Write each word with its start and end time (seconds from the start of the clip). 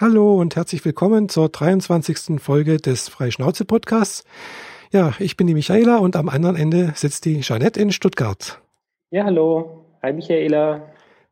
Hallo 0.00 0.36
und 0.36 0.54
herzlich 0.54 0.84
willkommen 0.84 1.28
zur 1.28 1.48
23. 1.48 2.40
Folge 2.40 2.76
des 2.76 3.08
Freischnauze-Podcasts. 3.08 4.22
Ja, 4.92 5.12
ich 5.18 5.36
bin 5.36 5.48
die 5.48 5.54
Michaela 5.54 5.96
und 5.96 6.14
am 6.14 6.28
anderen 6.28 6.54
Ende 6.54 6.92
sitzt 6.94 7.24
die 7.24 7.40
Jeanette 7.40 7.80
in 7.80 7.90
Stuttgart. 7.90 8.62
Ja, 9.10 9.24
hallo. 9.24 9.86
Hi 10.00 10.12
Michaela. 10.12 10.82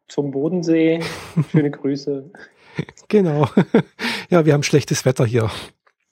Zum 0.08 0.32
Bodensee. 0.32 0.98
Schöne 1.52 1.70
Grüße. 1.70 2.32
genau. 3.06 3.46
Ja, 4.30 4.44
wir 4.44 4.52
haben 4.52 4.64
schlechtes 4.64 5.04
Wetter 5.04 5.24
hier. 5.24 5.48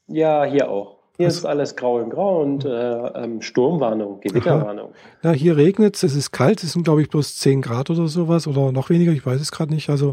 Ja, 0.07 0.45
hier 0.45 0.71
auch. 0.71 0.99
Hier 1.17 1.27
also, 1.27 1.39
ist 1.39 1.45
alles 1.47 1.75
grau 1.75 1.99
in 1.99 2.11
grau 2.11 2.41
und 2.41 2.65
äh, 2.65 2.69
ähm, 2.69 3.43
Sturmwarnung, 3.43 4.21
Gewitterwarnung. 4.21 4.93
Ja, 5.25 5.33
hier 5.33 5.57
regnet 5.57 5.97
es, 5.97 6.05
es 6.05 6.15
ist 6.15 6.31
kalt, 6.31 6.63
es 6.63 6.75
sind 6.75 6.85
glaube 6.85 7.03
ich 7.03 7.09
bloß 7.09 7.37
10 7.39 7.63
Grad 7.63 7.91
oder 7.91 8.07
sowas 8.07 8.47
oder 8.47 8.71
noch 8.71 8.91
weniger, 8.91 9.11
ich 9.11 9.27
weiß 9.27 9.41
es 9.41 9.51
gerade 9.51 9.75
nicht. 9.75 9.91
Also 9.91 10.11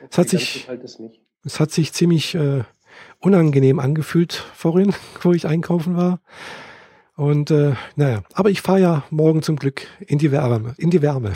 okay, 0.00 0.08
es 0.10 0.18
hat 0.18 0.28
sich. 0.28 0.68
Es 1.44 1.60
hat 1.60 1.70
sich 1.70 1.92
ziemlich 1.92 2.34
äh, 2.34 2.64
unangenehm 3.20 3.78
angefühlt 3.78 4.32
vorhin, 4.32 4.94
wo 5.22 5.32
ich 5.32 5.46
einkaufen 5.46 5.96
war. 5.96 6.20
Und 7.16 7.50
äh, 7.50 7.72
naja, 7.96 8.22
aber 8.32 8.50
ich 8.50 8.62
fahre 8.62 8.80
ja 8.80 9.04
morgen 9.10 9.42
zum 9.42 9.56
Glück 9.56 9.86
in 10.06 10.18
die 10.18 10.30
Wärme. 10.30 10.74
In 10.78 10.90
die 10.90 11.02
Wärme. 11.02 11.32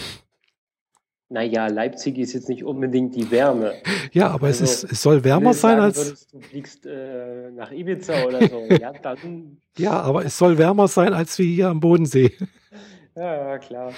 Naja, 1.28 1.66
Leipzig 1.66 2.18
ist 2.18 2.34
jetzt 2.34 2.50
nicht 2.50 2.62
unbedingt 2.62 3.14
die 3.16 3.30
Wärme. 3.30 3.72
Ja, 4.12 4.28
aber 4.28 4.48
also, 4.48 4.64
es, 4.64 4.84
ist, 4.84 4.92
es 4.92 5.02
soll 5.02 5.24
wärmer 5.24 5.54
sein 5.54 5.80
als. 5.80 5.96
Würdest, 5.96 6.34
du 6.34 6.40
fliegst 6.40 6.84
äh, 6.84 7.50
nach 7.50 7.72
Ibiza 7.72 8.24
oder 8.24 8.46
so. 8.46 8.66
ja, 8.80 8.92
dann. 8.92 9.56
Ja, 9.78 9.92
aber 9.92 10.26
es 10.26 10.36
soll 10.36 10.58
wärmer 10.58 10.86
sein 10.86 11.14
als 11.14 11.38
wie 11.38 11.54
hier 11.54 11.68
am 11.68 11.80
Bodensee. 11.80 12.32
Ja 13.16 13.58
klar. 13.58 13.94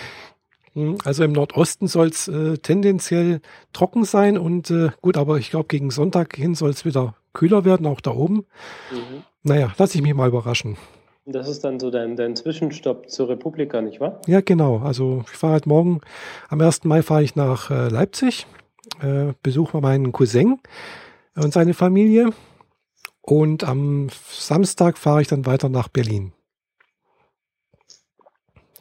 Hm, 0.74 0.98
also 1.04 1.24
im 1.24 1.32
Nordosten 1.32 1.86
soll 1.86 2.08
es 2.08 2.28
äh, 2.28 2.58
tendenziell 2.58 3.40
trocken 3.72 4.04
sein 4.04 4.36
und 4.36 4.70
äh, 4.70 4.90
gut, 5.00 5.16
aber 5.16 5.38
ich 5.38 5.50
glaube, 5.50 5.66
gegen 5.68 5.90
Sonntag 5.90 6.36
hin 6.36 6.54
soll 6.54 6.70
es 6.70 6.84
wieder 6.84 7.14
kühler 7.32 7.64
werden, 7.64 7.86
auch 7.86 8.00
da 8.00 8.10
oben. 8.10 8.46
Mhm. 8.90 9.22
Naja, 9.42 9.72
lass 9.78 9.94
ich 9.94 10.02
mich 10.02 10.14
mal 10.14 10.28
überraschen. 10.28 10.76
Das 11.26 11.48
ist 11.48 11.64
dann 11.64 11.80
so 11.80 11.90
dein, 11.90 12.16
dein 12.16 12.36
Zwischenstopp 12.36 13.08
zur 13.08 13.30
Republika, 13.30 13.80
nicht 13.80 13.98
wahr? 13.98 14.20
Ja, 14.26 14.40
genau. 14.42 14.78
Also 14.78 15.24
ich 15.32 15.38
fahre 15.38 15.54
halt 15.54 15.66
morgen, 15.66 16.00
am 16.48 16.60
1. 16.60 16.84
Mai 16.84 17.02
fahre 17.02 17.22
ich 17.22 17.34
nach 17.34 17.70
äh, 17.70 17.88
Leipzig, 17.88 18.46
äh, 19.00 19.32
besuche 19.42 19.80
meinen 19.80 20.12
Cousin 20.12 20.60
und 21.34 21.52
seine 21.52 21.72
Familie 21.72 22.30
und 23.22 23.64
am 23.64 24.08
Samstag 24.28 24.98
fahre 24.98 25.22
ich 25.22 25.28
dann 25.28 25.46
weiter 25.46 25.70
nach 25.70 25.88
Berlin. 25.88 26.32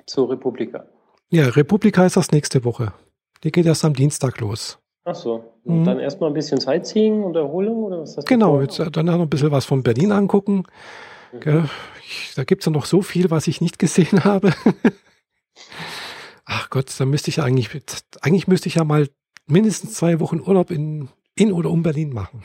Zur 0.05 0.29
Republika. 0.29 0.85
Ja, 1.33 1.47
Republika 1.47 2.05
ist 2.05 2.15
das 2.15 2.31
nächste 2.31 2.63
Woche. 2.63 2.93
Die 3.43 3.51
geht 3.51 3.65
erst 3.65 3.83
am 3.83 3.95
Dienstag 3.95 4.39
los. 4.39 4.77
Ach 5.03 5.15
so. 5.15 5.43
Und 5.63 5.79
mhm. 5.79 5.83
dann 5.83 5.99
erstmal 5.99 6.29
ein 6.29 6.35
bisschen 6.35 6.59
Sightseeing 6.59 7.23
und 7.23 7.35
Erholung 7.35 7.85
oder 7.85 8.01
was 8.01 8.09
ist 8.09 8.17
das? 8.19 8.25
Genau, 8.25 8.61
jetzt 8.61 8.77
äh, 8.77 8.91
dann 8.91 9.07
noch 9.07 9.19
ein 9.19 9.29
bisschen 9.29 9.49
was 9.49 9.65
von 9.65 9.81
Berlin 9.81 10.11
angucken. 10.11 10.63
Mhm. 11.31 11.67
Ich, 12.05 12.33
da 12.35 12.43
gibt 12.43 12.61
es 12.61 12.67
ja 12.67 12.71
noch 12.71 12.85
so 12.85 13.01
viel, 13.01 13.31
was 13.31 13.47
ich 13.47 13.61
nicht 13.61 13.79
gesehen 13.79 14.23
habe. 14.23 14.53
Ach 16.45 16.69
Gott, 16.69 16.93
da 16.95 17.05
müsste 17.05 17.31
ich 17.31 17.37
ja 17.37 17.45
eigentlich, 17.45 17.69
eigentlich 18.21 18.47
müsste 18.47 18.69
ich 18.69 18.75
ja 18.75 18.83
mal 18.83 19.09
mindestens 19.47 19.95
zwei 19.95 20.19
Wochen 20.19 20.39
Urlaub 20.39 20.69
in, 20.69 21.09
in 21.33 21.51
oder 21.51 21.71
um 21.71 21.81
Berlin 21.81 22.13
machen. 22.13 22.43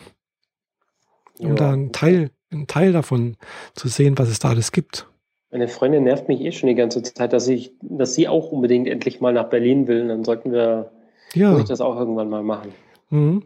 Um 1.39 1.49
ja. 1.49 1.55
da 1.57 1.73
einen 1.73 1.93
Teil, 1.93 2.31
einen 2.51 2.67
Teil 2.67 2.93
davon 2.93 3.37
zu 3.75 3.89
sehen, 3.89 4.17
was 4.17 4.31
es 4.31 4.39
da 4.39 4.49
alles 4.49 4.73
gibt. 4.73 5.07
Meine 5.51 5.69
Freundin 5.69 6.05
nervt 6.05 6.29
mich 6.29 6.41
eh 6.41 6.53
schon 6.53 6.69
die 6.69 6.75
ganze 6.75 7.03
Zeit, 7.03 7.33
dass 7.33 7.49
ich, 7.49 7.73
dass 7.81 8.15
sie 8.15 8.29
auch 8.29 8.53
unbedingt 8.53 8.87
endlich 8.87 9.21
mal 9.21 9.33
nach 9.33 9.49
Berlin 9.49 9.89
will. 9.89 10.03
Und 10.03 10.09
dann 10.09 10.25
sollten 10.25 10.53
wir, 10.53 10.91
ja. 11.35 11.59
das 11.63 11.81
auch 11.81 11.99
irgendwann 11.99 12.29
mal 12.29 12.43
machen. 12.43 12.75
Mhm. 13.11 13.45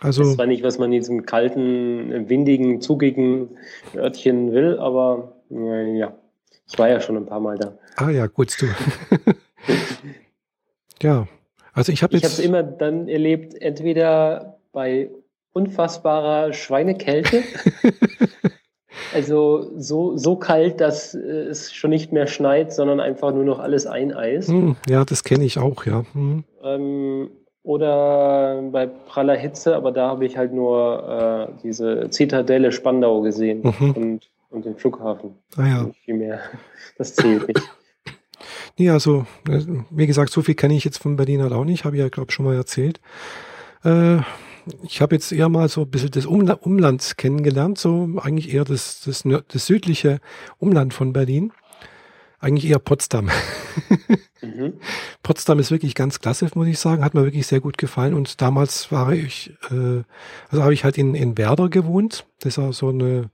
Also. 0.00 0.24
Das 0.24 0.38
war 0.38 0.46
nicht, 0.46 0.64
was 0.64 0.78
man 0.78 0.92
in 0.92 1.00
diesem 1.00 1.26
kalten, 1.26 2.28
windigen, 2.28 2.80
zugigen 2.80 3.50
Örtchen 3.94 4.52
will, 4.52 4.78
aber 4.78 5.36
ja, 5.48 6.12
ich 6.68 6.78
war 6.78 6.88
ja 6.88 7.00
schon 7.00 7.16
ein 7.16 7.26
paar 7.26 7.40
Mal 7.40 7.56
da. 7.56 7.78
Ah 7.96 8.10
ja, 8.10 8.26
gut, 8.26 8.56
du. 8.60 8.66
ja, 11.02 11.28
also 11.72 11.92
ich 11.92 12.02
habe 12.02 12.14
jetzt. 12.14 12.24
Ich 12.24 12.32
habe 12.32 12.40
es 12.40 12.44
immer 12.44 12.62
dann 12.62 13.06
erlebt, 13.06 13.54
entweder 13.60 14.58
bei 14.72 15.10
unfassbarer 15.52 16.52
Schweinekälte 16.52 17.42
Also 19.14 19.70
so, 19.76 20.16
so 20.16 20.36
kalt, 20.36 20.80
dass 20.80 21.14
äh, 21.14 21.18
es 21.18 21.72
schon 21.72 21.90
nicht 21.90 22.12
mehr 22.12 22.26
schneit, 22.26 22.72
sondern 22.72 23.00
einfach 23.00 23.32
nur 23.32 23.44
noch 23.44 23.58
alles 23.58 23.86
eineist. 23.86 24.48
Hm, 24.48 24.76
ja, 24.88 25.04
das 25.04 25.24
kenne 25.24 25.44
ich 25.44 25.58
auch, 25.58 25.84
ja. 25.86 26.04
Hm. 26.12 26.44
Ähm, 26.62 27.30
oder 27.62 28.60
bei 28.72 28.86
praller 28.86 29.36
Hitze, 29.36 29.76
aber 29.76 29.92
da 29.92 30.08
habe 30.08 30.24
ich 30.24 30.36
halt 30.36 30.52
nur 30.52 31.48
äh, 31.48 31.62
diese 31.62 32.10
Zitadelle 32.10 32.72
Spandau 32.72 33.20
gesehen 33.20 33.62
mhm. 33.62 33.90
und, 33.92 34.30
und 34.50 34.64
den 34.64 34.76
Flughafen. 34.76 35.36
Ah 35.56 35.66
ja. 35.66 35.82
Nicht 35.84 36.00
viel 36.04 36.14
mehr. 36.14 36.40
Das 36.98 37.14
zählt 37.14 37.46
nicht. 37.46 37.62
Nee, 38.78 38.90
also, 38.90 39.26
äh, 39.48 39.60
wie 39.90 40.06
gesagt, 40.06 40.32
so 40.32 40.42
viel 40.42 40.54
kenne 40.54 40.74
ich 40.74 40.84
jetzt 40.84 40.98
von 40.98 41.16
Berlin 41.16 41.42
halt 41.42 41.52
auch 41.52 41.64
nicht, 41.64 41.84
habe 41.84 41.96
ich 41.96 42.02
ja, 42.02 42.08
glaube 42.08 42.30
ich, 42.30 42.34
schon 42.34 42.46
mal 42.46 42.56
erzählt. 42.56 43.00
Äh, 43.84 44.18
ich 44.82 45.00
habe 45.00 45.14
jetzt 45.14 45.32
eher 45.32 45.48
mal 45.48 45.68
so 45.68 45.82
ein 45.82 45.90
bisschen 45.90 46.10
das 46.10 46.26
Umland 46.26 47.16
kennengelernt, 47.16 47.78
so 47.78 48.08
eigentlich 48.20 48.52
eher 48.52 48.64
das, 48.64 49.00
das, 49.00 49.24
das 49.48 49.66
südliche 49.66 50.20
Umland 50.58 50.94
von 50.94 51.12
Berlin. 51.12 51.52
Eigentlich 52.40 52.68
eher 52.68 52.80
Potsdam. 52.80 53.30
mhm. 54.42 54.74
Potsdam 55.22 55.60
ist 55.60 55.70
wirklich 55.70 55.94
ganz 55.94 56.18
klasse, 56.18 56.50
muss 56.54 56.66
ich 56.66 56.80
sagen. 56.80 57.04
Hat 57.04 57.14
mir 57.14 57.22
wirklich 57.22 57.46
sehr 57.46 57.60
gut 57.60 57.78
gefallen. 57.78 58.14
Und 58.14 58.40
damals 58.40 58.90
war 58.90 59.12
ich, 59.12 59.54
äh, 59.70 60.02
also 60.50 60.62
habe 60.62 60.74
ich 60.74 60.82
halt 60.82 60.98
in, 60.98 61.14
in 61.14 61.38
Werder 61.38 61.68
gewohnt. 61.68 62.26
Das 62.40 62.58
ist 62.58 62.76
so 62.78 62.88
eine, 62.88 63.30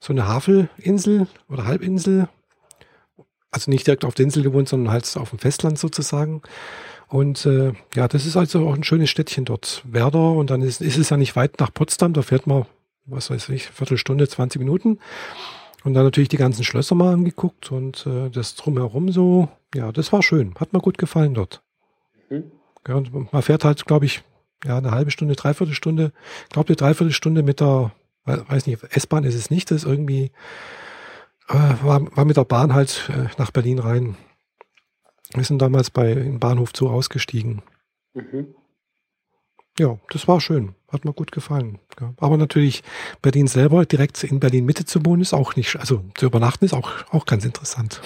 so 0.00 0.12
eine 0.12 0.26
Havelinsel 0.26 1.28
oder 1.48 1.66
Halbinsel. 1.66 2.28
Also 3.52 3.70
nicht 3.70 3.86
direkt 3.86 4.04
auf 4.04 4.14
der 4.14 4.24
Insel 4.24 4.42
gewohnt, 4.42 4.68
sondern 4.68 4.92
halt 4.92 5.16
auf 5.16 5.30
dem 5.30 5.38
Festland 5.38 5.78
sozusagen. 5.78 6.42
Und 7.08 7.46
äh, 7.46 7.72
ja, 7.94 8.06
das 8.06 8.26
ist 8.26 8.36
also 8.36 8.68
auch 8.68 8.74
ein 8.74 8.84
schönes 8.84 9.10
Städtchen 9.10 9.44
dort. 9.44 9.82
Werder 9.86 10.32
und 10.32 10.50
dann 10.50 10.62
ist, 10.62 10.80
ist 10.80 10.98
es 10.98 11.10
ja 11.10 11.16
nicht 11.16 11.36
weit 11.36 11.58
nach 11.58 11.72
Potsdam, 11.72 12.12
da 12.12 12.22
fährt 12.22 12.46
man, 12.46 12.66
was 13.06 13.30
weiß 13.30 13.48
ich, 13.48 13.68
Viertelstunde, 13.68 14.28
20 14.28 14.58
Minuten. 14.58 14.98
Und 15.84 15.94
dann 15.94 16.04
natürlich 16.04 16.28
die 16.28 16.36
ganzen 16.36 16.64
Schlösser 16.64 16.94
mal 16.94 17.14
angeguckt 17.14 17.72
und 17.72 18.06
äh, 18.06 18.28
das 18.30 18.56
drumherum 18.56 19.10
so, 19.10 19.48
ja, 19.74 19.90
das 19.92 20.12
war 20.12 20.22
schön. 20.22 20.54
Hat 20.58 20.72
mir 20.72 20.80
gut 20.80 20.98
gefallen 20.98 21.34
dort. 21.34 21.62
Mhm. 22.28 22.50
Ja, 22.86 22.94
und 22.94 23.32
man 23.32 23.42
fährt 23.42 23.64
halt, 23.64 23.86
glaube 23.86 24.06
ich, 24.06 24.22
ja, 24.64 24.78
eine 24.78 24.90
halbe 24.90 25.10
Stunde, 25.10 25.36
dreiviertel 25.36 25.74
Stunde, 25.74 26.12
glaube 26.50 26.68
eine 26.68 26.76
Dreiviertelstunde 26.76 27.42
mit 27.42 27.60
der, 27.60 27.92
weiß 28.24 28.66
nicht, 28.66 28.82
S-Bahn 28.90 29.24
ist 29.24 29.34
es 29.34 29.50
nicht, 29.50 29.70
das 29.70 29.84
ist 29.84 29.88
irgendwie, 29.88 30.32
äh, 31.48 31.54
war, 31.82 32.16
war 32.16 32.24
mit 32.24 32.36
der 32.36 32.44
Bahn 32.44 32.74
halt 32.74 33.08
äh, 33.08 33.28
nach 33.38 33.50
Berlin 33.50 33.78
rein. 33.78 34.16
Wir 35.34 35.44
sind 35.44 35.60
damals 35.60 35.90
bei 35.90 36.12
im 36.12 36.38
Bahnhof 36.38 36.72
Zoo 36.74 36.88
ausgestiegen. 36.88 37.62
Mhm. 38.14 38.54
Ja, 39.78 39.98
das 40.10 40.26
war 40.26 40.40
schön. 40.40 40.74
Hat 40.88 41.04
mir 41.04 41.12
gut 41.12 41.30
gefallen. 41.30 41.78
Ja. 42.00 42.12
Aber 42.18 42.36
natürlich 42.36 42.82
Berlin 43.22 43.46
selber, 43.46 43.86
direkt 43.86 44.24
in 44.24 44.40
Berlin 44.40 44.64
Mitte 44.64 44.84
zu 44.84 45.04
wohnen, 45.04 45.22
ist 45.22 45.34
auch 45.34 45.54
nicht, 45.54 45.76
also 45.76 46.02
zu 46.16 46.26
übernachten 46.26 46.64
ist 46.64 46.74
auch, 46.74 46.90
auch 47.10 47.26
ganz 47.26 47.44
interessant. 47.44 48.00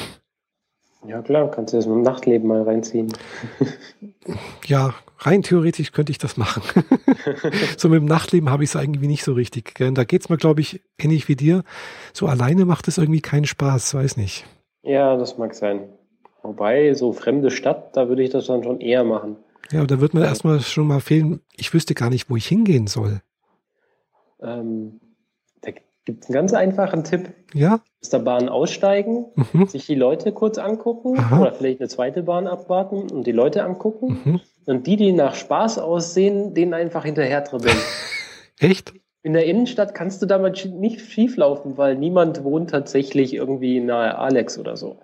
Ja, 1.07 1.21
klar, 1.23 1.51
kannst 1.51 1.73
du 1.73 1.79
das 1.79 1.87
mit 1.87 1.97
dem 1.97 2.03
Nachtleben 2.03 2.47
mal 2.47 2.63
reinziehen. 2.63 3.13
ja, 4.67 4.95
rein 5.19 5.43
theoretisch 5.43 5.93
könnte 5.93 6.13
ich 6.13 6.19
das 6.19 6.37
machen. 6.37 6.63
so 7.77 7.89
mit 7.89 8.01
dem 8.01 8.07
Nachtleben 8.07 8.51
habe 8.51 8.63
ich 8.63 8.71
es 8.71 8.81
irgendwie 8.81 9.09
nicht 9.09 9.25
so 9.25 9.33
richtig. 9.33 9.75
Da 9.75 10.05
geht 10.05 10.23
es 10.23 10.29
mir, 10.29 10.37
glaube 10.37 10.61
ich, 10.61 10.81
ähnlich 10.99 11.27
wie 11.29 11.37
dir. 11.37 11.65
So 12.13 12.27
alleine 12.27 12.67
macht 12.67 12.87
es 12.87 12.99
irgendwie 12.99 13.21
keinen 13.21 13.47
Spaß, 13.47 13.95
weiß 13.95 14.17
nicht. 14.17 14.45
Ja, 14.83 15.17
das 15.17 15.39
mag 15.39 15.55
sein. 15.55 15.89
Wobei, 16.43 16.95
so 16.95 17.13
fremde 17.13 17.51
Stadt, 17.51 17.97
da 17.97 18.09
würde 18.09 18.23
ich 18.23 18.31
das 18.31 18.47
dann 18.47 18.65
schon 18.65 18.81
eher 18.81 19.05
machen. 19.05 19.37
Ja, 19.71 19.79
aber 19.79 19.87
da 19.87 20.01
wird 20.01 20.13
mir 20.13 20.25
erstmal 20.25 20.61
schon 20.61 20.87
mal 20.87 21.01
fehlen, 21.01 21.41
ich 21.57 21.73
wüsste 21.73 21.95
gar 21.95 22.11
nicht, 22.11 22.29
wo 22.29 22.37
ich 22.37 22.47
hingehen 22.47 22.87
soll. 22.87 23.23
Ähm, 24.43 25.01
da 25.61 25.71
gibt 26.05 26.25
es 26.25 26.29
einen 26.29 26.35
ganz 26.35 26.53
einfachen 26.53 27.05
Tipp. 27.05 27.33
Ja? 27.55 27.81
Aus 28.03 28.11
der 28.11 28.19
Bahn 28.19 28.49
aussteigen, 28.49 29.27
mhm. 29.35 29.67
sich 29.69 29.87
die 29.87 29.95
Leute 29.95 30.33
kurz 30.33 30.59
angucken 30.59 31.19
Aha. 31.19 31.41
oder 31.41 31.53
vielleicht 31.53 31.81
eine 31.81 31.89
zweite 31.89 32.23
Bahn 32.23 32.47
abwarten 32.47 33.11
und 33.11 33.27
die 33.27 33.33
Leute 33.33 33.65
angucken. 33.65 34.19
Mhm. 34.25 34.41
Und 34.67 34.87
die, 34.87 34.97
die 34.97 35.13
nach 35.13 35.35
Spaß 35.35 35.79
aussehen, 35.79 36.55
denen 36.55 36.75
einfach 36.75 37.05
hinterher 37.05 37.41
dribbeln. 37.41 37.77
Echt? 38.59 38.93
In 39.23 39.35
der 39.35 39.47
Innenstadt 39.47 39.95
kannst 39.95 40.21
du 40.21 40.27
damit 40.27 40.69
nicht 40.73 41.01
schieflaufen, 41.01 41.79
weil 41.79 41.97
niemand 41.97 42.43
wohnt 42.43 42.71
tatsächlich 42.71 43.35
irgendwie 43.35 43.81
nahe 43.81 44.19
Alex 44.19 44.59
oder 44.59 44.77
so. 44.77 44.99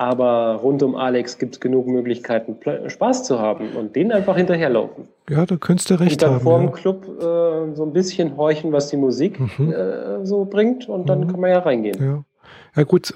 Aber 0.00 0.54
rund 0.62 0.82
um 0.82 0.96
Alex 0.96 1.36
gibt 1.36 1.56
es 1.56 1.60
genug 1.60 1.86
Möglichkeiten, 1.86 2.56
Spaß 2.88 3.24
zu 3.24 3.38
haben 3.38 3.72
und 3.76 3.94
denen 3.94 4.12
einfach 4.12 4.34
hinterherlaufen. 4.34 5.08
Ja, 5.28 5.44
da 5.44 5.58
könntest 5.58 5.90
du 5.90 6.00
recht 6.00 6.12
und 6.12 6.22
dann 6.22 6.30
haben. 6.36 6.40
vor 6.40 6.58
dem 6.58 6.68
ja. 6.68 6.72
Club 6.72 7.04
äh, 7.06 7.76
so 7.76 7.82
ein 7.82 7.92
bisschen 7.92 8.34
horchen, 8.38 8.72
was 8.72 8.88
die 8.88 8.96
Musik 8.96 9.38
mhm. 9.38 9.70
äh, 9.70 10.24
so 10.24 10.46
bringt 10.46 10.88
und 10.88 11.06
dann 11.10 11.20
mhm. 11.20 11.28
kann 11.28 11.40
man 11.40 11.50
ja 11.50 11.58
reingehen. 11.58 12.02
Ja, 12.02 12.24
ja 12.76 12.82
gut. 12.84 13.12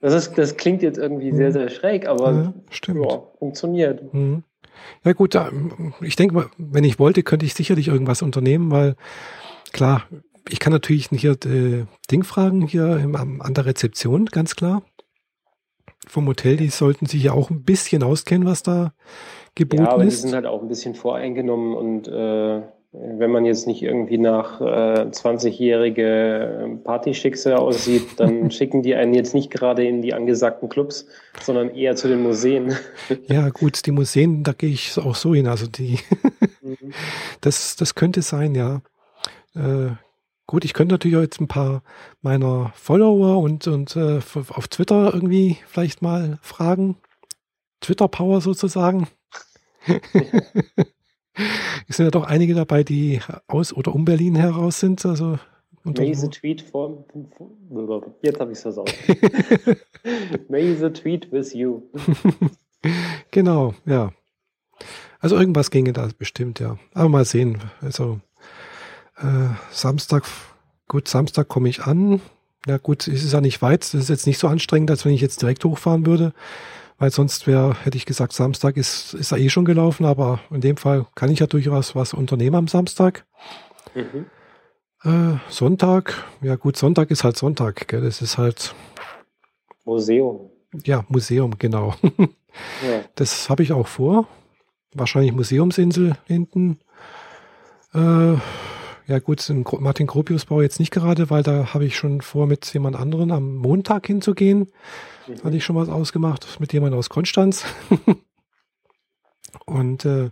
Das, 0.00 0.14
ist, 0.14 0.38
das 0.38 0.56
klingt 0.56 0.82
jetzt 0.82 0.98
irgendwie 0.98 1.32
mhm. 1.32 1.36
sehr, 1.36 1.50
sehr 1.50 1.68
schräg, 1.68 2.06
aber 2.06 2.30
ja, 2.30 2.54
stimmt. 2.70 3.10
Ja, 3.10 3.22
funktioniert. 3.40 4.14
Mhm. 4.14 4.44
Ja 5.04 5.14
gut, 5.14 5.36
ich 6.00 6.14
denke 6.14 6.34
mal, 6.36 6.46
wenn 6.58 6.84
ich 6.84 7.00
wollte, 7.00 7.24
könnte 7.24 7.44
ich 7.44 7.54
sicherlich 7.54 7.88
irgendwas 7.88 8.22
unternehmen, 8.22 8.70
weil 8.70 8.94
klar, 9.72 10.04
ich 10.48 10.60
kann 10.60 10.72
natürlich 10.72 11.08
hier 11.10 11.32
äh, 11.44 11.86
Ding 12.08 12.22
fragen 12.22 12.62
hier 12.66 12.98
im, 12.98 13.16
an 13.16 13.54
der 13.54 13.66
Rezeption, 13.66 14.26
ganz 14.26 14.54
klar. 14.54 14.82
Vom 16.10 16.26
Hotel, 16.26 16.56
die 16.56 16.68
sollten 16.68 17.06
sich 17.06 17.22
ja 17.22 17.32
auch 17.32 17.50
ein 17.50 17.62
bisschen 17.62 18.02
auskennen, 18.02 18.46
was 18.46 18.62
da 18.62 18.92
geboten 19.54 19.82
ist. 19.82 19.86
Ja, 19.86 19.94
aber 19.94 20.04
ist. 20.04 20.16
die 20.16 20.28
sind 20.28 20.34
halt 20.34 20.46
auch 20.46 20.62
ein 20.62 20.68
bisschen 20.68 20.94
voreingenommen 20.94 21.74
und 21.74 22.08
äh, 22.08 22.62
wenn 22.92 23.30
man 23.30 23.44
jetzt 23.44 23.68
nicht 23.68 23.82
irgendwie 23.82 24.18
nach 24.18 24.60
äh, 24.60 25.06
20-jährige 25.10 26.80
Partyschickse 26.82 27.56
aussieht, 27.56 28.08
dann 28.16 28.50
schicken 28.50 28.82
die 28.82 28.96
einen 28.96 29.14
jetzt 29.14 29.32
nicht 29.32 29.52
gerade 29.52 29.86
in 29.86 30.02
die 30.02 30.12
angesagten 30.12 30.68
Clubs, 30.68 31.06
sondern 31.40 31.72
eher 31.72 31.94
zu 31.94 32.08
den 32.08 32.22
Museen. 32.22 32.74
Ja, 33.28 33.48
gut, 33.50 33.86
die 33.86 33.92
Museen, 33.92 34.42
da 34.42 34.52
gehe 34.52 34.70
ich 34.70 34.98
auch 34.98 35.14
so 35.14 35.34
hin. 35.34 35.46
Also 35.46 35.68
die, 35.68 36.00
mhm. 36.62 36.76
das, 37.40 37.76
das 37.76 37.94
könnte 37.94 38.22
sein, 38.22 38.56
ja. 38.56 38.82
Äh, 39.54 39.92
gut, 40.50 40.64
ich 40.64 40.74
könnte 40.74 40.94
natürlich 40.94 41.16
auch 41.16 41.22
jetzt 41.22 41.40
ein 41.40 41.46
paar 41.46 41.84
meiner 42.22 42.72
Follower 42.74 43.38
und, 43.38 43.68
und 43.68 43.94
äh, 43.94 44.18
auf 44.34 44.66
Twitter 44.66 45.14
irgendwie 45.14 45.58
vielleicht 45.68 46.02
mal 46.02 46.40
fragen. 46.42 46.96
Twitter 47.80 48.08
Power 48.08 48.40
sozusagen. 48.40 49.06
Es 51.88 51.96
sind 51.96 52.04
ja 52.04 52.10
doch 52.10 52.24
einige 52.24 52.54
dabei, 52.54 52.82
die 52.82 53.20
aus 53.46 53.72
oder 53.72 53.94
um 53.94 54.04
Berlin 54.04 54.34
heraus 54.34 54.80
sind. 54.80 55.06
Also 55.06 55.38
May 55.84 56.12
the 56.12 56.28
tweet 56.28 56.60
for, 56.60 57.06
jetzt 58.20 58.40
habe 58.40 58.50
ich 58.52 58.58
es 58.58 58.62
versaut. 58.62 58.92
May 60.48 60.74
the 60.74 60.90
tweet 60.90 61.32
with 61.32 61.54
you. 61.54 61.82
genau, 63.30 63.74
ja. 63.86 64.12
Also 65.20 65.38
irgendwas 65.38 65.70
ginge 65.70 65.92
da 65.92 66.08
bestimmt, 66.18 66.60
ja. 66.60 66.78
Aber 66.92 67.08
mal 67.08 67.24
sehen. 67.24 67.62
Also 67.80 68.20
äh, 69.20 69.54
Samstag, 69.70 70.24
gut, 70.88 71.08
Samstag 71.08 71.48
komme 71.48 71.68
ich 71.68 71.82
an. 71.82 72.20
Ja 72.66 72.76
gut, 72.76 73.08
es 73.08 73.24
ist 73.24 73.32
ja 73.32 73.40
nicht 73.40 73.62
weit. 73.62 73.82
Das 73.82 73.94
ist 73.94 74.08
jetzt 74.10 74.26
nicht 74.26 74.38
so 74.38 74.48
anstrengend, 74.48 74.90
als 74.90 75.04
wenn 75.04 75.12
ich 75.12 75.20
jetzt 75.20 75.40
direkt 75.42 75.64
hochfahren 75.64 76.06
würde 76.06 76.32
weil 77.00 77.10
sonst 77.10 77.46
wäre, 77.46 77.74
hätte 77.82 77.96
ich 77.96 78.04
gesagt, 78.04 78.34
Samstag 78.34 78.76
ist, 78.76 79.14
ist 79.14 79.32
er 79.32 79.38
eh 79.38 79.48
schon 79.48 79.64
gelaufen, 79.64 80.04
aber 80.04 80.38
in 80.50 80.60
dem 80.60 80.76
Fall 80.76 81.06
kann 81.14 81.30
ich 81.30 81.38
ja 81.38 81.46
durchaus 81.46 81.96
was 81.96 82.12
unternehmen 82.12 82.56
am 82.56 82.68
Samstag. 82.68 83.24
Mhm. 83.94 84.26
Äh, 85.02 85.38
Sonntag, 85.48 86.22
ja 86.42 86.56
gut, 86.56 86.76
Sonntag 86.76 87.10
ist 87.10 87.24
halt 87.24 87.38
Sonntag, 87.38 87.88
gell? 87.88 88.02
das 88.02 88.20
ist 88.20 88.36
halt 88.36 88.74
Museum. 89.86 90.50
Ja, 90.84 91.06
Museum, 91.08 91.58
genau. 91.58 91.94
ja. 92.18 93.00
Das 93.14 93.48
habe 93.48 93.62
ich 93.62 93.72
auch 93.72 93.86
vor. 93.86 94.28
Wahrscheinlich 94.92 95.32
Museumsinsel 95.32 96.18
hinten. 96.26 96.80
Äh, 97.94 98.34
ja 99.10 99.18
gut, 99.18 99.46
den 99.48 99.64
Martin 99.80 100.06
Gropius 100.06 100.46
Bau 100.46 100.62
jetzt 100.62 100.78
nicht 100.78 100.92
gerade, 100.92 101.30
weil 101.30 101.42
da 101.42 101.74
habe 101.74 101.84
ich 101.84 101.96
schon 101.96 102.20
vor, 102.20 102.46
mit 102.46 102.72
jemand 102.72 102.96
anderen 102.96 103.30
am 103.32 103.56
Montag 103.56 104.06
hinzugehen. 104.06 104.70
Mhm. 105.26 105.42
Hatte 105.44 105.56
ich 105.56 105.64
schon 105.64 105.76
was 105.76 105.88
ausgemacht 105.88 106.60
mit 106.60 106.72
jemand 106.72 106.94
aus 106.94 107.08
Konstanz. 107.08 107.64
Und 109.66 110.04
äh, 110.04 110.30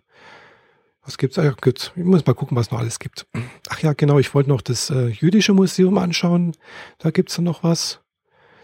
was 1.02 1.18
gibt's? 1.18 1.38
Ach, 1.38 1.56
gut, 1.56 1.92
ich 1.96 2.04
muss 2.04 2.24
mal 2.24 2.34
gucken, 2.34 2.56
was 2.56 2.70
noch 2.70 2.78
alles 2.78 2.98
gibt. 2.98 3.26
Ach 3.68 3.80
ja, 3.80 3.94
genau, 3.94 4.18
ich 4.18 4.34
wollte 4.34 4.50
noch 4.50 4.60
das 4.60 4.90
äh, 4.90 5.06
jüdische 5.08 5.54
Museum 5.54 5.98
anschauen. 5.98 6.52
Da 6.98 7.10
gibt's 7.10 7.36
dann 7.36 7.44
noch 7.44 7.64
was. 7.64 8.00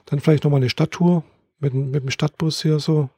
Dann 0.06 0.20
vielleicht 0.20 0.44
noch 0.44 0.50
mal 0.50 0.58
eine 0.58 0.70
Stadttour 0.70 1.24
mit, 1.58 1.74
mit 1.74 2.02
dem 2.02 2.10
Stadtbus 2.10 2.62
hier 2.62 2.78
so. 2.78 3.08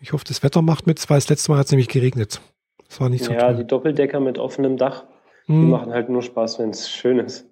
Ich 0.00 0.12
hoffe, 0.12 0.24
das 0.26 0.42
Wetter 0.42 0.62
macht 0.62 0.86
mit, 0.86 1.08
weil 1.08 1.18
das 1.18 1.28
letzte 1.28 1.52
Mal 1.52 1.58
hat 1.58 1.66
es 1.66 1.72
nämlich 1.72 1.88
geregnet. 1.88 2.40
Das 2.88 3.00
war 3.00 3.08
nicht 3.08 3.24
so 3.24 3.32
Ja, 3.32 3.40
toll. 3.40 3.56
die 3.56 3.66
Doppeldecker 3.66 4.20
mit 4.20 4.38
offenem 4.38 4.76
Dach. 4.76 5.04
Die 5.48 5.52
hm. 5.52 5.70
machen 5.70 5.92
halt 5.92 6.08
nur 6.08 6.22
Spaß, 6.22 6.58
wenn 6.58 6.70
es 6.70 6.90
schön 6.90 7.18
ist. 7.18 7.46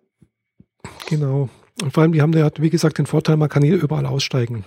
Genau. 1.08 1.48
Und 1.82 1.92
vor 1.92 2.02
allem, 2.02 2.12
die 2.12 2.22
haben 2.22 2.32
ja, 2.32 2.50
wie 2.58 2.70
gesagt, 2.70 2.98
den 2.98 3.06
Vorteil, 3.06 3.36
man 3.36 3.48
kann 3.48 3.62
hier 3.62 3.80
überall 3.80 4.06
aussteigen. 4.06 4.64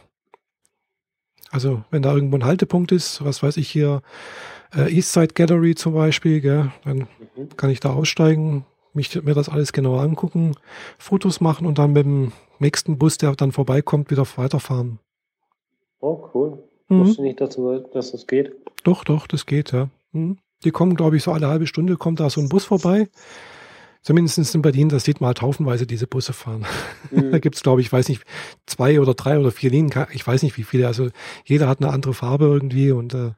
Also, 1.51 1.83
wenn 1.91 2.01
da 2.01 2.13
irgendwo 2.13 2.37
ein 2.37 2.45
Haltepunkt 2.45 2.91
ist, 2.91 3.23
was 3.23 3.41
weiß 3.41 3.57
ich 3.57 3.69
hier, 3.69 4.01
äh, 4.75 4.93
Eastside 4.93 5.33
Gallery 5.33 5.75
zum 5.75 5.93
Beispiel, 5.93 6.41
gell, 6.41 6.71
dann 6.83 7.07
mhm. 7.35 7.49
kann 7.55 7.69
ich 7.69 7.79
da 7.79 7.93
aussteigen, 7.93 8.65
mich, 8.93 9.23
mir 9.23 9.33
das 9.33 9.47
alles 9.47 9.71
genauer 9.71 10.01
angucken, 10.01 10.55
Fotos 10.97 11.39
machen 11.39 11.65
und 11.65 11.77
dann 11.77 11.93
mit 11.93 12.05
dem 12.05 12.33
nächsten 12.59 12.97
Bus, 12.97 13.17
der 13.17 13.33
dann 13.35 13.51
vorbeikommt, 13.51 14.11
wieder 14.11 14.25
weiterfahren. 14.35 14.99
Oh, 15.99 16.29
cool. 16.33 16.63
Mhm. 16.89 16.99
Wusste 16.99 17.21
nicht, 17.21 17.39
dass, 17.39 17.57
dass 17.93 18.11
das 18.11 18.27
geht. 18.27 18.53
Doch, 18.83 19.03
doch, 19.03 19.27
das 19.27 19.45
geht, 19.45 19.71
ja. 19.71 19.89
Mhm. 20.11 20.37
Die 20.63 20.71
kommen, 20.71 20.95
glaube 20.95 21.17
ich, 21.17 21.23
so 21.23 21.31
alle 21.31 21.47
halbe 21.47 21.67
Stunde 21.67 21.97
kommt 21.97 22.19
da 22.19 22.29
so 22.29 22.41
ein 22.41 22.49
Bus 22.49 22.65
vorbei. 22.65 23.09
Zumindest 24.01 24.55
in 24.55 24.61
Berlin, 24.61 24.89
da 24.89 24.99
sieht 24.99 25.19
man 25.19 25.27
halt 25.27 25.41
haufenweise 25.41 25.85
diese 25.85 26.07
Busse 26.07 26.33
fahren. 26.33 26.65
Mhm. 27.09 27.31
da 27.31 27.39
gibt's, 27.39 27.63
glaube 27.63 27.79
ich, 27.79 27.91
weiß 27.91 28.09
nicht, 28.09 28.23
zwei 28.65 28.99
oder 28.99 29.13
drei 29.13 29.39
oder 29.39 29.51
vier 29.51 29.69
Linien, 29.69 30.07
ich 30.11 30.27
weiß 30.27 30.43
nicht 30.43 30.57
wie 30.57 30.63
viele. 30.63 30.87
Also 30.87 31.09
jeder 31.45 31.69
hat 31.69 31.81
eine 31.81 31.93
andere 31.93 32.13
Farbe 32.13 32.45
irgendwie 32.45 32.91
und 32.91 33.13
äh, 33.13 33.31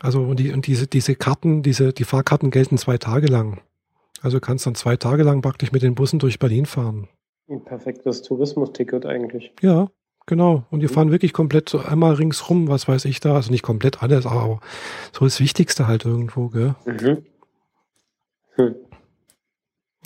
also 0.00 0.22
und, 0.22 0.40
die, 0.40 0.50
und 0.50 0.66
diese, 0.66 0.88
diese 0.88 1.14
Karten, 1.14 1.62
diese, 1.62 1.92
die 1.92 2.04
Fahrkarten 2.04 2.50
gelten 2.50 2.78
zwei 2.78 2.98
Tage 2.98 3.28
lang. 3.28 3.60
Also 4.22 4.40
kannst 4.40 4.66
dann 4.66 4.74
zwei 4.74 4.96
Tage 4.96 5.22
lang 5.22 5.40
praktisch 5.40 5.70
mit 5.70 5.82
den 5.82 5.94
Bussen 5.94 6.18
durch 6.18 6.38
Berlin 6.40 6.66
fahren. 6.66 7.08
Ein 7.48 7.64
perfektes 7.64 8.22
Tourismusticket 8.22 9.06
eigentlich. 9.06 9.52
Ja, 9.60 9.88
Genau. 10.26 10.64
Und 10.70 10.80
die 10.80 10.86
mhm. 10.86 10.90
fahren 10.90 11.10
wirklich 11.10 11.32
komplett 11.32 11.68
so 11.68 11.80
einmal 11.80 12.14
ringsrum, 12.14 12.68
was 12.68 12.86
weiß 12.86 13.04
ich 13.06 13.20
da. 13.20 13.34
Also 13.34 13.50
nicht 13.50 13.62
komplett 13.62 14.02
alles, 14.02 14.26
aber 14.26 14.60
so 15.12 15.24
das 15.24 15.40
Wichtigste 15.40 15.86
halt 15.86 16.04
irgendwo, 16.04 16.48
gell? 16.48 16.74
Mhm. 16.84 17.24
Hm. 18.56 18.74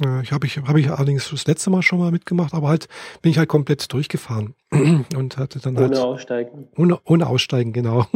Ja, 0.02 0.20
ich 0.22 0.32
habe 0.32 0.44
ich, 0.46 0.58
hab 0.58 0.76
ich 0.76 0.90
allerdings 0.90 1.30
das 1.30 1.46
letzte 1.46 1.70
Mal 1.70 1.82
schon 1.82 2.00
mal 2.00 2.10
mitgemacht, 2.10 2.52
aber 2.52 2.68
halt 2.68 2.88
bin 3.22 3.30
ich 3.30 3.38
halt 3.38 3.48
komplett 3.48 3.92
durchgefahren 3.92 4.54
und 4.72 5.36
hatte 5.36 5.60
dann 5.60 5.76
ohne 5.76 5.82
halt. 5.82 5.96
Ohne 5.96 6.04
Aussteigen. 6.04 6.68
Ohne, 6.76 6.98
ohne 7.04 7.26
Aussteigen, 7.26 7.72
genau. 7.72 8.06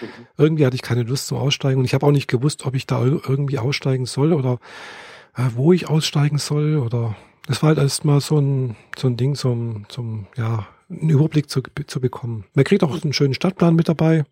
Mhm. 0.00 0.26
irgendwie 0.38 0.66
hatte 0.66 0.74
ich 0.74 0.82
keine 0.82 1.04
Lust 1.04 1.28
zum 1.28 1.38
Aussteigen 1.38 1.78
und 1.78 1.84
ich 1.84 1.94
habe 1.94 2.04
auch 2.04 2.10
nicht 2.10 2.26
gewusst, 2.26 2.66
ob 2.66 2.74
ich 2.74 2.86
da 2.86 3.04
irgendwie 3.04 3.60
aussteigen 3.60 4.06
soll 4.06 4.32
oder 4.32 4.58
äh, 5.36 5.50
wo 5.54 5.72
ich 5.72 5.88
aussteigen 5.88 6.38
soll 6.38 6.78
oder 6.78 7.14
das 7.46 7.62
war 7.62 7.68
halt 7.68 7.78
erstmal 7.78 8.20
so 8.20 8.38
ein, 8.38 8.76
so 8.96 9.06
ein 9.06 9.16
Ding 9.16 9.36
zum, 9.36 9.84
zum, 9.88 10.26
ja, 10.36 10.66
einen 11.00 11.10
Überblick 11.10 11.50
zu, 11.50 11.62
zu 11.86 12.00
bekommen. 12.00 12.44
Man 12.54 12.64
kriegt 12.64 12.82
auch 12.84 13.02
einen 13.02 13.12
schönen 13.12 13.34
Stadtplan 13.34 13.74
mit 13.74 13.88
dabei. 13.88 14.24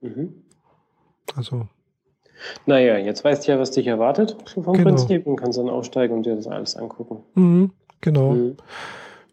Mhm. 0.00 0.34
Also. 1.36 1.68
Naja, 2.66 2.98
jetzt 2.98 3.24
weißt 3.24 3.46
du 3.46 3.52
ja, 3.52 3.58
was 3.58 3.70
dich 3.70 3.86
erwartet 3.86 4.36
vom 4.52 4.64
genau. 4.72 4.90
Prinzip 4.90 5.26
und 5.26 5.36
kannst 5.36 5.58
dann 5.58 5.68
aussteigen 5.68 6.16
und 6.16 6.26
dir 6.26 6.34
das 6.34 6.46
alles 6.46 6.76
angucken. 6.76 7.22
Mhm, 7.34 7.70
genau. 8.00 8.32
Mhm. 8.32 8.56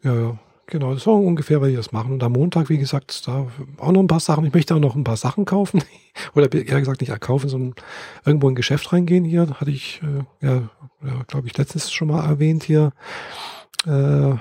Ja, 0.04 0.16
ja. 0.16 0.40
Genau, 0.72 0.92
das 0.94 1.00
ist 1.00 1.08
ungefähr, 1.08 1.62
was 1.62 1.70
ich 1.70 1.76
das 1.76 1.92
machen. 1.92 2.14
Und 2.14 2.22
am 2.22 2.34
Montag, 2.34 2.70
wie 2.70 2.78
gesagt, 2.78 3.28
da 3.28 3.48
auch 3.80 3.92
noch 3.92 4.02
ein 4.02 4.08
paar 4.08 4.20
Sachen. 4.20 4.46
Ich 4.46 4.54
möchte 4.54 4.76
auch 4.76 4.80
noch 4.80 4.96
ein 4.96 5.04
paar 5.04 5.18
Sachen 5.18 5.46
kaufen. 5.46 5.84
Oder 6.36 6.54
eher 6.54 6.80
gesagt 6.80 7.02
nicht 7.02 7.22
kaufen, 7.22 7.50
sondern 7.50 7.74
irgendwo 8.24 8.48
in 8.48 8.54
ein 8.54 8.56
Geschäft 8.56 8.94
reingehen 8.94 9.26
hier. 9.26 9.48
Hatte 9.60 9.72
ich, 9.72 10.00
äh, 10.04 10.46
ja, 10.46 10.70
ja 11.04 11.24
glaube 11.26 11.48
ich, 11.48 11.58
letztens 11.58 11.92
schon 11.92 12.10
mal 12.10 12.24
erwähnt 12.24 12.62
hier. 12.62 12.92
Äh, 13.88 14.36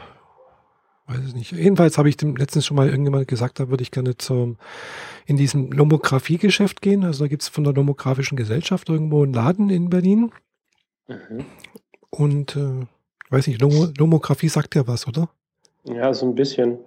weiß 1.08 1.20
ich 1.26 1.34
nicht. 1.34 1.52
Jedenfalls 1.52 1.98
habe 1.98 2.08
ich 2.08 2.16
dem 2.16 2.36
letztens 2.36 2.66
schon 2.66 2.76
mal 2.76 2.88
irgendjemand 2.88 3.26
gesagt, 3.26 3.58
da 3.58 3.68
würde 3.70 3.82
ich 3.82 3.90
gerne 3.90 4.16
zum, 4.16 4.56
in 5.26 5.36
diesem 5.36 5.72
Lomographie-Geschäft 5.72 6.82
gehen. 6.82 7.04
Also 7.04 7.24
da 7.24 7.28
gibt 7.28 7.42
es 7.42 7.48
von 7.48 7.64
der 7.64 7.72
Lomografischen 7.72 8.36
Gesellschaft 8.36 8.88
irgendwo 8.88 9.22
einen 9.22 9.32
Laden 9.32 9.70
in 9.70 9.88
Berlin. 9.88 10.30
Mhm. 11.08 11.44
Und 12.10 12.56
äh, 12.56 12.86
weiß 13.30 13.46
nicht, 13.46 13.60
Lomo 13.60 13.88
Lomographie 13.96 14.48
sagt 14.48 14.74
ja 14.74 14.86
was, 14.86 15.08
oder? 15.08 15.30
Ja, 15.84 16.12
so 16.12 16.26
ein 16.26 16.34
bisschen. 16.34 16.78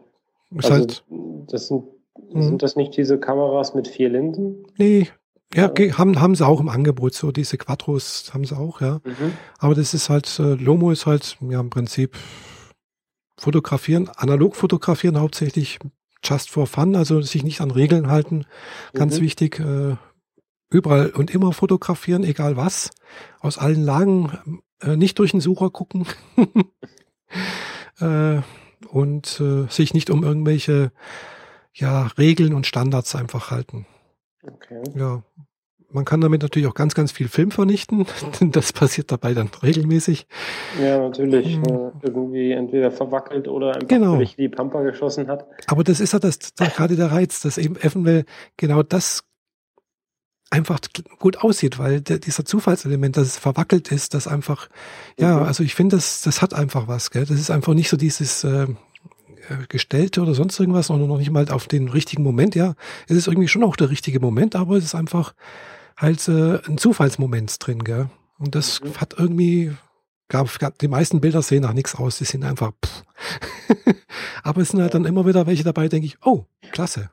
Ist 0.52 0.66
also, 0.66 0.74
halt, 0.76 1.04
das 1.48 1.68
sind, 1.68 1.84
mhm. 2.32 2.44
sind 2.44 2.62
das 2.62 2.76
nicht 2.76 2.96
diese 2.96 3.20
Kameras 3.20 3.74
mit 3.74 3.88
vier 3.88 4.10
Linsen? 4.10 4.68
Nee, 4.78 5.08
ja, 5.54 5.72
ja, 5.78 5.98
haben, 5.98 6.20
haben 6.22 6.36
sie 6.36 6.46
auch 6.46 6.60
im 6.62 6.70
Angebot, 6.70 7.14
so 7.14 7.32
diese 7.32 7.58
Quattros 7.58 8.32
haben 8.34 8.46
sie 8.46 8.58
auch, 8.58 8.82
ja. 8.82 9.02
Mhm. 9.04 9.34
Aber 9.60 9.76
das 9.76 9.94
ist 9.94 10.10
halt, 10.10 10.40
äh, 10.40 10.54
Lomo 10.54 10.92
ist 10.92 11.06
halt, 11.06 11.38
ja, 11.42 11.60
im 11.60 11.70
Prinzip 11.70 12.16
fotografieren, 13.42 14.08
analog 14.10 14.56
fotografieren 14.56 15.20
hauptsächlich 15.20 15.80
just 16.24 16.52
for 16.52 16.68
fun, 16.68 16.96
also 16.96 17.22
sich 17.22 17.44
nicht 17.44 17.60
an 17.60 17.72
Regeln 17.72 18.08
halten. 18.08 18.46
Ganz 18.94 19.18
mhm. 19.18 19.24
wichtig, 19.24 19.60
äh, 19.60 19.96
überall 20.70 21.10
und 21.10 21.32
immer 21.32 21.52
fotografieren, 21.52 22.24
egal 22.24 22.56
was, 22.56 22.92
aus 23.40 23.58
allen 23.58 23.84
Lagen, 23.84 24.62
äh, 24.82 24.96
nicht 24.96 25.18
durch 25.18 25.32
den 25.32 25.42
Sucher 25.42 25.72
gucken 25.72 26.06
äh, 28.00 28.42
und 28.88 29.40
äh, 29.40 29.66
sich 29.70 29.96
nicht 29.96 30.12
um 30.12 30.24
irgendwelche 30.24 30.92
ja, 31.74 32.08
Regeln 32.20 32.54
und 32.54 32.68
Standards 32.68 33.16
einfach 33.16 33.50
halten. 33.50 33.88
Okay. 34.44 34.84
Ja, 34.96 35.24
man 35.94 36.06
kann 36.06 36.22
damit 36.22 36.42
natürlich 36.42 36.68
auch 36.68 36.74
ganz, 36.74 36.94
ganz 36.94 37.12
viel 37.12 37.28
Film 37.28 37.52
vernichten. 37.52 38.06
Das 38.52 38.74
passiert 38.74 39.12
dabei 39.12 39.34
dann 39.34 39.50
regelmäßig. 39.62 40.26
Ja, 40.82 41.00
natürlich. 41.00 41.58
Mhm. 41.58 41.92
Irgendwie 42.02 42.52
entweder 42.52 42.92
verwackelt 42.92 43.48
oder 43.48 43.76
einfach 43.76 43.88
genau. 43.88 44.14
völlig 44.14 44.36
die 44.36 44.50
Pampa 44.50 44.82
geschossen 44.82 45.28
hat. 45.28 45.46
Aber 45.68 45.84
das 45.84 46.00
ist 46.00 46.14
ja 46.14 46.20
das, 46.20 46.40
das 46.40 46.76
gerade 46.76 46.96
der 46.96 47.12
Reiz, 47.12 47.42
dass 47.42 47.58
eben 47.58 47.76
eventuell 47.78 48.26
genau 48.58 48.84
das 48.84 49.24
einfach 50.50 50.80
gut 51.18 51.38
aussieht, 51.38 51.80
weil 51.80 52.02
der, 52.02 52.20
dieser 52.20 52.46
Zufallselement, 52.46 53.16
dass 53.16 53.28
es 53.28 53.38
verwackelt 53.38 53.92
ist, 53.92 54.14
das 54.14 54.28
einfach, 54.28 54.70
ja, 55.18 55.38
mhm. 55.38 55.44
also 55.44 55.64
ich 55.64 55.76
finde, 55.76 55.96
das, 55.96 56.22
das 56.22 56.42
hat 56.42 56.54
einfach 56.54 56.88
was, 56.88 57.10
gell? 57.10 57.26
Das 57.26 57.40
ist 57.40 57.50
einfach 57.50 57.74
nicht 57.74 57.90
so 57.90 57.98
dieses 57.98 58.44
äh, 58.44 58.68
äh, 59.50 59.66
Gestellte 59.70 60.22
oder 60.22 60.34
sonst 60.34 60.60
irgendwas, 60.60 60.88
sondern 60.88 61.08
noch 61.08 61.18
nicht 61.18 61.32
mal 61.32 61.50
auf 61.50 61.68
den 61.68 61.88
richtigen 61.88 62.24
Moment, 62.24 62.54
ja. 62.54 62.76
Es 63.08 63.16
ist 63.16 63.28
irgendwie 63.28 63.48
schon 63.48 63.64
auch 63.64 63.76
der 63.76 63.90
richtige 63.90 64.20
Moment, 64.20 64.56
aber 64.56 64.76
es 64.76 64.84
ist 64.84 64.96
einfach 64.96 65.34
halt 66.02 66.28
äh, 66.28 66.60
ein 66.68 66.78
Zufallsmoment 66.78 67.66
drin, 67.66 67.84
gell? 67.84 68.10
Und 68.40 68.56
das 68.56 68.82
mhm. 68.82 68.96
hat 68.98 69.16
irgendwie, 69.18 69.72
gab, 70.28 70.60
gab, 70.60 70.80
die 70.80 70.88
meisten 70.88 71.22
Bilder 71.22 71.42
sehen 71.42 71.62
nach 71.62 71.74
nichts 71.74 71.96
aus, 71.96 72.18
die 72.18 72.26
sind 72.26 72.44
einfach, 72.44 72.72
aber 74.44 74.62
es 74.62 74.70
sind 74.70 74.82
halt 74.82 74.94
dann 74.94 75.06
immer 75.06 75.26
wieder 75.26 75.46
welche 75.46 75.64
dabei, 75.64 75.88
denke 75.88 76.08
ich, 76.08 76.18
oh, 76.26 76.46
klasse. 76.72 77.12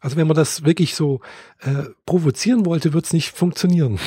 Also 0.00 0.16
wenn 0.16 0.26
man 0.26 0.36
das 0.36 0.64
wirklich 0.64 0.94
so 0.94 1.20
äh, 1.60 1.90
provozieren 2.06 2.66
wollte, 2.66 2.92
wird 2.92 3.04
es 3.04 3.12
nicht 3.12 3.30
funktionieren. 3.30 3.98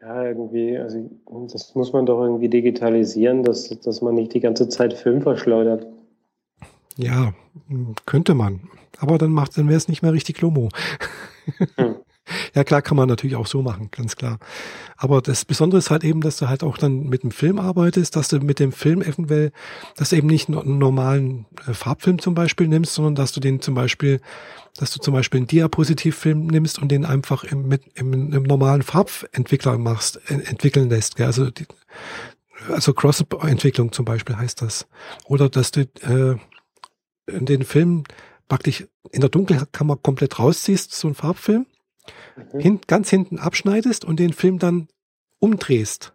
Ja, 0.00 0.24
irgendwie, 0.24 0.76
also 0.76 1.10
das 1.52 1.74
muss 1.74 1.92
man 1.92 2.06
doch 2.06 2.20
irgendwie 2.20 2.48
digitalisieren, 2.48 3.42
dass, 3.44 3.68
dass 3.68 4.02
man 4.02 4.14
nicht 4.14 4.34
die 4.34 4.40
ganze 4.40 4.68
Zeit 4.68 4.94
Film 4.94 5.22
verschleudert. 5.22 5.86
Ja, 6.96 7.32
könnte 8.04 8.34
man. 8.34 8.68
Aber 8.98 9.16
dann 9.16 9.30
macht, 9.30 9.56
dann 9.56 9.68
wäre 9.68 9.76
es 9.76 9.88
nicht 9.88 10.02
mehr 10.02 10.12
richtig 10.12 10.40
Lomo. 10.40 10.68
Hm. 11.76 11.96
Ja, 12.54 12.62
klar, 12.62 12.82
kann 12.82 12.96
man 12.96 13.08
natürlich 13.08 13.36
auch 13.36 13.46
so 13.46 13.62
machen, 13.62 13.90
ganz 13.90 14.14
klar. 14.16 14.38
Aber 14.96 15.20
das 15.20 15.44
Besondere 15.44 15.78
ist 15.78 15.90
halt 15.90 16.04
eben, 16.04 16.20
dass 16.20 16.36
du 16.36 16.48
halt 16.48 16.62
auch 16.62 16.78
dann 16.78 17.08
mit 17.08 17.24
dem 17.24 17.32
Film 17.32 17.58
arbeitest, 17.58 18.14
dass 18.14 18.28
du 18.28 18.38
mit 18.38 18.60
dem 18.60 18.70
Film 18.72 19.02
eventuell, 19.02 19.50
dass 19.96 20.10
du 20.10 20.16
eben 20.16 20.28
nicht 20.28 20.48
einen 20.48 20.78
normalen 20.78 21.46
äh, 21.66 21.74
Farbfilm 21.74 22.20
zum 22.20 22.34
Beispiel 22.34 22.68
nimmst, 22.68 22.94
sondern 22.94 23.16
dass 23.16 23.32
du 23.32 23.40
den 23.40 23.60
zum 23.60 23.74
Beispiel, 23.74 24.20
dass 24.76 24.92
du 24.92 25.00
zum 25.00 25.14
Beispiel 25.14 25.38
einen 25.38 25.46
Diapositivfilm 25.48 26.46
nimmst 26.46 26.78
und 26.78 26.88
den 26.88 27.04
einfach 27.04 27.42
im, 27.44 27.66
mit, 27.66 27.82
im, 27.94 28.32
im 28.32 28.42
normalen 28.44 28.82
Farbentwickler 28.82 29.76
machst, 29.78 30.20
entwickeln 30.28 30.88
lässt. 30.90 31.16
Gell? 31.16 31.26
Also, 31.26 31.50
die, 31.50 31.66
also 32.68 32.94
Cross-Entwicklung 32.94 33.90
zum 33.90 34.04
Beispiel 34.04 34.36
heißt 34.36 34.62
das. 34.62 34.86
Oder 35.24 35.48
dass 35.48 35.72
du 35.72 35.82
äh, 36.02 36.36
den 37.28 37.64
Film 37.64 38.04
praktisch 38.48 38.86
in 39.10 39.20
der 39.20 39.30
Dunkelkammer 39.30 39.96
komplett 39.96 40.38
rausziehst, 40.38 40.92
so 40.92 41.08
ein 41.08 41.14
Farbfilm, 41.14 41.66
mhm. 42.52 42.60
hin, 42.60 42.80
ganz 42.86 43.10
hinten 43.10 43.38
abschneidest 43.38 44.04
und 44.04 44.18
den 44.18 44.32
Film 44.32 44.58
dann 44.58 44.88
umdrehst. 45.38 46.14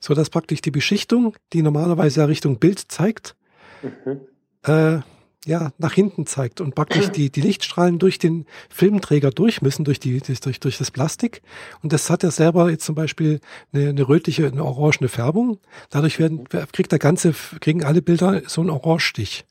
So 0.00 0.14
dass 0.14 0.30
praktisch 0.30 0.60
die 0.60 0.70
Beschichtung, 0.70 1.34
die 1.52 1.62
normalerweise 1.62 2.20
ja 2.20 2.26
Richtung 2.26 2.58
Bild 2.58 2.78
zeigt, 2.92 3.36
mhm. 3.82 4.20
äh, 4.62 5.00
ja, 5.46 5.72
nach 5.78 5.92
hinten 5.92 6.26
zeigt 6.26 6.60
und 6.60 6.74
praktisch 6.74 7.08
die, 7.08 7.30
die 7.30 7.40
Lichtstrahlen 7.40 7.98
durch 7.98 8.18
den 8.18 8.46
Filmträger 8.70 9.30
durch 9.30 9.62
müssen, 9.62 9.84
durch, 9.84 10.00
die, 10.00 10.20
durch, 10.20 10.60
durch 10.60 10.78
das 10.78 10.90
Plastik. 10.90 11.42
Und 11.82 11.92
das 11.92 12.08
hat 12.10 12.24
er 12.24 12.30
selber 12.30 12.70
jetzt 12.70 12.84
zum 12.84 12.94
Beispiel 12.94 13.40
eine, 13.72 13.90
eine 13.90 14.08
rötliche, 14.08 14.46
eine 14.46 14.64
orangene 14.64 15.08
Färbung. 15.08 15.58
Dadurch 15.90 16.18
werden, 16.18 16.48
kriegt 16.48 16.92
der 16.92 16.98
ganze, 16.98 17.34
kriegen 17.60 17.84
alle 17.84 18.02
Bilder 18.02 18.42
so 18.46 18.60
einen 18.60 18.70
Orangestich. 18.70 19.44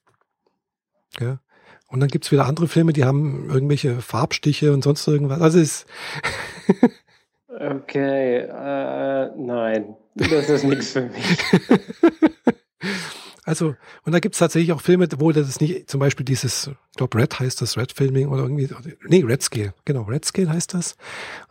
Ja. 1.20 1.40
Und 1.94 2.00
dann 2.00 2.10
gibt's 2.10 2.32
wieder 2.32 2.48
andere 2.48 2.68
Filme, 2.68 2.92
die 2.92 3.06
haben 3.06 3.52
irgendwelche 3.52 4.02
Farbstiche 4.02 4.74
und 4.74 4.84
sonst 4.84 5.08
irgendwas. 5.08 5.42
Also 5.42 5.60
ist. 5.60 5.86
okay, 7.48 8.38
äh, 8.40 9.30
nein, 9.38 9.96
das 10.16 10.50
ist 10.50 10.64
nichts 10.64 10.90
für 10.92 11.04
mich. 11.04 11.38
Also, 13.46 13.76
und 14.06 14.14
da 14.14 14.20
gibt's 14.20 14.40
tatsächlich 14.40 14.72
auch 14.72 14.80
Filme, 14.80 15.06
wo 15.18 15.34
das 15.34 15.60
nicht, 15.60 15.90
zum 15.90 16.00
Beispiel 16.00 16.26
dieses, 16.26 16.68
ich 16.68 16.96
glaube 16.96 17.18
Red 17.18 17.42
heißt 17.42 17.62
das, 17.62 17.78
Red 17.78 17.92
Filming 17.92 18.30
oder 18.30 18.44
irgendwie, 18.44 18.70
nee, 19.06 19.22
Red 19.22 19.44
Scale, 19.44 19.74
genau, 19.84 20.04
Red 20.04 20.24
Scale 20.24 20.50
heißt 20.50 20.74
das, 20.74 20.96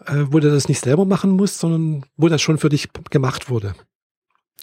äh, 0.06 0.25
wo 0.28 0.40
du 0.40 0.50
das 0.50 0.68
nicht 0.68 0.82
selber 0.82 1.04
machen 1.04 1.32
musst, 1.32 1.58
sondern 1.58 2.06
wo 2.16 2.28
das 2.28 2.40
schon 2.40 2.56
für 2.56 2.70
dich 2.70 2.88
gemacht 3.11 3.50
wurde. 3.50 3.75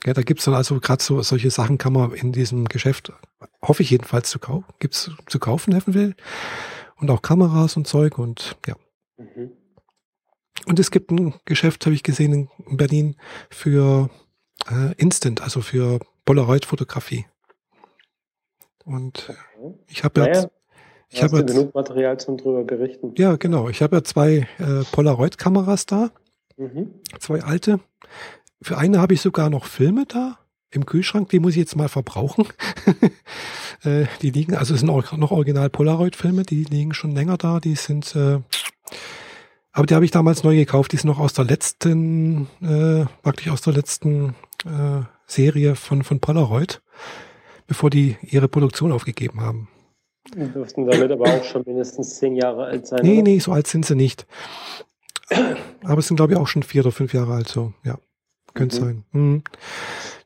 Ja, 0.06 0.14
da 0.14 0.22
gibt's 0.22 0.46
dann 0.46 0.54
also 0.54 0.80
gerade 0.80 1.04
so 1.04 1.22
solche 1.22 1.52
Sachen 1.52 1.78
kann 1.78 1.94
man 1.94 2.14
in 2.14 2.32
diesem 2.32 2.66
Geschäft, 2.66 3.12
hoffe 3.62 3.84
ich 3.84 3.90
jedenfalls 3.90 4.30
zu 4.30 4.40
kaufen, 4.40 4.66
gibt's 4.80 5.12
zu 5.28 5.40
kaufen, 5.40 5.74
helfen 5.74 5.94
will. 5.94 6.16
Und 6.98 7.10
auch 7.12 7.22
Kameras 7.22 7.76
und 7.78 7.88
Zeug 7.88 8.18
und 8.18 8.58
ja. 8.66 8.76
Mhm. 9.18 9.52
Und 10.68 10.80
es 10.80 10.92
gibt 10.92 11.12
ein 11.12 11.34
Geschäft, 11.46 11.86
habe 11.86 11.96
ich 11.96 12.04
gesehen 12.04 12.50
in 12.66 12.78
Berlin, 12.78 13.16
für 13.50 14.10
äh, 14.70 14.94
Instant, 14.98 15.42
also 15.42 15.62
für 15.62 16.00
Polaroid-Fotografie. 16.26 17.26
Und 18.86 19.34
ich 19.88 20.04
habe 20.04 20.22
naja, 20.22 20.34
jetzt 20.34 20.50
ich 21.12 21.24
habe 21.24 21.44
genug 21.44 21.74
Material 21.74 22.20
zum 22.20 22.38
drüber 22.38 22.64
berichten. 22.64 23.14
Ja, 23.18 23.36
genau. 23.36 23.68
Ich 23.70 23.82
habe 23.82 23.98
ja 23.98 24.04
zwei 24.04 24.48
äh, 24.60 24.84
Polaroid-Kameras 24.92 25.86
da, 25.88 26.12
mhm. 26.58 26.94
zwei 27.20 27.42
alte. 27.42 27.80
Für 28.62 28.78
eine 28.78 29.00
habe 29.00 29.14
ich 29.14 29.22
sogar 29.22 29.50
noch 29.50 29.66
Filme 29.66 30.06
da 30.06 30.38
im 30.72 30.86
Kühlschrank, 30.86 31.30
die 31.30 31.40
muss 31.40 31.52
ich 31.52 31.58
jetzt 31.58 31.76
mal 31.76 31.90
verbrauchen. 31.90 32.46
äh, 33.84 34.06
die 34.22 34.30
liegen, 34.30 34.56
also 34.56 34.74
es 34.74 34.82
sind 34.82 34.90
auch 34.90 35.12
noch 35.14 35.32
original 35.32 35.70
Polaroid-Filme, 35.70 36.44
die 36.44 36.64
liegen 36.64 36.94
schon 36.94 37.12
länger 37.12 37.38
da, 37.38 37.60
die 37.60 37.76
sind, 37.76 38.16
äh, 38.16 38.40
aber 39.72 39.86
die 39.86 39.96
habe 39.96 40.06
ich 40.06 40.12
damals 40.12 40.44
neu 40.44 40.56
gekauft, 40.56 40.92
die 40.92 40.98
sind 40.98 41.08
noch 41.08 41.20
aus 41.20 41.34
der 41.34 41.46
letzten, 41.46 42.48
äh, 42.62 43.06
praktisch 43.24 43.50
aus 43.50 43.62
der 43.62 43.74
letzten 43.74 44.36
äh, 44.66 45.02
Serie 45.26 45.76
von, 45.76 46.04
von 46.04 46.20
Polaroid, 46.20 46.82
bevor 47.68 47.90
die 47.90 48.18
ihre 48.22 48.48
Produktion 48.48 48.92
aufgegeben 48.92 49.42
haben. 49.42 49.70
Die 50.36 50.52
dürften 50.52 50.86
damit 50.86 51.12
aber 51.12 51.26
auch 51.26 51.44
schon 51.44 51.64
mindestens 51.66 52.18
zehn 52.18 52.36
Jahre 52.36 52.66
alt 52.66 52.88
sein. 52.88 53.00
Nee, 53.04 53.16
oder? 53.16 53.24
nee, 53.24 53.40
so 53.40 53.52
alt 53.52 53.68
sind 53.68 53.86
sie 53.86 53.96
nicht. 53.96 54.28
Aber 55.84 56.00
es 56.00 56.08
sind, 56.08 56.18
glaube 56.18 56.34
ich, 56.34 56.40
auch 56.40 56.48
schon 56.48 56.64
vier 56.64 56.82
oder 56.82 56.92
fünf 56.92 57.14
Jahre 57.14 57.34
alt, 57.34 57.48
so, 57.48 57.74
ja. 57.84 57.98
Könnte 58.54 58.76
mhm. 58.78 58.86
sein. 58.86 59.06
Mhm. 59.12 59.44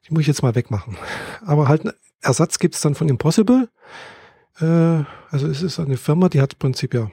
Die 0.08 0.14
muss 0.14 0.22
ich 0.22 0.28
jetzt 0.28 0.44
mal 0.44 0.56
wegmachen. 0.56 0.98
Aber 1.46 1.68
halt 1.68 1.82
einen 1.82 1.94
Ersatz 2.22 2.60
gibt's 2.60 2.82
dann 2.82 2.96
von 2.96 3.10
Impossible. 3.10 3.70
Äh, 4.60 4.66
also 5.30 5.48
es 5.48 5.62
ist 5.62 5.80
eine 5.80 5.98
Firma, 5.98 6.30
die 6.30 6.42
hat 6.42 6.54
im 6.54 6.60
Prinzip 6.60 6.94
ja 6.94 7.10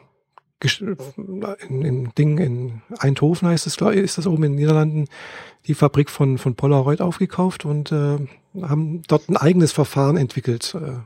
in, 0.62 1.82
in 1.82 2.12
Ding 2.18 2.38
in 2.38 2.82
Eindhoven 2.98 3.48
heißt 3.48 3.66
es, 3.66 3.76
ist 3.76 4.18
das 4.18 4.26
oben 4.26 4.44
in 4.44 4.52
den 4.52 4.58
Niederlanden, 4.58 5.06
die 5.66 5.74
Fabrik 5.74 6.10
von, 6.10 6.38
von 6.38 6.54
Polaroid 6.54 7.00
aufgekauft 7.00 7.64
und 7.64 7.92
äh, 7.92 8.18
haben 8.60 9.02
dort 9.08 9.28
ein 9.28 9.36
eigenes 9.36 9.72
Verfahren 9.72 10.16
entwickelt. 10.16 10.74
Äh, 10.74 10.98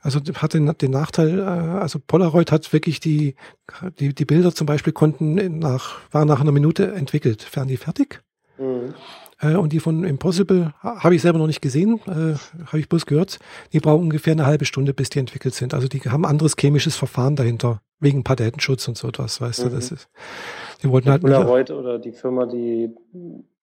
also 0.00 0.18
hat 0.34 0.54
den, 0.54 0.66
den 0.78 0.90
Nachteil, 0.90 1.38
äh, 1.38 1.42
also 1.42 2.00
Polaroid 2.00 2.50
hat 2.50 2.72
wirklich 2.72 2.98
die, 2.98 3.36
die, 4.00 4.14
die 4.14 4.24
Bilder 4.24 4.52
zum 4.52 4.66
Beispiel 4.66 4.92
konnten 4.92 5.58
nach, 5.58 6.00
waren 6.10 6.26
nach 6.26 6.40
einer 6.40 6.52
Minute 6.52 6.92
entwickelt. 6.92 7.48
Wären 7.54 7.68
die 7.68 7.76
fertig? 7.76 8.20
Mhm. 8.58 8.94
Äh, 9.42 9.56
und 9.56 9.72
die 9.72 9.80
von 9.80 10.04
Impossible 10.04 10.72
habe 10.80 11.14
ich 11.14 11.22
selber 11.22 11.38
noch 11.38 11.46
nicht 11.46 11.60
gesehen, 11.60 12.00
äh, 12.06 12.36
habe 12.66 12.78
ich 12.78 12.88
bloß 12.88 13.06
gehört. 13.06 13.38
Die 13.72 13.80
brauchen 13.80 14.04
ungefähr 14.04 14.32
eine 14.32 14.46
halbe 14.46 14.64
Stunde, 14.64 14.94
bis 14.94 15.10
die 15.10 15.18
entwickelt 15.18 15.54
sind. 15.54 15.74
Also 15.74 15.88
die 15.88 16.00
haben 16.00 16.24
anderes 16.24 16.54
chemisches 16.56 16.96
Verfahren 16.96 17.36
dahinter, 17.36 17.82
wegen 18.00 18.24
Patentschutz 18.24 18.88
und 18.88 18.96
so 18.96 19.08
etwas, 19.08 19.40
weißt 19.40 19.64
mhm. 19.64 19.68
du, 19.70 19.74
das 19.74 19.92
ist. 19.92 20.08
Die 20.82 20.88
wollten 20.88 21.10
halt. 21.10 21.22
Polaroid 21.22 21.70
oder 21.70 21.98
die 21.98 22.12
Firma, 22.12 22.46
die, 22.46 22.90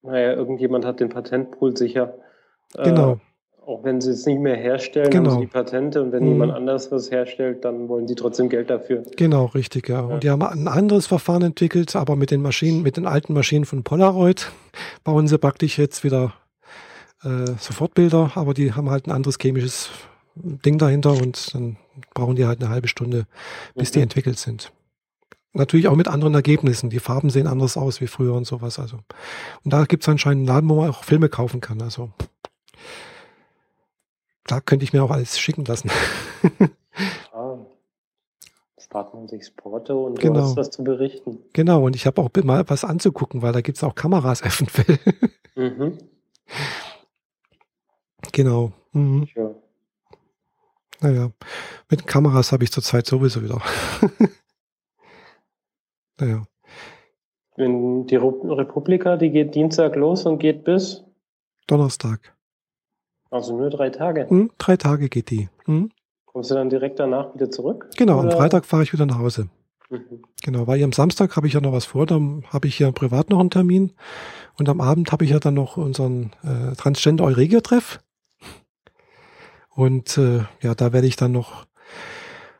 naja, 0.02 0.34
irgendjemand 0.34 0.86
hat 0.86 1.00
den 1.00 1.10
Patentpool 1.10 1.76
sicher. 1.76 2.16
Äh, 2.76 2.84
genau. 2.84 3.20
Auch 3.66 3.84
wenn 3.84 4.02
sie 4.02 4.12
es 4.12 4.26
nicht 4.26 4.40
mehr 4.40 4.56
herstellen, 4.56 5.12
genau. 5.12 5.32
haben 5.32 5.40
sie 5.42 5.46
die 5.46 5.52
Patente 5.52 6.02
und 6.02 6.12
wenn 6.12 6.24
mhm. 6.24 6.30
jemand 6.30 6.54
anders 6.54 6.92
was 6.92 7.12
herstellt, 7.12 7.64
dann 7.64 7.88
wollen 7.88 8.08
die 8.08 8.16
trotzdem 8.16 8.50
Geld 8.50 8.70
dafür. 8.70 9.04
Genau, 9.16 9.46
richtig, 9.46 9.88
ja. 9.88 10.00
ja. 10.00 10.06
Und 10.06 10.24
die 10.24 10.30
haben 10.30 10.42
ein 10.42 10.68
anderes 10.68 11.08
Verfahren 11.08 11.44
entwickelt, 11.44 11.96
aber 11.96 12.16
mit 12.16 12.32
den 12.32 12.42
Maschinen, 12.42 12.82
mit 12.82 12.98
den 12.98 13.06
alten 13.06 13.34
Maschinen 13.34 13.66
von 13.66 13.84
Polaroid 13.84 14.52
bauen 15.04 15.28
sie 15.28 15.38
praktisch 15.38 15.78
jetzt 15.78 16.04
wieder 16.04 16.34
äh, 17.24 17.46
Sofortbilder, 17.60 18.32
aber 18.36 18.54
die 18.54 18.74
haben 18.74 18.90
halt 18.90 19.08
ein 19.08 19.12
anderes 19.12 19.38
chemisches 19.40 19.90
Ding 20.36 20.78
dahinter 20.78 21.12
und 21.12 21.54
dann 21.54 21.78
brauchen 22.14 22.36
die 22.36 22.46
halt 22.46 22.62
eine 22.62 22.70
halbe 22.70 22.88
Stunde, 22.88 23.26
bis 23.76 23.90
mhm. 23.90 23.94
die 23.94 24.02
entwickelt 24.02 24.40
sind. 24.40 24.72
Natürlich 25.54 25.88
auch 25.88 25.96
mit 25.96 26.08
anderen 26.08 26.36
Ergebnissen. 26.36 26.90
Die 26.90 27.00
Farben 27.00 27.30
sehen 27.30 27.48
anders 27.48 27.76
aus 27.76 28.02
wie 28.02 28.08
früher 28.08 28.34
und 28.34 28.46
sowas. 28.46 28.78
Also. 28.78 28.98
Und 29.64 29.74
da 29.74 29.86
gibt 29.86 30.04
es 30.04 30.10
anscheinend 30.10 30.48
einen 30.48 30.56
Laden, 30.56 30.70
wo 30.70 30.76
man 30.76 30.90
auch 30.90 31.04
Filme 31.04 31.28
kaufen 31.28 31.60
kann. 31.60 31.82
Also 31.82 32.12
da 34.50 34.62
könnte 34.62 34.84
ich 34.84 34.94
mir 34.94 35.04
auch 35.04 35.12
alles 35.12 35.40
schicken 35.40 35.64
lassen. 35.66 35.92
ah, 37.34 37.58
spart 38.80 39.14
man 39.14 39.28
sich 39.28 39.56
Porto 39.56 40.06
und 40.08 40.20
genau. 40.20 40.34
du 40.34 40.42
hast 40.42 40.58
was 40.58 40.72
zu 40.72 40.84
berichten. 40.84 41.40
Genau, 41.54 41.84
und 41.86 41.96
ich 41.96 42.08
habe 42.08 42.22
auch 42.22 42.30
mal 42.44 42.68
was 42.68 42.84
anzugucken, 42.84 43.42
weil 43.42 43.54
da 43.54 43.62
gibt 43.62 43.78
es 43.78 43.84
auch 43.84 43.96
Kameras 43.96 44.42
eventuell. 44.44 45.00
mhm. 45.56 45.98
Genau. 48.32 48.72
Mhm. 48.92 49.28
Ja. 49.36 49.52
Naja, 51.02 51.32
mit 51.90 52.08
Kameras 52.08 52.52
habe 52.52 52.64
ich 52.64 52.72
zurzeit 52.72 53.06
sowieso 53.06 53.42
wieder. 53.42 53.62
naja. 56.20 56.44
Die 57.58 58.16
Republika, 58.16 59.18
die 59.18 59.32
geht 59.32 59.54
Dienstag 59.54 59.96
los 59.96 60.26
und 60.26 60.40
geht 60.40 60.64
bis 60.64 61.04
Donnerstag. 61.68 62.34
Also 63.32 63.56
nur 63.56 63.70
drei 63.70 63.90
Tage? 63.90 64.30
Hm, 64.30 64.52
drei 64.58 64.78
Tage 64.78 65.10
geht 65.10 65.30
die. 65.30 65.50
Hm? 65.66 65.92
Kommst 66.26 66.52
du 66.52 66.56
dann 66.56 66.70
direkt 66.70 67.00
danach 67.00 67.34
wieder 67.36 67.50
zurück? 67.52 67.90
Genau, 67.98 68.20
oder? 68.20 68.32
am 68.32 68.38
Freitag 68.38 68.66
fahre 68.66 68.84
ich 68.84 68.94
wieder 68.94 69.06
nach 69.06 69.20
Hause. 69.20 69.50
Mhm. 69.90 70.24
Genau, 70.44 70.68
weil 70.68 70.84
am 70.84 70.92
Samstag 70.92 71.36
habe 71.36 71.48
ich 71.48 71.54
ja 71.54 71.62
noch 71.62 71.74
was 71.74 71.86
vor, 71.86 72.06
dann 72.06 72.44
habe 72.50 72.68
ich 72.68 72.80
ja 72.80 72.92
privat 72.92 73.30
noch 73.30 73.40
einen 73.40 73.50
Termin 73.50 73.94
und 74.58 74.70
am 74.70 74.82
Abend 74.82 75.12
habe 75.12 75.26
ich 75.26 75.32
ja 75.32 75.40
dann 75.40 75.56
noch 75.56 75.78
unseren 75.78 76.32
äh, 76.44 76.76
Transgender 76.76 77.24
Euregio-Treff. 77.26 78.00
Und 79.70 80.18
äh, 80.18 80.44
ja, 80.62 80.76
da 80.76 80.94
werde 80.94 81.08
ich 81.08 81.16
dann 81.16 81.32
noch, 81.32 81.66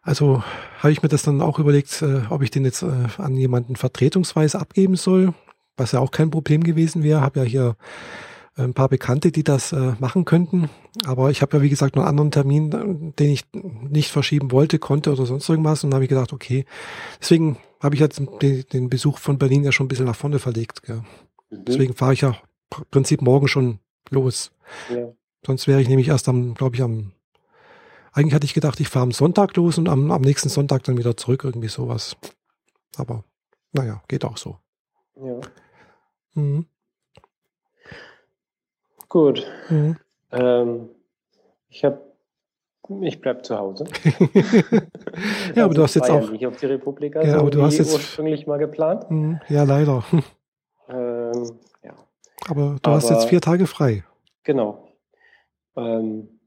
also 0.02 0.44
habe 0.80 0.92
ich 0.92 1.04
mir 1.04 1.10
das 1.10 1.24
dann 1.24 1.42
auch 1.42 1.60
überlegt, 1.60 2.02
äh, 2.02 2.22
ob 2.30 2.42
ich 2.42 2.52
den 2.52 2.66
jetzt 2.66 2.82
äh, 2.82 3.08
an 3.18 3.36
jemanden 3.36 3.76
vertretungsweise 3.76 4.60
abgeben 4.60 4.96
soll, 4.96 5.34
was 5.78 5.92
ja 5.92 6.00
auch 6.00 6.12
kein 6.12 6.32
Problem 6.32 6.64
gewesen 6.64 7.04
wäre. 7.04 7.22
Habe 7.22 7.42
ja 7.42 7.46
hier 7.46 7.76
ein 8.64 8.74
paar 8.74 8.90
Bekannte, 8.90 9.32
die 9.32 9.44
das 9.44 9.72
äh, 9.72 9.94
machen 10.00 10.26
könnten. 10.26 10.70
Aber 11.06 11.32
ich 11.32 11.42
habe 11.42 11.58
ja, 11.58 11.64
wie 11.64 11.70
gesagt, 11.70 11.96
noch 11.96 12.04
einen 12.04 12.10
anderen 12.10 12.32
Termin, 12.32 13.14
den 13.18 13.32
ich 13.32 13.46
nicht 13.54 14.12
verschieben 14.12 14.52
wollte, 14.52 14.80
konnte 14.80 15.12
oder 15.12 15.26
sonst 15.26 15.48
irgendwas. 15.50 15.84
Und 15.84 15.92
dann 15.92 15.96
habe 15.96 16.06
ich 16.06 16.10
gedacht, 16.10 16.34
okay, 16.34 16.66
deswegen 17.20 17.58
habe 17.80 17.96
ich 17.96 18.02
jetzt 18.02 18.22
den, 18.42 18.66
den, 18.72 18.90
Besuch 18.90 19.18
von 19.18 19.38
Berlin 19.38 19.64
ja 19.64 19.72
schon 19.72 19.86
ein 19.86 19.88
bisschen 19.88 20.06
nach 20.06 20.16
vorne 20.16 20.40
verlegt. 20.40 20.88
Mhm. 20.88 21.04
Deswegen 21.50 21.96
fahre 21.96 22.14
ich 22.14 22.22
ja 22.22 22.38
im 22.78 22.86
Prinzip 22.92 23.22
morgen 23.22 23.48
schon 23.48 23.80
los. 24.10 24.52
Ja. 24.94 25.08
Sonst 25.46 25.68
wäre 25.68 25.82
ich 25.82 25.88
nämlich 25.88 26.10
erst 26.10 26.28
am, 26.28 26.54
glaube 26.54 26.76
ich, 26.76 26.82
am, 26.82 27.14
eigentlich 28.12 28.34
hatte 28.34 28.46
ich 28.46 28.54
gedacht, 28.54 28.80
ich 28.80 28.90
fahre 28.90 29.04
am 29.04 29.12
Sonntag 29.12 29.56
los 29.56 29.78
und 29.78 29.88
am, 29.88 30.12
am 30.12 30.22
nächsten 30.22 30.50
Sonntag 30.50 30.84
dann 30.84 30.98
wieder 30.98 31.16
zurück, 31.16 31.44
irgendwie 31.46 31.70
sowas. 31.70 32.18
Aber 32.98 33.24
naja, 33.72 34.04
geht 34.08 34.26
auch 34.26 34.38
so. 34.38 34.58
Ja. 35.16 35.40
Mhm. 36.34 36.66
Gut. 39.10 39.46
Mhm. 39.70 39.98
Ähm, 40.32 40.90
ich 41.68 41.84
habe, 41.84 42.00
ich 43.02 43.20
bleib 43.20 43.44
zu 43.44 43.58
Hause. 43.58 43.86
ja, 45.56 45.66
aber 45.66 45.74
du 45.74 45.84
hast 45.84 45.96
jetzt 45.96 46.10
auch 46.10 46.30
nicht 46.30 46.46
auf 46.46 46.58
die 46.58 46.68
Republika, 46.68 47.22
ja, 47.22 47.34
so 47.34 47.40
aber 47.40 47.50
du 47.50 47.62
hast 47.64 47.80
jetzt 47.80 47.94
ursprünglich 47.94 48.48
mal 48.48 48.58
geplant. 48.58 49.10
Mhm. 49.10 49.42
Ja, 49.50 49.64
leider. 49.64 50.04
Ähm, 50.92 51.60
ja. 51.84 51.94
Aber 52.50 52.78
du 52.82 52.90
aber, 52.90 52.96
hast 52.96 53.12
jetzt 53.12 53.26
vier 53.26 53.42
Tage 53.42 53.68
frei. 53.68 54.04
Genau. 54.44 54.88
Ähm, 55.78 56.40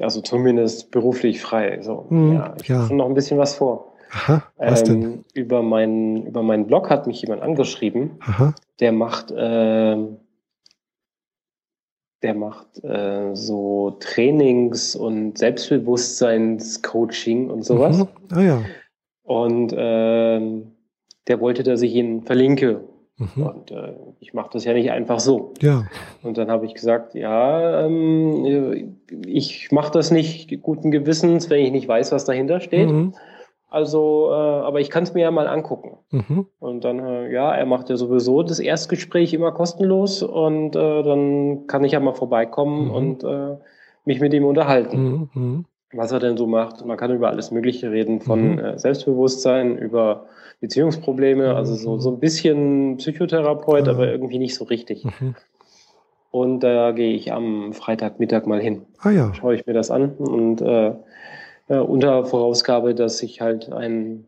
also 0.00 0.20
zumindest 0.20 0.90
beruflich 0.90 1.40
frei. 1.40 1.80
So, 1.80 2.06
mhm, 2.10 2.32
ja, 2.32 2.56
ich 2.60 2.66
ja. 2.66 2.78
habe 2.78 2.96
noch 2.96 3.06
ein 3.06 3.14
bisschen 3.14 3.38
was 3.38 3.54
vor. 3.54 3.92
Aha, 4.10 4.42
was 4.56 4.88
ähm, 4.88 5.00
denn? 5.00 5.24
Über 5.32 5.62
meinen, 5.62 6.26
über 6.26 6.42
meinen 6.42 6.66
Blog 6.66 6.90
hat 6.90 7.06
mich 7.06 7.20
jemand 7.22 7.42
angeschrieben. 7.42 8.18
Aha. 8.18 8.54
Der 8.80 8.90
macht 8.90 9.32
ähm, 9.36 10.18
der 12.24 12.34
macht 12.34 12.82
äh, 12.82 13.36
so 13.36 13.96
Trainings 14.00 14.96
und 14.96 15.38
Selbstbewusstseinscoaching 15.38 17.48
und 17.50 17.64
sowas. 17.64 17.98
Mhm. 17.98 18.08
Ah 18.30 18.40
ja. 18.40 18.62
Und 19.22 19.72
äh, 19.74 20.40
der 21.28 21.40
wollte, 21.40 21.62
dass 21.62 21.82
ich 21.82 21.94
ihn 21.94 22.22
verlinke. 22.22 22.80
Mhm. 23.18 23.42
Und 23.42 23.70
äh, 23.70 23.92
ich 24.20 24.32
mache 24.32 24.48
das 24.54 24.64
ja 24.64 24.72
nicht 24.72 24.90
einfach 24.90 25.20
so. 25.20 25.52
Ja. 25.60 25.86
Und 26.22 26.38
dann 26.38 26.50
habe 26.50 26.64
ich 26.64 26.72
gesagt, 26.72 27.14
ja, 27.14 27.84
ähm, 27.84 28.96
ich 29.26 29.70
mache 29.70 29.92
das 29.92 30.10
nicht 30.10 30.62
guten 30.62 30.90
Gewissens, 30.90 31.50
wenn 31.50 31.62
ich 31.62 31.72
nicht 31.72 31.88
weiß, 31.88 32.10
was 32.10 32.24
dahinter 32.24 32.60
steht. 32.60 32.88
Mhm. 32.88 33.12
Also, 33.68 34.28
äh, 34.30 34.34
aber 34.34 34.80
ich 34.80 34.90
kann 34.90 35.02
es 35.02 35.14
mir 35.14 35.22
ja 35.22 35.30
mal 35.30 35.48
angucken. 35.48 35.98
Mhm. 36.10 36.46
Und 36.60 36.84
dann, 36.84 37.00
äh, 37.00 37.32
ja, 37.32 37.52
er 37.52 37.66
macht 37.66 37.90
ja 37.90 37.96
sowieso 37.96 38.42
das 38.42 38.60
Erstgespräch 38.60 39.34
immer 39.34 39.52
kostenlos 39.52 40.22
und 40.22 40.76
äh, 40.76 41.02
dann 41.02 41.66
kann 41.66 41.82
ich 41.82 41.92
ja 41.92 42.00
mal 42.00 42.14
vorbeikommen 42.14 42.86
mhm. 42.86 42.90
und 42.90 43.24
äh, 43.24 43.56
mich 44.04 44.20
mit 44.20 44.32
ihm 44.32 44.44
unterhalten. 44.44 45.02
Mhm. 45.02 45.30
mhm. 45.34 45.64
Was 45.96 46.10
er 46.10 46.18
denn 46.18 46.36
so 46.36 46.48
macht. 46.48 46.84
Man 46.84 46.96
kann 46.96 47.14
über 47.14 47.28
alles 47.28 47.52
Mögliche 47.52 47.92
reden, 47.92 48.20
von 48.20 48.52
mhm. 48.52 48.58
äh, 48.58 48.78
Selbstbewusstsein, 48.78 49.78
über 49.78 50.26
Beziehungsprobleme, 50.60 51.54
also 51.54 51.74
so, 51.74 51.98
so 51.98 52.10
ein 52.10 52.18
bisschen 52.18 52.96
Psychotherapeut, 52.96 53.86
aber 53.86 54.10
irgendwie 54.10 54.38
nicht 54.38 54.56
so 54.56 54.64
richtig. 54.64 55.04
Mhm. 55.04 55.36
Und 56.30 56.60
da 56.60 56.90
gehe 56.90 57.12
ich 57.12 57.32
am 57.32 57.72
Freitagmittag 57.72 58.46
mal 58.46 58.60
hin. 58.60 58.82
Ah 58.98 59.10
ja. 59.10 59.32
Schaue 59.34 59.54
ich 59.54 59.66
mir 59.66 59.72
das 59.72 59.92
an 59.92 60.14
und 60.14 60.60
äh, 60.62 60.94
äh, 61.68 61.78
unter 61.78 62.24
Vorausgabe, 62.24 62.94
dass 62.94 63.22
ich 63.22 63.40
halt 63.40 63.72
ein, 63.72 64.26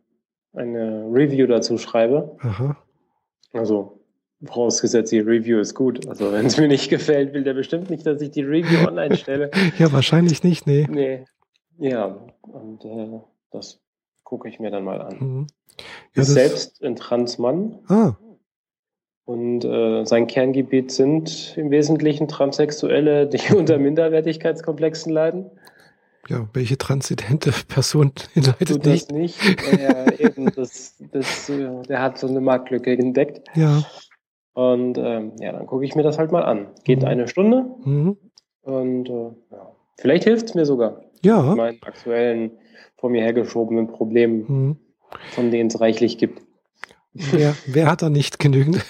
eine 0.54 1.06
Review 1.12 1.46
dazu 1.46 1.78
schreibe. 1.78 2.36
Aha. 2.40 2.76
Also 3.52 4.00
vorausgesetzt, 4.44 5.12
die 5.12 5.20
Review 5.20 5.58
ist 5.58 5.74
gut. 5.74 6.06
Also 6.08 6.32
wenn 6.32 6.46
es 6.46 6.58
mir 6.58 6.68
nicht 6.68 6.90
gefällt, 6.90 7.32
will 7.34 7.44
der 7.44 7.54
bestimmt 7.54 7.90
nicht, 7.90 8.06
dass 8.06 8.20
ich 8.20 8.30
die 8.30 8.42
Review 8.42 8.86
online 8.86 9.16
stelle. 9.16 9.50
ja, 9.78 9.92
wahrscheinlich 9.92 10.42
nicht, 10.42 10.66
nee. 10.66 10.86
Nee. 10.90 11.24
Ja, 11.78 12.18
und 12.42 12.84
äh, 12.84 13.20
das 13.50 13.80
gucke 14.24 14.48
ich 14.48 14.58
mir 14.58 14.70
dann 14.70 14.84
mal 14.84 15.00
an. 15.00 15.16
Mhm. 15.18 15.46
Ja, 16.14 16.22
ist 16.22 16.32
selbst 16.32 16.82
ein 16.82 16.96
Transmann. 16.96 17.80
Ah. 17.88 18.16
Und 19.26 19.64
äh, 19.64 20.04
sein 20.04 20.26
Kerngebiet 20.26 20.92
sind 20.92 21.54
im 21.58 21.70
Wesentlichen 21.70 22.28
Transsexuelle, 22.28 23.26
die 23.26 23.54
unter 23.54 23.76
Minderwertigkeitskomplexen 23.76 25.12
leiden 25.12 25.50
ja, 26.28 26.48
welche 26.52 26.78
transzendente 26.78 27.52
Person 27.68 28.12
leidet 28.34 28.68
Tut 28.68 28.86
nicht? 28.86 29.10
Das 29.10 29.16
nicht. 29.16 29.38
Ja, 29.80 30.12
eben, 30.18 30.50
das, 30.54 30.94
das, 31.12 31.50
der 31.88 32.02
hat 32.02 32.18
so 32.18 32.26
eine 32.26 32.40
Marktlücke 32.40 32.92
entdeckt. 32.92 33.46
Ja. 33.54 33.84
Und 34.54 34.96
ähm, 34.96 35.32
ja, 35.38 35.52
dann 35.52 35.66
gucke 35.66 35.84
ich 35.84 35.94
mir 35.94 36.02
das 36.02 36.18
halt 36.18 36.32
mal 36.32 36.42
an. 36.42 36.68
Geht 36.84 37.00
mhm. 37.00 37.06
eine 37.06 37.28
Stunde 37.28 37.66
mhm. 37.84 38.16
und 38.62 39.08
äh, 39.08 39.30
ja. 39.52 39.72
vielleicht 39.98 40.24
hilft 40.24 40.46
es 40.46 40.54
mir 40.54 40.64
sogar. 40.64 41.02
Ja. 41.22 41.42
Mit 41.42 41.56
meinen 41.56 41.82
aktuellen, 41.82 42.52
vor 42.96 43.10
mir 43.10 43.22
hergeschobenen 43.22 43.88
Problemen, 43.88 44.44
mhm. 44.48 44.76
von 45.32 45.50
denen 45.50 45.68
es 45.68 45.80
reichlich 45.80 46.16
gibt. 46.16 46.40
Wer, 47.12 47.54
wer 47.66 47.90
hat 47.90 48.02
da 48.02 48.10
nicht 48.10 48.38
genügend? 48.38 48.84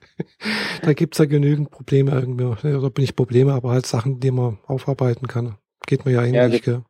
da 0.82 0.92
gibt 0.94 1.14
es 1.14 1.18
ja 1.18 1.26
genügend 1.26 1.70
Probleme 1.70 2.12
irgendwie. 2.12 2.44
Oder 2.44 2.90
bin 2.90 3.04
ich 3.04 3.16
Probleme, 3.16 3.52
aber 3.52 3.70
halt 3.70 3.86
Sachen, 3.86 4.20
die 4.20 4.30
man 4.30 4.58
aufarbeiten 4.66 5.26
kann. 5.26 5.56
Geht 5.86 6.04
mir 6.04 6.12
ja 6.12 6.24
ähnlich, 6.24 6.66
ja, 6.66 6.72
gell? 6.74 6.82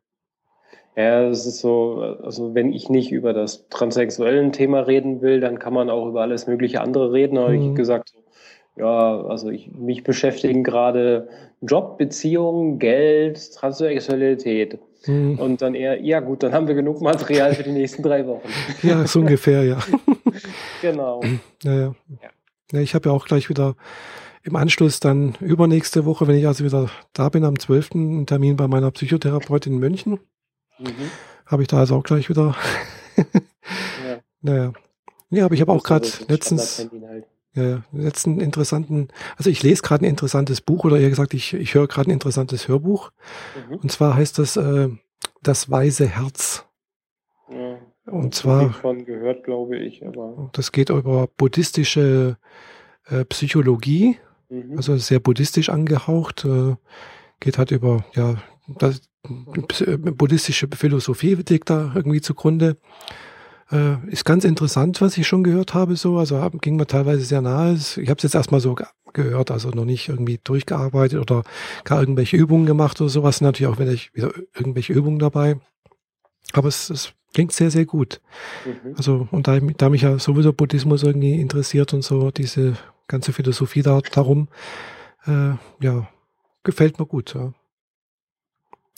Ja, 0.95 1.23
es 1.27 1.45
ist 1.45 1.59
so, 1.59 2.17
also 2.23 2.53
wenn 2.53 2.71
ich 2.71 2.89
nicht 2.89 3.11
über 3.11 3.33
das 3.33 3.67
transsexuellen 3.69 4.51
Thema 4.51 4.81
reden 4.81 5.21
will, 5.21 5.39
dann 5.39 5.57
kann 5.57 5.73
man 5.73 5.89
auch 5.89 6.07
über 6.07 6.21
alles 6.21 6.45
mögliche 6.45 6.81
andere 6.81 7.11
reden. 7.11 7.37
Aber 7.37 7.49
mhm. 7.49 7.71
ich 7.71 7.75
gesagt, 7.75 8.13
ja, 8.75 9.21
also 9.21 9.49
ich, 9.49 9.71
mich 9.71 10.03
beschäftigen 10.03 10.63
gerade 10.63 11.29
Job, 11.61 11.97
Beziehung, 11.97 12.77
Geld, 12.77 13.53
Transsexualität. 13.53 14.79
Mhm. 15.07 15.39
Und 15.39 15.61
dann 15.61 15.75
eher, 15.75 16.01
ja 16.01 16.19
gut, 16.19 16.43
dann 16.43 16.53
haben 16.53 16.67
wir 16.67 16.75
genug 16.75 17.01
Material 17.01 17.55
für 17.55 17.63
die 17.63 17.71
nächsten 17.71 18.03
drei 18.03 18.25
Wochen. 18.27 18.47
Ja, 18.83 19.05
so 19.07 19.19
ungefähr, 19.19 19.63
ja. 19.63 19.79
genau. 20.81 21.21
Ja, 21.63 21.73
ja. 21.73 21.95
ja. 22.71 22.79
ich 22.79 22.93
habe 22.93 23.09
ja 23.09 23.15
auch 23.15 23.25
gleich 23.25 23.49
wieder 23.49 23.75
im 24.43 24.55
Anschluss 24.55 24.99
dann 24.99 25.35
übernächste 25.39 26.05
Woche, 26.05 26.27
wenn 26.27 26.37
ich 26.37 26.47
also 26.47 26.63
wieder 26.65 26.89
da 27.13 27.29
bin, 27.29 27.45
am 27.45 27.57
12. 27.57 27.91
einen 27.93 28.25
Termin 28.25 28.57
bei 28.57 28.67
meiner 28.67 28.91
Psychotherapeutin 28.91 29.73
in 29.73 29.79
München. 29.79 30.19
Mhm. 30.79 31.11
Habe 31.45 31.61
ich 31.61 31.69
da 31.69 31.79
also 31.79 31.95
auch 31.95 32.03
gleich 32.03 32.29
wieder. 32.29 32.55
ja. 33.17 33.23
Naja. 34.45 34.73
Ja, 35.29 35.45
aber 35.45 35.55
ich 35.55 35.61
habe 35.61 35.71
auch 35.71 35.83
gerade 35.83 36.05
letztens, 36.27 36.89
halt. 37.07 37.25
ja, 37.53 37.81
letzten 37.93 38.41
interessanten, 38.41 39.07
also 39.37 39.49
ich 39.49 39.63
lese 39.63 39.81
gerade 39.81 40.03
ein 40.03 40.09
interessantes 40.09 40.59
Buch 40.59 40.83
oder 40.83 40.99
eher 40.99 41.07
gesagt, 41.07 41.33
ich, 41.33 41.53
ich 41.53 41.73
höre 41.73 41.87
gerade 41.87 42.09
ein 42.09 42.13
interessantes 42.13 42.67
Hörbuch. 42.67 43.11
Mhm. 43.69 43.75
Und 43.77 43.89
zwar 43.89 44.15
heißt 44.15 44.37
das 44.37 44.57
äh, 44.57 44.89
Das 45.41 45.71
Weise 45.71 46.07
Herz. 46.07 46.65
Ja, 47.49 47.77
und 48.05 48.35
zwar. 48.35 48.73
Von 48.73 49.05
gehört, 49.05 49.45
glaube 49.45 49.77
ich, 49.77 50.05
aber. 50.05 50.49
Das 50.51 50.73
geht 50.73 50.89
über 50.89 51.27
buddhistische 51.37 52.37
äh, 53.05 53.23
Psychologie 53.23 54.17
Mhm. 54.49 54.77
Also 54.77 54.97
sehr 54.97 55.19
buddhistisch 55.19 55.69
angehaucht, 55.69 56.45
äh, 56.45 56.75
geht 57.39 57.57
halt 57.57 57.71
über, 57.71 58.05
ja, 58.15 58.35
das, 58.79 59.01
buddhistische 59.25 60.67
Philosophie 60.75 61.35
liegt 61.35 61.69
da 61.69 61.91
irgendwie 61.95 62.21
zugrunde. 62.21 62.77
Äh, 63.71 63.95
ist 64.09 64.25
ganz 64.25 64.43
interessant, 64.43 65.01
was 65.01 65.17
ich 65.17 65.27
schon 65.27 65.43
gehört 65.43 65.73
habe, 65.73 65.95
so. 65.95 66.17
Also 66.17 66.49
ging 66.61 66.75
mir 66.75 66.87
teilweise 66.87 67.23
sehr 67.23 67.41
nahe. 67.41 67.73
Ich 67.73 68.09
habe 68.09 68.17
es 68.17 68.23
jetzt 68.23 68.35
erstmal 68.35 68.59
so 68.59 68.75
gehört, 69.13 69.51
also 69.51 69.69
noch 69.69 69.85
nicht 69.85 70.09
irgendwie 70.09 70.39
durchgearbeitet 70.43 71.19
oder 71.19 71.43
gar 71.85 71.99
irgendwelche 72.01 72.35
Übungen 72.35 72.65
gemacht 72.65 72.99
oder 72.99 73.09
sowas. 73.09 73.41
Natürlich 73.41 73.71
auch 73.73 73.79
wenn 73.79 73.91
ich 73.91 74.13
wieder 74.13 74.31
irgendwelche 74.55 74.93
Übungen 74.93 75.19
dabei. 75.19 75.55
Aber 76.51 76.67
es, 76.67 76.89
es 76.89 77.13
klingt 77.33 77.51
sehr, 77.51 77.71
sehr 77.71 77.85
gut. 77.85 78.21
Mhm. 78.65 78.95
Also, 78.95 79.27
und 79.31 79.47
da, 79.47 79.59
da 79.59 79.89
mich 79.89 80.03
ja 80.03 80.19
sowieso 80.19 80.53
Buddhismus 80.53 81.03
irgendwie 81.03 81.39
interessiert 81.39 81.93
und 81.93 82.03
so, 82.03 82.31
diese 82.31 82.77
ganze 83.07 83.33
Philosophie 83.33 83.81
da, 83.81 83.99
darum, 84.01 84.47
äh, 85.25 85.53
ja, 85.79 86.07
gefällt 86.63 86.99
mir 86.99 87.05
gut. 87.05 87.33
Ja. 87.33 87.53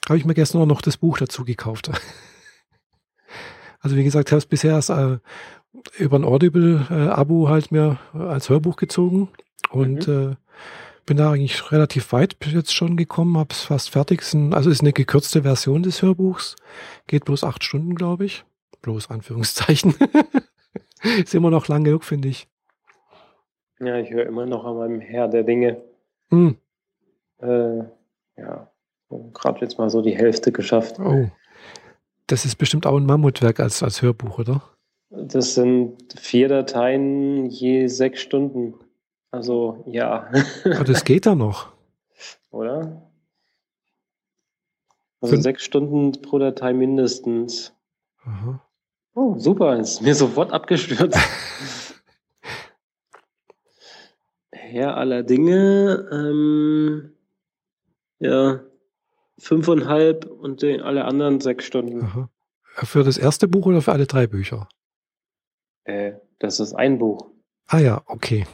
Habe 0.07 0.17
ich 0.17 0.25
mir 0.25 0.35
gestern 0.35 0.61
auch 0.61 0.67
noch 0.67 0.81
das 0.81 0.97
Buch 0.97 1.17
dazu 1.17 1.45
gekauft. 1.45 1.89
also 3.79 3.95
wie 3.95 4.03
gesagt, 4.03 4.29
ich 4.29 4.31
habe 4.33 4.39
es 4.39 4.45
bisher 4.45 4.73
erst 4.73 4.89
äh, 4.89 5.17
über 5.97 6.17
ein 6.17 6.25
Audible-Abo 6.25 7.49
halt 7.49 7.71
mir 7.71 7.99
als 8.13 8.49
Hörbuch 8.49 8.75
gezogen 8.75 9.29
und 9.71 10.07
mhm. 10.07 10.37
Bin 11.05 11.17
da 11.17 11.31
eigentlich 11.31 11.71
relativ 11.71 12.11
weit 12.13 12.37
jetzt 12.45 12.73
schon 12.73 12.97
gekommen, 12.97 13.37
habe 13.37 13.49
es 13.51 13.63
fast 13.63 13.91
fertig. 13.91 14.23
Also 14.51 14.69
ist 14.69 14.81
eine 14.81 14.93
gekürzte 14.93 15.43
Version 15.43 15.83
des 15.83 16.01
Hörbuchs, 16.01 16.55
geht 17.07 17.25
bloß 17.25 17.43
acht 17.43 17.63
Stunden, 17.63 17.95
glaube 17.95 18.25
ich. 18.25 18.43
bloß 18.81 19.09
Anführungszeichen. 19.09 19.95
ist 21.03 21.35
immer 21.35 21.51
noch 21.51 21.67
lang 21.67 21.83
genug, 21.83 22.03
finde 22.03 22.29
ich. 22.29 22.47
Ja, 23.79 23.97
ich 23.97 24.09
höre 24.09 24.25
immer 24.25 24.45
noch 24.45 24.63
an 24.65 24.77
meinem 24.77 25.01
Herr 25.01 25.27
der 25.27 25.43
Dinge. 25.43 25.81
Hm. 26.29 26.57
Äh, 27.39 27.79
ja, 28.37 28.71
gerade 29.33 29.61
jetzt 29.61 29.77
mal 29.77 29.89
so 29.89 30.01
die 30.01 30.15
Hälfte 30.15 30.51
geschafft. 30.51 30.99
Oh. 30.99 31.29
Das 32.27 32.45
ist 32.45 32.55
bestimmt 32.55 32.87
auch 32.87 32.97
ein 32.97 33.05
Mammutwerk 33.05 33.59
als, 33.59 33.83
als 33.83 34.01
Hörbuch, 34.01 34.39
oder? 34.39 34.63
Das 35.09 35.53
sind 35.53 35.97
vier 36.17 36.47
Dateien 36.47 37.45
je 37.49 37.87
sechs 37.87 38.21
Stunden. 38.21 38.73
Also 39.35 39.83
ja. 39.85 40.31
Aber 40.63 40.85
das 40.85 41.03
geht 41.03 41.25
da 41.25 41.35
noch. 41.35 41.73
Oder? 42.51 43.01
Also 45.19 45.35
Fün 45.35 45.41
sechs 45.41 45.65
Stunden 45.65 46.13
pro 46.21 46.39
Datei 46.39 46.71
mindestens. 46.71 47.73
Aha. 48.23 48.61
Oh, 49.13 49.37
super, 49.37 49.77
ist 49.77 50.01
mir 50.01 50.15
sofort 50.15 50.53
abgestürzt. 50.53 51.17
Herr 54.51 54.95
aller 54.95 55.23
Dinge, 55.23 56.07
ähm, 56.11 57.13
ja, 58.19 58.61
fünfeinhalb 59.37 60.25
und 60.25 60.61
den, 60.61 60.81
alle 60.81 61.03
anderen 61.03 61.41
sechs 61.41 61.65
Stunden. 61.65 62.03
Aha. 62.03 62.29
Für 62.75 63.03
das 63.03 63.17
erste 63.17 63.49
Buch 63.49 63.65
oder 63.65 63.81
für 63.81 63.91
alle 63.91 64.05
drei 64.05 64.27
Bücher? 64.27 64.69
Äh, 65.83 66.13
das 66.39 66.61
ist 66.61 66.73
ein 66.73 66.99
Buch. 66.99 67.31
Ah 67.67 67.79
ja, 67.79 68.01
okay. 68.05 68.45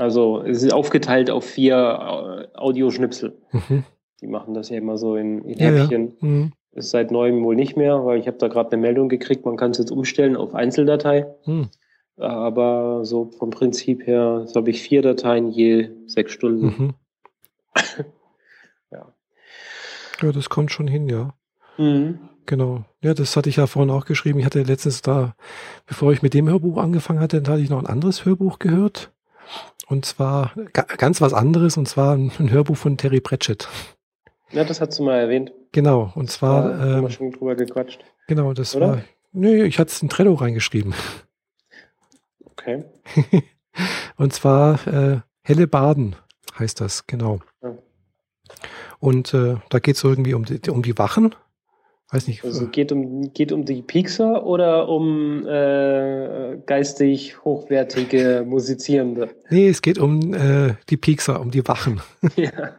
Also 0.00 0.42
es 0.42 0.62
ist 0.62 0.72
aufgeteilt 0.72 1.30
auf 1.30 1.44
vier 1.44 1.76
äh, 1.76 2.56
Audioschnipsel. 2.56 3.36
Mhm. 3.52 3.84
Die 4.22 4.26
machen 4.26 4.54
das 4.54 4.70
ja 4.70 4.78
immer 4.78 4.96
so 4.96 5.16
in, 5.16 5.44
in 5.44 5.58
Häppchen. 5.58 6.08
Ja, 6.08 6.14
ja. 6.20 6.28
Mhm. 6.28 6.52
Ist 6.72 6.90
seit 6.90 7.10
neuem 7.10 7.44
wohl 7.44 7.54
nicht 7.54 7.76
mehr, 7.76 8.04
weil 8.06 8.18
ich 8.18 8.26
habe 8.26 8.38
da 8.38 8.48
gerade 8.48 8.72
eine 8.72 8.80
Meldung 8.80 9.10
gekriegt, 9.10 9.44
man 9.44 9.58
kann 9.58 9.72
es 9.72 9.78
jetzt 9.78 9.90
umstellen 9.90 10.36
auf 10.36 10.54
Einzeldatei. 10.54 11.26
Mhm. 11.44 11.68
Aber 12.16 13.04
so 13.04 13.26
vom 13.26 13.50
Prinzip 13.50 14.06
her, 14.06 14.44
so 14.46 14.60
habe 14.60 14.70
ich 14.70 14.80
vier 14.80 15.02
Dateien 15.02 15.50
je 15.50 15.90
sechs 16.06 16.32
Stunden. 16.32 16.66
Mhm. 16.66 16.94
ja. 18.90 19.12
Ja, 20.22 20.32
das 20.32 20.48
kommt 20.48 20.70
schon 20.70 20.88
hin, 20.88 21.08
ja. 21.10 21.34
Mhm. 21.76 22.20
Genau. 22.46 22.84
Ja, 23.02 23.12
das 23.12 23.36
hatte 23.36 23.50
ich 23.50 23.56
ja 23.56 23.66
vorhin 23.66 23.90
auch 23.90 24.06
geschrieben. 24.06 24.38
Ich 24.38 24.46
hatte 24.46 24.62
letztens 24.62 25.02
da, 25.02 25.34
bevor 25.86 26.10
ich 26.12 26.22
mit 26.22 26.32
dem 26.32 26.48
Hörbuch 26.48 26.78
angefangen 26.78 27.20
hatte, 27.20 27.38
hatte 27.38 27.60
ich 27.60 27.70
noch 27.70 27.80
ein 27.80 27.86
anderes 27.86 28.24
Hörbuch 28.24 28.58
gehört. 28.58 29.12
Und 29.90 30.04
zwar 30.04 30.52
ganz 30.72 31.20
was 31.20 31.34
anderes, 31.34 31.76
und 31.76 31.86
zwar 31.86 32.16
ein, 32.16 32.30
Hörbuch 32.50 32.76
von 32.76 32.96
Terry 32.96 33.20
Pratchett. 33.20 33.68
Ja, 34.52 34.62
das 34.62 34.80
hast 34.80 34.96
du 34.96 35.02
mal 35.02 35.18
erwähnt. 35.18 35.52
Genau, 35.72 36.12
und 36.14 36.30
zwar. 36.30 36.68
Da 36.68 36.78
haben 36.78 36.90
wir 36.90 36.98
ähm, 36.98 37.10
schon 37.10 37.32
drüber 37.32 37.56
gequatscht. 37.56 38.04
Genau, 38.28 38.52
das 38.52 38.76
Oder? 38.76 38.88
war. 38.88 39.04
Nö, 39.32 39.64
ich 39.64 39.80
hatte 39.80 39.90
es 39.90 40.00
in 40.00 40.08
Trello 40.08 40.34
reingeschrieben. 40.34 40.94
Okay. 42.52 42.84
und 44.16 44.32
zwar 44.32 44.86
äh, 44.86 45.20
Helle 45.42 45.66
Baden 45.66 46.14
heißt 46.56 46.80
das, 46.80 47.08
genau. 47.08 47.40
Ja. 47.60 47.76
Und 49.00 49.34
äh, 49.34 49.56
da 49.70 49.80
geht 49.80 49.96
es 49.96 50.04
irgendwie 50.04 50.34
um 50.34 50.44
die, 50.44 50.70
um 50.70 50.82
die 50.82 50.98
Wachen 50.98 51.34
Weiß 52.12 52.26
nicht. 52.26 52.44
Also 52.44 52.66
geht 52.66 52.90
um, 52.90 53.32
geht 53.32 53.52
um 53.52 53.64
die 53.64 53.82
Pixar 53.82 54.44
oder 54.44 54.88
um 54.88 55.46
äh, 55.46 56.58
geistig 56.66 57.44
hochwertige 57.44 58.44
Musizierende? 58.44 59.30
Nee, 59.48 59.68
es 59.68 59.80
geht 59.80 59.98
um 59.98 60.34
äh, 60.34 60.74
die 60.88 60.96
Pixar, 60.96 61.40
um 61.40 61.52
die 61.52 61.66
Wachen. 61.68 62.00
Ja. 62.34 62.74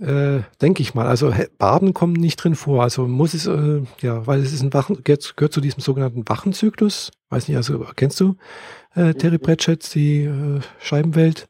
äh, 0.38 0.42
Denke 0.60 0.82
ich 0.82 0.92
mal. 0.94 1.06
Also 1.06 1.32
Baden 1.56 1.94
kommen 1.94 2.12
nicht 2.12 2.36
drin 2.36 2.54
vor. 2.54 2.82
Also 2.82 3.08
muss 3.08 3.32
es, 3.32 3.46
äh, 3.46 3.80
ja, 4.02 4.26
weil 4.26 4.40
es 4.40 4.52
ist 4.52 4.62
ein 4.62 4.74
Wachen, 4.74 5.02
gehört, 5.02 5.34
gehört 5.36 5.54
zu 5.54 5.62
diesem 5.62 5.80
sogenannten 5.80 6.28
Wachenzyklus. 6.28 7.12
Weiß 7.30 7.48
nicht, 7.48 7.56
also 7.56 7.86
kennst 7.96 8.20
du 8.20 8.36
äh, 8.94 9.14
Terry 9.14 9.36
mhm. 9.36 9.42
Pratchett, 9.42 9.94
die 9.94 10.24
äh, 10.24 10.60
Scheibenwelt? 10.80 11.48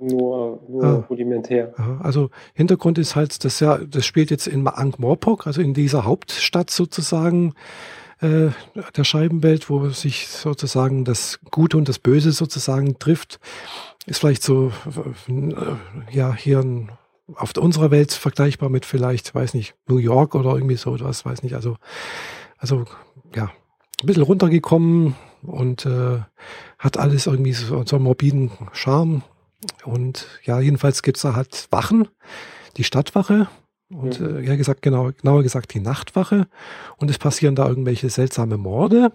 Nur, 0.00 0.60
nur 0.68 0.84
ah. 0.84 1.04
rudimentär. 1.08 1.74
Also 2.02 2.30
Hintergrund 2.54 2.98
ist 2.98 3.16
halt, 3.16 3.44
das 3.44 3.60
ja, 3.60 3.78
das 3.78 4.06
spielt 4.06 4.30
jetzt 4.30 4.46
in 4.46 4.66
Ankh-Morpork, 4.66 5.46
also 5.46 5.60
in 5.60 5.74
dieser 5.74 6.04
Hauptstadt 6.04 6.70
sozusagen 6.70 7.54
äh, 8.20 8.50
der 8.96 9.04
Scheibenwelt, 9.04 9.70
wo 9.70 9.88
sich 9.88 10.28
sozusagen 10.28 11.04
das 11.04 11.40
Gute 11.50 11.76
und 11.76 11.88
das 11.88 11.98
Böse 11.98 12.32
sozusagen 12.32 12.98
trifft. 12.98 13.40
Ist 14.06 14.18
vielleicht 14.18 14.42
so, 14.42 14.72
äh, 15.28 15.52
ja, 16.10 16.34
hier 16.34 16.60
ein, 16.60 16.92
auf 17.34 17.56
unserer 17.56 17.90
Welt 17.90 18.12
vergleichbar 18.12 18.68
mit 18.68 18.86
vielleicht, 18.86 19.34
weiß 19.34 19.54
nicht, 19.54 19.74
New 19.86 19.98
York 19.98 20.34
oder 20.34 20.54
irgendwie 20.54 20.76
so 20.76 20.94
etwas, 20.94 21.24
weiß 21.24 21.42
nicht. 21.42 21.54
Also, 21.54 21.76
also 22.58 22.84
ja, 23.34 23.44
ein 24.02 24.06
bisschen 24.06 24.22
runtergekommen 24.22 25.14
und 25.42 25.86
äh, 25.86 26.20
hat 26.78 26.98
alles 26.98 27.26
irgendwie 27.26 27.52
so, 27.52 27.84
so 27.86 27.96
einen 27.96 28.04
morbiden 28.04 28.50
Charme 28.72 29.22
und 29.84 30.26
ja, 30.44 30.60
jedenfalls 30.60 31.02
gibt's 31.02 31.22
da 31.22 31.34
halt 31.34 31.68
Wachen, 31.70 32.08
die 32.76 32.84
Stadtwache 32.84 33.48
und 33.90 34.20
mhm. 34.20 34.38
äh, 34.38 34.40
ja 34.42 34.56
gesagt, 34.56 34.82
genau, 34.82 35.10
genauer 35.12 35.42
gesagt 35.42 35.74
die 35.74 35.80
Nachtwache. 35.80 36.46
Und 36.96 37.10
es 37.10 37.18
passieren 37.18 37.54
da 37.54 37.68
irgendwelche 37.68 38.08
seltsame 38.08 38.56
Morde. 38.56 39.12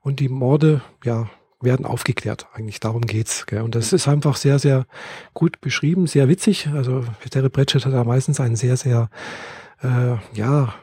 Und 0.00 0.20
die 0.20 0.28
Morde, 0.28 0.82
ja, 1.04 1.30
werden 1.62 1.86
aufgeklärt. 1.86 2.46
Eigentlich 2.52 2.80
darum 2.80 3.02
geht's. 3.02 3.46
Gell? 3.46 3.62
Und 3.62 3.74
das 3.74 3.92
ist 3.92 4.08
einfach 4.08 4.36
sehr, 4.36 4.58
sehr 4.58 4.86
gut 5.32 5.60
beschrieben, 5.60 6.06
sehr 6.06 6.28
witzig. 6.28 6.68
Also 6.74 7.04
Terry 7.30 7.48
Pratchett 7.48 7.86
hat 7.86 7.92
da 7.92 8.04
meistens 8.04 8.40
einen 8.40 8.56
sehr, 8.56 8.76
sehr, 8.76 9.08
äh, 9.82 10.16
ja, 10.34 10.74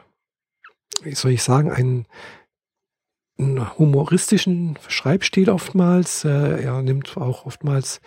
wie 1.02 1.14
soll 1.14 1.32
ich 1.32 1.42
sagen, 1.42 1.70
einen 1.70 2.06
einen 3.40 3.78
humoristischen 3.78 4.78
Schreibstil 4.88 5.50
oftmals. 5.50 6.24
Äh, 6.24 6.62
er 6.62 6.82
nimmt 6.82 7.16
auch 7.16 7.46
oftmals 7.46 8.00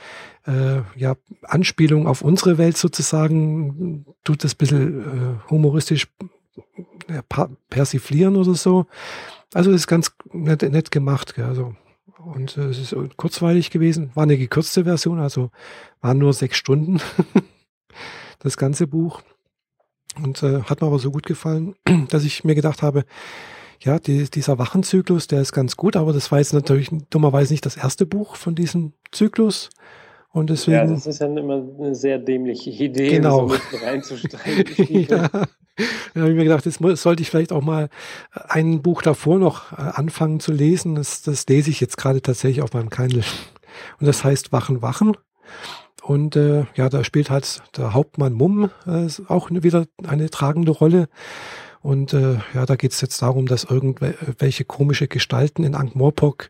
äh, 0.46 0.82
ja, 0.96 1.16
Anspielungen 1.44 2.08
auf 2.08 2.22
unsere 2.22 2.58
Welt 2.58 2.78
sozusagen, 2.78 4.06
tut 4.24 4.44
das 4.44 4.54
ein 4.54 4.58
bisschen 4.58 5.02
äh, 5.02 5.50
humoristisch 5.50 6.08
persiflieren 7.70 8.36
oder 8.36 8.54
so. 8.54 8.86
Also 9.54 9.72
es 9.72 9.82
ist 9.82 9.88
ganz 9.88 10.12
nett, 10.32 10.62
nett 10.62 10.92
gemacht. 10.92 11.36
Gell? 11.36 11.46
Also, 11.46 11.76
und 12.18 12.58
äh, 12.58 12.66
es 12.66 12.80
ist 12.80 12.96
kurzweilig 13.18 13.70
gewesen. 13.70 14.12
War 14.14 14.24
eine 14.24 14.38
gekürzte 14.38 14.84
Version, 14.84 15.20
also 15.20 15.52
waren 16.02 16.18
nur 16.18 16.34
sechs 16.34 16.58
Stunden 16.58 17.02
das 18.40 18.58
ganze 18.58 18.88
Buch. 18.88 19.22
Und 20.22 20.44
äh, 20.44 20.62
hat 20.64 20.82
mir 20.82 20.88
aber 20.88 21.00
so 21.00 21.12
gut 21.12 21.26
gefallen, 21.26 21.76
dass 22.10 22.24
ich 22.24 22.44
mir 22.44 22.56
gedacht 22.56 22.82
habe, 22.82 23.06
ja, 23.84 24.00
die, 24.00 24.30
dieser 24.30 24.58
Wachenzyklus, 24.58 25.28
der 25.28 25.42
ist 25.42 25.52
ganz 25.52 25.76
gut, 25.76 25.96
aber 25.96 26.14
das 26.14 26.32
war 26.32 26.40
jetzt 26.40 26.54
natürlich 26.54 26.90
dummerweise 27.10 27.54
nicht 27.54 27.66
das 27.66 27.76
erste 27.76 28.06
Buch 28.06 28.36
von 28.36 28.56
diesem 28.56 28.94
Zyklus. 29.12 29.70
Und 30.32 30.50
deswegen. 30.50 30.78
Ja, 30.78 30.86
das 30.86 31.06
ist 31.06 31.20
ja 31.20 31.28
immer 31.28 31.64
eine 31.80 31.94
sehr 31.94 32.18
dämliche 32.18 32.72
Idee, 32.72 33.12
genau. 33.12 33.50
so 33.50 33.56
reinzusteigen. 33.86 35.06
ja. 35.10 35.30
Da 36.14 36.22
habe 36.22 36.30
ich 36.30 36.36
mir 36.36 36.44
gedacht, 36.44 36.66
jetzt 36.66 36.80
sollte 37.02 37.22
ich 37.22 37.30
vielleicht 37.30 37.52
auch 37.52 37.62
mal 37.62 37.90
ein 38.32 38.82
Buch 38.82 39.02
davor 39.02 39.38
noch 39.38 39.74
äh, 39.74 39.76
anfangen 39.76 40.40
zu 40.40 40.52
lesen. 40.52 40.96
Das, 40.96 41.22
das 41.22 41.48
lese 41.48 41.70
ich 41.70 41.80
jetzt 41.82 41.98
gerade 41.98 42.22
tatsächlich 42.22 42.64
auf 42.64 42.74
meinem 42.74 42.90
Kindle. 42.90 43.24
Und 44.00 44.08
das 44.08 44.24
heißt 44.24 44.52
Wachen, 44.52 44.82
Wachen. 44.82 45.18
Und 46.04 46.36
äh, 46.36 46.66
ja, 46.76 46.90
da 46.90 47.04
spielt 47.04 47.30
halt 47.30 47.64
der 47.78 47.94
Hauptmann 47.94 48.34
Mumm 48.34 48.70
äh, 48.86 49.08
auch 49.28 49.50
wieder 49.52 49.86
eine 50.06 50.30
tragende 50.30 50.72
Rolle. 50.72 51.10
Und 51.84 52.14
äh, 52.14 52.38
ja, 52.54 52.66
da 52.66 52.78
geht 52.78 52.94
es 52.94 53.02
jetzt 53.02 53.22
darum, 53.22 53.46
dass 53.46 53.66
irgendwelche 53.66 54.64
komische 54.64 55.08
Gestalten 55.10 55.66
in 55.66 55.76
Ankh-Morpork 55.76 56.50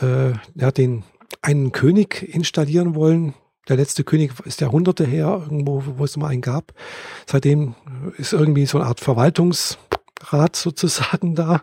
äh, 0.00 0.30
ja, 0.54 0.70
den 0.70 1.02
einen 1.42 1.72
König 1.72 2.22
installieren 2.22 2.94
wollen. 2.94 3.34
Der 3.68 3.76
letzte 3.76 4.04
König 4.04 4.32
ist 4.44 4.60
Jahrhunderte 4.60 5.04
her, 5.04 5.42
irgendwo, 5.42 5.82
wo 5.84 6.04
es 6.04 6.16
mal 6.16 6.28
einen 6.28 6.42
gab. 6.42 6.72
Seitdem 7.26 7.74
ist 8.16 8.32
irgendwie 8.32 8.66
so 8.66 8.78
eine 8.78 8.86
Art 8.86 9.00
Verwaltungsrat 9.00 10.54
sozusagen 10.54 11.34
da, 11.34 11.62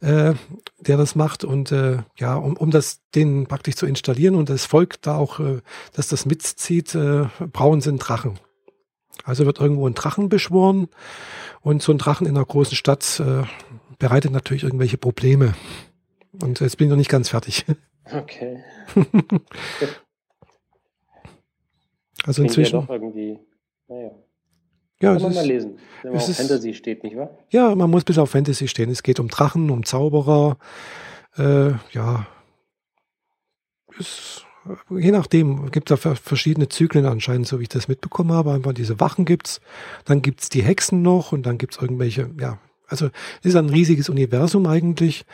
äh, 0.00 0.34
der 0.80 0.96
das 0.96 1.14
macht. 1.14 1.44
Und 1.44 1.70
äh, 1.70 1.98
ja, 2.18 2.34
um, 2.34 2.56
um 2.56 2.72
das 2.72 3.00
den 3.14 3.46
praktisch 3.46 3.76
zu 3.76 3.86
installieren 3.86 4.34
und 4.34 4.50
das 4.50 4.66
Volk 4.66 5.00
da 5.00 5.16
auch, 5.16 5.38
äh, 5.38 5.60
dass 5.94 6.08
das 6.08 6.26
mitzieht, 6.26 6.92
äh, 6.96 7.26
brauchen 7.52 7.80
sie 7.80 7.90
einen 7.90 8.00
Drachen. 8.00 8.40
Also 9.24 9.46
wird 9.46 9.60
irgendwo 9.60 9.86
ein 9.86 9.94
Drachen 9.94 10.28
beschworen 10.28 10.88
und 11.60 11.82
so 11.82 11.92
ein 11.92 11.98
Drachen 11.98 12.26
in 12.26 12.36
einer 12.36 12.44
großen 12.44 12.76
Stadt 12.76 13.20
äh, 13.20 13.44
bereitet 13.98 14.32
natürlich 14.32 14.62
irgendwelche 14.62 14.98
Probleme. 14.98 15.54
Und 16.42 16.60
jetzt 16.60 16.76
bin 16.76 16.86
ich 16.86 16.90
noch 16.90 16.96
nicht 16.96 17.10
ganz 17.10 17.28
fertig. 17.30 17.64
Okay. 18.10 18.62
also 22.24 22.42
inzwischen. 22.42 22.76
Ja, 22.76 22.82
doch 22.82 22.90
irgendwie. 22.90 23.38
Naja. 23.88 24.10
Ja, 25.00 25.12
Kann 25.12 25.22
man 25.22 25.30
ist, 25.30 25.36
mal 25.36 25.46
lesen, 25.46 25.78
wenn 26.02 26.12
man 26.12 26.20
auf 26.20 26.36
Fantasy 26.36 26.74
steht, 26.74 27.04
nicht 27.04 27.16
wahr? 27.16 27.30
Ja, 27.50 27.72
man 27.74 27.88
muss 27.88 28.02
bis 28.02 28.18
auf 28.18 28.30
Fantasy 28.30 28.66
stehen. 28.66 28.90
Es 28.90 29.04
geht 29.04 29.20
um 29.20 29.28
Drachen, 29.28 29.70
um 29.70 29.84
Zauberer. 29.84 30.58
Äh, 31.36 31.72
ja. 31.92 32.26
Ist 33.96 34.44
je 34.90 35.10
nachdem, 35.10 35.70
gibt 35.70 35.90
es 35.90 36.00
da 36.00 36.14
verschiedene 36.14 36.68
Zyklen 36.68 37.06
anscheinend, 37.06 37.46
so 37.46 37.58
wie 37.58 37.64
ich 37.64 37.68
das 37.68 37.88
mitbekommen 37.88 38.32
habe. 38.32 38.52
Einfach 38.52 38.72
diese 38.72 39.00
Wachen 39.00 39.24
gibt's, 39.24 39.60
dann 40.04 40.22
gibt's 40.22 40.48
die 40.48 40.62
Hexen 40.62 41.02
noch 41.02 41.32
und 41.32 41.44
dann 41.44 41.58
gibt's 41.58 41.78
irgendwelche, 41.80 42.30
ja, 42.40 42.58
also 42.88 43.06
es 43.40 43.50
ist 43.50 43.56
ein 43.56 43.68
riesiges 43.68 44.08
Universum 44.08 44.66
eigentlich. 44.66 45.24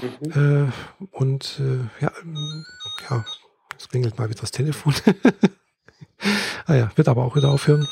Mhm. 0.00 0.70
Äh, 1.02 1.06
und 1.12 1.60
äh, 1.60 2.04
ja, 2.04 2.12
ja, 3.08 3.24
es 3.78 3.88
klingelt 3.88 4.18
mal 4.18 4.28
wieder 4.28 4.40
das 4.40 4.50
Telefon. 4.50 4.94
ah 6.66 6.74
ja, 6.74 6.90
wird 6.96 7.08
aber 7.08 7.24
auch 7.24 7.36
wieder 7.36 7.50
aufhören. 7.50 7.86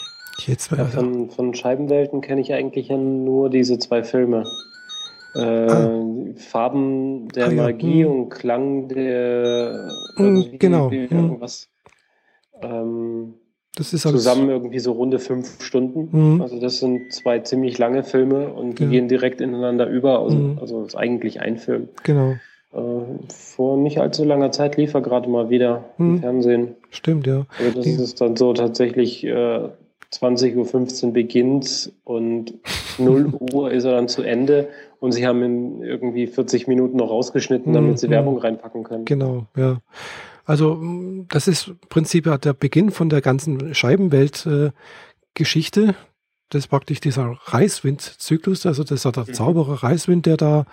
Jetzt 0.47 0.73
ja, 0.73 0.87
von, 0.87 1.31
von 1.31 1.55
Scheibenwelten 1.55 2.21
kenne 2.21 2.41
ich 2.41 2.53
eigentlich 2.53 2.89
ja 2.89 2.97
nur 2.97 3.51
diese 3.51 3.79
zwei 3.79 4.03
Filme. 4.03 4.45
Äh, 5.35 5.41
ah. 5.41 6.05
Farben 6.37 7.29
der 7.29 7.49
ah, 7.49 7.53
Magie 7.53 8.01
ja. 8.01 8.07
Hm. 8.07 8.13
und 8.13 8.29
Klang 8.31 8.89
der 8.89 9.89
hm, 10.17 10.59
genau. 10.59 10.91
Hm. 10.91 11.09
irgendwas. 11.11 11.69
Ähm, 12.63 13.35
das 13.77 13.95
ist 13.95 14.03
zusammen 14.03 14.51
irgendwie 14.51 14.81
so 14.81 14.93
runde 14.93 15.19
fünf 15.19 15.63
Stunden. 15.63 16.09
Mhm. 16.13 16.43
Also 16.43 16.61
das 16.61 16.79
sind 16.79 17.11
zwei 17.13 17.39
ziemlich 17.39 17.79
lange 17.79 18.05
Filme 18.05 18.53
und 18.53 18.79
die 18.79 18.85
ja. 18.85 18.91
gehen 18.91 19.09
direkt 19.09 19.41
ineinander 19.41 19.87
über. 19.87 20.21
Also, 20.21 20.37
mhm. 20.37 20.59
also 20.61 20.83
ist 20.85 20.95
eigentlich 20.95 21.41
ein 21.41 21.57
Film. 21.57 21.89
Genau. 22.03 22.35
Äh, 22.75 22.79
vor 23.29 23.79
nicht 23.79 23.99
allzu 23.99 24.25
langer 24.25 24.53
Zeit 24.53 24.77
lief 24.77 24.93
er 24.93 25.01
gerade 25.01 25.29
mal 25.29 25.49
wieder 25.49 25.85
mhm. 25.97 26.17
im 26.17 26.21
Fernsehen. 26.21 26.69
Stimmt, 26.91 27.27
ja. 27.27 27.47
Also 27.59 27.77
das 27.77 27.85
die. 27.85 27.93
ist 27.93 28.21
dann 28.21 28.37
so 28.37 28.53
tatsächlich 28.53 29.25
äh, 29.25 29.69
20.15 30.13 31.07
Uhr 31.07 31.13
beginnt 31.15 31.93
und 32.05 32.55
0 32.99 33.33
Uhr 33.55 33.71
ist 33.71 33.85
er 33.85 33.93
dann 33.93 34.09
zu 34.09 34.23
Ende 34.23 34.69
und 35.03 35.13
sie 35.13 35.27
haben 35.27 35.43
ihn 35.43 35.83
irgendwie 35.83 36.29
40 36.29 36.69
Minuten 36.69 36.97
noch 36.97 37.11
rausgeschnitten, 37.11 37.73
damit 37.73 37.99
sie 37.99 38.07
mhm. 38.07 38.13
Werbung 38.13 38.39
reinpacken 38.39 38.85
können. 38.85 39.05
Genau, 39.05 39.49
ja. 39.57 39.81
Also 40.45 40.81
das 41.29 41.49
ist 41.49 41.67
im 41.69 41.79
Prinzip 41.89 42.31
der 42.41 42.53
Beginn 42.53 42.93
von 42.93 43.09
der 43.09 43.21
ganzen 43.21 43.75
Scheibenwelt-Geschichte. 43.75 45.83
Äh, 45.83 45.95
das 46.51 46.61
ist 46.61 46.69
praktisch 46.69 47.01
dieser 47.01 47.37
Reiswind-Zyklus, 47.47 48.65
also 48.65 48.85
das 48.85 49.05
ist 49.05 49.17
der 49.17 49.25
mhm. 49.27 49.35
Zauberer 49.35 49.83
Reiswind, 49.83 50.27
der 50.27 50.37
da 50.37 50.67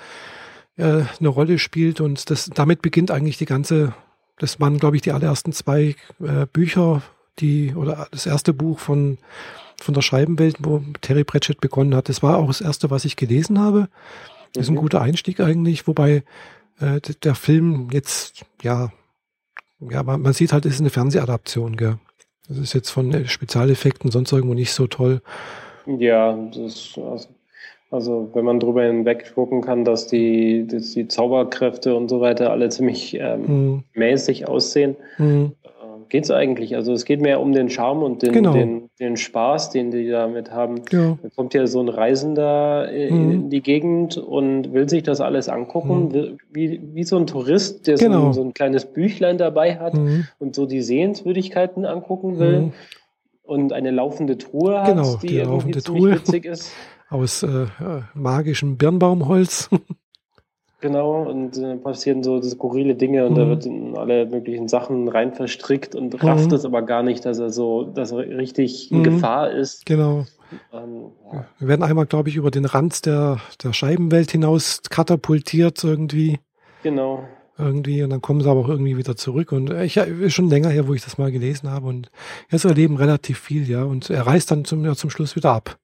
äh, 0.78 1.02
eine 1.20 1.28
Rolle 1.28 1.58
spielt 1.58 2.00
und 2.00 2.30
das, 2.30 2.52
damit 2.54 2.84
beginnt 2.84 3.10
eigentlich 3.10 3.40
die 3.40 3.46
ganze, 3.46 3.96
das 4.38 4.60
waren 4.60 4.78
glaube 4.78 4.96
ich 4.96 5.02
die 5.02 5.12
allerersten 5.12 5.54
zwei 5.54 5.96
äh, 6.20 6.46
Bücher, 6.54 7.02
die, 7.40 7.74
oder 7.76 8.08
das 8.12 8.26
erste 8.26 8.54
Buch 8.54 8.80
von, 8.80 9.18
von 9.82 9.94
der 9.94 10.02
Scheibenwelt, 10.02 10.58
wo 10.60 10.82
Terry 11.02 11.24
Pratchett 11.24 11.62
begonnen 11.62 11.96
hat. 11.96 12.10
Das 12.10 12.24
war 12.24 12.38
auch 12.38 12.48
das 12.48 12.62
erste, 12.62 12.90
was 12.90 13.06
ich 13.06 13.16
gelesen 13.16 13.60
habe. 13.60 13.88
Das 14.54 14.64
ist 14.64 14.70
ein 14.70 14.76
mhm. 14.76 14.80
guter 14.80 15.02
Einstieg 15.02 15.40
eigentlich, 15.40 15.88
wobei 15.88 16.24
äh, 16.80 17.00
der 17.24 17.36
Film 17.36 17.90
jetzt, 17.92 18.46
ja, 18.62 18.92
ja, 19.80 20.04
man, 20.04 20.22
man 20.22 20.34
sieht 20.34 20.54
halt, 20.54 20.66
es 20.66 20.76
ist 20.76 20.82
eine 20.82 20.90
Fernsehadaption, 20.90 21.78
gell. 21.78 21.98
Das 22.48 22.58
ist 22.58 22.74
jetzt 22.74 22.90
von 22.90 23.28
Spezialeffekten 23.28 24.10
sonst 24.10 24.32
irgendwo 24.32 24.56
nicht 24.56 24.74
so 24.74 24.88
toll. 24.88 25.22
Ja, 25.86 26.34
das, 26.34 26.96
also, 26.98 27.28
also 27.92 28.30
wenn 28.34 28.44
man 28.44 28.60
drüber 28.60 28.84
hinweg 28.84 29.34
gucken 29.36 29.62
kann, 29.62 29.86
dass 29.86 30.08
die, 30.08 30.66
dass 30.66 30.94
die 30.94 31.08
Zauberkräfte 31.08 31.96
und 31.96 32.10
so 32.10 32.22
weiter 32.22 32.50
alle 32.50 32.70
ziemlich 32.70 33.14
ähm, 33.20 33.42
mhm. 33.42 33.84
mäßig 33.94 34.48
aussehen, 34.48 34.96
mhm 35.20 35.54
geht 36.10 36.26
es 36.26 36.32
eigentlich? 36.32 36.76
Also 36.76 36.94
es 36.94 37.06
geht 37.06 37.22
mehr 37.22 37.40
um 37.40 37.54
den 37.54 37.70
Charme 37.70 38.04
und 38.04 38.22
den, 38.22 38.34
genau. 38.34 38.54
den, 38.54 38.90
den 39.00 39.18
Spaß, 39.18 39.70
den 39.70 39.92
die 39.92 40.10
damit 40.10 40.52
haben. 40.52 40.82
Ja. 40.92 41.18
Da 41.22 41.30
kommt 41.36 41.54
ja 41.54 41.68
so 41.68 41.80
ein 41.80 41.90
Reisender 41.90 42.92
in, 42.92 43.26
mhm. 43.26 43.32
in 43.32 43.50
die 43.50 43.62
Gegend 43.62 44.18
und 44.18 44.74
will 44.74 44.90
sich 44.90 45.04
das 45.04 45.22
alles 45.22 45.50
angucken, 45.50 46.10
mhm. 46.10 46.38
wie, 46.52 46.82
wie 46.94 47.04
so 47.04 47.18
ein 47.18 47.28
Tourist, 47.28 47.88
der 47.88 47.96
genau. 47.96 48.28
so, 48.28 48.34
so, 48.34 48.44
ein 48.44 48.54
kleines 48.54 48.86
Büchlein 48.86 49.38
dabei 49.38 49.78
hat 49.78 49.94
mhm. 49.94 50.26
und 50.40 50.56
so 50.56 50.66
die 50.66 50.82
Sehenswürdigkeiten 50.82 51.86
angucken 51.86 52.40
will 52.40 52.60
mhm. 52.62 52.72
und 53.44 53.74
eine 53.74 53.92
laufende 53.92 54.38
Truhe 54.38 54.82
hat, 54.82 54.88
genau, 54.88 55.16
die, 55.18 55.28
die 55.28 55.38
irgendwie 55.38 55.80
Truhe 55.80 56.16
witzig 56.16 56.46
ist. 56.46 56.72
Aus 57.10 57.42
äh, 57.42 57.66
magischem 58.14 58.78
Birnbaumholz. 58.78 59.70
Genau, 60.82 61.24
und 61.24 61.58
äh, 61.58 61.76
passieren 61.76 62.24
so 62.24 62.42
skurrile 62.42 62.96
Dinge 62.96 63.26
und 63.26 63.34
mhm. 63.34 63.38
da 63.38 63.48
wird 63.50 63.66
in 63.66 63.98
alle 63.98 64.26
möglichen 64.26 64.70
Sachen 64.70 65.10
rein 65.10 65.34
verstrickt 65.34 65.94
und 65.94 66.24
rafft 66.24 66.48
mhm. 66.48 66.54
es 66.54 66.64
aber 66.64 66.84
gar 66.84 67.04
nicht, 67.04 67.26
dass 67.26 67.38
er 67.38 67.50
so, 67.50 67.84
dass 67.84 68.12
er 68.14 68.20
richtig 68.20 68.90
in 68.90 69.00
mhm. 69.00 69.04
Gefahr 69.04 69.52
ist. 69.52 69.86
Genau. 69.86 70.26
Ähm, 70.72 71.12
ja. 71.34 71.46
Wir 71.60 71.68
werden 71.68 71.84
einmal, 71.84 72.06
glaube 72.06 72.30
ich, 72.30 72.38
über 72.38 72.50
den 72.50 72.64
Rand 72.64 73.06
der, 73.06 73.40
der 73.62 73.74
Scheibenwelt 73.74 74.32
hinaus 74.32 74.82
katapultiert 74.90 75.84
irgendwie. 75.84 76.40
Genau. 76.84 77.26
Irgendwie, 77.58 78.02
und 78.04 78.10
dann 78.10 78.22
kommen 78.22 78.40
sie 78.40 78.50
aber 78.50 78.62
auch 78.62 78.70
irgendwie 78.70 78.96
wieder 78.96 79.18
zurück. 79.18 79.52
Und 79.52 79.72
ich 79.72 79.98
ist 79.98 80.34
schon 80.34 80.50
länger 80.50 80.70
her, 80.70 80.88
wo 80.88 80.94
ich 80.94 81.04
das 81.04 81.18
mal 81.18 81.30
gelesen 81.30 81.70
habe. 81.70 81.88
Und 81.88 82.10
jetzt 82.50 82.64
erleben 82.64 82.96
relativ 82.96 83.38
viel, 83.38 83.70
ja. 83.70 83.84
Und 83.84 84.10
er 84.10 84.26
reist 84.26 84.50
dann 84.50 84.64
zum, 84.64 84.86
ja, 84.86 84.96
zum 84.96 85.10
Schluss 85.10 85.36
wieder 85.36 85.52
ab. 85.52 85.78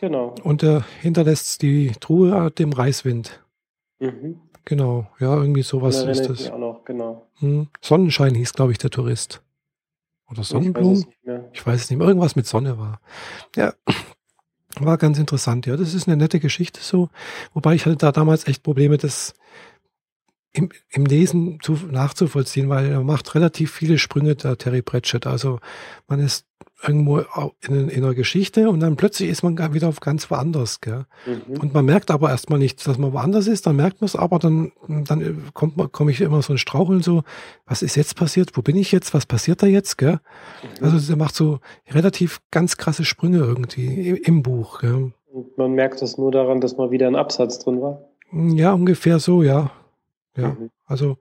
Genau. 0.00 0.34
Und 0.42 0.64
er 0.64 0.84
hinterlässt 1.00 1.62
die 1.62 1.92
Truhe 2.00 2.50
dem 2.50 2.72
Reiswind. 2.72 3.40
Mhm. 3.98 4.40
Genau, 4.64 5.08
ja, 5.20 5.34
irgendwie 5.36 5.62
sowas 5.62 6.02
ist 6.02 6.28
das. 6.28 6.50
Auch 6.50 6.58
noch, 6.58 6.84
genau. 6.84 7.28
Hm. 7.38 7.68
Sonnenschein 7.80 8.34
hieß, 8.34 8.52
glaube 8.52 8.72
ich, 8.72 8.78
der 8.78 8.90
Tourist. 8.90 9.42
Oder 10.28 10.42
Sonnenblumen? 10.42 11.06
Ich 11.22 11.28
weiß, 11.28 11.40
ich 11.52 11.66
weiß 11.66 11.80
es 11.82 11.90
nicht 11.90 11.98
mehr. 11.98 12.08
Irgendwas 12.08 12.34
mit 12.34 12.46
Sonne 12.46 12.76
war. 12.78 13.00
Ja, 13.54 13.74
war 14.80 14.98
ganz 14.98 15.18
interessant. 15.18 15.66
Ja, 15.66 15.76
das 15.76 15.94
ist 15.94 16.08
eine 16.08 16.16
nette 16.16 16.40
Geschichte 16.40 16.80
so. 16.80 17.10
Wobei 17.54 17.74
ich 17.74 17.86
hatte 17.86 17.96
da 17.96 18.10
damals 18.10 18.48
echt 18.48 18.64
Probleme, 18.64 18.98
das 18.98 19.34
im, 20.52 20.70
im 20.90 21.06
Lesen 21.06 21.58
zu, 21.62 21.74
nachzuvollziehen, 21.90 22.68
weil 22.68 22.86
er 22.86 23.04
macht 23.04 23.34
relativ 23.34 23.72
viele 23.72 23.98
Sprünge, 23.98 24.34
der 24.34 24.58
Terry 24.58 24.82
Pratchett. 24.82 25.26
Also 25.26 25.60
man 26.08 26.18
ist 26.18 26.46
irgendwo 26.82 27.20
in, 27.66 27.88
in 27.88 28.04
einer 28.04 28.14
Geschichte 28.14 28.68
und 28.68 28.80
dann 28.80 28.96
plötzlich 28.96 29.30
ist 29.30 29.42
man 29.42 29.56
wieder 29.72 29.88
auf 29.88 30.00
ganz 30.00 30.30
woanders. 30.30 30.80
Gell? 30.80 31.06
Mhm. 31.26 31.60
Und 31.60 31.74
man 31.74 31.84
merkt 31.84 32.10
aber 32.10 32.30
erstmal 32.30 32.58
nicht, 32.58 32.86
dass 32.86 32.98
man 32.98 33.12
woanders 33.12 33.46
ist, 33.46 33.66
dann 33.66 33.76
merkt 33.76 34.00
man 34.00 34.06
es 34.06 34.16
aber, 34.16 34.38
dann, 34.38 34.72
dann 34.86 35.44
kommt 35.54 35.76
man, 35.76 35.90
komme 35.90 36.10
ich 36.10 36.20
immer 36.20 36.42
so 36.42 36.52
ein 36.52 36.58
Straucheln 36.58 37.02
so, 37.02 37.22
was 37.66 37.82
ist 37.82 37.96
jetzt 37.96 38.16
passiert, 38.16 38.56
wo 38.56 38.62
bin 38.62 38.76
ich 38.76 38.92
jetzt, 38.92 39.14
was 39.14 39.24
passiert 39.24 39.62
da 39.62 39.66
jetzt? 39.66 39.96
Gell? 39.96 40.20
Mhm. 40.78 40.84
Also 40.84 41.06
der 41.06 41.16
macht 41.16 41.34
so 41.34 41.60
relativ 41.90 42.40
ganz 42.50 42.76
krasse 42.76 43.04
Sprünge 43.04 43.38
irgendwie 43.38 44.10
im, 44.10 44.16
im 44.16 44.42
Buch. 44.42 44.80
Gell? 44.80 45.12
Und 45.32 45.58
man 45.58 45.72
merkt 45.72 46.02
es 46.02 46.18
nur 46.18 46.30
daran, 46.30 46.60
dass 46.60 46.76
mal 46.76 46.90
wieder 46.90 47.06
ein 47.06 47.16
Absatz 47.16 47.58
drin 47.58 47.80
war. 47.80 48.02
Ja, 48.32 48.72
ungefähr 48.72 49.18
so, 49.18 49.42
ja. 49.42 49.70
Ja, 50.36 50.48
mhm. 50.48 50.70
also 50.86 51.16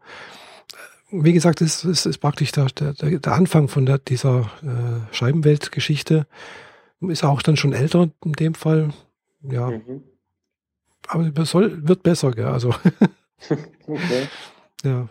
wie 1.24 1.34
gesagt, 1.34 1.62
es 1.62 1.84
ist, 1.84 2.06
ist, 2.06 2.18
praktisch 2.20 2.52
der, 2.52 2.66
der, 2.66 2.94
der, 2.94 3.34
Anfang 3.34 3.68
von 3.68 3.86
der, 3.86 3.98
dieser 4.00 4.50
äh, 4.64 5.14
Scheibenwelt-Geschichte. 5.14 6.28
Ist 7.02 7.24
auch 7.24 7.42
dann 7.42 7.58
schon 7.58 7.74
älter 7.74 8.10
in 8.24 8.34
dem 8.34 8.56
Fall. 8.56 8.90
Ja. 9.44 9.70
Mhm. 9.70 10.04
Aber 11.08 11.46
soll, 11.46 11.88
wird 11.88 12.04
besser, 12.04 12.32
gell? 12.32 12.46
Also. 12.46 12.70
okay. 13.88 14.28
Ja. 14.84 15.10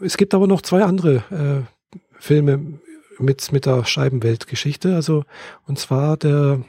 Es 0.00 0.16
gibt 0.16 0.34
aber 0.34 0.46
noch 0.46 0.62
zwei 0.62 0.82
andere 0.82 1.66
äh, 1.66 1.92
Filme 2.18 2.80
mit, 3.18 3.52
mit 3.52 3.66
der 3.66 3.84
Scheibenwelt-Geschichte. 3.84 4.94
Also, 4.94 5.24
und 5.66 5.78
zwar 5.78 6.16
der 6.16 6.62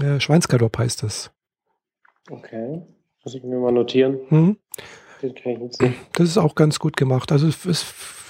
äh, 0.00 0.20
Schweinsgalopp 0.20 0.78
heißt 0.78 1.02
das. 1.02 1.30
Okay. 2.28 2.82
Muss 3.24 3.34
ich 3.34 3.42
mir 3.42 3.58
mal 3.58 3.72
notieren. 3.72 4.18
Mhm. 4.30 4.56
Den 5.22 5.34
kann 5.34 5.52
ich 5.52 5.58
jetzt 5.60 5.82
nicht. 5.82 5.98
Das 6.14 6.28
ist 6.28 6.38
auch 6.38 6.54
ganz 6.54 6.78
gut 6.78 6.96
gemacht. 6.96 7.32
Also 7.32 7.48
es 7.48 7.84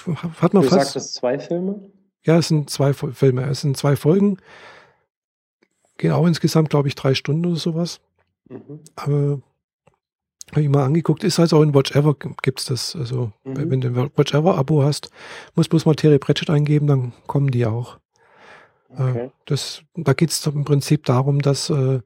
hat 0.06 0.54
man 0.54 0.62
du 0.62 0.68
fast. 0.68 0.94
Du 0.94 1.00
sagst 1.00 1.14
zwei 1.14 1.38
Filme? 1.38 1.90
Ja, 2.22 2.38
es 2.38 2.48
sind 2.48 2.68
zwei 2.70 2.92
Filme. 2.92 3.44
Es 3.44 3.62
sind 3.62 3.76
zwei 3.76 3.96
Folgen. 3.96 4.38
Gehen 5.96 6.12
auch 6.12 6.26
insgesamt, 6.26 6.70
glaube 6.70 6.88
ich, 6.88 6.94
drei 6.94 7.14
Stunden 7.14 7.46
oder 7.46 7.56
sowas. 7.56 8.00
Mhm. 8.48 8.80
Aber 8.96 9.42
habe 10.50 10.62
ich 10.62 10.68
mal 10.68 10.84
angeguckt, 10.84 11.22
ist 11.22 11.38
halt 11.38 11.52
auch 11.52 11.62
in 11.62 11.74
Watch 11.74 11.94
Ever 11.94 12.14
gibt 12.14 12.60
es 12.60 12.66
das. 12.66 12.96
Also, 12.96 13.32
mhm. 13.44 13.70
wenn 13.70 13.80
du 13.80 13.88
ein 13.88 14.10
Watch 14.16 14.34
Ever 14.34 14.56
Abo 14.56 14.82
hast, 14.82 15.10
musst 15.54 15.70
bloß 15.70 15.86
mal 15.86 15.94
Terry 15.94 16.18
Pratchett 16.18 16.50
eingeben, 16.50 16.86
dann 16.86 17.12
kommen 17.26 17.50
die 17.50 17.66
auch. 17.66 17.98
Äh, 18.96 19.02
okay. 19.02 19.30
das, 19.46 19.82
da 19.94 20.12
geht 20.12 20.30
es 20.30 20.44
im 20.46 20.64
Prinzip 20.64 21.04
darum, 21.04 21.40
dass 21.40 21.70
äh, 21.70 22.00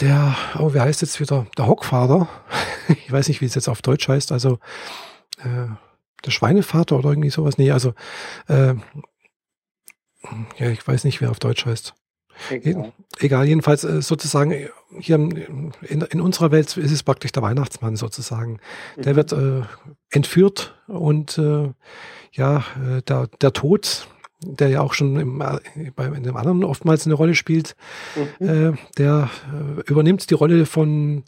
der, 0.00 0.36
oh, 0.58 0.74
wie 0.74 0.80
heißt 0.80 1.00
jetzt 1.00 1.20
wieder? 1.20 1.46
Der 1.56 1.66
Hockvater. 1.66 2.28
ich 2.88 3.10
weiß 3.10 3.28
nicht, 3.28 3.40
wie 3.40 3.46
es 3.46 3.54
jetzt 3.54 3.68
auf 3.68 3.82
Deutsch 3.82 4.08
heißt. 4.08 4.32
Also, 4.32 4.58
äh, 5.38 5.68
der 6.24 6.30
Schweinevater 6.30 6.96
oder 6.96 7.10
irgendwie 7.10 7.30
sowas. 7.30 7.58
Nee, 7.58 7.70
also, 7.70 7.94
äh, 8.48 8.74
ja, 10.58 10.70
ich 10.70 10.86
weiß 10.86 11.04
nicht, 11.04 11.20
wer 11.20 11.30
auf 11.30 11.38
Deutsch 11.38 11.66
heißt. 11.66 11.94
Egal, 12.50 12.92
Egal 13.18 13.46
jedenfalls 13.46 13.84
äh, 13.84 14.02
sozusagen 14.02 14.68
hier 14.98 15.16
in, 15.16 15.72
in, 15.82 16.20
unserer 16.20 16.50
Welt 16.50 16.76
ist 16.76 16.90
es 16.90 17.02
praktisch 17.02 17.32
der 17.32 17.42
Weihnachtsmann 17.42 17.96
sozusagen. 17.96 18.58
Der 18.96 19.12
mhm. 19.12 19.16
wird 19.16 19.32
äh, 19.32 19.62
entführt 20.10 20.74
und 20.86 21.38
äh, 21.38 21.70
ja, 22.32 22.58
äh, 22.58 23.02
der, 23.02 23.28
der 23.40 23.52
Tod, 23.52 24.08
der 24.40 24.68
ja 24.68 24.80
auch 24.80 24.94
schon 24.94 25.20
im, 25.20 25.40
äh, 25.40 25.90
bei, 25.94 26.06
in 26.06 26.22
dem 26.22 26.36
anderen 26.36 26.64
oftmals 26.64 27.06
eine 27.06 27.14
Rolle 27.14 27.34
spielt, 27.34 27.76
mhm. 28.38 28.48
äh, 28.48 28.72
der 28.98 29.30
äh, 29.52 29.80
übernimmt 29.90 30.28
die 30.30 30.34
Rolle 30.34 30.66
von 30.66 31.24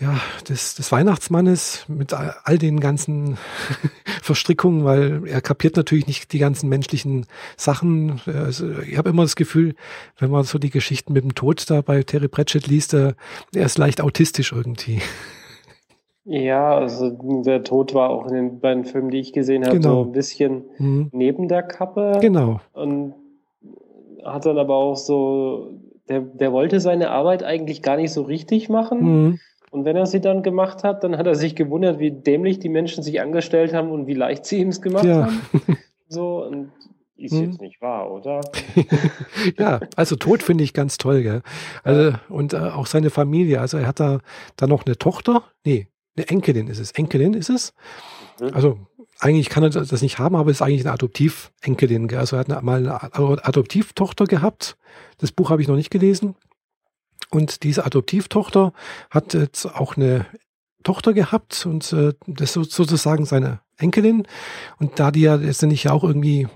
ja, 0.00 0.16
des, 0.48 0.74
des 0.74 0.90
Weihnachtsmannes 0.90 1.84
mit 1.88 2.12
all 2.12 2.58
den 2.58 2.80
ganzen 2.80 3.38
Verstrickungen, 4.22 4.84
weil 4.84 5.22
er 5.26 5.40
kapiert 5.40 5.76
natürlich 5.76 6.08
nicht 6.08 6.32
die 6.32 6.38
ganzen 6.38 6.68
menschlichen 6.68 7.26
Sachen. 7.56 8.20
Also 8.26 8.80
ich 8.80 8.98
habe 8.98 9.10
immer 9.10 9.22
das 9.22 9.36
Gefühl, 9.36 9.76
wenn 10.18 10.30
man 10.30 10.42
so 10.42 10.58
die 10.58 10.70
Geschichten 10.70 11.12
mit 11.12 11.22
dem 11.22 11.34
Tod 11.34 11.70
da 11.70 11.80
bei 11.80 12.02
Terry 12.02 12.28
Pratchett 12.28 12.66
liest, 12.66 12.92
er, 12.94 13.14
er 13.54 13.66
ist 13.66 13.78
leicht 13.78 14.00
autistisch 14.00 14.52
irgendwie. 14.52 15.00
Ja, 16.24 16.74
also 16.74 17.42
der 17.42 17.62
Tod 17.62 17.94
war 17.94 18.10
auch 18.10 18.26
in 18.26 18.34
den 18.34 18.60
beiden 18.60 18.84
Filmen, 18.84 19.10
die 19.10 19.20
ich 19.20 19.32
gesehen 19.32 19.64
habe, 19.64 19.76
genau. 19.76 20.02
so 20.02 20.08
ein 20.08 20.12
bisschen 20.12 20.64
mhm. 20.78 21.10
neben 21.12 21.48
der 21.48 21.62
Kappe. 21.62 22.18
Genau. 22.20 22.60
Und 22.72 23.14
hat 24.24 24.46
dann 24.46 24.58
aber 24.58 24.74
auch 24.74 24.96
so, 24.96 25.78
der, 26.08 26.20
der 26.20 26.50
wollte 26.50 26.80
seine 26.80 27.10
Arbeit 27.10 27.42
eigentlich 27.42 27.82
gar 27.82 27.96
nicht 27.96 28.12
so 28.12 28.22
richtig 28.22 28.70
machen. 28.70 29.02
Mhm. 29.02 29.38
Und 29.74 29.84
wenn 29.84 29.96
er 29.96 30.06
sie 30.06 30.20
dann 30.20 30.44
gemacht 30.44 30.84
hat, 30.84 31.02
dann 31.02 31.18
hat 31.18 31.26
er 31.26 31.34
sich 31.34 31.56
gewundert, 31.56 31.98
wie 31.98 32.12
dämlich 32.12 32.60
die 32.60 32.68
Menschen 32.68 33.02
sich 33.02 33.20
angestellt 33.20 33.74
haben 33.74 33.90
und 33.90 34.06
wie 34.06 34.14
leicht 34.14 34.46
sie 34.46 34.60
ihm 34.60 34.68
es 34.68 34.80
gemacht 34.80 35.04
ja. 35.04 35.26
haben. 35.26 35.40
So, 36.06 36.44
und 36.44 36.70
ist 37.16 37.32
hm. 37.32 37.50
jetzt 37.50 37.60
nicht 37.60 37.82
wahr, 37.82 38.08
oder? 38.08 38.40
ja, 39.58 39.80
also 39.96 40.14
Tod 40.14 40.44
finde 40.44 40.62
ich 40.62 40.74
ganz 40.74 40.96
toll, 40.96 41.24
gell? 41.24 41.42
Also, 41.82 42.16
und 42.28 42.52
äh, 42.52 42.58
auch 42.58 42.86
seine 42.86 43.10
Familie. 43.10 43.60
Also 43.60 43.78
er 43.78 43.88
hat 43.88 43.98
da, 43.98 44.20
da 44.54 44.68
noch 44.68 44.86
eine 44.86 44.96
Tochter, 44.96 45.42
nee, 45.64 45.88
eine 46.16 46.28
Enkelin 46.28 46.68
ist 46.68 46.78
es. 46.78 46.92
Enkelin 46.92 47.34
ist 47.34 47.50
es. 47.50 47.74
Mhm. 48.40 48.54
Also 48.54 48.78
eigentlich 49.18 49.48
kann 49.48 49.64
er 49.64 49.70
das 49.70 50.02
nicht 50.02 50.20
haben, 50.20 50.36
aber 50.36 50.52
es 50.52 50.58
ist 50.58 50.62
eigentlich 50.62 50.84
eine 50.84 50.92
Adoptivenkelin. 50.92 52.14
Also 52.14 52.36
er 52.36 52.40
hat 52.40 52.48
eine, 52.48 52.62
mal 52.62 52.88
eine 52.88 53.44
Adoptivtochter 53.44 54.26
gehabt. 54.26 54.76
Das 55.18 55.32
Buch 55.32 55.50
habe 55.50 55.62
ich 55.62 55.66
noch 55.66 55.74
nicht 55.74 55.90
gelesen. 55.90 56.36
Und 57.34 57.64
diese 57.64 57.84
Adoptivtochter 57.84 58.72
hat 59.10 59.34
jetzt 59.34 59.66
auch 59.66 59.96
eine 59.96 60.26
Tochter 60.84 61.12
gehabt 61.12 61.66
und 61.66 61.92
äh, 61.92 62.12
das 62.26 62.56
ist 62.56 62.70
sozusagen 62.70 63.24
seine 63.24 63.60
Enkelin. 63.76 64.28
Und 64.78 65.00
da 65.00 65.10
die 65.10 65.22
ja 65.22 65.34
letztendlich 65.34 65.88
auch 65.90 66.04
irgendwie 66.04 66.46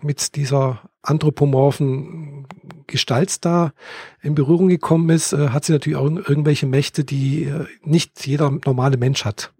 mit 0.00 0.34
dieser 0.34 0.80
anthropomorphen 1.02 2.48
Gestalt 2.86 3.44
da 3.44 3.72
in 4.20 4.34
Berührung 4.34 4.68
gekommen 4.68 5.10
ist, 5.10 5.32
äh, 5.32 5.50
hat 5.50 5.64
sie 5.64 5.72
natürlich 5.72 5.96
auch 5.96 6.06
irgendwelche 6.06 6.66
Mächte, 6.66 7.04
die 7.04 7.44
äh, 7.44 7.66
nicht 7.84 8.26
jeder 8.26 8.50
normale 8.64 8.96
Mensch 8.96 9.24
hat. 9.24 9.52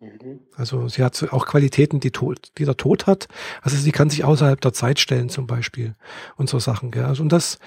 Mhm. 0.00 0.40
Also 0.54 0.88
sie 0.88 1.02
hat 1.02 1.32
auch 1.32 1.46
Qualitäten, 1.46 1.98
die, 1.98 2.12
Tod, 2.12 2.52
die 2.58 2.64
der 2.64 2.76
Tod 2.76 3.06
hat. 3.06 3.26
Also 3.62 3.76
sie 3.76 3.90
kann 3.90 4.10
sich 4.10 4.24
außerhalb 4.24 4.60
der 4.60 4.72
Zeit 4.72 5.00
stellen 5.00 5.28
zum 5.28 5.46
Beispiel 5.46 5.96
und 6.36 6.48
so 6.48 6.60
Sachen. 6.60 6.92
Gell? 6.92 7.04
Also 7.04 7.22
und 7.22 7.32
das 7.32 7.58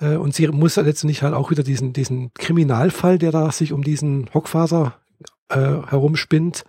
äh, 0.00 0.16
und 0.16 0.34
sie 0.34 0.48
muss 0.48 0.76
letztendlich 0.76 1.22
halt 1.22 1.34
auch 1.34 1.50
wieder 1.50 1.62
diesen 1.62 1.92
diesen 1.92 2.34
Kriminalfall, 2.34 3.18
der 3.18 3.30
da 3.30 3.52
sich 3.52 3.72
um 3.72 3.84
diesen 3.84 4.32
Hockfaser 4.34 4.98
äh, 5.48 5.56
herumspinnt, 5.56 6.64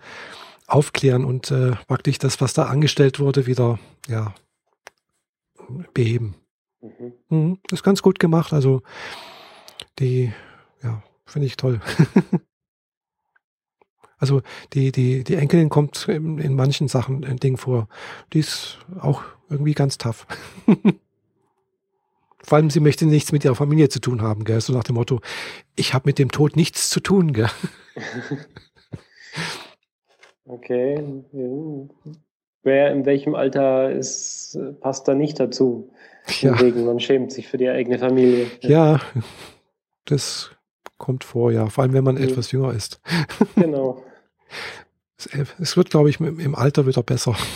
aufklären 0.68 1.24
und 1.24 1.50
äh, 1.50 1.72
praktisch 1.88 2.18
das, 2.18 2.40
was 2.40 2.52
da 2.52 2.66
angestellt 2.66 3.18
wurde, 3.18 3.46
wieder 3.46 3.80
ja 4.06 4.34
beheben. 5.94 6.36
Mhm. 6.80 7.12
Mhm, 7.28 7.58
ist 7.72 7.82
ganz 7.82 8.02
gut 8.02 8.20
gemacht. 8.20 8.52
Also 8.52 8.82
die 9.98 10.32
ja 10.80 11.02
finde 11.26 11.46
ich 11.46 11.56
toll. 11.56 11.80
Also 14.18 14.42
die, 14.72 14.92
die, 14.92 15.24
die 15.24 15.36
Enkelin 15.36 15.68
kommt 15.68 16.08
in, 16.08 16.38
in 16.38 16.54
manchen 16.54 16.88
Sachen 16.88 17.24
ein 17.24 17.38
Ding 17.38 17.56
vor. 17.56 17.88
Die 18.32 18.40
ist 18.40 18.78
auch 19.00 19.22
irgendwie 19.48 19.74
ganz 19.74 19.98
tough. 19.98 20.26
Vor 22.44 22.56
allem, 22.56 22.70
sie 22.70 22.80
möchte 22.80 23.04
nichts 23.04 23.30
mit 23.30 23.44
ihrer 23.44 23.54
Familie 23.54 23.90
zu 23.90 24.00
tun 24.00 24.22
haben, 24.22 24.44
gell? 24.44 24.60
So 24.60 24.72
nach 24.72 24.84
dem 24.84 24.94
Motto, 24.94 25.20
ich 25.76 25.92
habe 25.92 26.08
mit 26.08 26.18
dem 26.18 26.30
Tod 26.30 26.56
nichts 26.56 26.88
zu 26.88 27.00
tun, 27.00 27.34
gell? 27.34 27.50
okay. 30.46 31.04
Wer 32.62 32.92
in 32.92 33.04
welchem 33.04 33.34
Alter 33.34 33.90
ist, 33.90 34.58
passt 34.80 35.08
da 35.08 35.14
nicht 35.14 35.38
dazu? 35.38 35.92
Ja. 36.40 36.52
Deswegen, 36.52 36.84
man 36.84 37.00
schämt 37.00 37.32
sich 37.32 37.48
für 37.48 37.56
die 37.56 37.70
eigene 37.70 37.98
Familie. 37.98 38.50
Ja, 38.60 39.00
das 40.04 40.50
kommt 40.98 41.24
vor, 41.24 41.52
ja. 41.52 41.70
Vor 41.70 41.84
allem, 41.84 41.94
wenn 41.94 42.04
man 42.04 42.16
mhm. 42.16 42.24
etwas 42.24 42.52
jünger 42.52 42.74
ist. 42.74 43.00
Genau. 43.56 44.02
Es 45.58 45.76
wird, 45.76 45.90
glaube 45.90 46.10
ich, 46.10 46.20
im 46.20 46.54
Alter 46.54 46.86
wieder 46.86 47.02
besser. 47.02 47.36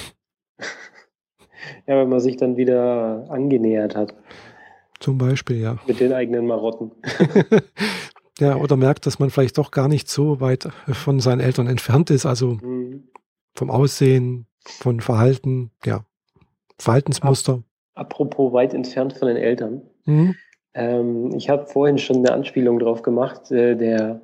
Ja, 1.87 1.97
wenn 1.97 2.09
man 2.09 2.21
sich 2.21 2.37
dann 2.37 2.57
wieder 2.57 3.27
angenähert 3.29 3.97
hat. 3.97 4.15
Zum 5.01 5.19
Beispiel, 5.19 5.61
ja. 5.61 5.79
Mit 5.87 6.01
den 6.01 6.13
eigenen 6.13 6.47
Marotten. 6.47 6.93
ja, 8.39 8.57
oder 8.57 8.77
merkt, 8.77 9.07
dass 9.07 9.19
man 9.19 9.31
vielleicht 9.31 9.59
doch 9.59 9.71
gar 9.73 9.89
nicht 9.89 10.09
so 10.09 10.41
weit 10.41 10.69
von 10.93 11.19
seinen 11.19 11.41
Eltern 11.41 11.67
entfernt 11.67 12.11
ist. 12.11 12.25
Also 12.25 12.59
mhm. 12.63 13.09
vom 13.55 13.71
Aussehen, 13.71 14.47
von 14.65 15.01
Verhalten, 15.01 15.71
ja. 15.85 16.05
Verhaltensmuster. 16.79 17.63
Apropos 17.95 18.53
weit 18.53 18.75
entfernt 18.75 19.13
von 19.15 19.29
den 19.29 19.37
Eltern. 19.37 19.83
Mhm. 20.05 20.35
Ähm, 20.75 21.33
ich 21.35 21.49
habe 21.49 21.67
vorhin 21.67 21.99
schon 21.99 22.19
eine 22.19 22.33
Anspielung 22.33 22.79
drauf 22.79 23.03
gemacht. 23.03 23.51
Äh, 23.51 23.77
der 23.77 24.23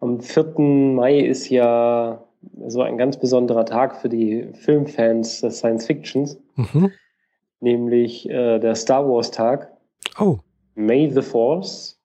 am 0.00 0.20
4. 0.20 0.54
Mai 0.58 1.18
ist 1.18 1.48
ja 1.48 2.22
so 2.66 2.82
ein 2.82 2.96
ganz 2.96 3.16
besonderer 3.16 3.64
Tag 3.64 3.96
für 3.96 4.08
die 4.08 4.48
Filmfans 4.52 5.40
des 5.40 5.58
Science 5.58 5.86
Fictions, 5.86 6.38
mhm. 6.56 6.90
nämlich 7.60 8.28
äh, 8.28 8.58
der 8.58 8.74
Star 8.74 9.08
Wars 9.08 9.30
Tag. 9.30 9.72
Oh. 10.18 10.38
May 10.74 11.10
the 11.10 11.22
Force 11.22 11.98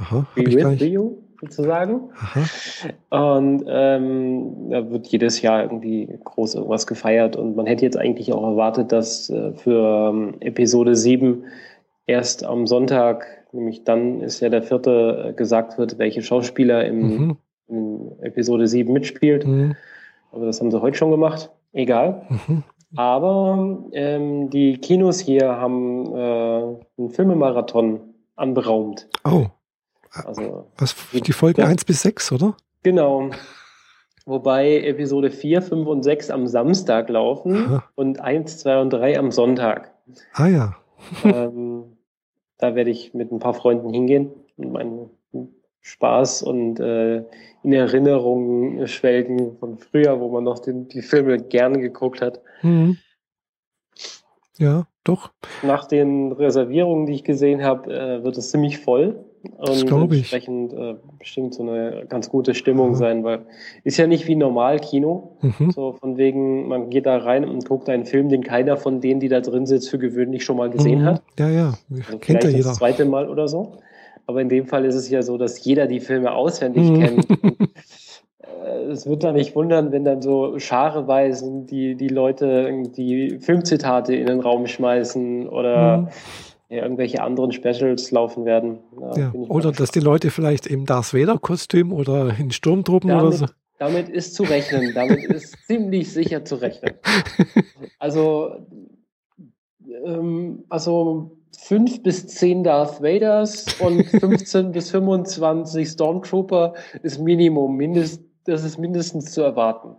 Aha, 0.00 0.26
be 0.34 0.46
with 0.46 0.80
you, 0.80 1.18
sozusagen. 1.40 2.10
Aha. 2.14 3.34
Und 3.34 3.64
ähm, 3.68 4.70
da 4.70 4.88
wird 4.90 5.08
jedes 5.08 5.42
Jahr 5.42 5.64
irgendwie 5.64 6.08
groß 6.24 6.54
irgendwas 6.54 6.86
gefeiert 6.86 7.36
und 7.36 7.56
man 7.56 7.66
hätte 7.66 7.84
jetzt 7.84 7.96
eigentlich 7.96 8.32
auch 8.32 8.44
erwartet, 8.44 8.92
dass 8.92 9.28
äh, 9.30 9.52
für 9.54 10.10
ähm, 10.10 10.34
Episode 10.40 10.94
7 10.94 11.44
erst 12.08 12.44
am 12.44 12.66
Sonntag, 12.66 13.26
nämlich 13.52 13.84
dann 13.84 14.20
ist 14.22 14.40
ja 14.40 14.48
der 14.48 14.62
vierte, 14.62 15.28
äh, 15.28 15.32
gesagt 15.34 15.78
wird, 15.78 15.98
welche 15.98 16.22
Schauspieler 16.22 16.84
im, 16.84 17.00
mhm. 17.00 17.36
in 17.68 18.12
Episode 18.22 18.66
7 18.66 18.92
mitspielt. 18.92 19.46
Mhm. 19.46 19.76
Aber 20.32 20.46
das 20.46 20.60
haben 20.60 20.70
sie 20.70 20.80
heute 20.80 20.96
schon 20.96 21.10
gemacht. 21.10 21.50
Egal. 21.72 22.26
Mhm. 22.28 22.64
Aber 22.96 23.78
ähm, 23.92 24.50
die 24.50 24.78
Kinos 24.78 25.20
hier 25.20 25.56
haben 25.56 26.14
äh, 26.14 26.98
einen 26.98 27.10
Filmemarathon 27.10 28.00
anberaumt. 28.34 29.08
Oh. 29.24 29.46
Also, 30.24 30.66
Was, 30.78 30.96
die 31.12 31.32
Folgen 31.32 31.60
ja, 31.60 31.66
1 31.66 31.84
bis 31.84 32.02
6, 32.02 32.32
oder? 32.32 32.56
Genau. 32.82 33.30
Wobei 34.24 34.80
Episode 34.80 35.30
4, 35.30 35.60
5 35.60 35.86
und 35.86 36.02
6 36.02 36.30
am 36.30 36.46
Samstag 36.46 37.10
laufen 37.10 37.56
Aha. 37.56 37.84
und 37.94 38.20
1, 38.20 38.58
2 38.58 38.80
und 38.80 38.90
3 38.90 39.18
am 39.18 39.30
Sonntag. 39.30 39.92
Ah 40.32 40.46
ja. 40.46 40.76
ähm, 41.24 41.97
da 42.58 42.74
werde 42.74 42.90
ich 42.90 43.14
mit 43.14 43.32
ein 43.32 43.38
paar 43.38 43.54
Freunden 43.54 43.92
hingehen 43.92 44.30
und 44.56 44.72
meinen 44.72 45.10
Spaß 45.80 46.42
und 46.42 46.80
äh, 46.80 47.24
in 47.62 47.72
Erinnerungen 47.72 48.86
schwelgen 48.88 49.56
von 49.58 49.78
früher, 49.78 50.20
wo 50.20 50.28
man 50.28 50.44
noch 50.44 50.58
den, 50.58 50.88
die 50.88 51.02
Filme 51.02 51.38
gerne 51.38 51.80
geguckt 51.80 52.20
hat. 52.20 52.40
Mhm. 52.62 52.98
Ja, 54.58 54.86
doch. 55.04 55.30
Nach 55.62 55.86
den 55.86 56.32
Reservierungen, 56.32 57.06
die 57.06 57.14
ich 57.14 57.24
gesehen 57.24 57.62
habe, 57.62 57.92
äh, 57.92 58.24
wird 58.24 58.36
es 58.36 58.50
ziemlich 58.50 58.78
voll. 58.78 59.24
Und 59.42 60.12
entsprechend 60.12 60.72
äh, 60.72 60.94
bestimmt 61.18 61.54
so 61.54 61.62
eine 61.62 62.06
ganz 62.08 62.28
gute 62.28 62.54
Stimmung 62.54 62.90
ja. 62.90 62.96
sein, 62.96 63.24
weil 63.24 63.40
ist 63.84 63.96
ja 63.96 64.06
nicht 64.06 64.26
wie 64.26 64.34
normal 64.34 64.80
Kino. 64.80 65.36
Mhm. 65.40 65.70
So 65.70 65.92
von 65.92 66.16
wegen, 66.16 66.68
man 66.68 66.90
geht 66.90 67.06
da 67.06 67.18
rein 67.18 67.44
und 67.44 67.66
guckt 67.68 67.88
einen 67.88 68.04
Film, 68.04 68.28
den 68.28 68.42
keiner 68.42 68.76
von 68.76 69.00
denen, 69.00 69.20
die 69.20 69.28
da 69.28 69.40
drin 69.40 69.66
sitzt, 69.66 69.90
für 69.90 69.98
gewöhnlich 69.98 70.44
schon 70.44 70.56
mal 70.56 70.70
gesehen 70.70 71.02
mhm. 71.02 71.06
hat. 71.06 71.22
Ja, 71.38 71.48
ja. 71.50 71.74
Also 71.90 72.18
Kennt 72.18 72.44
ja 72.44 72.50
jeder. 72.50 72.64
Das 72.64 72.78
zweite 72.78 73.04
Mal 73.04 73.28
oder 73.28 73.48
so. 73.48 73.72
Aber 74.26 74.42
in 74.42 74.48
dem 74.48 74.66
Fall 74.66 74.84
ist 74.84 74.94
es 74.94 75.08
ja 75.08 75.22
so, 75.22 75.38
dass 75.38 75.64
jeder 75.64 75.86
die 75.86 76.00
Filme 76.00 76.32
auswendig 76.32 76.90
mhm. 76.90 77.00
kennt. 77.00 77.26
Äh, 78.64 78.90
es 78.90 79.06
wird 79.06 79.24
da 79.24 79.32
nicht 79.32 79.54
wundern, 79.54 79.92
wenn 79.92 80.04
dann 80.04 80.22
so 80.22 80.58
schareweise 80.58 81.64
die, 81.68 81.96
die 81.96 82.08
Leute 82.08 82.72
die 82.96 83.38
Filmzitate 83.40 84.14
in 84.14 84.26
den 84.26 84.40
Raum 84.40 84.66
schmeißen 84.66 85.48
oder 85.48 85.98
mhm 85.98 86.08
ja, 86.68 86.82
irgendwelche 86.82 87.22
anderen 87.22 87.52
Specials 87.52 88.10
laufen 88.10 88.44
werden. 88.44 88.80
Ja, 89.16 89.32
oder 89.32 89.72
dass 89.72 89.90
die 89.90 90.00
Leute 90.00 90.30
vielleicht 90.30 90.66
im 90.66 90.84
Darth 90.84 91.14
Vader-Kostüm 91.14 91.92
oder 91.92 92.38
in 92.38 92.50
Sturmtruppen 92.50 93.08
damit, 93.08 93.24
oder 93.24 93.36
so. 93.36 93.46
Damit 93.78 94.08
ist 94.08 94.34
zu 94.34 94.42
rechnen, 94.42 94.92
damit 94.94 95.24
ist 95.24 95.56
ziemlich 95.66 96.12
sicher 96.12 96.44
zu 96.44 96.56
rechnen. 96.56 96.94
Also, 97.98 98.66
ähm, 100.04 100.64
also 100.68 101.38
fünf 101.56 102.02
bis 102.02 102.26
zehn 102.26 102.64
Darth 102.64 103.02
Vaders 103.02 103.66
und 103.80 104.04
15 104.20 104.72
bis 104.72 104.90
25 104.90 105.88
Stormtrooper 105.88 106.74
ist 107.02 107.18
Minimum, 107.18 107.76
mindest, 107.76 108.22
das 108.44 108.64
ist 108.64 108.78
mindestens 108.78 109.32
zu 109.32 109.40
erwarten. 109.40 109.96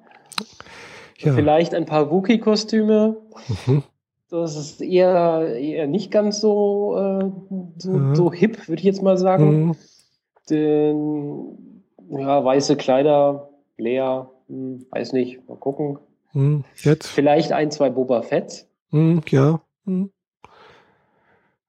Ja. 1.17 1.33
Vielleicht 1.33 1.73
ein 1.73 1.85
paar 1.85 2.11
Wookie-Kostüme. 2.11 3.17
Mhm. 3.65 3.83
Das 4.29 4.55
ist 4.55 4.81
eher, 4.81 5.55
eher 5.57 5.87
nicht 5.87 6.11
ganz 6.11 6.39
so, 6.39 6.95
äh, 6.97 7.31
so, 7.77 7.91
mhm. 7.91 8.15
so 8.15 8.31
hip, 8.31 8.67
würde 8.67 8.79
ich 8.79 8.85
jetzt 8.85 9.01
mal 9.01 9.17
sagen. 9.17 9.65
Mhm. 9.65 9.75
den, 10.49 11.83
ja, 12.11 12.43
weiße 12.43 12.75
Kleider, 12.75 13.49
leer, 13.77 14.29
hm, 14.47 14.85
weiß 14.91 15.13
nicht, 15.13 15.47
mal 15.47 15.57
gucken. 15.57 15.97
Hm, 16.31 16.63
jetzt. 16.75 17.07
Vielleicht 17.07 17.51
ein, 17.51 17.71
zwei 17.71 17.89
Boba 17.89 18.21
Fett. 18.21 18.67
Hm, 18.91 19.21
ja. 19.29 19.61
Hm. 19.85 20.11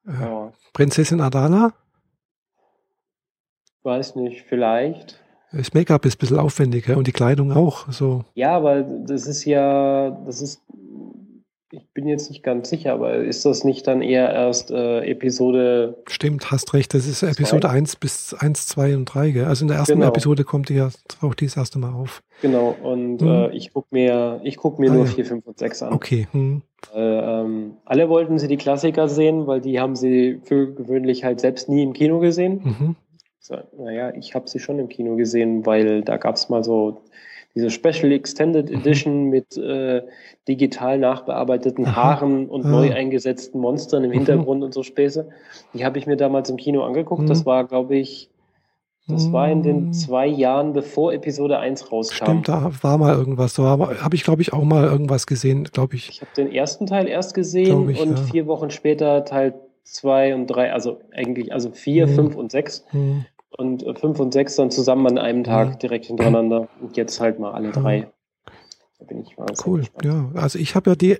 Äh, 0.07 0.13
ja. 0.13 0.53
Prinzessin 0.75 1.21
Adana? 1.21 1.73
Weiß 3.83 4.17
nicht, 4.17 4.43
vielleicht. 4.43 5.19
Das 5.53 5.73
Make-up 5.73 6.05
ist 6.05 6.17
ein 6.17 6.19
bisschen 6.19 6.39
aufwendiger 6.39 6.97
und 6.97 7.07
die 7.07 7.13
Kleidung 7.13 7.53
auch. 7.53 7.91
So. 7.91 8.25
Ja, 8.35 8.55
aber 8.57 8.83
das 8.83 9.27
ist 9.27 9.47
ja, 9.47 10.11
das 10.11 10.43
ist 10.43 10.63
ich 11.73 11.87
bin 11.95 12.09
jetzt 12.09 12.31
nicht 12.31 12.43
ganz 12.43 12.69
sicher, 12.69 12.93
aber 12.93 13.15
ist 13.17 13.45
das 13.45 13.65
nicht 13.65 13.87
dann 13.87 14.03
eher 14.03 14.31
erst 14.31 14.71
äh, 14.71 15.03
Episode. 15.03 16.03
Stimmt, 16.09 16.51
hast 16.51 16.75
recht, 16.75 16.95
das 16.95 17.07
ist 17.07 17.23
Episode 17.23 17.69
zwei? 17.69 17.75
1 17.75 17.97
bis 17.97 18.35
1, 18.35 18.67
2 18.69 18.97
und 18.97 19.05
3, 19.07 19.31
gell? 19.31 19.45
Also 19.45 19.65
in 19.65 19.69
der 19.69 19.79
ersten 19.79 19.95
genau. 19.95 20.09
Episode 20.09 20.45
kommt 20.45 20.69
die 20.69 20.75
ja, 20.75 20.91
taucht 21.09 21.41
die 21.41 21.47
das 21.47 21.57
erste 21.57 21.79
Mal 21.79 21.93
auf. 21.93 22.23
Genau, 22.43 22.77
und 22.83 23.21
hm. 23.21 23.29
äh, 23.29 23.57
ich 23.57 23.73
gucke 23.73 23.89
mir, 23.93 24.41
ich 24.43 24.57
guck 24.57 24.79
mir 24.79 24.91
ah, 24.91 24.95
nur 24.95 25.07
ja. 25.07 25.13
4, 25.13 25.25
5 25.27 25.47
und 25.47 25.59
6 25.59 25.83
an. 25.83 25.93
Okay. 25.93 26.27
Hm. 26.33 26.63
Äh, 26.95 27.01
ähm, 27.01 27.77
alle 27.85 28.09
wollten 28.09 28.39
sie 28.39 28.49
die 28.49 28.57
Klassiker 28.57 29.09
sehen, 29.09 29.47
weil 29.47 29.61
die 29.61 29.79
haben 29.79 29.97
sie 29.97 30.41
für 30.45 30.73
gewöhnlich 30.73 31.25
halt 31.25 31.41
selbst 31.41 31.69
nie 31.69 31.83
im 31.83 31.93
Kino 31.93 32.19
gesehen. 32.19 32.61
Mhm. 32.65 32.97
So, 33.39 33.57
naja, 33.79 34.13
ich 34.15 34.35
habe 34.35 34.49
sie 34.49 34.59
schon 34.59 34.79
im 34.79 34.89
Kino 34.89 35.17
gesehen, 35.17 35.67
weil 35.67 36.03
da 36.03 36.17
gab 36.17 36.37
es 36.37 36.49
mal 36.49 36.65
so 36.65 37.03
diese 37.55 37.71
Special 37.71 38.13
Extended 38.13 38.71
mhm. 38.71 38.77
Edition 38.77 39.25
mhm. 39.25 39.31
mit 39.31 39.57
äh, 39.57 40.03
digital 40.47 40.99
nachbearbeiteten 40.99 41.97
Haaren 41.97 42.49
und 42.49 42.65
ah. 42.65 42.69
neu 42.69 42.93
eingesetzten 42.93 43.61
Monstern 43.61 44.05
im 44.05 44.11
mhm. 44.11 44.15
Hintergrund 44.15 44.63
und 44.63 44.73
so 44.73 44.83
Späße. 44.83 45.29
Die 45.75 45.85
habe 45.85 45.99
ich 45.99 46.07
mir 46.07 46.17
damals 46.17 46.51
im 46.51 46.57
Kino 46.57 46.83
angeguckt. 46.83 47.23
Mhm. 47.23 47.27
Das 47.27 47.47
war, 47.47 47.67
glaube 47.67 47.97
ich, 47.97 48.31
das 49.09 49.33
war 49.33 49.51
in 49.51 49.65
den 49.65 49.87
mhm. 49.87 49.93
zwei 49.93 50.27
Jahren, 50.27 50.73
bevor 50.73 51.13
Episode 51.13 51.59
1 51.59 51.91
rauskam. 51.91 52.25
Stimmt, 52.25 52.49
da 52.49 52.71
war 52.83 52.97
mal 52.97 53.17
irgendwas. 53.17 53.55
Da 53.55 53.65
habe 53.65 54.15
ich, 54.15 54.23
glaube 54.23 54.43
ich, 54.43 54.53
auch 54.53 54.63
mal 54.63 54.85
irgendwas 54.85 55.27
gesehen, 55.27 55.65
glaube 55.65 55.97
ich. 55.97 56.09
Ich 56.11 56.21
habe 56.21 56.31
den 56.37 56.53
ersten 56.53 56.87
Teil 56.87 57.09
erst 57.09 57.35
gesehen 57.35 57.89
ich, 57.91 58.01
und 58.01 58.19
ja. 58.19 58.25
vier 58.25 58.47
Wochen 58.47 58.71
später 58.71 59.25
Teil 59.25 59.55
2 59.83 60.37
und 60.37 60.47
3, 60.47 60.73
also 60.73 61.01
eigentlich, 61.13 61.53
also 61.53 61.73
4, 61.73 62.07
5 62.07 62.35
mhm. 62.35 62.39
und 62.39 62.53
6. 62.53 62.85
Mhm 62.93 63.27
und 63.57 63.83
5 63.83 64.21
und 64.21 64.33
6 64.33 64.57
dann 64.57 64.71
zusammen 64.71 65.07
an 65.07 65.19
einem 65.19 65.45
Tag 65.45 65.69
ja. 65.71 65.77
direkt 65.77 66.07
hintereinander. 66.07 66.69
Und 66.81 66.97
jetzt 66.97 67.21
halt 67.21 67.39
mal 67.39 67.53
alle 67.53 67.73
drei. 67.73 68.11
Da 68.99 69.05
bin 69.07 69.23
ich 69.23 69.37
mal 69.37 69.47
Cool, 69.65 69.85
ja. 70.03 70.31
Also 70.35 70.59
ich 70.59 70.75
habe 70.75 70.91
ja 70.91 70.97
die 70.97 71.19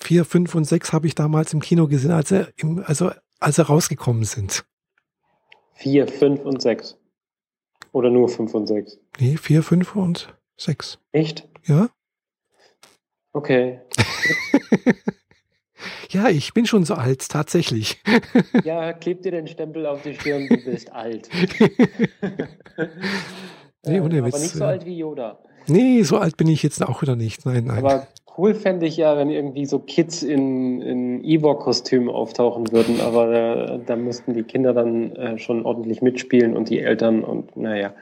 4, 0.00 0.24
5 0.24 0.54
und 0.54 0.64
6 0.64 0.92
habe 0.92 1.06
ich 1.06 1.14
damals 1.14 1.52
im 1.52 1.60
Kino 1.60 1.86
gesehen, 1.86 2.12
als 2.12 2.30
er, 2.30 2.48
im, 2.56 2.82
also, 2.86 3.10
als 3.40 3.58
er 3.58 3.66
rausgekommen 3.66 4.24
sind. 4.24 4.64
4, 5.74 6.08
5 6.08 6.44
und 6.44 6.62
6. 6.62 6.98
Oder 7.92 8.10
nur 8.10 8.28
5 8.28 8.54
und 8.54 8.66
6? 8.66 8.98
Nee, 9.18 9.36
4, 9.36 9.62
5 9.62 9.96
und 9.96 10.34
6. 10.56 10.98
Echt? 11.12 11.48
Ja. 11.64 11.90
Okay. 13.32 13.80
Ja, 16.10 16.28
ich 16.28 16.52
bin 16.54 16.66
schon 16.66 16.84
so 16.84 16.94
alt, 16.94 17.28
tatsächlich. 17.28 18.00
Ja, 18.64 18.92
kleb 18.92 19.22
dir 19.22 19.32
den 19.32 19.46
Stempel 19.46 19.86
auf 19.86 20.02
die 20.02 20.14
Stirn, 20.14 20.46
du 20.48 20.56
bist 20.56 20.92
alt. 20.92 21.28
nee, 23.86 24.00
ohne 24.00 24.18
äh, 24.18 24.24
Witz. 24.24 24.34
Aber 24.34 24.42
nicht 24.42 24.54
so 24.54 24.64
alt 24.64 24.84
wie 24.84 24.98
Yoda. 24.98 25.38
Nee, 25.66 26.02
so 26.02 26.18
alt 26.18 26.36
bin 26.36 26.48
ich 26.48 26.62
jetzt 26.62 26.82
auch 26.82 27.02
wieder 27.02 27.16
nicht. 27.16 27.44
Nein, 27.46 27.64
nein. 27.66 27.78
Aber 27.78 28.06
cool 28.36 28.54
fände 28.54 28.86
ich 28.86 28.96
ja, 28.96 29.16
wenn 29.16 29.30
irgendwie 29.30 29.66
so 29.66 29.78
Kids 29.78 30.22
in, 30.22 30.80
in 30.82 31.24
Ewok-Kostümen 31.24 32.08
auftauchen 32.08 32.70
würden, 32.72 33.00
aber 33.00 33.32
äh, 33.32 33.80
da 33.84 33.96
müssten 33.96 34.34
die 34.34 34.42
Kinder 34.42 34.72
dann 34.72 35.14
äh, 35.16 35.38
schon 35.38 35.64
ordentlich 35.64 36.02
mitspielen 36.02 36.56
und 36.56 36.70
die 36.70 36.80
Eltern 36.80 37.24
und 37.24 37.56
naja. 37.56 37.92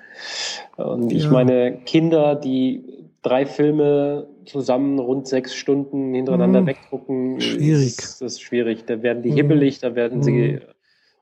Und 0.76 1.12
ich 1.12 1.24
ja. 1.24 1.31
meine, 1.31 1.78
Kinder, 1.85 2.35
die 2.35 2.99
drei 3.23 3.47
Filme 3.47 4.29
zusammen 4.47 4.99
rund 4.99 5.29
sechs 5.29 5.55
Stunden 5.55 6.14
hintereinander 6.14 6.61
hm, 6.61 6.66
weggucken, 6.66 7.41
schwierig. 7.41 7.99
Ist, 7.99 8.23
ist 8.23 8.43
schwierig. 8.43 8.85
Da 8.87 9.03
werden 9.03 9.23
die 9.23 9.31
hm. 9.31 9.37
hibbelig, 9.37 9.81
da 9.81 9.95
werden 9.95 10.18
hm. 10.18 10.23
sie 10.23 10.61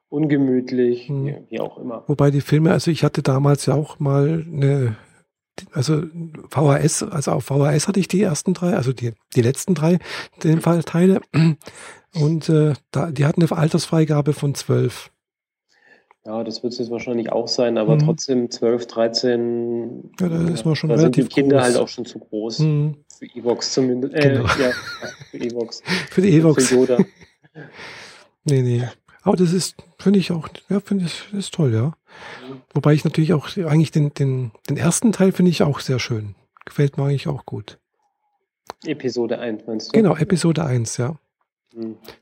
ungemütlich, 0.08 1.08
hm. 1.08 1.46
wie 1.48 1.60
auch 1.60 1.78
immer. 1.78 2.04
Wobei 2.06 2.30
die 2.30 2.40
Filme, 2.40 2.72
also 2.72 2.90
ich 2.90 3.04
hatte 3.04 3.22
damals 3.22 3.66
ja 3.66 3.74
auch 3.74 3.98
mal 3.98 4.44
eine, 4.46 4.96
also 5.72 6.02
VHS, 6.50 7.02
also 7.02 7.32
auf 7.32 7.44
VHS 7.44 7.88
hatte 7.88 8.00
ich 8.00 8.08
die 8.08 8.22
ersten 8.22 8.54
drei, 8.54 8.74
also 8.74 8.92
die, 8.92 9.12
die 9.34 9.42
letzten 9.42 9.74
drei, 9.74 9.98
in 10.42 10.50
dem 10.50 10.60
Fall 10.60 10.82
Teile. 10.84 11.20
Und 12.14 12.48
äh, 12.48 12.74
da, 12.90 13.10
die 13.10 13.26
hatten 13.26 13.42
eine 13.42 13.52
Altersfreigabe 13.52 14.32
von 14.32 14.54
zwölf. 14.54 15.10
Ja, 16.26 16.44
das 16.44 16.62
wird 16.62 16.72
es 16.72 16.78
jetzt 16.78 16.90
wahrscheinlich 16.90 17.32
auch 17.32 17.48
sein, 17.48 17.78
aber 17.78 17.94
mhm. 17.94 18.00
trotzdem 18.00 18.50
12, 18.50 18.86
13. 18.86 20.10
Ja, 20.20 20.28
da 20.28 20.48
ist 20.48 20.64
man 20.64 20.76
schon 20.76 20.90
da 20.90 20.96
relativ 20.96 21.24
sind 21.24 21.36
die 21.36 21.40
Kinder 21.40 21.56
groß. 21.56 21.64
halt 21.64 21.76
auch 21.76 21.88
schon 21.88 22.04
zu 22.04 22.18
groß. 22.18 22.58
Mhm. 22.60 22.96
Für 23.18 23.26
Evox 23.26 23.72
zumindest. 23.72 24.14
Äh, 24.14 24.28
genau. 24.28 24.42
ja, 24.42 24.72
für 25.30 25.38
Evox. 25.38 25.82
für 26.10 26.20
die 26.20 26.36
Evox. 26.36 26.68
Für 26.68 26.74
Yoda. 26.74 26.98
nee, 28.44 28.62
nee. 28.62 28.84
Aber 29.22 29.36
das 29.36 29.52
ist, 29.52 29.76
finde 29.98 30.18
ich 30.18 30.30
auch, 30.30 30.48
ja, 30.68 30.80
finde 30.80 31.06
ich, 31.06 31.32
ist 31.32 31.54
toll, 31.54 31.74
ja. 31.74 31.86
Mhm. 31.86 32.62
Wobei 32.74 32.92
ich 32.92 33.04
natürlich 33.04 33.32
auch 33.32 33.48
eigentlich 33.56 33.90
den, 33.90 34.12
den, 34.14 34.52
den 34.68 34.76
ersten 34.76 35.12
Teil 35.12 35.32
finde 35.32 35.50
ich 35.50 35.62
auch 35.62 35.80
sehr 35.80 35.98
schön. 35.98 36.34
Gefällt 36.64 36.98
mir 36.98 37.04
eigentlich 37.04 37.28
auch 37.28 37.46
gut. 37.46 37.78
Episode 38.84 39.38
1 39.38 39.66
meinst 39.66 39.88
du? 39.88 39.92
Genau, 39.92 40.16
Episode 40.16 40.64
1, 40.64 40.98
ja. 40.98 41.16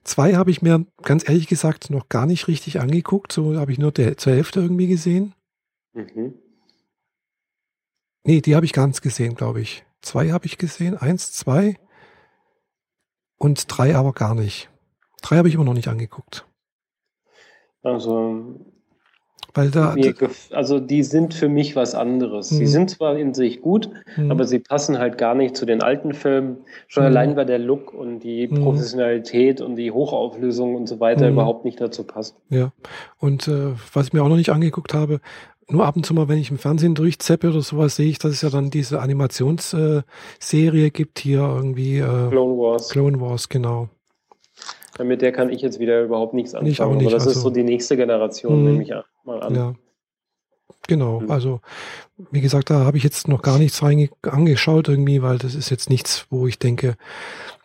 Zwei 0.05 0.35
habe 0.35 0.51
ich 0.51 0.63
mir 0.63 0.87
ganz 1.03 1.29
ehrlich 1.29 1.47
gesagt 1.47 1.91
noch 1.91 2.09
gar 2.09 2.27
nicht 2.27 2.49
richtig 2.49 2.81
angeguckt. 2.81 3.33
So 3.33 3.57
habe 3.57 3.73
ich 3.73 3.79
nur 3.79 3.93
der, 3.93 4.17
zur 4.17 4.33
Hälfte 4.33 4.61
irgendwie 4.61 4.87
gesehen. 4.87 5.35
Mhm. 5.93 6.35
Nee, 8.25 8.41
die 8.41 8.57
habe 8.57 8.67
ich 8.67 8.73
ganz 8.73 9.01
gesehen, 9.01 9.35
glaube 9.35 9.61
ich. 9.61 9.85
Zwei 10.03 10.33
habe 10.33 10.47
ich 10.47 10.59
gesehen, 10.59 10.97
eins, 10.97 11.33
zwei 11.33 11.77
und 13.39 13.67
drei 13.69 13.97
aber 13.97 14.13
gar 14.13 14.35
nicht. 14.35 14.71
Drei 15.23 15.39
habe 15.39 15.49
ich 15.49 15.55
immer 15.55 15.65
noch 15.65 15.75
nicht 15.75 15.89
angeguckt. 15.89 16.47
Also 17.83 18.61
weil 19.57 19.71
da, 19.71 19.95
also 20.51 20.79
die 20.79 21.03
sind 21.03 21.33
für 21.33 21.49
mich 21.49 21.77
was 21.77 21.95
anderes. 21.95 22.51
Mhm. 22.51 22.57
Sie 22.57 22.67
sind 22.67 22.91
zwar 22.91 23.17
in 23.17 23.33
sich 23.33 23.63
gut, 23.63 23.89
mhm. 24.17 24.31
aber 24.31 24.45
sie 24.45 24.59
passen 24.59 24.99
halt 24.99 25.17
gar 25.17 25.35
nicht 25.35 25.57
zu 25.57 25.65
den 25.65 25.83
alten 25.83 26.13
Filmen. 26.13 26.59
Schon 26.89 27.05
mhm. 27.05 27.09
allein 27.09 27.37
weil 27.37 27.47
der 27.47 27.59
Look 27.59 27.95
und 27.95 28.21
die 28.21 28.49
mhm. 28.49 28.63
Professionalität 28.63 29.61
und 29.61 29.77
die 29.77 29.91
Hochauflösung 29.91 30.75
und 30.75 30.89
so 30.89 31.01
weiter 31.01 31.27
mhm. 31.27 31.33
überhaupt 31.33 31.65
nicht 31.65 31.81
dazu 31.81 32.05
passt. 32.05 32.37
Ja, 32.51 32.73
und 33.19 33.49
äh, 33.49 33.73
was 33.93 34.09
ich 34.09 34.13
mir 34.13 34.23
auch 34.23 34.29
noch 34.29 34.37
nicht 34.37 34.51
angeguckt 34.51 34.93
habe, 34.93 35.21
nur 35.69 35.85
ab 35.85 35.97
und 35.97 36.05
zu 36.05 36.15
mal, 36.15 36.29
wenn 36.29 36.39
ich 36.39 36.51
im 36.51 36.59
Fernsehen 36.59 36.95
durchzeppe 36.95 37.49
oder 37.49 37.61
sowas, 37.61 37.97
sehe 37.97 38.09
ich, 38.09 38.19
dass 38.19 38.33
es 38.33 38.43
ja 38.43 38.51
dann 38.51 38.71
diese 38.71 39.01
Animationsserie 39.01 40.05
äh, 40.87 40.91
gibt 40.91 41.19
hier 41.19 41.41
irgendwie. 41.41 41.99
Äh, 41.99 42.29
Clone 42.29 42.59
Wars. 42.59 42.91
Clone 42.91 43.21
Wars, 43.21 43.49
genau. 43.49 43.89
Mit 45.03 45.23
der 45.23 45.33
kann 45.33 45.51
ich 45.51 45.61
jetzt 45.61 45.79
wieder 45.79 46.03
überhaupt 46.03 46.35
nichts 46.35 46.55
anfangen. 46.55 46.71
Ich 46.71 46.81
auch 46.81 46.95
nicht, 46.95 47.07
aber 47.07 47.15
das 47.15 47.27
also, 47.27 47.39
ist 47.39 47.43
so 47.43 47.51
die 47.51 47.65
nächste 47.65 47.97
Generation, 47.97 48.65
nehme 48.65 48.83
ich 48.83 48.95
mal 49.27 49.43
an. 49.43 49.55
Ja. 49.55 49.75
Genau, 50.89 51.21
mhm. 51.21 51.31
also 51.31 51.61
wie 52.31 52.41
gesagt, 52.41 52.71
da 52.71 52.85
habe 52.85 52.97
ich 52.97 53.05
jetzt 53.05 53.29
noch 53.29 53.43
gar 53.43 53.59
nichts 53.59 53.83
angeschaut 53.83 54.89
irgendwie, 54.89 55.23
weil 55.23 55.39
das 55.39 55.55
ist 55.55 55.71
jetzt 55.71 55.91
nichts, 55.91 56.27
wo 56.31 56.47
ich 56.47 56.59
denke, 56.59 56.97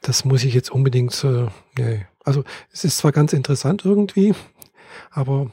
das 0.02 0.26
muss 0.26 0.44
ich 0.44 0.54
jetzt 0.54 0.72
unbedingt, 0.72 1.24
äh, 1.24 1.48
nee. 1.78 2.06
also 2.24 2.44
es 2.72 2.84
ist 2.84 2.98
zwar 2.98 3.12
ganz 3.12 3.34
interessant 3.34 3.86
irgendwie, 3.86 4.34
aber 5.12 5.52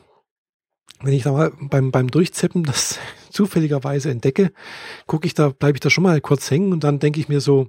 wenn 1.00 1.12
ich 1.12 1.22
da 1.22 1.32
mal 1.32 1.52
beim, 1.60 1.90
beim 1.90 2.10
Durchzippen 2.10 2.64
das 2.64 2.98
zufälligerweise 3.30 4.10
entdecke, 4.10 4.52
gucke 5.06 5.26
ich 5.26 5.34
da, 5.34 5.50
bleibe 5.50 5.76
ich 5.76 5.80
da 5.80 5.90
schon 5.90 6.04
mal 6.04 6.20
kurz 6.20 6.50
hängen 6.50 6.72
und 6.72 6.84
dann 6.84 6.98
denke 6.98 7.20
ich 7.20 7.28
mir 7.28 7.40
so, 7.40 7.68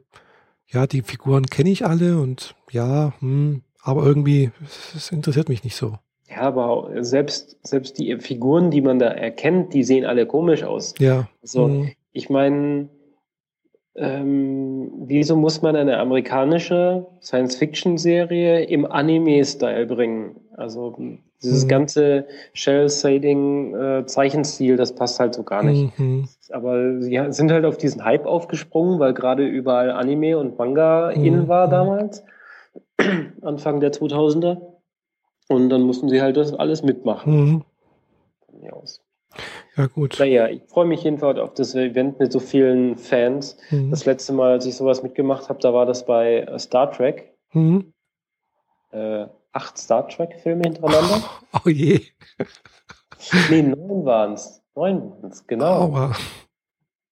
ja, 0.68 0.88
die 0.88 1.02
Figuren 1.02 1.48
kenne 1.48 1.72
ich 1.72 1.86
alle 1.86 2.20
und 2.20 2.56
ja, 2.72 3.14
hm, 3.20 3.64
aber 3.82 4.06
irgendwie, 4.06 4.52
es 4.96 5.12
interessiert 5.12 5.50
mich 5.50 5.64
nicht 5.64 5.76
so. 5.76 5.98
Ja, 6.30 6.42
aber 6.42 7.04
selbst, 7.04 7.58
selbst 7.66 7.98
die 7.98 8.16
Figuren, 8.20 8.70
die 8.70 8.82
man 8.82 9.00
da 9.00 9.08
erkennt, 9.08 9.74
die 9.74 9.84
sehen 9.84 10.06
alle 10.06 10.26
komisch 10.26 10.64
aus. 10.64 10.94
Ja. 11.00 11.28
Also, 11.42 11.68
mhm. 11.68 11.92
ich 12.12 12.30
meine, 12.30 12.90
ähm, 13.96 14.92
wieso 15.08 15.36
muss 15.36 15.62
man 15.62 15.76
eine 15.76 15.98
amerikanische 15.98 17.08
Science-Fiction-Serie 17.22 18.64
im 18.66 18.86
Anime-Style 18.86 19.88
bringen? 19.88 20.40
Also 20.56 20.96
dieses 21.42 21.66
mhm. 21.66 21.70
ganze 21.70 22.28
Shell-Shading-Zeichenstil, 22.54 24.76
äh, 24.76 24.78
das 24.78 24.96
passt 24.96 25.20
halt 25.20 25.36
so 25.36 25.44
gar 25.44 25.64
nicht. 25.64 26.00
Mhm. 26.00 26.30
Aber 26.52 27.02
sie 27.02 27.20
sind 27.30 27.52
halt 27.52 27.66
auf 27.66 27.78
diesen 27.78 28.06
Hype 28.06 28.26
aufgesprungen, 28.26 29.00
weil 29.00 29.14
gerade 29.14 29.46
überall 29.46 29.92
Anime 29.92 30.38
und 30.38 30.58
Manga 30.58 31.14
mhm. 31.16 31.26
in 31.26 31.48
war 31.48 31.68
damals. 31.68 32.24
Anfang 33.42 33.80
der 33.80 33.92
2000er. 33.92 34.79
Und 35.50 35.70
dann 35.70 35.82
mussten 35.82 36.10
sie 36.10 36.22
halt 36.22 36.38
das 36.38 36.54
alles 36.54 36.84
mitmachen. 36.84 37.34
Mhm. 37.34 37.64
Von 38.46 38.62
mir 38.62 38.76
aus. 38.76 39.02
Ja, 39.76 39.88
gut. 39.88 40.18
Naja, 40.20 40.48
ich 40.48 40.62
freue 40.68 40.86
mich 40.86 41.04
jedenfalls 41.04 41.40
auf 41.40 41.54
das 41.56 41.74
Event 41.74 42.20
mit 42.20 42.32
so 42.32 42.40
vielen 42.40 42.98
Fans. 42.98 43.58
Mhm. 43.72 43.90
Das 43.90 44.06
letzte 44.06 44.34
Mal, 44.34 44.52
als 44.52 44.66
ich 44.66 44.76
sowas 44.76 45.02
mitgemacht 45.04 45.50
habe, 45.50 45.60
da 45.60 45.74
war 45.74 45.86
das 45.86 46.06
bei 46.06 46.42
äh, 46.42 46.60
Star 46.60 46.92
Trek. 46.92 47.34
Mhm. 47.54 47.94
Äh, 48.92 49.26
acht 49.52 49.78
Star 49.78 50.08
Trek-Filme 50.08 50.62
hintereinander. 50.64 51.22
Oh, 51.54 51.60
oh 51.66 51.70
je. 51.70 52.02
nee, 53.50 53.64
neun 53.64 54.06
waren 54.06 54.34
es. 54.34 54.62
Neun 54.76 55.12
waren 55.12 55.32
es, 55.32 55.48
genau. 55.48 55.90
Aua. 55.90 56.16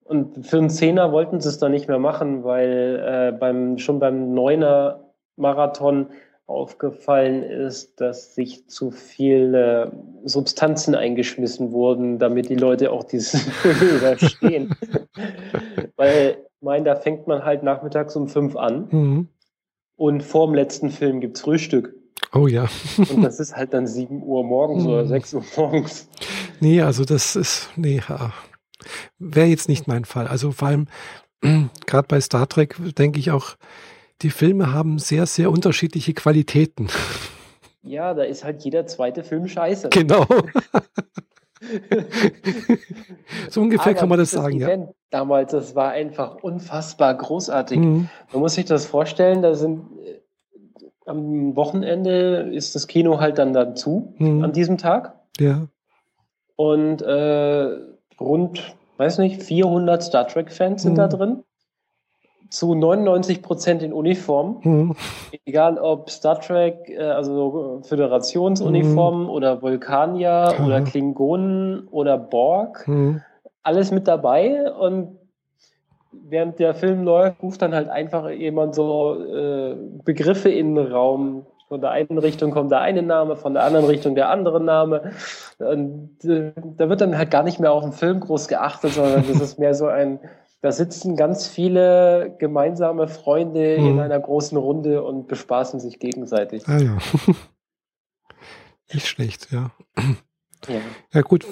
Und 0.04 0.46
für 0.46 0.58
einen 0.58 0.70
Zehner 0.70 1.12
wollten 1.12 1.42
sie 1.42 1.50
es 1.50 1.58
dann 1.58 1.72
nicht 1.72 1.88
mehr 1.88 2.00
machen, 2.00 2.44
weil 2.44 3.34
äh, 3.34 3.38
beim, 3.38 3.78
schon 3.78 4.00
beim 4.00 4.34
Neuner 4.34 5.08
Marathon 5.36 6.08
aufgefallen 6.48 7.44
ist, 7.44 8.00
dass 8.00 8.34
sich 8.34 8.68
zu 8.68 8.90
viele 8.90 9.92
Substanzen 10.24 10.96
eingeschmissen 10.96 11.72
wurden, 11.72 12.20
damit 12.20 12.50
die 12.50 12.56
Leute 12.56 12.92
auch 12.92 13.04
diesen 13.04 13.40
Film 13.40 13.98
überstehen. 13.98 14.76
weil, 15.98 16.38
ich 16.40 16.62
meine, 16.62 16.86
da 16.86 16.96
fängt 16.96 17.28
man 17.28 17.44
halt 17.44 17.64
nachmittags 17.64 18.16
um 18.16 18.30
fünf 18.30 18.56
an 18.56 18.88
mhm. 18.90 19.28
und 19.98 20.24
vor 20.24 20.48
dem 20.48 20.56
letzten 20.56 20.90
Film 20.90 21.20
gibt's 21.20 21.42
Frühstück. 21.42 21.94
Oh 22.34 22.48
ja. 22.48 22.68
und 22.98 23.22
das 23.22 23.40
ist 23.40 23.56
halt 23.56 23.74
dann 23.74 23.86
sieben 23.86 24.24
Uhr 24.24 24.44
morgens 24.44 24.84
mhm. 24.84 24.90
oder 24.90 25.06
sechs 25.06 25.34
Uhr 25.34 25.44
morgens. 25.56 26.10
Nee, 26.62 26.82
also 26.82 27.04
das 27.04 27.36
ist, 27.36 27.70
nee, 27.76 28.02
wäre 29.20 29.48
jetzt 29.48 29.70
nicht 29.70 29.88
mein 29.88 30.06
Fall. 30.06 30.28
Also 30.28 30.52
vor 30.52 30.70
allem, 30.70 30.88
gerade 31.86 32.08
bei 32.08 32.22
Star 32.22 32.48
Trek 32.48 32.78
denke 32.96 33.20
ich 33.20 33.32
auch, 33.32 33.58
die 34.22 34.30
Filme 34.30 34.74
haben 34.74 35.00
sehr, 35.00 35.26
sehr 35.26 35.52
unterschiedliche 35.52 36.14
Qualitäten. 36.14 36.88
Ja, 37.84 38.14
da 38.14 38.24
ist 38.24 38.44
halt 38.44 38.64
jeder 38.64 38.86
zweite 38.86 39.24
Film 39.24 39.48
scheiße. 39.48 39.90
Genau. 39.90 40.26
so 43.50 43.62
ungefähr 43.62 43.92
Aber 43.92 44.00
kann 44.00 44.10
man 44.10 44.20
das 44.20 44.32
sagen, 44.32 44.62
Event 44.62 44.88
ja. 44.88 44.94
Damals, 45.10 45.54
das 45.54 45.74
war 45.74 45.92
einfach 45.92 46.44
unfassbar 46.44 47.14
großartig. 47.16 47.80
Mhm. 47.80 48.10
Man 48.34 48.42
muss 48.42 48.56
sich 48.56 48.66
das 48.66 48.86
vorstellen, 48.86 49.42
da 49.42 49.54
sind 49.54 49.86
äh, 50.04 50.20
am 51.06 51.56
Wochenende 51.56 52.50
ist 52.52 52.76
das 52.76 52.88
Kino 52.88 53.22
halt 53.22 53.38
dann 53.38 53.54
dazu 53.54 54.14
mhm. 54.18 54.44
an 54.44 54.52
diesem 54.52 54.78
Tag. 54.78 55.16
Ja. 55.40 55.68
Und 56.58 57.02
äh, 57.02 57.70
rund, 58.20 58.76
weiß 58.98 59.20
nicht, 59.20 59.42
400 59.44 60.04
Star 60.04 60.28
Trek-Fans 60.28 60.82
sind 60.82 60.94
mhm. 60.94 60.98
da 60.98 61.08
drin 61.08 61.44
zu 62.50 62.76
99 62.76 63.42
Prozent 63.42 63.84
in 63.84 63.94
Uniform. 63.94 64.60
Mhm. 64.64 64.96
Egal 65.46 65.78
ob 65.78 66.10
Star 66.10 66.40
Trek, 66.40 66.90
äh, 66.90 67.00
also 67.00 67.82
Föderationsuniformen 67.84 69.24
mhm. 69.24 69.30
oder 69.30 69.62
Vulkanier 69.62 70.54
mhm. 70.58 70.66
oder 70.66 70.82
Klingonen 70.82 71.88
oder 71.90 72.18
Borg. 72.18 72.88
Mhm. 72.88 73.22
Alles 73.64 73.92
mit 73.92 74.08
dabei 74.08 74.72
und 74.72 75.18
während 76.12 76.60
der 76.60 76.74
Film 76.74 77.04
läuft, 77.04 77.42
ruft 77.42 77.62
dann 77.62 77.74
halt 77.74 77.90
einfach 77.90 78.30
jemand 78.30 78.76
so 78.76 79.16
äh, 79.24 79.76
Begriffe 80.04 80.50
in 80.50 80.76
den 80.76 80.92
Raum. 80.92 81.46
Von 81.68 81.82
der 81.82 81.92
einen 81.92 82.18
Richtung 82.18 82.52
kommt 82.52 82.72
der 82.72 82.80
eine 82.80 83.02
Name, 83.02 83.36
von 83.36 83.54
der 83.54 83.64
anderen 83.64 83.86
Richtung 83.86 84.16
der 84.16 84.30
andere 84.30 84.62
Name. 84.62 85.12
Und 85.60 86.24
äh, 86.24 86.54
da 86.78 86.88
wird 86.88 87.02
dann 87.02 87.18
halt 87.18 87.30
gar 87.30 87.44
nicht 87.44 87.60
mehr 87.60 87.74
auf 87.74 87.84
den 87.84 87.92
Film 87.92 88.22
groß 88.22 88.48
geachtet, 88.48 88.94
sondern 88.94 89.26
das 89.28 89.42
ist 89.42 89.60
mehr 89.60 89.74
so 89.74 89.88
ein 89.88 90.20
da 90.68 90.74
sitzen 90.74 91.16
ganz 91.16 91.48
viele 91.48 92.36
gemeinsame 92.40 93.08
Freunde 93.08 93.78
mhm. 93.80 93.88
in 93.88 94.00
einer 94.02 94.20
großen 94.20 94.58
Runde 94.58 95.02
und 95.02 95.30
bespaßen 95.30 95.80
sich 95.80 95.98
gegenseitig. 95.98 96.68
Ah 96.68 96.78
ja. 96.78 96.98
Nicht 98.94 99.08
schlecht, 99.08 99.48
ja. 99.50 99.72
ja. 100.68 100.82
Ja 101.14 101.22
gut, 101.22 101.46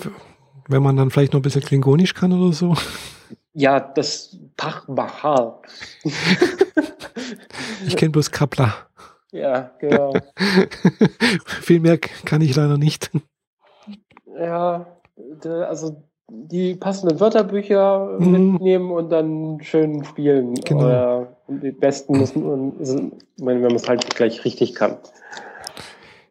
wenn 0.67 0.83
man 0.83 0.97
dann 0.97 1.11
vielleicht 1.11 1.31
noch 1.31 1.39
ein 1.39 1.43
bisschen 1.43 1.63
Klingonisch 1.63 2.13
kann 2.13 2.33
oder 2.33 2.51
so. 2.51 2.75
Ja, 3.53 3.79
das 3.79 4.37
Pachbachar. 4.57 5.61
ich 7.87 7.95
kenne 7.95 8.11
bloß 8.11 8.31
Kapla. 8.31 8.73
Ja, 9.31 9.71
genau. 9.79 10.13
Viel 11.61 11.79
mehr 11.79 11.99
kann 11.99 12.41
ich 12.41 12.53
leider 12.53 12.77
nicht. 12.77 13.11
Ja, 14.37 14.85
also 15.41 16.03
die 16.29 16.75
passenden 16.75 17.19
Wörterbücher 17.19 18.17
mhm. 18.19 18.51
mitnehmen 18.53 18.91
und 18.91 19.09
dann 19.09 19.59
schön 19.61 20.03
spielen. 20.03 20.55
Genau. 20.55 20.85
Oder 20.85 21.37
die 21.47 21.71
besten 21.71 22.17
müssen, 22.17 23.11
wenn 23.37 23.61
man 23.61 23.75
es 23.75 23.87
halt 23.87 24.15
gleich 24.15 24.43
richtig 24.45 24.75
kann. 24.75 24.97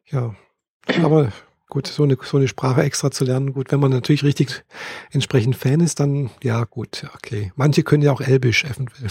Ja, 0.07 0.35
aber 1.03 1.33
gut, 1.69 1.87
so 1.87 2.03
eine, 2.03 2.17
so 2.23 2.37
eine 2.37 2.49
Sprache 2.49 2.83
extra 2.83 3.11
zu 3.11 3.25
lernen, 3.25 3.53
gut, 3.53 3.73
wenn 3.73 3.81
man 3.81 3.91
natürlich 3.91 4.25
richtig 4.25 4.65
entsprechend 5.13 5.57
Fan 5.57 5.81
ist, 5.81 6.01
dann 6.01 6.31
ja 6.43 6.65
gut, 6.65 7.07
okay. 7.15 7.53
Manche 7.57 7.83
können 7.83 8.03
ja 8.03 8.13
auch 8.13 8.21
Elbisch 8.21 8.65
eventuell. 8.65 9.11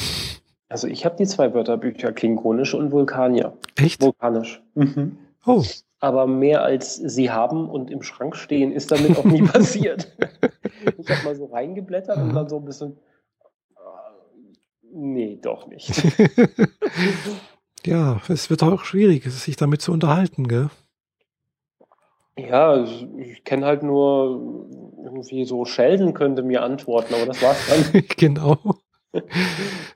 Also 0.70 0.88
ich 0.88 1.06
habe 1.06 1.16
die 1.18 1.26
zwei 1.26 1.54
Wörterbücher, 1.54 2.12
Klingonisch 2.14 2.74
und 2.74 2.92
Vulkanier. 2.92 3.54
Echt? 3.76 4.02
Vulkanisch. 4.02 4.62
Mhm. 4.76 5.18
Oh, 5.46 5.64
aber 6.04 6.28
mehr 6.28 6.64
als 6.64 6.98
sie 6.98 7.32
haben 7.32 7.70
und 7.70 7.90
im 7.90 8.04
Schrank 8.04 8.36
stehen, 8.36 8.74
ist 8.74 8.92
damit 8.92 9.18
auch 9.18 9.24
nie 9.24 9.42
passiert. 9.48 10.12
ich 10.98 11.10
habe 11.10 11.24
mal 11.24 11.36
so 11.36 11.46
reingeblättert 11.46 12.18
und 12.18 12.36
dann 12.36 12.50
so 12.50 12.58
ein 12.58 12.66
bisschen, 12.66 12.98
äh, 13.72 13.80
nee, 14.92 15.40
doch 15.42 15.66
nicht. 15.68 15.94
ja, 17.86 18.22
es 18.28 18.50
wird 18.50 18.64
auch 18.64 18.84
schwierig, 18.84 19.24
sich 19.24 19.56
damit 19.56 19.82
zu 19.82 19.94
unterhalten, 19.94 20.50
gell? 20.50 20.70
Ja, 22.38 22.84
ich 23.18 23.46
kenne 23.46 23.66
halt 23.66 23.84
nur 23.84 24.68
irgendwie 25.02 25.46
so 25.46 25.64
Sheldon 25.64 26.14
könnte 26.14 26.44
mir 26.44 26.64
antworten, 26.64 27.14
aber 27.14 27.28
das 27.28 27.42
war's 27.42 27.66
dann. 27.70 28.04
genau. 28.18 28.58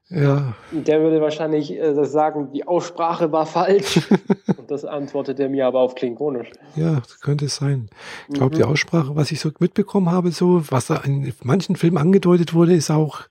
Ja. 0.10 0.56
Der 0.72 1.02
würde 1.02 1.22
wahrscheinlich 1.22 1.72
äh, 1.72 2.06
sagen, 2.06 2.52
die 2.52 2.68
Aussprache 2.68 3.32
war 3.32 3.46
falsch. 3.46 4.08
Und 4.58 4.70
das 4.70 4.86
antwortet 4.86 5.40
er 5.40 5.50
mir 5.50 5.66
aber 5.66 5.80
auf 5.80 5.96
Klingonisch. 5.96 6.52
Ja, 6.76 6.96
das 6.96 7.20
könnte 7.22 7.46
es 7.46 7.56
sein. 7.56 7.90
Ich 8.28 8.36
glaube, 8.36 8.56
mhm. 8.56 8.60
die 8.60 8.64
Aussprache, 8.64 9.16
was 9.16 9.32
ich 9.32 9.40
so 9.40 9.50
mitbekommen 9.60 10.12
habe, 10.12 10.32
so, 10.32 10.70
was 10.70 10.88
da 10.88 10.98
in 10.98 11.34
manchen 11.44 11.76
Filmen 11.76 11.98
angedeutet 11.98 12.54
wurde, 12.54 12.76
ist 12.76 12.92
auch 12.92 13.22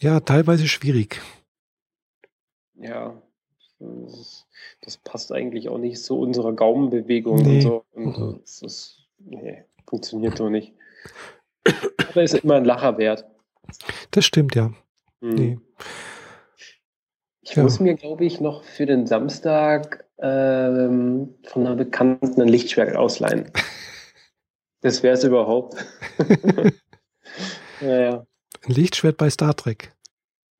ja 0.00 0.20
teilweise 0.20 0.68
schwierig. 0.68 1.20
Ja. 2.76 3.20
Das, 4.80 4.96
passt 5.02 5.32
eigentlich 5.32 5.68
auch 5.68 5.78
nicht 5.78 6.02
zu 6.02 6.18
unserer 6.18 6.52
Gaumenbewegung 6.52 7.36
nee. 7.36 7.56
und 7.56 7.60
so. 7.60 7.84
Und 7.92 8.18
mhm. 8.18 8.40
das 8.40 8.62
ist, 8.62 9.08
nee, 9.18 9.64
funktioniert 9.86 10.38
so 10.38 10.48
nicht. 10.48 10.72
Aber 12.10 12.22
ist 12.22 12.34
immer 12.34 12.54
ein 12.56 12.64
Lacher 12.64 12.96
wert. 12.98 13.26
Das 14.10 14.24
stimmt, 14.24 14.54
ja. 14.54 14.72
Mhm. 15.20 15.34
Nee. 15.34 15.58
Ich 17.42 17.54
ja. 17.54 17.62
muss 17.62 17.78
mir, 17.78 17.94
glaube 17.94 18.24
ich, 18.24 18.40
noch 18.40 18.64
für 18.64 18.86
den 18.86 19.06
Samstag 19.06 20.04
ähm, 20.18 21.34
von 21.44 21.66
einer 21.66 21.76
Bekannten 21.76 22.40
ein 22.40 22.48
Lichtschwert 22.48 22.96
ausleihen. 22.96 23.50
das 24.80 25.02
wäre 25.02 25.14
es 25.14 25.24
überhaupt. 25.24 25.76
ja, 27.80 28.00
ja. 28.00 28.26
Ein 28.66 28.72
Lichtschwert 28.72 29.18
bei 29.18 29.28
Star 29.28 29.54
Trek. 29.54 29.92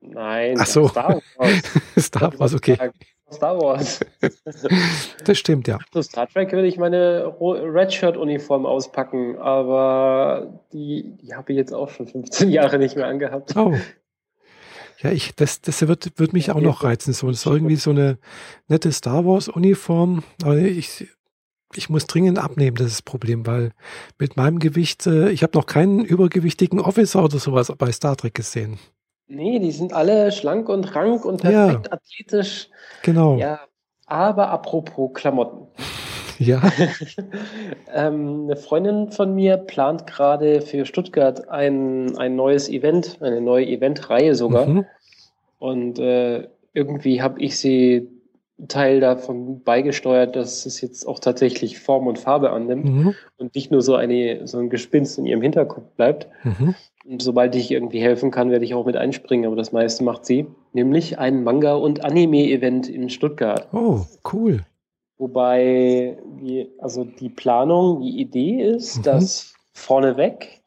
Nein, 0.00 0.56
Ach 0.60 0.66
so. 0.66 0.88
Star 0.88 1.22
Wars. 1.36 1.62
Star 1.98 2.38
Wars, 2.38 2.54
okay. 2.54 2.76
Star 3.32 3.58
Wars. 3.58 4.00
das 5.24 5.38
stimmt, 5.38 5.66
ja. 5.66 5.78
Zu 5.90 6.02
Star 6.02 6.28
Trek 6.28 6.52
würde 6.52 6.68
ich 6.68 6.76
meine 6.76 7.34
Redshirt-Uniform 7.40 8.66
auspacken, 8.66 9.38
aber 9.38 10.60
die, 10.74 11.16
die 11.22 11.34
habe 11.34 11.52
ich 11.52 11.56
jetzt 11.56 11.72
auch 11.72 11.88
schon 11.88 12.06
15 12.06 12.50
Jahre 12.50 12.78
nicht 12.78 12.96
mehr 12.96 13.06
angehabt. 13.06 13.56
Oh. 13.56 13.74
Ja, 15.00 15.10
ich, 15.10 15.34
das, 15.34 15.60
das 15.60 15.86
wird, 15.86 16.18
wird 16.18 16.32
mich 16.32 16.50
auch 16.50 16.60
noch 16.60 16.84
reizen. 16.84 17.12
So, 17.12 17.28
ist 17.28 17.44
irgendwie 17.46 17.76
so 17.76 17.90
eine 17.90 18.18
nette 18.68 18.92
Star 18.92 19.24
Wars-Uniform. 19.24 20.22
Aber 20.42 20.56
ich, 20.56 21.08
ich 21.74 21.90
muss 21.90 22.06
dringend 22.06 22.38
abnehmen, 22.38 22.76
das 22.76 22.86
ist 22.88 22.94
das 22.94 23.02
Problem, 23.02 23.46
weil 23.46 23.72
mit 24.18 24.36
meinem 24.36 24.58
Gewicht, 24.58 25.06
äh, 25.06 25.30
ich 25.30 25.42
habe 25.42 25.56
noch 25.56 25.66
keinen 25.66 26.04
übergewichtigen 26.04 26.80
Officer 26.80 27.24
oder 27.24 27.38
sowas 27.38 27.72
bei 27.76 27.92
Star 27.92 28.16
Trek 28.16 28.34
gesehen. 28.34 28.78
Nee, 29.26 29.58
die 29.58 29.72
sind 29.72 29.92
alle 29.92 30.32
schlank 30.32 30.68
und 30.68 30.94
rank 30.94 31.24
und 31.24 31.40
perfekt 31.40 31.86
ja, 31.86 31.92
athletisch. 31.92 32.68
Genau. 33.02 33.38
Ja, 33.38 33.60
aber 34.06 34.50
apropos 34.50 35.12
Klamotten. 35.14 35.66
Ja. 36.38 36.62
ähm, 37.94 38.44
eine 38.44 38.56
Freundin 38.56 39.10
von 39.10 39.34
mir 39.34 39.56
plant 39.56 40.06
gerade 40.06 40.60
für 40.60 40.84
Stuttgart 40.84 41.48
ein, 41.48 42.16
ein 42.16 42.36
neues 42.36 42.68
Event, 42.68 43.18
eine 43.20 43.40
neue 43.40 43.66
Eventreihe 43.66 44.34
sogar. 44.34 44.66
Mhm. 44.66 44.86
Und 45.58 45.98
äh, 45.98 46.48
irgendwie 46.72 47.22
habe 47.22 47.40
ich 47.40 47.58
sie 47.58 48.08
Teil 48.68 49.00
davon 49.00 49.62
beigesteuert, 49.62 50.36
dass 50.36 50.64
es 50.64 50.80
jetzt 50.80 51.06
auch 51.06 51.18
tatsächlich 51.18 51.78
Form 51.80 52.06
und 52.06 52.18
Farbe 52.18 52.50
annimmt 52.50 52.84
mhm. 52.84 53.14
und 53.36 53.54
nicht 53.54 53.72
nur 53.72 53.82
so, 53.82 53.96
eine, 53.96 54.46
so 54.46 54.58
ein 54.58 54.70
Gespinst 54.70 55.18
in 55.18 55.26
ihrem 55.26 55.42
Hinterkopf 55.42 55.90
bleibt. 55.96 56.28
Mhm. 56.44 56.74
Und 57.04 57.20
sobald 57.20 57.54
ich 57.56 57.70
irgendwie 57.70 58.00
helfen 58.00 58.30
kann, 58.30 58.50
werde 58.50 58.64
ich 58.64 58.74
auch 58.74 58.86
mit 58.86 58.96
einspringen, 58.96 59.46
aber 59.46 59.56
das 59.56 59.72
meiste 59.72 60.04
macht 60.04 60.24
sie. 60.24 60.46
Nämlich 60.72 61.18
ein 61.18 61.42
Manga- 61.42 61.74
und 61.74 62.04
Anime-Event 62.04 62.88
in 62.88 63.10
Stuttgart. 63.10 63.68
Oh, 63.72 64.02
cool. 64.32 64.64
Wobei, 65.18 66.18
also 66.78 67.04
die 67.04 67.28
Planung, 67.28 68.00
die 68.00 68.20
Idee 68.20 68.62
ist, 68.62 68.98
mhm. 68.98 69.02
dass 69.02 69.54
vorneweg 69.72 70.62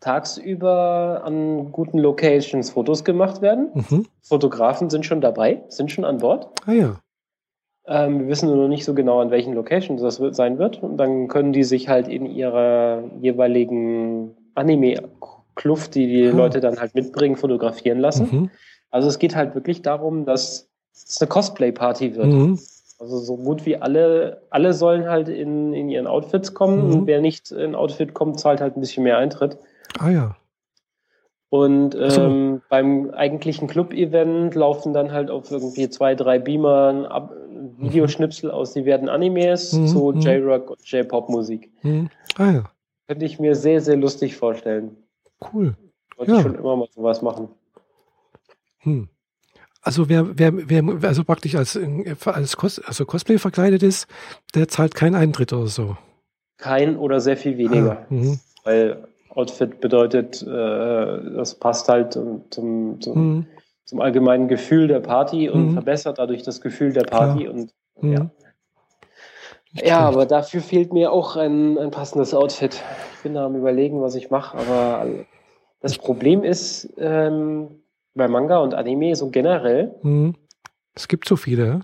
tagsüber 0.00 1.22
an 1.24 1.72
guten 1.72 1.98
Locations 1.98 2.70
Fotos 2.70 3.04
gemacht 3.04 3.42
werden. 3.42 3.70
Mhm. 3.74 4.06
Fotografen 4.22 4.90
sind 4.90 5.06
schon 5.06 5.20
dabei, 5.20 5.62
sind 5.68 5.90
schon 5.90 6.04
an 6.04 6.18
Bord. 6.18 6.48
Ah 6.66 6.72
ja. 6.72 7.00
Ähm, 7.88 8.20
wir 8.20 8.28
wissen 8.28 8.48
nur 8.48 8.56
noch 8.56 8.68
nicht 8.68 8.84
so 8.84 8.94
genau, 8.94 9.20
an 9.20 9.30
welchen 9.30 9.54
Locations 9.54 10.02
das 10.02 10.18
wird, 10.18 10.34
sein 10.34 10.58
wird. 10.58 10.82
Und 10.82 10.96
dann 10.96 11.28
können 11.28 11.52
die 11.52 11.64
sich 11.64 11.88
halt 11.88 12.08
in 12.08 12.26
ihrer 12.26 13.04
jeweiligen 13.20 14.36
Anime-Kluft, 14.54 15.94
die 15.94 16.08
die 16.08 16.28
ah. 16.28 16.32
Leute 16.32 16.60
dann 16.60 16.80
halt 16.80 16.94
mitbringen, 16.94 17.36
fotografieren 17.36 18.00
lassen. 18.00 18.28
Mhm. 18.30 18.50
Also 18.90 19.08
es 19.08 19.18
geht 19.18 19.36
halt 19.36 19.54
wirklich 19.54 19.82
darum, 19.82 20.24
dass 20.24 20.68
es 20.92 21.20
eine 21.20 21.28
Cosplay-Party 21.28 22.16
wird. 22.16 22.26
Mhm. 22.98 23.02
Also 23.04 23.18
so 23.18 23.36
gut 23.36 23.66
wie 23.66 23.76
alle, 23.76 24.42
alle 24.50 24.72
sollen 24.72 25.08
halt 25.08 25.28
in, 25.28 25.72
in 25.72 25.88
ihren 25.88 26.06
Outfits 26.06 26.54
kommen. 26.54 26.88
Mhm. 26.88 26.94
Und 26.94 27.06
wer 27.06 27.20
nicht 27.20 27.50
in 27.50 27.74
Outfit 27.74 28.14
kommt, 28.14 28.40
zahlt 28.40 28.60
halt 28.60 28.76
ein 28.76 28.80
bisschen 28.80 29.04
mehr 29.04 29.18
Eintritt. 29.18 29.58
Ah 29.98 30.10
ja. 30.10 30.36
Und 31.48 31.94
ähm, 31.94 32.56
so. 32.56 32.60
beim 32.68 33.10
eigentlichen 33.10 33.68
Club-Event 33.68 34.54
laufen 34.54 34.92
dann 34.92 35.12
halt 35.12 35.30
auf 35.30 35.50
irgendwie 35.50 35.88
zwei, 35.88 36.14
drei 36.14 36.38
Beamern 36.38 37.06
ab, 37.06 37.32
Videoschnipsel 37.78 38.50
aus 38.50 38.72
diversen 38.72 39.08
Animes 39.08 39.72
mhm. 39.72 39.86
zu 39.86 40.12
mhm. 40.12 40.20
J-Rock 40.20 40.70
und 40.70 40.90
J-Pop-Musik. 40.90 41.70
Mhm. 41.82 42.10
Ah 42.36 42.50
ja. 42.50 42.64
Könnte 43.06 43.24
ich 43.24 43.38
mir 43.38 43.54
sehr, 43.54 43.80
sehr 43.80 43.96
lustig 43.96 44.36
vorstellen. 44.36 44.96
Cool. 45.52 45.76
Wollte 46.16 46.32
ja. 46.32 46.38
ich 46.38 46.42
schon 46.42 46.56
immer 46.56 46.76
mal 46.76 46.88
sowas 46.90 47.22
machen. 47.22 47.48
Hm. 48.78 49.08
Also 49.86 50.08
wer, 50.08 50.36
wer, 50.36 50.52
wer 50.58 51.08
also 51.08 51.22
praktisch 51.22 51.54
als, 51.54 51.78
als 52.24 52.56
Cos 52.56 52.80
also 52.80 53.06
Cosplay 53.06 53.38
verkleidet 53.38 53.84
ist, 53.84 54.08
der 54.56 54.66
zahlt 54.66 54.96
keinen 54.96 55.14
Eintritt 55.14 55.52
oder 55.52 55.68
so. 55.68 55.96
Kein 56.56 56.96
oder 56.96 57.20
sehr 57.20 57.36
viel 57.36 57.56
weniger. 57.56 57.98
Ah, 58.00 58.06
mhm. 58.08 58.40
weil 58.64 59.06
Outfit 59.30 59.80
bedeutet, 59.80 60.42
äh, 60.42 60.46
das 60.46 61.54
passt 61.54 61.88
halt 61.88 62.14
zum, 62.14 62.50
zum, 62.50 62.98
mhm. 63.14 63.46
zum, 63.84 64.00
allgemeinen 64.00 64.48
Gefühl 64.48 64.88
der 64.88 64.98
Party 64.98 65.48
und 65.48 65.68
mhm. 65.68 65.72
verbessert 65.74 66.18
dadurch 66.18 66.42
das 66.42 66.60
Gefühl 66.60 66.92
der 66.92 67.04
Party. 67.04 67.44
Klar. 67.44 67.54
Und 67.54 67.72
mhm. 68.00 68.12
ja. 68.12 68.30
Ja, 69.84 70.00
aber 70.00 70.26
dafür 70.26 70.62
fehlt 70.62 70.92
mir 70.92 71.12
auch 71.12 71.36
ein, 71.36 71.78
ein 71.78 71.92
passendes 71.92 72.34
Outfit. 72.34 72.82
Ich 73.14 73.22
bin 73.22 73.34
da 73.34 73.46
am 73.46 73.54
überlegen, 73.54 74.02
was 74.02 74.16
ich 74.16 74.30
mache, 74.30 74.58
aber 74.58 75.06
das 75.80 75.96
Problem 75.96 76.42
ist 76.42 76.92
ähm, 76.98 77.82
bei 78.16 78.28
Manga 78.28 78.58
und 78.58 78.74
Anime 78.74 79.14
so 79.14 79.30
generell. 79.30 79.94
Mhm. 80.02 80.34
Es 80.94 81.08
gibt 81.08 81.28
so 81.28 81.36
viele. 81.36 81.80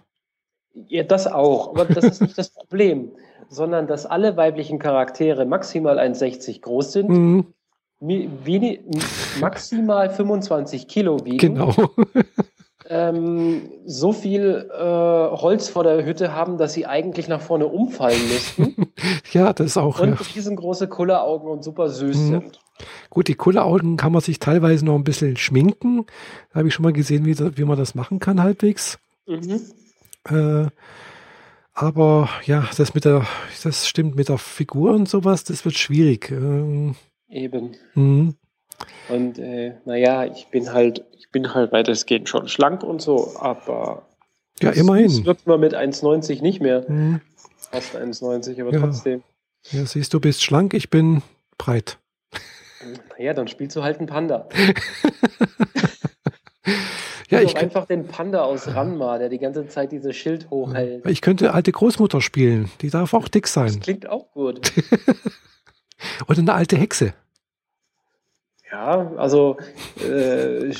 Ja, 0.88 1.02
das 1.02 1.26
auch, 1.26 1.68
aber 1.68 1.84
das 1.84 2.04
ist 2.04 2.22
nicht 2.22 2.38
das 2.38 2.50
Problem 2.54 3.12
sondern 3.52 3.86
dass 3.86 4.06
alle 4.06 4.36
weiblichen 4.36 4.78
Charaktere 4.78 5.44
maximal 5.44 5.98
1,60 5.98 6.62
groß 6.62 6.92
sind, 6.92 7.08
mhm. 7.10 7.46
wenig, 8.00 8.80
maximal 9.40 10.10
25 10.10 10.88
Kilo 10.88 11.24
wiegen. 11.24 11.38
Genau. 11.38 11.74
Ähm, 12.88 13.70
so 13.86 14.12
viel 14.12 14.68
äh, 14.70 14.82
Holz 14.82 15.68
vor 15.68 15.84
der 15.84 16.04
Hütte 16.04 16.34
haben, 16.34 16.58
dass 16.58 16.74
sie 16.74 16.84
eigentlich 16.84 17.28
nach 17.28 17.40
vorne 17.40 17.68
umfallen 17.68 18.20
müssten. 18.28 18.92
ja, 19.32 19.52
das 19.52 19.68
ist 19.68 19.76
auch. 19.78 20.00
Und 20.00 20.20
ja. 20.20 20.26
riesengroße 20.34 20.88
Kulleraugen 20.88 21.48
und 21.48 21.62
super 21.62 21.88
süß 21.88 22.16
mhm. 22.16 22.28
sind. 22.28 22.60
Gut, 23.10 23.28
die 23.28 23.34
Kulleraugen 23.34 23.96
kann 23.96 24.12
man 24.12 24.22
sich 24.22 24.38
teilweise 24.38 24.84
noch 24.84 24.94
ein 24.94 25.04
bisschen 25.04 25.36
schminken. 25.36 26.06
Da 26.50 26.58
habe 26.58 26.68
ich 26.68 26.74
schon 26.74 26.82
mal 26.82 26.92
gesehen, 26.92 27.24
wie, 27.26 27.38
wie 27.56 27.64
man 27.64 27.78
das 27.78 27.94
machen 27.94 28.18
kann, 28.18 28.42
halbwegs. 28.42 28.98
Mhm. 29.26 29.60
Äh, 30.28 30.68
aber 31.74 32.28
ja, 32.44 32.68
das 32.76 32.94
mit 32.94 33.04
der, 33.04 33.26
das 33.62 33.88
stimmt 33.88 34.14
mit 34.16 34.28
der 34.28 34.38
Figur 34.38 34.92
und 34.92 35.08
sowas, 35.08 35.44
das 35.44 35.64
wird 35.64 35.76
schwierig. 35.76 36.30
Ähm, 36.30 36.94
Eben. 37.28 37.76
Mhm. 37.94 38.34
Und 39.08 39.38
äh, 39.38 39.74
naja, 39.84 40.26
ich 40.26 40.48
bin 40.48 40.72
halt, 40.72 41.04
ich 41.16 41.30
bin 41.30 41.54
halt 41.54 41.72
weitestgehend 41.72 42.28
schon 42.28 42.48
schlank 42.48 42.82
und 42.82 43.00
so, 43.00 43.36
aber 43.38 44.06
ja, 44.60 44.70
das, 44.70 44.78
immerhin. 44.78 45.08
Das 45.08 45.24
wird 45.24 45.46
man 45.46 45.60
mit 45.60 45.74
1,90 45.74 46.42
nicht 46.42 46.60
mehr. 46.60 46.84
Mhm. 46.88 47.20
Fast 47.70 47.96
1,90, 47.96 48.60
aber 48.60 48.72
ja. 48.72 48.80
trotzdem. 48.80 49.22
Ja, 49.70 49.86
siehst 49.86 50.12
du, 50.12 50.20
bist 50.20 50.42
schlank, 50.42 50.74
ich 50.74 50.90
bin 50.90 51.22
breit. 51.56 51.98
Naja, 53.18 53.34
dann 53.34 53.48
spielst 53.48 53.76
du 53.76 53.82
halt 53.82 53.98
einen 53.98 54.06
Panda. 54.06 54.48
Ja, 57.32 57.40
ich 57.40 57.56
einfach 57.56 57.86
den 57.86 58.06
Panda 58.06 58.42
aus 58.42 58.74
Ranma, 58.74 59.16
der 59.16 59.30
die 59.30 59.38
ganze 59.38 59.66
Zeit 59.66 59.90
dieses 59.90 60.14
Schild 60.14 60.50
hochhält. 60.50 61.06
Ich 61.06 61.22
könnte 61.22 61.54
alte 61.54 61.72
Großmutter 61.72 62.20
spielen. 62.20 62.70
Die 62.82 62.90
darf 62.90 63.14
auch 63.14 63.26
dick 63.26 63.48
sein. 63.48 63.68
Das 63.68 63.80
klingt 63.80 64.06
auch 64.06 64.30
gut. 64.32 64.70
Oder 66.28 66.38
eine 66.40 66.52
alte 66.52 66.76
Hexe. 66.76 67.14
Ja, 68.70 69.12
also 69.16 69.56
äh, 69.98 70.72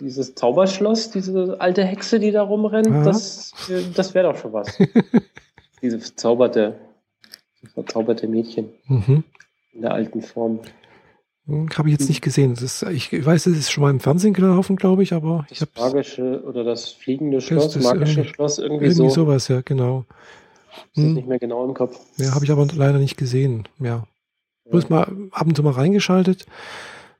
dieses 0.00 0.34
Zauberschloss, 0.34 1.12
diese 1.12 1.60
alte 1.60 1.84
Hexe, 1.84 2.18
die 2.18 2.32
da 2.32 2.42
rumrennt, 2.42 2.88
ja. 2.88 3.04
das, 3.04 3.52
das 3.94 4.14
wäre 4.14 4.32
doch 4.32 4.38
schon 4.40 4.52
was. 4.52 4.78
diese 5.82 6.00
verzauberte, 6.00 6.74
verzauberte 7.74 8.26
Mädchen 8.26 8.68
mhm. 8.86 9.22
in 9.72 9.82
der 9.82 9.92
alten 9.94 10.22
Form. 10.22 10.58
Hm, 11.46 11.68
habe 11.76 11.88
ich 11.88 11.98
jetzt 11.98 12.08
nicht 12.08 12.22
gesehen. 12.22 12.52
Ist, 12.52 12.82
ich 12.84 13.12
weiß, 13.12 13.46
es 13.46 13.58
ist 13.58 13.72
schon 13.72 13.82
mal 13.82 13.90
im 13.90 14.00
Fernsehen 14.00 14.32
gelaufen, 14.32 14.76
glaube 14.76 15.02
ich, 15.02 15.12
aber 15.12 15.44
das 15.48 15.58
ich 15.58 15.60
habe 15.60 15.72
magische 15.76 16.42
oder 16.44 16.62
das 16.62 16.90
fliegende 16.90 17.40
Schloss, 17.40 17.72
das 17.72 17.82
magische 17.82 18.20
irgendwie, 18.20 18.34
Schloss, 18.34 18.58
irgendwie, 18.58 18.84
irgendwie 18.86 18.94
so. 18.94 19.08
sowas, 19.08 19.48
ja, 19.48 19.60
genau. 19.62 20.04
Ist 20.94 21.02
hm. 21.02 21.14
nicht 21.14 21.28
mehr 21.28 21.38
genau 21.38 21.64
im 21.64 21.74
Kopf. 21.74 21.98
Ja, 22.16 22.34
habe 22.34 22.44
ich 22.44 22.50
aber 22.50 22.66
leider 22.74 22.98
nicht 22.98 23.16
gesehen. 23.16 23.68
Ja. 23.80 24.06
Bloß 24.70 24.88
mal 24.88 25.02
ab 25.32 25.46
und 25.46 25.56
zu 25.56 25.62
mal 25.62 25.72
reingeschaltet, 25.72 26.46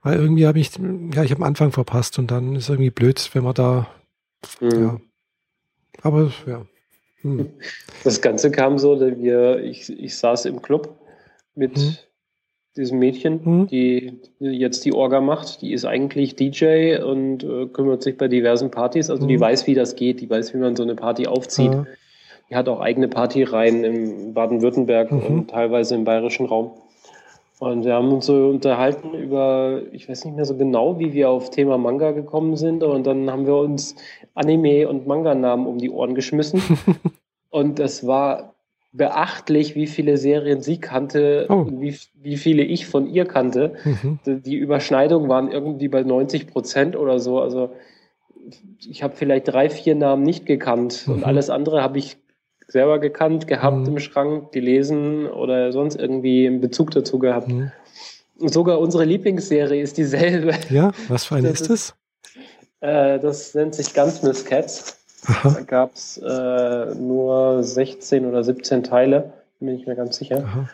weil 0.03 0.19
irgendwie 0.19 0.47
habe 0.47 0.61
ich, 0.61 0.71
ja, 1.13 1.25
ich 1.25 1.33
habe 1.33 1.43
am 1.43 1.49
Anfang 1.49 1.73
verpasst 1.73 2.19
und 2.19 2.31
dann 2.31 2.55
ist 2.55 2.69
irgendwie 2.69 2.91
blöd, 2.91 3.29
wenn 3.35 3.43
man 3.43 3.55
da, 3.55 3.89
mhm. 4.61 4.71
ja. 4.71 5.01
Aber 6.03 6.33
ja. 6.47 6.65
Hm. 7.23 7.51
Das 8.05 8.21
Ganze 8.21 8.51
kam 8.51 8.79
so, 8.79 8.99
dass 8.99 9.19
wir, 9.19 9.63
ich, 9.63 9.91
ich 9.91 10.17
saß 10.17 10.47
im 10.47 10.63
Club 10.63 10.97
mit 11.55 11.77
hm 11.77 11.97
diesem 12.77 12.99
Mädchen, 12.99 13.41
mhm. 13.45 13.67
die 13.67 14.21
jetzt 14.39 14.85
die 14.85 14.93
Orga 14.93 15.21
macht. 15.21 15.61
Die 15.63 15.73
ist 15.73 15.85
eigentlich 15.85 16.37
DJ 16.37 16.97
und 17.03 17.45
äh, 17.45 17.67
kümmert 17.67 18.03
sich 18.03 18.17
bei 18.17 18.29
diversen 18.29 18.71
Partys. 18.71 19.11
Also 19.11 19.25
mhm. 19.25 19.29
die 19.29 19.41
weiß, 19.41 19.67
wie 19.67 19.75
das 19.75 19.97
geht. 19.97 20.21
Die 20.21 20.31
weiß, 20.31 20.55
wie 20.55 20.59
man 20.59 20.77
so 20.77 20.83
eine 20.83 20.95
Party 20.95 21.27
aufzieht. 21.27 21.73
Ja. 21.73 21.87
Die 22.49 22.57
hat 22.57 22.69
auch 22.69 22.81
eigene 22.81 23.09
Partyreihen 23.09 23.85
im 23.85 24.35
Baden-Württemberg 24.35 25.13
mhm. 25.13 25.21
und 25.21 25.51
teilweise 25.51 25.95
im 25.95 26.05
bayerischen 26.05 26.47
Raum. 26.47 26.73
Und 27.59 27.85
wir 27.85 27.95
haben 27.95 28.11
uns 28.13 28.27
so 28.27 28.49
unterhalten 28.49 29.15
über, 29.15 29.83
ich 29.93 30.09
weiß 30.09 30.25
nicht 30.25 30.35
mehr 30.35 30.45
so 30.45 30.57
genau, 30.57 30.99
wie 30.99 31.13
wir 31.13 31.31
auf 31.31 31.51
Thema 31.51 31.79
Manga 31.79 32.11
gekommen 32.11 32.57
sind. 32.57 32.83
Und 32.83 33.07
dann 33.07 33.31
haben 33.31 33.47
wir 33.47 33.55
uns 33.55 33.95
Anime- 34.35 34.89
und 34.89 35.07
Manga-Namen 35.07 35.67
um 35.67 35.79
die 35.79 35.91
Ohren 35.91 36.15
geschmissen. 36.15 36.61
und 37.51 37.79
das 37.79 38.07
war 38.07 38.52
beachtlich, 38.93 39.75
wie 39.75 39.87
viele 39.87 40.19
Serien 40.19 40.61
sie 40.61 40.79
kannte, 40.79 41.47
oh. 41.49 41.67
wie, 41.71 41.97
wie 42.21 42.37
viele 42.37 42.63
ich 42.63 42.87
von 42.87 43.09
ihr 43.09 43.25
kannte. 43.25 43.75
Mhm. 43.85 44.19
Die 44.25 44.57
Überschneidungen 44.57 45.29
waren 45.29 45.51
irgendwie 45.51 45.89
bei 45.89 46.03
90 46.03 46.47
Prozent 46.47 46.97
oder 46.97 47.19
so. 47.19 47.41
Also 47.41 47.73
ich 48.79 49.03
habe 49.03 49.17
vielleicht 49.17 49.49
drei, 49.49 49.71
vier 49.71 49.95
Namen 49.95 50.23
nicht 50.23 50.45
gekannt 50.45 51.05
mhm. 51.07 51.15
und 51.15 51.25
alles 51.25 51.49
andere 51.49 51.83
habe 51.83 51.99
ich 51.99 52.19
selber 52.69 52.99
gekannt, 52.99 53.47
gehabt 53.47 53.79
mhm. 53.79 53.87
im 53.87 53.99
Schrank, 53.99 54.53
gelesen 54.53 55.27
oder 55.27 55.73
sonst 55.73 55.97
irgendwie 55.97 56.47
einen 56.47 56.61
Bezug 56.61 56.91
dazu 56.91 57.19
gehabt. 57.19 57.49
Mhm. 57.49 57.73
Sogar 58.39 58.79
unsere 58.79 59.05
Lieblingsserie 59.05 59.81
ist 59.81 59.97
dieselbe. 59.97 60.55
Ja, 60.69 60.93
was 61.09 61.27
für 61.27 61.37
eine 61.37 61.49
das 61.49 61.63
ist 61.63 61.71
das? 61.71 61.95
Äh, 62.81 63.21
das 63.21 63.55
nennt 63.55 63.75
sich 63.75 63.95
Gunsmith 63.95 64.45
Cats. 64.45 65.02
Aha. 65.27 65.51
Da 65.51 65.61
gab 65.63 65.95
es 65.95 66.19
äh, 66.19 66.95
nur 66.95 67.63
16 67.63 68.27
oder 68.27 68.43
17 68.43 68.83
Teile, 68.83 69.33
bin 69.61 69.69
ich 69.69 69.87
mir 69.87 69.95
ganz 69.95 70.17
sicher. 70.17 70.69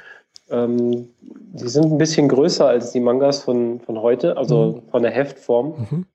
Ähm, 0.50 1.10
die 1.20 1.68
sind 1.68 1.92
ein 1.92 1.98
bisschen 1.98 2.28
größer 2.28 2.66
als 2.66 2.92
die 2.92 3.00
Mangas 3.00 3.42
von, 3.42 3.80
von 3.80 4.00
heute, 4.00 4.36
also 4.36 4.82
mhm. 4.82 4.90
von 4.90 5.02
der 5.02 5.12
Heftform. 5.12 5.86
Mhm. 5.90 6.06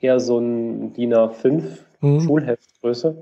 Eher 0.00 0.20
so 0.20 0.38
ein 0.38 0.92
DIN 0.94 1.14
A5 1.14 1.62
mhm. 2.00 2.20
Schulheftgröße. 2.20 3.16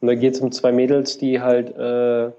Und 0.00 0.08
da 0.08 0.14
geht 0.14 0.34
es 0.34 0.40
um 0.40 0.52
zwei 0.52 0.72
Mädels, 0.72 1.18
die 1.18 1.40
halt 1.40 1.74
äh, 1.76 2.30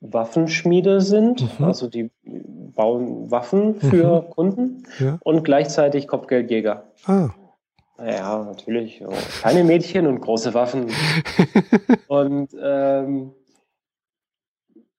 Waffenschmiede 0.00 1.00
sind, 1.00 1.58
mhm. 1.58 1.64
also 1.64 1.88
die 1.88 2.10
bauen 2.24 3.30
Waffen 3.30 3.80
für 3.80 4.22
mhm. 4.22 4.30
Kunden 4.30 4.82
ja. 5.00 5.18
und 5.22 5.42
gleichzeitig 5.42 6.06
Kopfgeldjäger. 6.06 6.84
Ah. 7.06 7.30
Ja, 8.00 8.44
natürlich. 8.44 9.02
Kleine 9.40 9.64
Mädchen 9.64 10.06
und 10.06 10.20
große 10.20 10.54
Waffen. 10.54 10.86
und 12.08 12.50
ähm, 12.62 13.32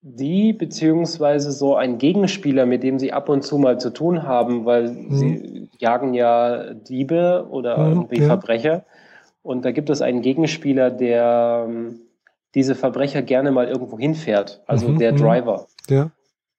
die 0.01 0.53
beziehungsweise 0.53 1.51
so 1.51 1.75
ein 1.75 1.97
Gegenspieler, 1.97 2.65
mit 2.65 2.83
dem 2.83 2.99
sie 2.99 3.13
ab 3.13 3.29
und 3.29 3.43
zu 3.43 3.57
mal 3.57 3.79
zu 3.79 3.91
tun 3.91 4.23
haben, 4.23 4.65
weil 4.65 4.91
mhm. 4.91 5.15
sie 5.15 5.69
jagen 5.77 6.13
ja 6.13 6.73
Diebe 6.73 7.47
oder 7.49 7.77
mhm, 7.77 7.91
irgendwie 7.91 8.19
ja. 8.19 8.27
Verbrecher. 8.27 8.85
Und 9.43 9.65
da 9.65 9.71
gibt 9.71 9.89
es 9.89 10.01
einen 10.01 10.21
Gegenspieler, 10.21 10.91
der 10.91 11.65
ähm, 11.67 12.01
diese 12.55 12.75
Verbrecher 12.75 13.21
gerne 13.21 13.51
mal 13.51 13.67
irgendwo 13.67 13.97
hinfährt, 13.97 14.61
also 14.67 14.89
mhm, 14.89 14.99
der 14.99 15.13
mhm. 15.13 15.17
Driver. 15.17 15.67
Ja. 15.89 16.11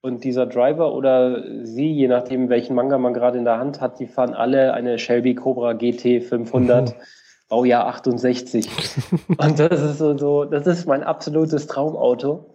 Und 0.02 0.24
dieser 0.24 0.46
Driver 0.46 0.94
oder 0.94 1.44
sie, 1.62 1.92
je 1.92 2.08
nachdem, 2.08 2.48
welchen 2.48 2.74
Manga 2.74 2.96
man 2.96 3.12
gerade 3.12 3.36
in 3.36 3.44
der 3.44 3.58
Hand 3.58 3.80
hat, 3.80 4.00
die 4.00 4.06
fahren 4.06 4.32
alle 4.32 4.72
eine 4.72 4.98
Shelby 4.98 5.34
Cobra 5.34 5.74
GT 5.74 6.22
500. 6.22 6.88
Mhm. 6.88 6.94
Baujahr 7.50 7.86
68. 7.88 8.70
und 9.36 9.58
das 9.58 9.82
ist 9.82 9.98
so, 9.98 10.16
so, 10.16 10.44
das 10.44 10.66
ist 10.66 10.86
mein 10.86 11.02
absolutes 11.02 11.66
Traumauto. 11.66 12.46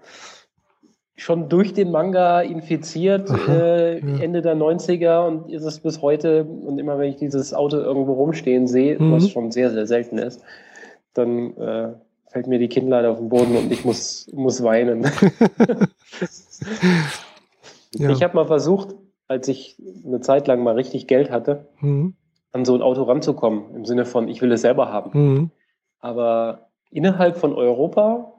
Schon 1.17 1.49
durch 1.49 1.73
den 1.73 1.91
Manga 1.91 2.41
infiziert, 2.41 3.29
Aha, 3.29 3.53
äh, 3.53 3.99
ja. 3.99 4.23
Ende 4.23 4.41
der 4.41 4.55
90er 4.55 5.27
und 5.27 5.51
ist 5.51 5.65
es 5.65 5.79
bis 5.79 6.01
heute. 6.01 6.45
Und 6.45 6.79
immer 6.79 6.97
wenn 6.97 7.09
ich 7.09 7.17
dieses 7.17 7.53
Auto 7.53 7.77
irgendwo 7.77 8.13
rumstehen 8.13 8.67
sehe, 8.67 8.97
mhm. 8.97 9.11
was 9.11 9.29
schon 9.29 9.51
sehr, 9.51 9.69
sehr 9.71 9.85
selten 9.85 10.17
ist, 10.17 10.41
dann 11.13 11.55
äh, 11.57 11.89
fällt 12.27 12.47
mir 12.47 12.59
die 12.59 12.69
Kinnlade 12.69 13.09
auf 13.09 13.17
den 13.17 13.29
Boden 13.29 13.55
und 13.55 13.71
ich 13.71 13.83
muss, 13.83 14.29
muss 14.33 14.63
weinen. 14.63 15.05
ja. 17.99 18.09
Ich 18.09 18.23
habe 18.23 18.35
mal 18.35 18.45
versucht, 18.45 18.95
als 19.27 19.47
ich 19.47 19.81
eine 20.05 20.21
Zeit 20.21 20.47
lang 20.47 20.63
mal 20.63 20.75
richtig 20.75 21.07
Geld 21.07 21.31
hatte, 21.31 21.67
mhm. 21.79 22.15
an 22.51 22.65
so 22.65 22.75
ein 22.75 22.81
Auto 22.81 23.03
ranzukommen, 23.03 23.75
im 23.75 23.85
Sinne 23.85 24.05
von, 24.05 24.27
ich 24.27 24.41
will 24.41 24.51
es 24.51 24.61
selber 24.61 24.91
haben. 24.91 25.11
Mhm. 25.13 25.51
Aber 25.99 26.69
innerhalb 26.91 27.37
von 27.37 27.53
Europa 27.53 28.33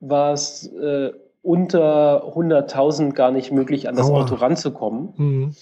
war 0.00 0.32
es 0.32 0.66
äh, 0.72 1.12
unter 1.42 2.24
100.000 2.34 3.12
gar 3.12 3.30
nicht 3.30 3.52
möglich, 3.52 3.88
an 3.88 3.96
das 3.96 4.10
Aua. 4.10 4.22
Auto 4.22 4.34
ranzukommen. 4.34 5.14
Mhm. 5.16 5.54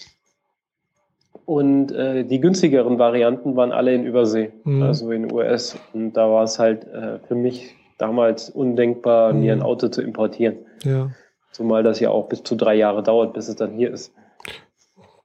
Und 1.45 1.93
äh, 1.93 2.25
die 2.25 2.41
günstigeren 2.41 2.99
Varianten 2.99 3.55
waren 3.55 3.71
alle 3.71 3.93
in 3.93 4.05
Übersee, 4.05 4.51
mhm. 4.65 4.83
also 4.83 5.11
in 5.11 5.31
US. 5.31 5.77
Und 5.93 6.13
da 6.13 6.29
war 6.29 6.43
es 6.43 6.59
halt 6.59 6.85
äh, 6.87 7.19
für 7.19 7.35
mich 7.35 7.75
damals 7.97 8.49
undenkbar, 8.49 9.31
mhm. 9.31 9.39
mir 9.39 9.53
ein 9.53 9.61
Auto 9.61 9.87
zu 9.87 10.01
importieren. 10.01 10.57
Ja. 10.83 11.11
Zumal 11.51 11.83
das 11.83 11.99
ja 11.99 12.09
auch 12.09 12.27
bis 12.29 12.43
zu 12.43 12.55
drei 12.55 12.75
Jahre 12.75 13.03
dauert, 13.03 13.33
bis 13.33 13.47
es 13.47 13.55
dann 13.55 13.73
hier 13.73 13.91
ist. 13.91 14.13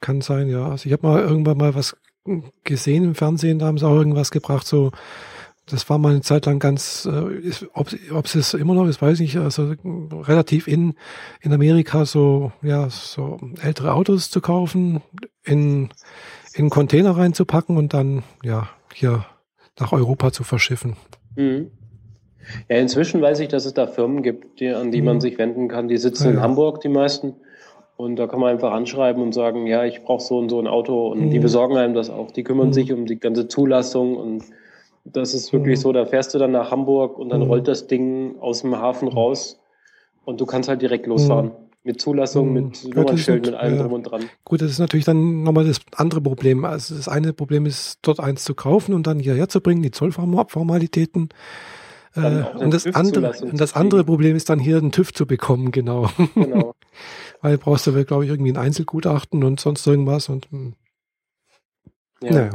Kann 0.01 0.21
sein, 0.21 0.49
ja. 0.49 0.69
Also 0.69 0.87
ich 0.87 0.93
habe 0.93 1.07
mal 1.07 1.21
irgendwann 1.21 1.59
mal 1.59 1.75
was 1.75 1.97
gesehen 2.65 3.05
im 3.05 3.15
Fernsehen, 3.15 3.59
da 3.59 3.67
haben 3.67 3.79
sie 3.79 3.87
auch 3.87 3.97
irgendwas 3.97 4.31
gebracht, 4.31 4.67
so 4.67 4.93
das 5.67 5.89
war 5.89 5.99
mal 5.99 6.11
eine 6.11 6.23
Zeit 6.23 6.47
lang 6.47 6.59
ganz, 6.59 7.07
äh, 7.07 7.53
ob, 7.73 7.89
ob 8.13 8.27
es 8.27 8.35
es 8.35 8.55
immer 8.55 8.75
noch 8.75 8.87
ist, 8.87 9.01
weiß 9.01 9.21
ich 9.21 9.35
nicht, 9.35 9.43
also 9.43 9.75
relativ 9.85 10.67
in, 10.67 10.95
in 11.41 11.53
Amerika 11.53 12.05
so, 12.05 12.53
ja, 12.63 12.91
so 12.91 13.39
ältere 13.61 13.95
Autos 13.95 14.31
zu 14.31 14.41
kaufen, 14.41 15.03
in, 15.45 15.91
in 16.55 16.69
Container 16.69 17.17
reinzupacken 17.17 17.77
und 17.77 17.95
dann, 17.95 18.25
ja, 18.43 18.69
hier 18.93 19.25
nach 19.79 19.93
Europa 19.93 20.33
zu 20.33 20.45
verschiffen. 20.45 20.97
Mhm. 21.37 21.71
Ja, 22.69 22.77
inzwischen 22.77 23.21
weiß 23.23 23.41
ich, 23.41 23.49
dass 23.49 23.65
es 23.65 23.75
da 23.75 23.87
Firmen 23.87 24.23
gibt, 24.23 24.61
die, 24.61 24.69
an 24.69 24.91
die 24.91 25.01
mhm. 25.01 25.07
man 25.07 25.21
sich 25.21 25.39
wenden 25.39 25.69
kann. 25.69 25.89
Die 25.89 25.99
sitzen 25.99 26.25
ja, 26.25 26.31
in 26.33 26.41
Hamburg, 26.41 26.81
die 26.81 26.89
meisten. 26.89 27.35
Und 27.97 28.17
da 28.17 28.27
kann 28.27 28.41
man 28.41 28.51
einfach 28.51 28.73
anschreiben 28.73 29.23
und 29.23 29.33
sagen, 29.33 29.67
ja, 29.67 29.85
ich 29.85 30.03
brauche 30.03 30.23
so 30.23 30.39
und 30.39 30.49
so 30.49 30.59
ein 30.59 30.67
Auto. 30.67 31.09
Und 31.09 31.27
mhm. 31.27 31.31
die 31.31 31.39
besorgen 31.39 31.77
einem 31.77 31.95
das 31.95 32.11
auch. 32.11 32.31
Die 32.31 32.43
kümmern 32.43 32.69
mhm. 32.69 32.73
sich 32.73 32.93
um 32.93 33.07
die 33.07 33.19
ganze 33.19 33.49
Zulassung 33.49 34.17
und 34.17 34.45
das 35.05 35.35
ist 35.35 35.53
wirklich 35.53 35.79
mhm. 35.79 35.83
so, 35.83 35.93
da 35.93 36.07
fährst 36.07 36.35
du 36.35 36.39
dann 36.39 36.53
nach 36.53 36.71
Hamburg 36.71 37.19
und 37.19 37.31
dann 37.31 37.41
mhm. 37.41 37.47
rollt 37.49 37.69
das 37.69 37.87
Ding 37.87 38.37
aus 38.41 38.63
dem 38.63 38.77
Hafen 38.77 39.09
mhm. 39.09 39.15
raus 39.15 39.61
und 40.25 40.41
du 40.41 40.47
kannst 40.47 40.69
halt 40.69 40.83
direkt 40.83 41.07
losfahren. 41.07 41.53
Mit 41.85 42.01
Zulassung, 42.01 42.53
mit 42.53 42.85
ja, 42.85 42.95
Nummernschilden, 42.95 43.51
mit 43.51 43.61
allem 43.61 43.75
ja. 43.75 43.83
drum 43.83 43.93
und 43.95 44.03
dran. 44.05 44.23
Gut, 44.45 44.63
das 44.63 44.71
ist 44.71 44.79
natürlich 44.79 45.05
dann 45.05 45.43
nochmal 45.43 45.65
das 45.65 45.81
andere 45.97 46.21
Problem. 46.21 46.65
Also 46.65 46.95
das 46.95 47.09
eine 47.09 47.33
Problem 47.33 47.67
ist, 47.67 47.99
dort 48.03 48.21
eins 48.21 48.45
zu 48.45 48.55
kaufen 48.55 48.95
und 48.95 49.09
dann 49.09 49.19
hierher 49.19 49.49
zu 49.49 49.61
bringen, 49.61 49.83
die 49.83 49.91
Zollformalitäten. 49.91 51.31
Äh, 52.15 52.45
und, 52.59 52.75
das 52.75 52.87
andere, 52.87 53.33
und 53.41 53.61
das 53.61 53.75
andere 53.75 54.05
Problem 54.05 54.37
ist 54.37 54.51
dann 54.51 54.59
hier 54.59 54.77
einen 54.77 54.93
TÜV 54.93 55.13
zu 55.13 55.27
bekommen, 55.27 55.71
genau. 55.73 56.09
Genau. 56.35 56.75
Weil 57.41 57.59
brauchst 57.59 57.87
du, 57.87 58.05
glaube 58.05 58.25
ich, 58.25 58.31
irgendwie 58.31 58.53
ein 58.53 58.59
Einzelgutachten 58.59 59.43
und 59.45 59.61
sonst 59.61 59.87
irgendwas 59.87 60.29
und 60.29 60.51
hm. 60.51 60.75
ja. 62.23 62.33
naja. 62.33 62.51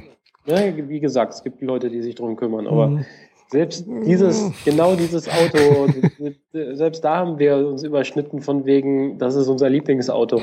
Ja, 0.46 0.90
wie 0.90 1.00
gesagt, 1.02 1.34
es 1.34 1.44
gibt 1.44 1.62
Leute, 1.62 1.90
die 1.90 2.02
sich 2.02 2.16
darum 2.16 2.38
kümmern, 2.38 2.68
aber 2.68 2.88
mhm. 2.88 3.06
selbst 3.50 3.86
dieses, 4.06 4.50
genau 4.64 4.96
dieses 4.96 5.28
Auto, 5.28 5.90
selbst 6.54 7.04
da 7.04 7.18
haben 7.18 7.38
wir 7.38 7.58
uns 7.68 7.84
überschnitten 7.84 8.40
von 8.40 8.66
wegen, 8.66 9.18
das 9.18 9.36
ist 9.36 9.50
unser 9.50 9.70
Lieblingsauto. 9.70 10.42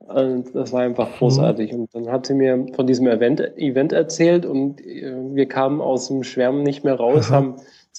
Und 0.00 0.54
das 0.54 0.72
war 0.72 0.82
einfach 0.82 1.18
großartig. 1.18 1.72
Und 1.74 1.94
dann 1.94 2.10
hat 2.10 2.26
sie 2.26 2.34
mir 2.34 2.66
von 2.74 2.86
diesem 2.86 3.06
Event, 3.06 3.40
Event 3.56 3.92
erzählt 3.92 4.46
und 4.46 4.80
äh, 4.80 5.12
wir 5.34 5.46
kamen 5.46 5.80
aus 5.80 6.08
dem 6.08 6.22
Schwärmen 6.22 6.62
nicht 6.62 6.84
mehr 6.84 6.94
raus, 6.94 7.28
Aha. 7.28 7.36
haben 7.36 7.56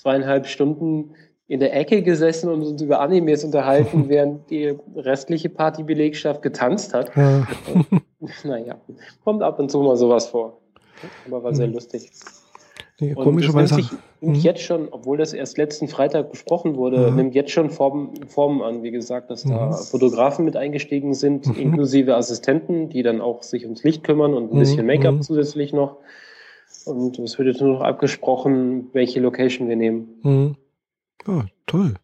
zweieinhalb 0.07 0.47
Stunden 0.47 1.15
in 1.49 1.59
der 1.59 1.75
Ecke 1.75 2.01
gesessen 2.01 2.49
und 2.49 2.63
uns 2.63 2.81
über 2.81 3.01
Animes 3.01 3.43
unterhalten, 3.43 4.05
während 4.07 4.49
die 4.49 4.73
restliche 4.95 5.49
Partybelegschaft 5.49 6.41
getanzt 6.41 6.93
hat. 6.93 7.11
Ja. 7.15 7.45
naja, 8.45 8.75
kommt 9.25 9.43
ab 9.43 9.59
und 9.59 9.69
zu 9.69 9.81
mal 9.81 9.97
sowas 9.97 10.27
vor. 10.27 10.59
Aber 11.27 11.43
war 11.43 11.53
sehr 11.53 11.67
hm. 11.67 11.73
lustig. 11.73 12.09
Nee, 12.99 13.13
komischerweise. 13.13 13.75
Nimmt, 13.75 13.89
sich, 13.89 13.99
nimmt 14.21 14.37
hm. 14.37 14.43
jetzt 14.43 14.61
schon, 14.61 14.87
obwohl 14.89 15.17
das 15.17 15.33
erst 15.33 15.57
letzten 15.57 15.87
Freitag 15.89 16.31
besprochen 16.31 16.75
wurde, 16.77 17.01
ja. 17.01 17.11
nimmt 17.11 17.35
jetzt 17.35 17.51
schon 17.51 17.69
Formen, 17.69 18.27
Formen 18.27 18.61
an. 18.61 18.81
Wie 18.81 18.91
gesagt, 18.91 19.29
dass 19.29 19.43
da 19.43 19.67
mhm. 19.67 19.73
Fotografen 19.73 20.45
mit 20.45 20.55
eingestiegen 20.55 21.13
sind, 21.13 21.45
mhm. 21.45 21.55
inklusive 21.55 22.15
Assistenten, 22.15 22.89
die 22.89 23.03
dann 23.03 23.21
auch 23.21 23.43
sich 23.43 23.65
ums 23.65 23.83
Licht 23.83 24.03
kümmern 24.03 24.33
und 24.33 24.51
ein 24.51 24.55
mhm. 24.55 24.59
bisschen 24.59 24.85
Make-up 24.87 25.15
mhm. 25.15 25.21
zusätzlich 25.21 25.73
noch. 25.73 25.97
Und 26.87 27.19
es 27.19 27.37
wird 27.37 27.47
jetzt 27.47 27.61
nur 27.61 27.73
noch 27.73 27.81
abgesprochen, 27.81 28.89
welche 28.93 29.19
Location 29.19 29.69
wir 29.69 29.75
nehmen. 29.75 30.07
Mhm. 30.23 30.55
Ja, 31.27 31.45
toll. 31.65 31.95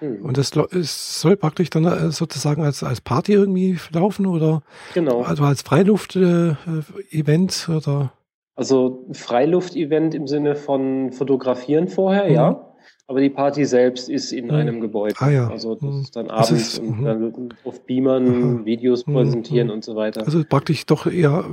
Hm. 0.00 0.24
Und 0.24 0.38
das, 0.38 0.52
es 0.72 1.20
soll 1.20 1.36
praktisch 1.36 1.70
dann 1.70 1.84
äh, 1.84 2.10
sozusagen 2.10 2.62
als, 2.62 2.82
als 2.82 3.00
Party 3.00 3.32
irgendwie 3.32 3.78
laufen 3.92 4.26
oder? 4.26 4.62
Genau. 4.94 5.22
Also 5.22 5.44
als 5.44 5.62
Freiluft-Event 5.62 7.68
äh, 7.68 7.72
oder? 7.72 8.12
Also 8.56 9.06
Freiluft-Event 9.12 10.14
im 10.14 10.26
Sinne 10.26 10.56
von 10.56 11.12
Fotografieren 11.12 11.88
vorher, 11.88 12.26
mhm. 12.26 12.34
ja. 12.34 12.66
Aber 13.10 13.20
die 13.20 13.28
Party 13.28 13.64
selbst 13.64 14.08
ist 14.08 14.30
in 14.30 14.44
mhm. 14.44 14.50
einem 14.52 14.80
Gebäude. 14.80 15.16
Ah, 15.18 15.30
ja. 15.30 15.48
Also 15.50 15.74
das 15.74 15.82
mhm. 15.82 16.00
ist 16.02 16.14
dann 16.14 16.30
abends 16.30 16.50
ist, 16.52 16.78
und 16.78 17.00
mhm. 17.00 17.04
dann 17.04 17.54
auf 17.64 17.84
Beamern 17.84 18.58
Aha. 18.60 18.64
Videos 18.64 19.04
mhm. 19.04 19.14
präsentieren 19.14 19.66
mhm. 19.66 19.72
und 19.72 19.84
so 19.84 19.96
weiter. 19.96 20.22
Also 20.24 20.44
praktisch 20.48 20.86
doch 20.86 21.06
eher 21.06 21.44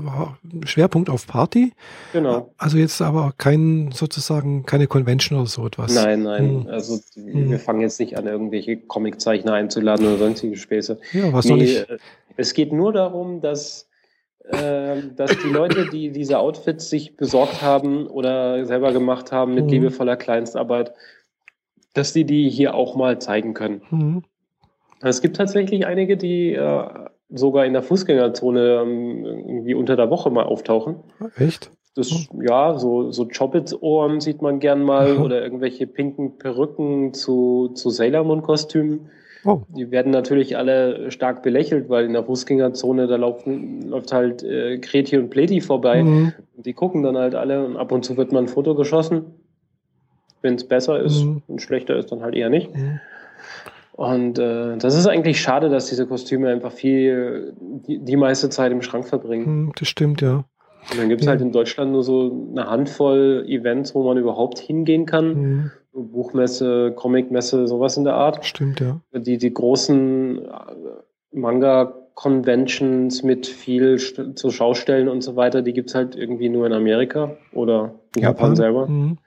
Schwerpunkt 0.65 1.09
auf 1.09 1.25
Party. 1.25 1.73
Genau. 2.13 2.53
Also 2.59 2.77
jetzt 2.77 3.01
aber 3.01 3.33
kein 3.39 3.89
sozusagen 3.91 4.67
keine 4.67 4.85
Convention 4.85 5.39
oder 5.39 5.47
so 5.47 5.65
etwas. 5.65 5.95
Nein, 5.95 6.21
nein. 6.21 6.67
Also 6.69 6.99
wir 7.15 7.57
fangen 7.57 7.81
jetzt 7.81 7.99
nicht 7.99 8.19
an, 8.19 8.27
irgendwelche 8.27 8.77
Comiczeichner 8.77 9.53
einzuladen 9.53 10.05
oder 10.05 10.19
sonstige 10.19 10.57
Späße. 10.57 10.99
Ja, 11.11 11.33
was 11.33 11.45
soll 11.45 11.63
ich? 11.63 11.89
Äh, 11.89 11.97
es 12.35 12.53
geht 12.53 12.71
nur 12.71 12.93
darum, 12.93 13.41
dass 13.41 13.87
äh, 14.49 15.01
dass 15.15 15.31
die 15.39 15.49
Leute, 15.49 15.89
die 15.89 16.11
diese 16.11 16.37
Outfits 16.37 16.89
sich 16.89 17.17
besorgt 17.17 17.63
haben 17.63 18.05
oder 18.05 18.63
selber 18.65 18.93
gemacht 18.93 19.31
haben 19.31 19.55
mit 19.55 19.71
liebevoller 19.71 20.15
Kleinstarbeit, 20.15 20.93
dass 21.97 22.13
die 22.13 22.25
die 22.25 22.49
hier 22.49 22.75
auch 22.75 22.95
mal 22.95 23.19
zeigen 23.19 23.53
können. 23.53 23.81
Mhm. 23.89 24.23
Es 25.01 25.21
gibt 25.21 25.35
tatsächlich 25.35 25.85
einige, 25.85 26.17
die 26.17 26.53
äh, 26.53 26.83
sogar 27.29 27.65
in 27.65 27.73
der 27.73 27.83
Fußgängerzone 27.83 28.81
ähm, 28.81 29.25
irgendwie 29.25 29.73
unter 29.73 29.95
der 29.95 30.09
Woche 30.09 30.29
mal 30.29 30.43
auftauchen. 30.43 30.97
Echt? 31.37 31.71
Das, 31.95 32.27
ja, 32.39 32.77
so, 32.77 33.11
so 33.11 33.27
Choppets-Ohren 33.27 34.21
sieht 34.21 34.41
man 34.41 34.59
gern 34.59 34.83
mal 34.83 35.17
oder 35.17 35.41
irgendwelche 35.41 35.87
pinken 35.87 36.37
Perücken 36.37 37.13
zu, 37.13 37.69
zu 37.73 37.89
Sailor 37.89 38.23
Moon-Kostümen. 38.23 39.09
Oh. 39.45 39.61
Die 39.69 39.89
werden 39.91 40.11
natürlich 40.11 40.57
alle 40.57 41.09
stark 41.09 41.41
belächelt, 41.41 41.89
weil 41.89 42.05
in 42.05 42.13
der 42.13 42.23
Fußgängerzone 42.23 43.07
da 43.07 43.15
laufen, 43.15 43.89
läuft 43.89 44.11
halt 44.13 44.43
äh, 44.43 44.77
Kreti 44.77 45.17
und 45.17 45.29
Pleti 45.29 45.61
vorbei. 45.61 46.03
Mhm. 46.03 46.33
Die 46.57 46.73
gucken 46.73 47.01
dann 47.01 47.17
halt 47.17 47.33
alle 47.33 47.65
und 47.65 47.77
ab 47.77 47.91
und 47.91 48.03
zu 48.03 48.17
wird 48.17 48.31
mal 48.31 48.39
ein 48.39 48.47
Foto 48.47 48.75
geschossen 48.75 49.25
wenn 50.41 50.55
es 50.55 50.67
besser 50.67 50.99
ist 51.01 51.23
mhm. 51.23 51.41
und 51.47 51.61
schlechter 51.61 51.95
ist, 51.95 52.11
dann 52.11 52.21
halt 52.21 52.35
eher 52.35 52.49
nicht. 52.49 52.75
Mhm. 52.75 52.99
Und 53.93 54.37
äh, 54.37 54.77
das 54.77 54.95
ist 54.95 55.07
eigentlich 55.07 55.41
schade, 55.41 55.69
dass 55.69 55.87
diese 55.87 56.05
Kostüme 56.05 56.49
einfach 56.49 56.71
viel, 56.71 57.53
die, 57.59 57.97
die 57.97 58.15
meiste 58.15 58.49
Zeit 58.49 58.71
im 58.71 58.83
Schrank 58.83 59.07
verbringen. 59.07 59.63
Mhm, 59.63 59.71
das 59.77 59.87
stimmt, 59.87 60.21
ja. 60.21 60.45
Und 60.91 60.99
dann 60.99 61.09
gibt 61.09 61.21
es 61.21 61.25
ja. 61.25 61.31
halt 61.31 61.41
in 61.41 61.51
Deutschland 61.51 61.91
nur 61.91 62.03
so 62.03 62.47
eine 62.51 62.69
Handvoll 62.69 63.43
Events, 63.47 63.95
wo 63.95 64.03
man 64.03 64.17
überhaupt 64.17 64.59
hingehen 64.59 65.05
kann. 65.07 65.33
Mhm. 65.33 65.71
Buchmesse, 65.93 66.93
Comicmesse, 66.95 67.67
sowas 67.67 67.97
in 67.97 68.03
der 68.03 68.13
Art. 68.13 68.45
Stimmt, 68.45 68.79
ja. 68.79 69.01
Die, 69.13 69.39
die 69.39 69.53
großen 69.53 70.45
äh, 70.45 70.49
Manga-Conventions 71.31 73.23
mit 73.23 73.47
viel 73.47 73.97
zu 73.97 74.51
Schaustellen 74.51 75.09
und 75.09 75.21
so 75.21 75.35
weiter, 75.35 75.63
die 75.63 75.73
gibt 75.73 75.89
es 75.89 75.95
halt 75.95 76.15
irgendwie 76.15 76.49
nur 76.49 76.67
in 76.67 76.73
Amerika 76.73 77.35
oder 77.51 77.95
in 78.15 78.21
Japan, 78.21 78.51
Japan 78.51 78.55
selber. 78.55 78.87
Mhm. 78.87 79.17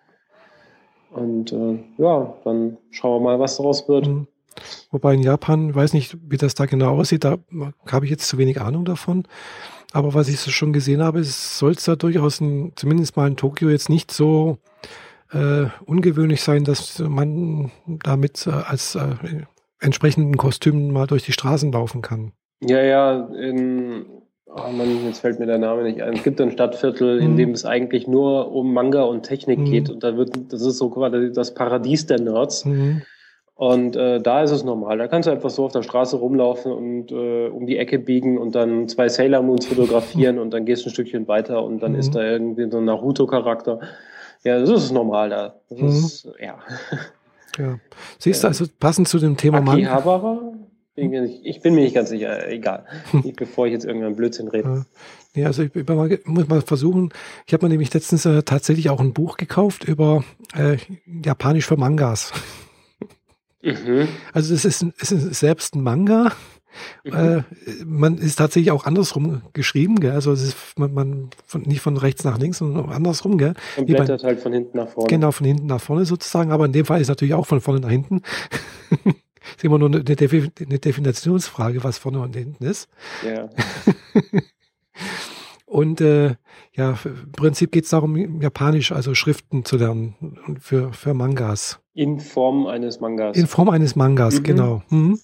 Und 1.11 1.53
äh, 1.53 1.79
ja, 1.99 2.35
dann 2.45 2.79
schauen 2.91 3.21
wir 3.21 3.31
mal, 3.31 3.41
was 3.41 3.57
daraus 3.57 3.89
wird. 3.89 4.07
Mhm. 4.07 4.27
Wobei 4.91 5.15
in 5.15 5.23
Japan, 5.23 5.75
weiß 5.75 5.93
nicht, 5.93 6.17
wie 6.29 6.37
das 6.37 6.55
da 6.55 6.67
genau 6.67 6.99
aussieht, 6.99 7.25
da 7.25 7.39
habe 7.91 8.05
ich 8.05 8.11
jetzt 8.11 8.29
zu 8.29 8.39
wenig 8.39 8.61
Ahnung 8.61 8.85
davon. 8.85 9.25
Aber 9.93 10.15
was 10.15 10.29
ich 10.29 10.39
so 10.39 10.51
schon 10.51 10.73
gesehen 10.73 11.03
habe, 11.03 11.23
soll 11.25 11.73
es 11.73 11.85
da 11.85 11.97
durchaus 11.97 12.41
in, 12.41 12.73
zumindest 12.77 13.17
mal 13.17 13.27
in 13.27 13.37
Tokio 13.37 13.71
jetzt 13.71 13.89
nicht 13.89 14.11
so 14.11 14.59
äh, 15.33 15.67
ungewöhnlich 15.85 16.43
sein, 16.43 16.65
dass 16.65 16.99
man 16.99 17.71
damit 17.87 18.47
äh, 18.47 18.51
als 18.51 18.95
äh, 18.95 19.15
entsprechenden 19.81 20.37
Kostümen 20.37 20.93
mal 20.93 21.07
durch 21.07 21.25
die 21.25 21.33
Straßen 21.33 21.73
laufen 21.73 22.03
kann. 22.03 22.33
Ja, 22.61 22.83
ja, 22.83 23.27
in 23.35 24.05
Oh 24.53 24.71
Mann, 24.73 25.05
jetzt 25.05 25.21
fällt 25.21 25.39
mir 25.39 25.47
der 25.47 25.59
Name 25.59 25.85
nicht 25.85 26.03
ein. 26.03 26.15
Es 26.15 26.23
gibt 26.23 26.41
ein 26.41 26.51
Stadtviertel, 26.51 27.21
in 27.21 27.33
mhm. 27.33 27.37
dem 27.37 27.51
es 27.51 27.65
eigentlich 27.65 28.09
nur 28.09 28.53
um 28.53 28.73
Manga 28.73 29.03
und 29.03 29.23
Technik 29.23 29.61
mhm. 29.61 29.65
geht. 29.65 29.91
Und 29.91 30.03
da 30.03 30.17
wird, 30.17 30.53
das 30.53 30.63
ist 30.63 30.79
so 30.79 30.91
quasi 30.91 31.33
das 31.33 31.55
Paradies 31.55 32.07
der 32.07 32.21
Nerds. 32.21 32.65
Mhm. 32.65 33.03
Und 33.55 33.95
äh, 33.95 34.21
da 34.21 34.43
ist 34.43 34.51
es 34.51 34.65
normal. 34.65 34.99
Da 34.99 35.07
kannst 35.07 35.29
du 35.29 35.33
einfach 35.33 35.51
so 35.51 35.67
auf 35.67 35.73
der 35.73 35.83
Straße 35.83 36.17
rumlaufen 36.17 36.73
und 36.73 37.13
äh, 37.13 37.49
um 37.49 37.67
die 37.67 37.77
Ecke 37.77 37.99
biegen 37.99 38.39
und 38.39 38.55
dann 38.55 38.89
zwei 38.89 39.09
Sailor 39.09 39.43
Moons 39.43 39.67
fotografieren 39.67 40.39
und 40.41 40.53
dann 40.53 40.65
gehst 40.65 40.85
du 40.85 40.89
ein 40.89 40.93
Stückchen 40.93 41.29
weiter 41.29 41.63
und 41.63 41.83
dann 41.83 41.93
mhm. 41.93 41.99
ist 41.99 42.15
da 42.15 42.23
irgendwie 42.23 42.71
so 42.71 42.79
ein 42.79 42.87
Naruto-Charakter. 42.87 43.81
Ja, 44.45 44.59
das 44.59 44.71
ist 44.71 44.93
normal 44.93 45.29
da. 45.29 45.55
Das 45.69 45.79
mhm. 45.79 45.89
ist, 45.89 46.29
ja. 46.41 46.59
Ja. 47.59 47.79
Siehst 48.19 48.45
du, 48.45 48.49
also 48.49 48.65
passend 48.79 49.09
zu 49.09 49.19
dem 49.19 49.37
Thema 49.37 49.59
Akihabara? 49.59 50.50
Ich 50.97 51.63
bin 51.63 51.75
mir 51.75 51.83
nicht 51.83 51.95
ganz 51.95 52.11
sicher, 52.11 52.49
egal. 52.49 52.85
bevor 53.37 53.67
ich 53.67 53.73
jetzt 53.73 53.85
irgendeinen 53.85 54.17
Blödsinn 54.17 54.49
rede. 54.49 54.87
Ja, 55.35 55.47
also 55.47 55.63
ich, 55.63 55.75
ich 55.75 56.27
muss 56.27 56.49
mal 56.49 56.61
versuchen. 56.61 57.11
Ich 57.47 57.53
habe 57.55 57.65
mir 57.65 57.71
nämlich 57.71 57.95
letztens 57.95 58.27
äh, 58.27 58.43
tatsächlich 58.43 58.91
auch 58.91 59.01
ein 59.01 59.13
Buch 59.13 59.37
gekauft 59.37 59.85
über 59.85 60.25
äh, 60.57 60.77
Japanisch 61.07 61.67
für 61.67 61.77
Mangas. 61.77 62.33
Mhm. 63.63 64.09
Also 64.33 64.55
es 64.55 64.65
ist, 64.65 64.85
es 64.99 65.13
ist 65.13 65.39
selbst 65.39 65.75
ein 65.75 65.83
Manga. 65.83 66.33
Mhm. 67.05 67.13
Äh, 67.13 67.43
man 67.85 68.19
ist 68.19 68.37
tatsächlich 68.37 68.71
auch 68.71 68.87
andersrum 68.87 69.43
geschrieben, 69.53 70.01
gell? 70.01 70.13
also 70.13 70.33
es 70.33 70.43
ist 70.43 70.57
man, 70.79 70.95
man 70.95 71.31
von, 71.47 71.63
nicht 71.63 71.81
von 71.81 71.97
rechts 71.97 72.25
nach 72.25 72.39
links, 72.39 72.59
sondern 72.59 72.91
andersrum. 72.91 73.39
Gell? 73.39 73.55
Und 73.77 73.87
blättert 73.87 74.23
bei, 74.23 74.29
halt 74.29 74.41
von 74.41 74.53
hinten 74.53 74.77
nach 74.77 74.89
vorne. 74.89 75.09
Genau, 75.09 75.31
von 75.31 75.47
hinten 75.47 75.67
nach 75.67 75.81
vorne 75.81 76.05
sozusagen, 76.05 76.53
aber 76.53 76.67
in 76.67 76.73
dem 76.73 76.87
Fall 76.87 77.01
ist 77.01 77.09
natürlich 77.09 77.35
auch 77.35 77.47
von 77.47 77.61
vorne 77.61 77.81
nach 77.81 77.91
hinten. 77.91 78.23
ist 79.57 79.65
immer 79.65 79.79
nur 79.79 79.89
eine, 79.89 79.99
eine 79.99 80.79
Definitionsfrage, 80.79 81.85
was 81.85 81.99
vorne 81.99 82.21
und 82.21 82.37
hinten 82.37 82.65
ist. 82.65 82.89
Ja. 83.25 83.49
und 85.67 86.01
äh, 86.01 86.35
ja, 86.75 86.99
im 87.05 87.33
Prinzip 87.33 87.73
geht 87.73 87.85
es 87.85 87.91
darum, 87.91 88.41
Japanisch, 88.41 88.93
also 88.93 89.15
Schriften 89.15 89.65
zu 89.65 89.77
lernen 89.77 90.59
für, 90.61 90.93
für 90.93 91.15
Mangas. 91.15 91.81
In 91.95 92.21
Form 92.21 92.67
eines 92.67 93.01
Mangas. 93.01 93.37
In 93.37 93.47
Form 93.47 93.69
eines 93.69 93.97
Mangas, 93.97 94.39
mhm. 94.39 94.43
genau. 94.45 94.83
Mhm. 94.89 95.21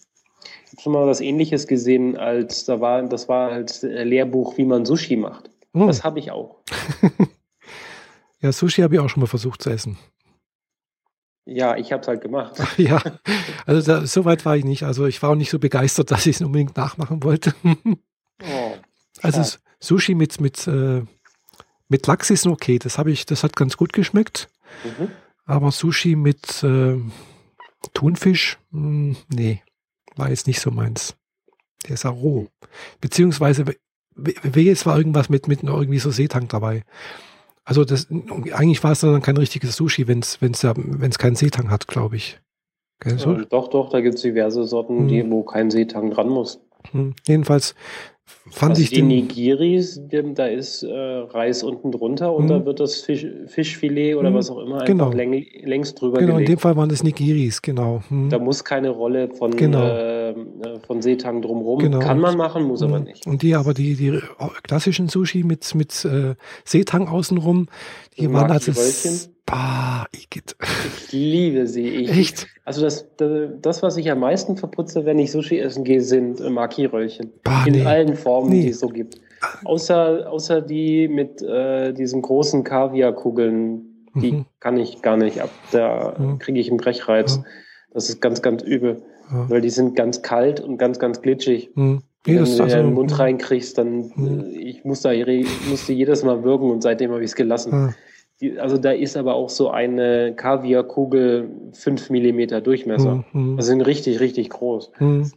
Ich 0.65 0.73
habe 0.73 0.83
schon 0.83 0.93
mal 0.93 1.07
was 1.07 1.21
ähnliches 1.21 1.67
gesehen, 1.67 2.17
als 2.17 2.65
da 2.65 2.81
war, 2.81 3.03
das 3.03 3.29
war 3.29 3.53
halt 3.53 3.83
Lehrbuch, 3.83 4.59
wie 4.59 4.65
man 4.65 4.85
Sushi 4.85 5.17
macht. 5.17 5.51
Mhm. 5.73 5.87
Das 5.87 6.05
habe 6.05 6.19
ich 6.19 6.31
auch. 6.31 6.57
ja, 8.41 8.53
Sushi 8.53 8.83
habe 8.83 8.95
ich 8.95 9.01
auch 9.01 9.09
schon 9.09 9.21
mal 9.21 9.27
versucht 9.27 9.63
zu 9.63 9.71
essen. 9.71 9.97
Ja, 11.47 11.77
ich 11.77 11.93
habe 11.93 12.03
es 12.03 12.09
halt 12.09 12.21
gemacht. 12.21 12.61
ja, 12.77 13.01
also 13.65 13.81
da, 13.81 14.07
so 14.07 14.25
weit 14.25 14.45
war 14.45 14.57
ich 14.57 14.65
nicht. 14.65 14.83
Also 14.83 15.07
ich 15.07 15.23
war 15.23 15.31
auch 15.31 15.37
nicht 15.37 15.51
so 15.51 15.59
begeistert, 15.59 16.11
dass 16.11 16.27
ich 16.27 16.37
es 16.37 16.43
unbedingt 16.43 16.77
nachmachen 16.77 17.23
wollte. 17.23 17.55
oh, 17.65 18.75
also 19.23 19.57
Sushi 19.79 20.15
mit, 20.15 20.41
mit, 20.41 20.67
äh, 20.67 21.03
mit 21.89 22.07
Lachs 22.07 22.31
ist 22.31 22.47
okay. 22.47 22.79
Das 22.79 22.99
habe 22.99 23.13
ich, 23.13 23.27
das 23.27 23.45
hat 23.45 23.55
ganz 23.55 23.77
gut 23.77 23.93
geschmeckt. 23.93 24.49
Mhm. 24.85 25.09
Aber 25.45 25.71
Sushi 25.71 26.17
mit 26.17 26.65
äh, 26.65 27.01
Thunfisch, 27.95 28.59
mh, 28.71 28.81
hm, 28.81 29.17
nee, 29.29 29.63
war 30.17 30.31
jetzt 30.31 30.49
nicht 30.49 30.61
so 30.61 30.73
meins. 30.73 31.15
Der 31.85 31.95
ist 31.95 32.03
ja 32.03 32.11
roh. 32.11 32.49
Beziehungsweise, 33.01 33.65
wehe, 34.17 34.73
es 34.73 34.85
war 34.85 34.99
irgendwas 34.99 35.29
mit, 35.29 35.47
mit 35.47 35.63
irgendwie 35.63 36.01
so 36.01 36.11
Seetank 36.11 36.49
dabei. 36.49 36.85
Also 37.67 37.85
das, 37.85 38.07
eigentlich 38.53 38.83
war 38.85 38.93
es 38.93 39.01
dann 39.01 39.21
kein 39.23 39.37
richtiges 39.37 39.75
Sushi, 39.75 40.07
wenn 40.07 40.21
es 40.21 40.41
wenn's 40.41 40.63
wenn's 40.63 41.19
keinen 41.19 41.35
Seetang 41.35 41.69
hat, 41.69 41.89
glaube 41.89 42.15
ich. 42.15 42.41
Gell, 43.01 43.19
so? 43.19 43.33
ja, 43.33 43.45
doch, 43.45 43.69
doch, 43.69 43.91
da 43.91 44.01
gibt 44.01 44.15
es 44.15 44.23
diverse 44.23 44.65
Sorten, 44.65 45.01
hm. 45.01 45.09
die, 45.09 45.31
wo 45.31 45.43
kein 45.43 45.71
Seetang 45.71 46.11
dran 46.13 46.29
muss. 46.29 46.61
Hm. 46.93 47.15
Jedenfalls 47.27 47.75
fand 48.51 48.71
also 48.71 48.83
ich 48.83 48.91
die 48.91 49.03
Nigiris, 49.03 50.01
da 50.35 50.47
ist 50.47 50.83
äh, 50.83 50.93
Reis 50.93 51.63
unten 51.63 51.93
drunter 51.93 52.35
und 52.35 52.49
da 52.49 52.57
hm. 52.57 52.67
wird 52.67 52.81
das 52.81 53.03
Fisch, 53.03 53.27
Fischfilet 53.47 54.15
oder 54.17 54.29
hm. 54.29 54.35
was 54.35 54.51
auch 54.51 54.59
immer 54.59 54.85
genau. 54.85 55.07
einfach 55.07 55.17
läng, 55.17 55.47
längst 55.63 56.01
drüber 56.01 56.19
Genau, 56.19 56.35
gelegt. 56.35 56.51
in 56.51 56.57
dem 56.57 56.61
Fall 56.61 56.77
waren 56.77 56.89
das 56.89 57.03
Nigiris, 57.03 57.63
genau. 57.63 58.03
Hm. 58.09 58.29
Da 58.31 58.39
muss 58.39 58.65
keine 58.65 58.91
Rolle 58.91 59.31
von, 59.31 59.57
genau. 59.57 59.87
äh, 59.87 60.35
von 60.87 61.03
Seetang 61.03 61.43
drumherum. 61.43 61.79
Genau. 61.79 61.99
Kann 62.01 62.19
man 62.19 62.37
machen, 62.37 62.65
muss 62.65 62.83
aber 62.83 63.01
nicht. 63.01 63.27
Und 63.27 63.43
die 63.43 63.55
aber 63.55 63.75
die, 63.75 63.95
die 63.95 64.21
klassischen 64.63 65.09
Sushi 65.09 65.45
mit, 65.45 65.75
mit 65.75 66.05
äh, 66.05 66.35
Seetang 66.65 67.09
außenrum, 67.09 67.69
die 68.19 68.33
waren 68.33 68.51
also 68.51 68.73
Bah, 69.47 70.07
Igitt. 70.13 70.57
Ich 71.07 71.13
liebe 71.13 71.69
sie. 71.69 71.89
Ich, 71.89 72.11
Echt? 72.11 72.49
Also 72.67 72.83
das, 72.83 73.07
das, 73.17 73.83
was 73.85 73.97
ich 73.97 74.11
am 74.11 74.19
meisten 74.19 74.57
verputze, 74.57 75.05
wenn 75.05 75.21
ich 75.21 75.31
Sushi 75.31 75.61
essen 75.61 75.85
gehe, 75.85 76.01
sind 76.01 76.41
äh, 76.41 76.51
Maki-Röllchen. 76.51 77.31
In 77.65 77.75
nee. 77.75 77.85
allen 77.85 78.17
Formen, 78.17 78.51
nee. 78.51 78.63
die 78.63 78.71
es 78.71 78.81
so 78.81 78.89
gibt. 78.89 79.21
Außer, 79.65 80.29
außer 80.29 80.63
die 80.63 81.07
mit 81.07 81.41
äh, 81.43 81.93
diesen 81.93 82.23
großen 82.23 82.65
Kaviarkugeln, 82.65 84.09
die 84.17 84.33
mhm. 84.33 84.47
kann 84.59 84.79
ich 84.79 85.01
gar 85.01 85.17
nicht 85.17 85.41
ab. 85.41 85.51
Da 85.71 86.17
mhm. 86.19 86.41
kriege 86.41 86.59
ich 86.59 86.69
einen 86.69 86.79
Brechreiz. 86.79 87.39
Mhm. 87.39 87.45
Das 87.95 88.09
ist 88.09 88.21
ganz, 88.21 88.43
ganz 88.43 88.65
übel. 88.65 89.01
Weil 89.29 89.61
die 89.61 89.71
sind 89.71 89.97
ganz 89.97 90.23
kalt 90.23 90.61
und 90.61 90.77
ganz, 90.77 90.99
ganz 90.99 91.23
glitschig. 91.23 91.71
Mhm. 91.75 92.03
Nee, 92.27 92.37
wenn 92.37 92.45
du 92.45 92.63
also, 92.63 92.63
in 92.63 92.87
den 92.87 92.95
Mund 92.95 93.17
reinkriegst, 93.17 93.79
dann 93.79 94.11
mhm. 94.17 94.45
äh, 94.45 94.59
ich 94.59 94.85
muss 94.85 95.03
da 95.03 95.13
musste 95.71 95.93
jedes 95.93 96.25
Mal 96.25 96.43
würgen 96.43 96.71
und 96.71 96.83
seitdem 96.83 97.13
habe 97.13 97.23
ich 97.23 97.31
es 97.31 97.37
gelassen. 97.37 97.95
Also 98.59 98.77
da 98.77 98.91
ist 98.91 99.17
aber 99.17 99.35
auch 99.35 99.49
so 99.49 99.71
eine 99.71 100.35
Kaviarkugel 100.37 101.51
5 101.73 102.11
mm 102.11 102.63
Durchmesser. 102.63 103.25
Mhm. 103.33 103.57
Also 103.57 103.69
sind 103.69 103.81
richtig, 103.81 104.21
richtig 104.21 104.51
groß. 104.51 104.93
Mhm. 104.99 105.33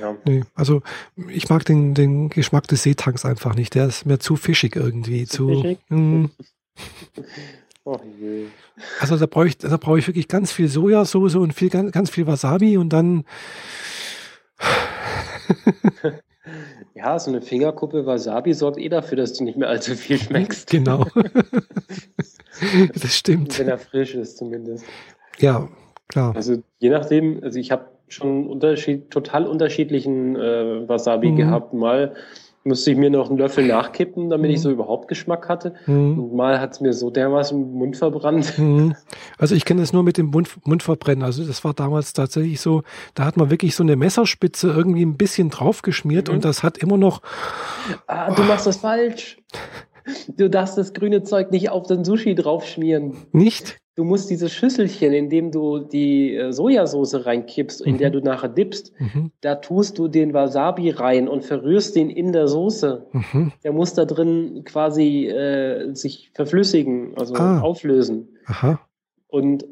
Ja. 0.00 0.16
Nee, 0.24 0.42
also 0.54 0.82
ich 1.28 1.48
mag 1.48 1.64
den, 1.64 1.94
den 1.94 2.28
Geschmack 2.28 2.66
des 2.66 2.82
Seetanks 2.82 3.24
einfach 3.24 3.54
nicht. 3.54 3.74
Der 3.74 3.86
ist 3.86 4.04
mir 4.04 4.18
zu 4.18 4.36
fischig 4.36 4.74
irgendwie. 4.74 5.26
Zu, 5.26 5.48
zu 5.48 5.60
fischig? 5.60 5.78
Mm. 5.90 6.30
oh 7.84 7.98
je. 8.18 8.46
Also 8.98 9.18
da 9.18 9.26
brauche 9.26 9.48
ich, 9.48 9.58
da 9.58 9.76
brauche 9.76 9.98
ich 9.98 10.06
wirklich 10.06 10.26
ganz 10.26 10.50
viel 10.50 10.68
Sojasauce 10.68 11.34
und 11.34 11.52
viel, 11.52 11.68
ganz, 11.68 11.92
ganz 11.92 12.08
viel 12.08 12.26
Wasabi 12.26 12.78
und 12.78 12.88
dann 12.88 13.24
Ja, 16.94 17.18
so 17.18 17.30
eine 17.30 17.40
Fingerkuppe 17.40 18.04
Wasabi 18.04 18.52
sorgt 18.52 18.78
eh 18.78 18.88
dafür, 18.88 19.16
dass 19.16 19.32
du 19.34 19.44
nicht 19.44 19.56
mehr 19.56 19.68
allzu 19.68 19.94
viel 19.94 20.18
schmeckst. 20.20 20.70
Genau. 20.70 21.06
das 23.00 23.16
stimmt. 23.16 23.58
Wenn 23.58 23.68
er 23.68 23.78
frisch 23.78 24.14
ist 24.14 24.38
zumindest. 24.38 24.84
Ja, 25.38 25.68
klar. 26.08 26.34
Also 26.34 26.62
je 26.78 26.90
nachdem, 26.90 27.42
also 27.42 27.58
ich 27.58 27.70
habe 27.70 27.86
schon 28.08 28.46
Unterschied, 28.46 29.10
total 29.10 29.46
unterschiedlichen 29.46 30.36
äh, 30.36 30.88
Wasabi 30.88 31.30
mhm. 31.30 31.36
gehabt. 31.36 31.72
Mal 31.72 32.14
musste 32.64 32.90
ich 32.92 32.96
mir 32.96 33.10
noch 33.10 33.28
einen 33.28 33.38
Löffel 33.38 33.66
nachkippen, 33.66 34.30
damit 34.30 34.50
mhm. 34.50 34.54
ich 34.54 34.60
so 34.60 34.70
überhaupt 34.70 35.08
Geschmack 35.08 35.48
hatte. 35.48 35.74
Mhm. 35.86 36.18
Und 36.18 36.34
mal 36.34 36.60
hat 36.60 36.72
es 36.72 36.80
mir 36.80 36.92
so 36.92 37.10
dermaßen 37.10 37.60
im 37.60 37.72
Mund 37.72 37.96
verbrannt. 37.96 38.58
Mhm. 38.58 38.94
Also 39.38 39.56
ich 39.56 39.64
kenne 39.64 39.80
das 39.80 39.92
nur 39.92 40.04
mit 40.04 40.18
dem 40.18 40.26
Mund, 40.26 40.48
Mundverbrennen. 40.64 41.24
Also 41.24 41.44
das 41.44 41.64
war 41.64 41.74
damals 41.74 42.12
tatsächlich 42.12 42.60
so, 42.60 42.82
da 43.14 43.24
hat 43.24 43.36
man 43.36 43.50
wirklich 43.50 43.74
so 43.74 43.82
eine 43.82 43.96
Messerspitze 43.96 44.70
irgendwie 44.70 45.04
ein 45.04 45.16
bisschen 45.16 45.50
draufgeschmiert 45.50 46.28
und 46.28 46.36
mhm. 46.36 46.40
das 46.42 46.62
hat 46.62 46.78
immer 46.78 46.96
noch. 46.96 47.22
Ah, 48.06 48.32
du 48.32 48.42
oh. 48.42 48.44
machst 48.44 48.66
das 48.66 48.76
falsch. 48.76 49.38
Du 50.36 50.48
darfst 50.48 50.78
das 50.78 50.92
grüne 50.92 51.22
Zeug 51.22 51.50
nicht 51.50 51.70
auf 51.70 51.86
den 51.86 52.04
Sushi 52.04 52.34
draufschmieren. 52.34 53.16
Nicht? 53.32 53.78
Du 53.94 54.04
musst 54.04 54.30
diese 54.30 54.48
Schüsselchen, 54.48 55.12
in 55.12 55.28
dem 55.28 55.50
du 55.50 55.78
die 55.80 56.34
äh, 56.34 56.50
Sojasauce 56.50 57.26
reinkippst, 57.26 57.82
in 57.82 57.94
mhm. 57.94 57.98
der 57.98 58.10
du 58.10 58.20
nachher 58.20 58.48
dippst, 58.48 58.92
mhm. 58.98 59.32
da 59.42 59.56
tust 59.56 59.98
du 59.98 60.08
den 60.08 60.32
Wasabi 60.32 60.90
rein 60.90 61.28
und 61.28 61.44
verrührst 61.44 61.94
den 61.94 62.08
in 62.08 62.32
der 62.32 62.48
Soße. 62.48 63.06
Mhm. 63.12 63.52
Der 63.62 63.72
muss 63.72 63.92
da 63.92 64.06
drin 64.06 64.62
quasi 64.64 65.26
äh, 65.26 65.92
sich 65.92 66.30
verflüssigen, 66.32 67.18
also 67.18 67.34
ah. 67.34 67.60
auflösen. 67.60 68.28
Aha. 68.46 68.80
Und, 69.28 69.66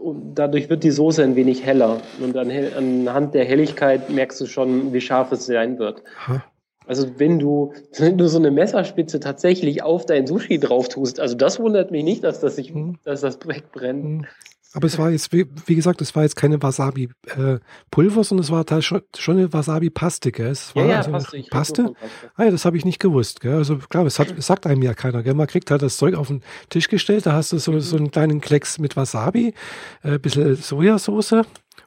und, 0.00 0.36
dadurch 0.36 0.70
wird 0.70 0.84
die 0.84 0.92
Soße 0.92 1.24
ein 1.24 1.34
wenig 1.34 1.64
heller. 1.66 2.00
Und 2.22 2.36
an, 2.36 2.52
anhand 2.76 3.34
der 3.34 3.44
Helligkeit 3.44 4.10
merkst 4.10 4.40
du 4.40 4.46
schon, 4.46 4.92
wie 4.92 5.00
scharf 5.00 5.32
es 5.32 5.46
sein 5.46 5.80
wird. 5.80 6.04
Aha. 6.20 6.44
Also 6.90 7.08
wenn 7.18 7.38
du, 7.38 7.72
wenn 7.98 8.18
du 8.18 8.28
so 8.28 8.36
eine 8.36 8.50
Messerspitze 8.50 9.20
tatsächlich 9.20 9.84
auf 9.84 10.06
dein 10.06 10.26
Sushi 10.26 10.58
drauf 10.58 10.88
tust, 10.88 11.20
also 11.20 11.36
das 11.36 11.60
wundert 11.60 11.92
mich 11.92 12.02
nicht, 12.02 12.24
dass 12.24 12.40
das 12.40 12.56
sich, 12.56 12.70
hm. 12.70 12.98
dass 13.04 13.20
das 13.20 13.38
wegbrennt. 13.46 14.04
Hm. 14.04 14.26
Aber 14.72 14.88
es 14.88 14.98
war 14.98 15.12
jetzt, 15.12 15.32
wie, 15.32 15.46
wie 15.66 15.76
gesagt, 15.76 16.00
es 16.00 16.16
war 16.16 16.24
jetzt 16.24 16.34
keine 16.34 16.60
Wasabi-Pulver, 16.60 18.20
äh, 18.20 18.24
sondern 18.24 18.42
es 18.42 18.50
war 18.50 18.82
schon, 18.82 19.02
schon 19.16 19.38
eine 19.38 19.52
Wasabi-Paste, 19.52 20.32
gell? 20.32 20.48
Es 20.48 20.74
war 20.74 20.82
ja, 20.82 20.90
ja, 20.90 20.96
also 21.12 21.12
Paste. 21.12 21.44
Paste? 21.48 21.92
Ah 22.34 22.44
ja, 22.46 22.50
das 22.50 22.64
habe 22.64 22.76
ich 22.76 22.84
nicht 22.84 22.98
gewusst, 22.98 23.40
gell? 23.40 23.54
Also 23.54 23.76
klar, 23.76 24.04
es, 24.04 24.18
hat, 24.18 24.36
es 24.36 24.48
sagt 24.48 24.66
einem 24.66 24.82
ja 24.82 24.92
keiner, 24.92 25.22
gell? 25.22 25.34
Man 25.34 25.46
kriegt 25.46 25.70
halt 25.70 25.82
das 25.82 25.96
Zeug 25.96 26.16
auf 26.16 26.26
den 26.26 26.42
Tisch 26.70 26.88
gestellt, 26.88 27.24
da 27.24 27.34
hast 27.34 27.52
du 27.52 27.58
so, 27.58 27.78
so 27.78 27.96
einen 27.98 28.10
kleinen 28.10 28.40
Klecks 28.40 28.80
mit 28.80 28.96
Wasabi, 28.96 29.54
äh, 30.02 30.18
bisschen 30.18 30.56
Sojasauce, 30.56 31.34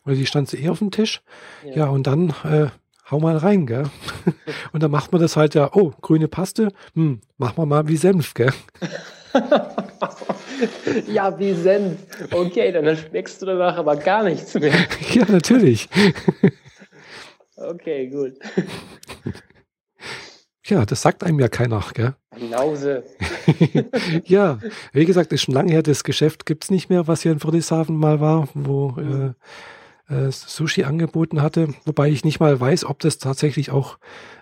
oder 0.05 0.15
die 0.15 0.25
stand 0.25 0.53
eh 0.53 0.69
auf 0.69 0.79
dem 0.79 0.91
Tisch. 0.91 1.21
Ja, 1.65 1.75
ja 1.75 1.87
und 1.87 2.07
dann 2.07 2.29
äh, 2.45 2.67
hau 3.09 3.19
mal 3.19 3.37
rein, 3.37 3.65
gell? 3.65 3.85
Und 4.71 4.83
dann 4.83 4.91
macht 4.91 5.11
man 5.11 5.21
das 5.21 5.35
halt 5.35 5.55
ja, 5.55 5.69
oh, 5.73 5.91
grüne 6.01 6.27
Paste, 6.27 6.69
hm, 6.93 7.21
machen 7.37 7.57
wir 7.57 7.65
mal 7.65 7.87
wie 7.87 7.97
Senf, 7.97 8.33
gell? 8.33 8.51
ja, 11.07 11.37
wie 11.39 11.53
Senf. 11.53 11.99
Okay, 12.31 12.71
dann 12.71 12.95
schmeckst 12.95 13.41
du 13.41 13.45
danach 13.45 13.77
aber 13.77 13.95
gar 13.95 14.23
nichts 14.23 14.53
mehr. 14.55 14.73
ja, 15.13 15.25
natürlich. 15.27 15.89
okay, 17.55 18.07
gut. 18.07 18.33
Ja, 20.65 20.85
das 20.85 21.01
sagt 21.01 21.23
einem 21.23 21.39
ja 21.39 21.49
keiner, 21.49 21.83
gell? 21.93 22.15
Nause. 22.49 23.03
ja, 24.25 24.59
wie 24.93 25.05
gesagt, 25.05 25.33
ist 25.33 25.43
schon 25.43 25.53
lange 25.53 25.73
her, 25.73 25.83
das 25.83 26.03
Geschäft 26.03 26.45
gibt's 26.45 26.71
nicht 26.71 26.89
mehr, 26.89 27.07
was 27.07 27.21
hier 27.21 27.33
in 27.33 27.39
Friedrichshafen 27.39 27.97
mal 27.97 28.21
war, 28.21 28.47
wo 28.53 28.91
mhm. 28.91 29.29
äh, 29.29 29.33
äh, 30.09 30.31
Sushi 30.31 30.83
angeboten 30.83 31.41
hatte. 31.41 31.69
Wobei 31.85 32.09
ich 32.09 32.25
nicht 32.25 32.39
mal 32.39 32.59
weiß, 32.59 32.85
ob 32.85 32.99
das 32.99 33.17
tatsächlich 33.17 33.71
auch 33.71 33.97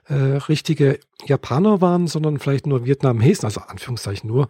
äh, 0.07 0.13
richtige 0.13 0.99
Japaner 1.25 1.81
waren, 1.81 2.07
sondern 2.07 2.39
vielleicht 2.39 2.67
nur 2.67 2.85
Vietnamesen, 2.85 3.45
also 3.45 3.61
Anführungszeichen 3.61 4.29
nur. 4.29 4.47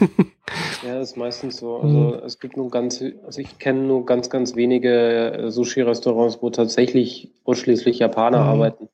ja, 0.86 0.98
das 0.98 1.10
ist 1.10 1.16
meistens 1.16 1.58
so. 1.58 1.76
Also 1.76 1.98
mhm. 1.98 2.14
es 2.24 2.38
gibt 2.38 2.56
nur 2.56 2.70
ganz, 2.70 3.02
also 3.24 3.40
ich 3.40 3.58
kenne 3.58 3.80
nur 3.80 4.06
ganz, 4.06 4.30
ganz 4.30 4.56
wenige 4.56 5.32
äh, 5.32 5.50
Sushi-Restaurants, 5.50 6.38
wo 6.40 6.50
tatsächlich 6.50 7.32
ausschließlich 7.44 7.98
Japaner 7.98 8.42
mhm. 8.42 8.48
arbeiten. 8.48 8.88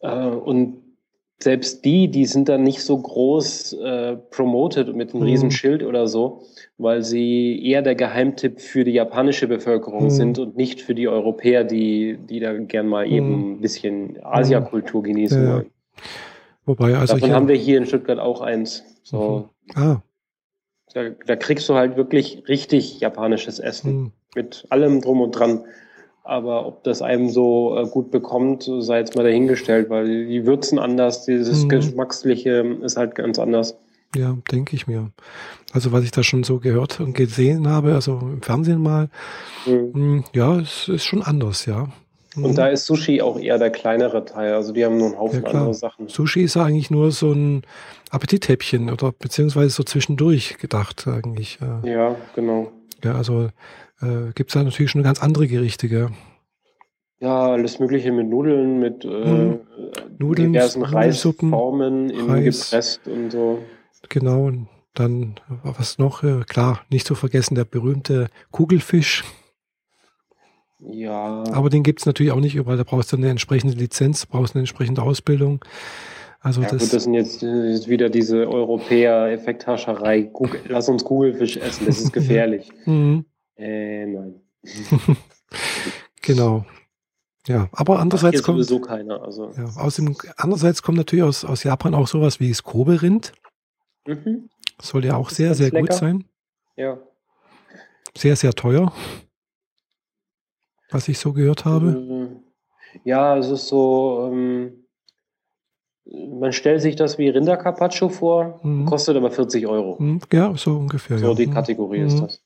Äh, 0.00 0.26
und 0.26 0.89
selbst 1.42 1.84
die, 1.84 2.08
die 2.08 2.26
sind 2.26 2.48
dann 2.48 2.62
nicht 2.62 2.82
so 2.82 2.98
groß 2.98 3.72
äh, 3.72 4.16
promoted 4.30 4.94
mit 4.94 5.12
einem 5.12 5.22
mhm. 5.22 5.28
riesen 5.28 5.50
Schild 5.50 5.82
oder 5.82 6.06
so, 6.06 6.42
weil 6.76 7.02
sie 7.02 7.64
eher 7.64 7.82
der 7.82 7.94
Geheimtipp 7.94 8.60
für 8.60 8.84
die 8.84 8.92
japanische 8.92 9.48
Bevölkerung 9.48 10.04
mhm. 10.04 10.10
sind 10.10 10.38
und 10.38 10.56
nicht 10.56 10.82
für 10.82 10.94
die 10.94 11.08
Europäer, 11.08 11.64
die, 11.64 12.18
die 12.28 12.40
da 12.40 12.52
gern 12.52 12.86
mal 12.86 13.06
mhm. 13.06 13.12
eben 13.12 13.52
ein 13.52 13.60
bisschen 13.60 14.18
Asiakultur 14.22 15.02
genießen 15.02 15.42
ja. 15.42 15.54
wollen. 15.54 15.70
Wobei, 16.66 16.96
also 16.96 17.14
Davon 17.14 17.32
haben 17.32 17.48
wir 17.48 17.56
hier 17.56 17.78
in 17.78 17.86
Stuttgart 17.86 18.18
auch 18.18 18.42
eins. 18.42 18.84
So. 19.02 19.48
Mhm. 19.74 19.82
Ah. 19.82 20.02
Da, 20.92 21.08
da, 21.26 21.36
kriegst 21.36 21.68
du 21.68 21.74
halt 21.74 21.96
wirklich 21.96 22.48
richtig 22.48 23.00
japanisches 23.00 23.58
Essen. 23.60 23.92
Mhm. 23.92 24.12
Mit 24.34 24.66
allem 24.68 25.00
drum 25.00 25.20
und 25.20 25.32
dran. 25.32 25.64
Aber 26.22 26.66
ob 26.66 26.84
das 26.84 27.02
einem 27.02 27.30
so 27.30 27.76
äh, 27.76 27.86
gut 27.86 28.10
bekommt, 28.10 28.70
sei 28.80 28.98
jetzt 28.98 29.16
mal 29.16 29.24
dahingestellt, 29.24 29.90
weil 29.90 30.26
die 30.26 30.46
Würzen 30.46 30.78
anders, 30.78 31.24
dieses 31.24 31.64
mhm. 31.64 31.68
Geschmacksliche 31.70 32.78
ist 32.82 32.96
halt 32.96 33.14
ganz 33.14 33.38
anders. 33.38 33.76
Ja, 34.14 34.36
denke 34.50 34.74
ich 34.76 34.86
mir. 34.86 35.10
Also 35.72 35.92
was 35.92 36.04
ich 36.04 36.10
da 36.10 36.22
schon 36.22 36.42
so 36.42 36.58
gehört 36.58 37.00
und 37.00 37.14
gesehen 37.14 37.68
habe, 37.68 37.94
also 37.94 38.18
im 38.20 38.42
Fernsehen 38.42 38.82
mal, 38.82 39.08
mhm. 39.66 39.92
Hm, 39.92 40.24
ja, 40.34 40.58
es 40.58 40.88
ist 40.88 41.04
schon 41.04 41.22
anders, 41.22 41.66
ja. 41.66 41.88
Mhm. 42.34 42.44
Und 42.44 42.58
da 42.58 42.68
ist 42.68 42.86
Sushi 42.86 43.22
auch 43.22 43.38
eher 43.38 43.58
der 43.58 43.70
kleinere 43.70 44.24
Teil. 44.24 44.54
Also 44.54 44.72
die 44.72 44.84
haben 44.84 44.98
nur 44.98 45.08
einen 45.08 45.18
Haufen 45.18 45.42
ja, 45.42 45.50
andere 45.50 45.74
Sachen. 45.74 46.08
Sushi 46.08 46.42
ist 46.42 46.56
eigentlich 46.56 46.90
nur 46.90 47.12
so 47.12 47.32
ein 47.32 47.62
Appetithäppchen 48.10 48.90
oder 48.90 49.12
beziehungsweise 49.12 49.70
so 49.70 49.82
zwischendurch 49.82 50.58
gedacht 50.58 51.06
eigentlich. 51.06 51.58
Ja, 51.84 52.16
genau. 52.34 52.70
Ja, 53.02 53.14
also 53.14 53.48
äh, 54.00 54.32
gibt 54.34 54.50
es 54.50 54.54
da 54.54 54.62
natürlich 54.62 54.90
schon 54.90 55.02
ganz 55.02 55.22
andere 55.22 55.46
Gerichte, 55.46 55.88
gell? 55.88 56.10
Ja, 57.20 57.52
alles 57.52 57.78
Mögliche 57.78 58.12
mit 58.12 58.28
Nudeln, 58.28 58.80
mit 58.80 59.04
äh, 59.04 59.24
hm. 59.24 59.60
Nudeln, 60.18 60.52
diversen 60.54 60.82
Reisformen 60.82 62.10
Reis. 62.10 62.70
gepresst 62.70 63.06
und 63.06 63.30
so. 63.30 63.58
Genau, 64.08 64.46
und 64.46 64.68
dann, 64.94 65.38
was 65.62 65.98
noch? 65.98 66.22
Äh, 66.22 66.40
klar, 66.48 66.80
nicht 66.90 67.06
zu 67.06 67.14
vergessen, 67.14 67.54
der 67.54 67.64
berühmte 67.64 68.28
Kugelfisch. 68.50 69.24
Ja. 70.78 71.44
Aber 71.52 71.68
den 71.68 71.82
gibt 71.82 72.00
es 72.00 72.06
natürlich 72.06 72.32
auch 72.32 72.40
nicht 72.40 72.54
überall. 72.54 72.78
Da 72.78 72.84
brauchst 72.84 73.12
du 73.12 73.16
eine 73.16 73.28
entsprechende 73.28 73.76
Lizenz, 73.76 74.24
brauchst 74.24 74.54
eine 74.54 74.60
entsprechende 74.60 75.02
Ausbildung. 75.02 75.62
Also 76.40 76.62
ja, 76.62 76.68
das, 76.68 76.84
gut, 76.84 76.92
das 76.94 77.04
sind 77.04 77.14
jetzt, 77.14 77.42
jetzt 77.42 77.88
wieder 77.88 78.08
diese 78.08 78.48
Europäer-Effekthascherei. 78.48 80.30
Lass 80.68 80.88
uns 80.88 81.04
Kugelfisch 81.04 81.58
essen, 81.58 81.84
das 81.86 82.00
ist 82.00 82.12
gefährlich. 82.14 82.70
mhm. 82.86 83.26
Äh, 83.60 84.06
nein. 84.06 84.40
genau. 86.22 86.64
Ja, 87.46 87.68
aber 87.72 87.98
andererseits 87.98 88.42
kommt 88.42 88.58
sowieso 88.58 88.80
keiner. 88.80 89.22
Also. 89.22 89.50
Ja, 89.56 89.64
aus 89.76 89.96
dem, 89.96 90.16
andererseits 90.36 90.82
kommt 90.82 90.98
natürlich 90.98 91.24
aus, 91.24 91.44
aus 91.44 91.64
Japan 91.64 91.94
auch 91.94 92.06
sowas 92.06 92.40
wie 92.40 92.48
das 92.48 92.62
Kobe-Rind. 92.62 93.32
Mhm. 94.06 94.50
Soll 94.80 95.04
ja 95.04 95.16
auch 95.16 95.30
sehr, 95.30 95.54
sehr 95.54 95.70
lecker. 95.70 95.80
gut 95.80 95.92
sein. 95.92 96.24
Ja. 96.76 96.98
Sehr, 98.16 98.36
sehr 98.36 98.52
teuer. 98.52 98.92
Was 100.90 101.08
ich 101.08 101.18
so 101.18 101.32
gehört 101.32 101.64
habe. 101.64 101.92
Mhm. 101.92 102.42
Ja, 103.04 103.36
es 103.36 103.48
ist 103.48 103.68
so, 103.68 104.28
ähm, 104.32 104.84
man 106.04 106.52
stellt 106.52 106.82
sich 106.82 106.96
das 106.96 107.18
wie 107.18 107.28
Rindercarpaccio 107.28 108.08
vor, 108.08 108.60
mhm. 108.62 108.86
kostet 108.86 109.16
aber 109.16 109.30
40 109.30 109.66
Euro. 109.66 109.96
Mhm. 110.00 110.20
Ja, 110.32 110.54
so 110.56 110.76
ungefähr. 110.76 111.18
So 111.18 111.28
ja. 111.28 111.34
die 111.34 111.46
Kategorie 111.48 112.00
ist 112.00 112.14
mhm. 112.14 112.20
das. 112.22 112.42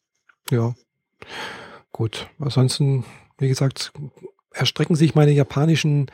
Ja. 0.51 0.75
Gut. 1.93 2.29
Ansonsten, 2.39 3.05
wie 3.39 3.49
gesagt, 3.49 3.93
erstrecken 4.53 4.97
sich 4.97 5.15
meine 5.15 5.33
japanischen 5.33 6.07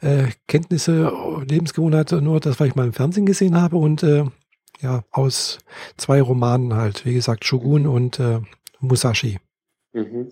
äh, 0.00 0.28
Kenntnisse, 0.46 1.12
Lebensgewohnheiten 1.48 2.22
nur 2.22 2.40
das, 2.40 2.60
was 2.60 2.68
ich 2.68 2.74
mal 2.74 2.86
im 2.86 2.92
Fernsehen 2.92 3.26
gesehen 3.26 3.60
habe 3.60 3.76
und 3.76 4.02
äh, 4.02 4.24
ja, 4.80 5.04
aus 5.10 5.58
zwei 5.96 6.20
Romanen 6.20 6.74
halt, 6.74 7.06
wie 7.06 7.14
gesagt, 7.14 7.44
Shogun 7.44 7.86
und 7.86 8.20
äh, 8.20 8.40
Musashi. 8.80 9.38
Mhm. 9.92 10.28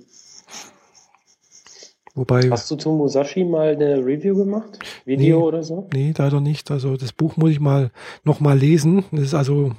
Wobei. 2.15 2.49
Hast 2.51 2.71
du 2.71 2.77
zu 2.77 2.91
Musashi 2.91 3.45
mal 3.45 3.71
eine 3.71 3.97
Review 3.97 4.37
gemacht? 4.37 4.79
Video 5.05 5.39
nee, 5.39 5.45
oder 5.45 5.63
so? 5.65 5.89
Nee, 5.93 6.15
leider 6.17 6.41
nicht. 6.41 6.71
Also 6.71 6.97
das 6.97 7.13
Buch 7.13 7.37
muss 7.37 7.51
ich 7.51 7.61
mal 7.61 7.91
noch 8.23 8.39
mal 8.39 8.57
lesen. 8.57 9.05
Das 9.11 9.23
ist 9.23 9.35
also, 9.35 9.73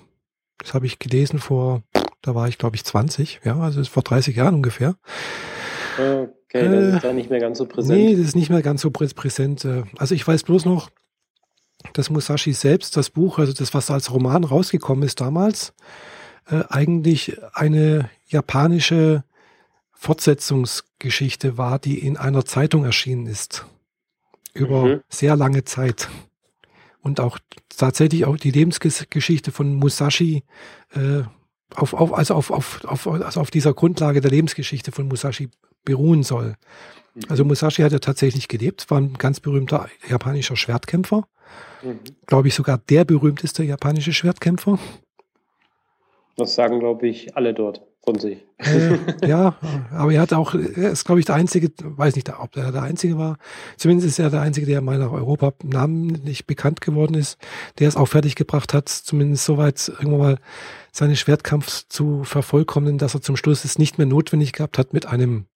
das 0.57 0.73
habe 0.73 0.85
ich 0.85 0.99
gelesen 0.99 1.39
vor 1.39 1.83
da 2.25 2.33
war 2.33 2.47
ich, 2.47 2.57
glaube 2.57 2.75
ich, 2.75 2.83
20, 2.83 3.41
ja, 3.43 3.59
also 3.59 3.83
vor 3.83 4.01
30 4.01 4.35
Jahren 4.35 4.55
ungefähr. 4.55 4.95
Okay, 5.93 6.29
das 6.53 6.63
äh, 6.63 6.95
ist 6.95 7.03
da 7.03 7.13
nicht 7.13 7.29
mehr 7.29 7.39
ganz 7.39 7.59
so 7.59 7.67
präsent. 7.67 7.99
Nee, 7.99 8.15
das 8.15 8.25
ist 8.25 8.35
nicht 8.35 8.49
mehr 8.49 8.63
ganz 8.63 8.81
so 8.81 8.89
präsent. 8.89 9.63
Äh, 9.63 9.83
also 9.97 10.15
ich 10.15 10.27
weiß 10.27 10.41
bloß 10.41 10.65
noch, 10.65 10.89
dass 11.93 12.09
Musashi 12.09 12.53
selbst 12.53 12.97
das 12.97 13.11
Buch, 13.11 13.37
also 13.37 13.53
das, 13.53 13.75
was 13.75 13.91
als 13.91 14.11
Roman 14.11 14.43
rausgekommen 14.43 15.03
ist 15.03 15.21
damals, 15.21 15.73
äh, 16.49 16.63
eigentlich 16.67 17.37
eine 17.53 18.09
japanische 18.27 19.23
Fortsetzungsgeschichte 19.91 21.59
war, 21.59 21.77
die 21.77 21.99
in 21.99 22.17
einer 22.17 22.43
Zeitung 22.43 22.85
erschienen 22.85 23.27
ist. 23.27 23.67
Über 24.55 24.85
mhm. 24.85 25.01
sehr 25.09 25.35
lange 25.35 25.63
Zeit. 25.63 26.09
Und 27.01 27.19
auch 27.19 27.37
tatsächlich 27.69 28.25
auch 28.25 28.37
die 28.37 28.49
Lebensgeschichte 28.49 29.51
von 29.51 29.75
Musashi 29.75 30.43
äh, 30.95 31.21
auf, 31.75 31.93
auf, 31.93 32.13
also, 32.13 32.35
auf, 32.35 32.51
auf, 32.51 32.85
auf, 32.85 33.07
also 33.07 33.39
auf 33.39 33.51
dieser 33.51 33.73
Grundlage 33.73 34.21
der 34.21 34.31
Lebensgeschichte 34.31 34.91
von 34.91 35.07
Musashi 35.07 35.49
beruhen 35.83 36.23
soll. 36.23 36.55
Mhm. 37.13 37.21
Also 37.29 37.45
Musashi 37.45 37.81
hat 37.81 37.91
ja 37.91 37.99
tatsächlich 37.99 38.47
gelebt, 38.47 38.89
war 38.89 38.99
ein 38.99 39.13
ganz 39.13 39.39
berühmter 39.39 39.87
japanischer 40.07 40.55
Schwertkämpfer. 40.55 41.27
Mhm. 41.83 41.99
Glaube 42.25 42.47
ich 42.47 42.55
sogar 42.55 42.77
der 42.77 43.05
berühmteste 43.05 43.63
japanische 43.63 44.13
Schwertkämpfer. 44.13 44.79
Das 46.37 46.55
sagen, 46.55 46.79
glaube 46.79 47.07
ich, 47.07 47.35
alle 47.37 47.53
dort 47.53 47.81
von 48.05 48.19
sich. 48.19 48.45
Äh, 48.57 48.97
ja, 49.27 49.55
aber 49.91 50.13
er 50.13 50.21
hat 50.21 50.31
auch, 50.31 50.53
er 50.53 50.91
ist, 50.91 51.05
glaube 51.05 51.19
ich, 51.19 51.25
der 51.25 51.35
Einzige, 51.35 51.71
weiß 51.81 52.15
nicht, 52.15 52.29
ob 52.39 52.55
er 52.55 52.71
der 52.71 52.83
Einzige 52.83 53.17
war. 53.17 53.37
Zumindest 53.77 54.07
ist 54.07 54.19
er 54.19 54.29
der 54.29 54.41
Einzige, 54.41 54.65
der 54.65 54.81
mal 54.81 54.97
nach 54.97 55.11
Europa 55.11 55.53
namentlich 55.63 56.45
bekannt 56.45 56.81
geworden 56.81 57.15
ist, 57.15 57.37
der 57.79 57.87
es 57.87 57.97
auch 57.97 58.07
fertiggebracht 58.07 58.73
hat, 58.73 58.87
zumindest 58.87 59.45
soweit 59.45 59.89
irgendwann 59.89 60.19
mal 60.19 60.37
seine 60.91 61.15
Schwertkampf 61.15 61.85
zu 61.89 62.23
vervollkommnen, 62.23 62.97
dass 62.97 63.15
er 63.15 63.21
zum 63.21 63.35
Schluss 63.35 63.65
es 63.65 63.77
nicht 63.77 63.97
mehr 63.97 64.07
notwendig 64.07 64.53
gehabt 64.53 64.77
hat, 64.77 64.93
mit 64.93 65.07
einem 65.07 65.47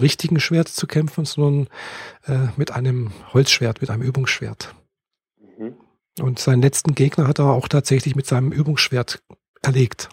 richtigen 0.00 0.40
Schwert 0.40 0.68
zu 0.68 0.86
kämpfen, 0.86 1.24
sondern 1.24 1.68
äh, 2.26 2.48
mit 2.56 2.70
einem 2.70 3.12
Holzschwert, 3.32 3.80
mit 3.80 3.90
einem 3.90 4.02
Übungsschwert. 4.02 4.74
Mhm. 5.58 5.74
Und 6.20 6.38
seinen 6.38 6.62
letzten 6.62 6.94
Gegner 6.94 7.26
hat 7.26 7.38
er 7.38 7.52
auch 7.52 7.68
tatsächlich 7.68 8.16
mit 8.16 8.26
seinem 8.26 8.52
Übungsschwert 8.52 9.22
erlegt. 9.62 10.08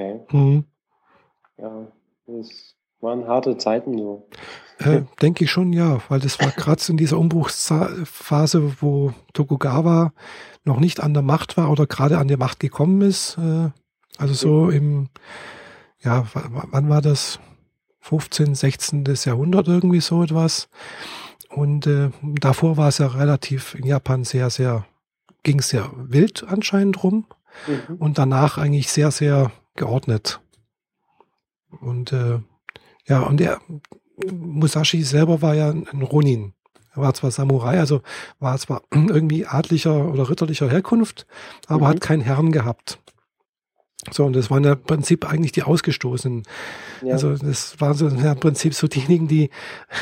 Okay. 0.00 0.20
Mhm. 0.36 0.64
Ja, 1.58 1.86
das 2.26 2.74
waren 3.00 3.26
harte 3.26 3.56
Zeiten 3.58 3.98
so. 3.98 4.28
Äh, 4.78 5.02
denke 5.20 5.44
ich 5.44 5.50
schon, 5.50 5.72
ja, 5.72 6.00
weil 6.08 6.20
das 6.20 6.40
war 6.40 6.50
gerade 6.50 6.82
in 6.88 6.96
dieser 6.96 7.18
Umbruchsphase, 7.18 8.80
wo 8.80 9.12
Tokugawa 9.34 10.12
noch 10.64 10.80
nicht 10.80 11.00
an 11.00 11.12
der 11.12 11.22
Macht 11.22 11.56
war 11.56 11.70
oder 11.70 11.86
gerade 11.86 12.18
an 12.18 12.28
der 12.28 12.38
Macht 12.38 12.60
gekommen 12.60 13.02
ist. 13.02 13.36
Äh, 13.38 13.70
also 14.16 14.34
so 14.34 14.70
im, 14.70 15.08
ja, 16.00 16.26
wann 16.32 16.88
war 16.88 17.02
das? 17.02 17.40
15, 18.02 18.54
16. 18.54 19.04
Jahrhundert 19.24 19.68
irgendwie 19.68 20.00
so 20.00 20.22
etwas. 20.22 20.70
Und 21.50 21.86
äh, 21.86 22.10
davor 22.22 22.78
war 22.78 22.88
es 22.88 22.98
ja 22.98 23.08
relativ 23.08 23.74
in 23.74 23.84
Japan 23.84 24.24
sehr, 24.24 24.48
sehr, 24.48 24.86
ging 25.42 25.58
es 25.58 25.68
sehr 25.68 25.90
wild 25.94 26.44
anscheinend 26.48 27.02
rum. 27.02 27.26
Mhm. 27.66 27.96
Und 27.96 28.16
danach 28.16 28.56
eigentlich 28.56 28.90
sehr, 28.90 29.10
sehr 29.10 29.52
geordnet. 29.80 30.40
Und 31.80 32.12
äh, 32.12 32.38
ja, 33.06 33.20
und 33.20 33.40
der 33.40 33.60
Musashi 34.30 35.02
selber 35.02 35.42
war 35.42 35.54
ja 35.54 35.70
ein 35.70 36.02
Ronin. 36.02 36.52
Er 36.92 37.02
war 37.02 37.14
zwar 37.14 37.30
Samurai, 37.30 37.78
also 37.78 38.02
war 38.38 38.56
zwar 38.58 38.82
irgendwie 38.92 39.46
adlicher 39.46 40.06
oder 40.06 40.28
ritterlicher 40.28 40.70
Herkunft, 40.70 41.26
aber 41.66 41.86
mhm. 41.86 41.90
hat 41.90 42.00
keinen 42.00 42.20
Herrn 42.20 42.52
gehabt. 42.52 42.98
So, 44.10 44.24
und 44.24 44.34
das 44.34 44.50
waren 44.50 44.64
ja 44.64 44.72
im 44.72 44.82
Prinzip 44.82 45.28
eigentlich 45.28 45.52
die 45.52 45.62
Ausgestoßenen. 45.62 46.42
Ja. 47.02 47.14
Also 47.14 47.36
das 47.36 47.80
waren 47.80 47.94
so 47.94 48.08
ja, 48.08 48.32
im 48.32 48.40
Prinzip 48.40 48.74
so 48.74 48.86
diejenigen, 48.86 49.28
die, 49.28 49.50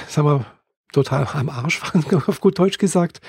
sag 0.09 0.25
mal, 0.25 0.45
total 0.93 1.27
am 1.33 1.49
Arsch 1.49 1.83
waren, 1.83 2.05
auf 2.27 2.41
gut 2.41 2.59
Deutsch 2.59 2.79
gesagt, 2.79 3.21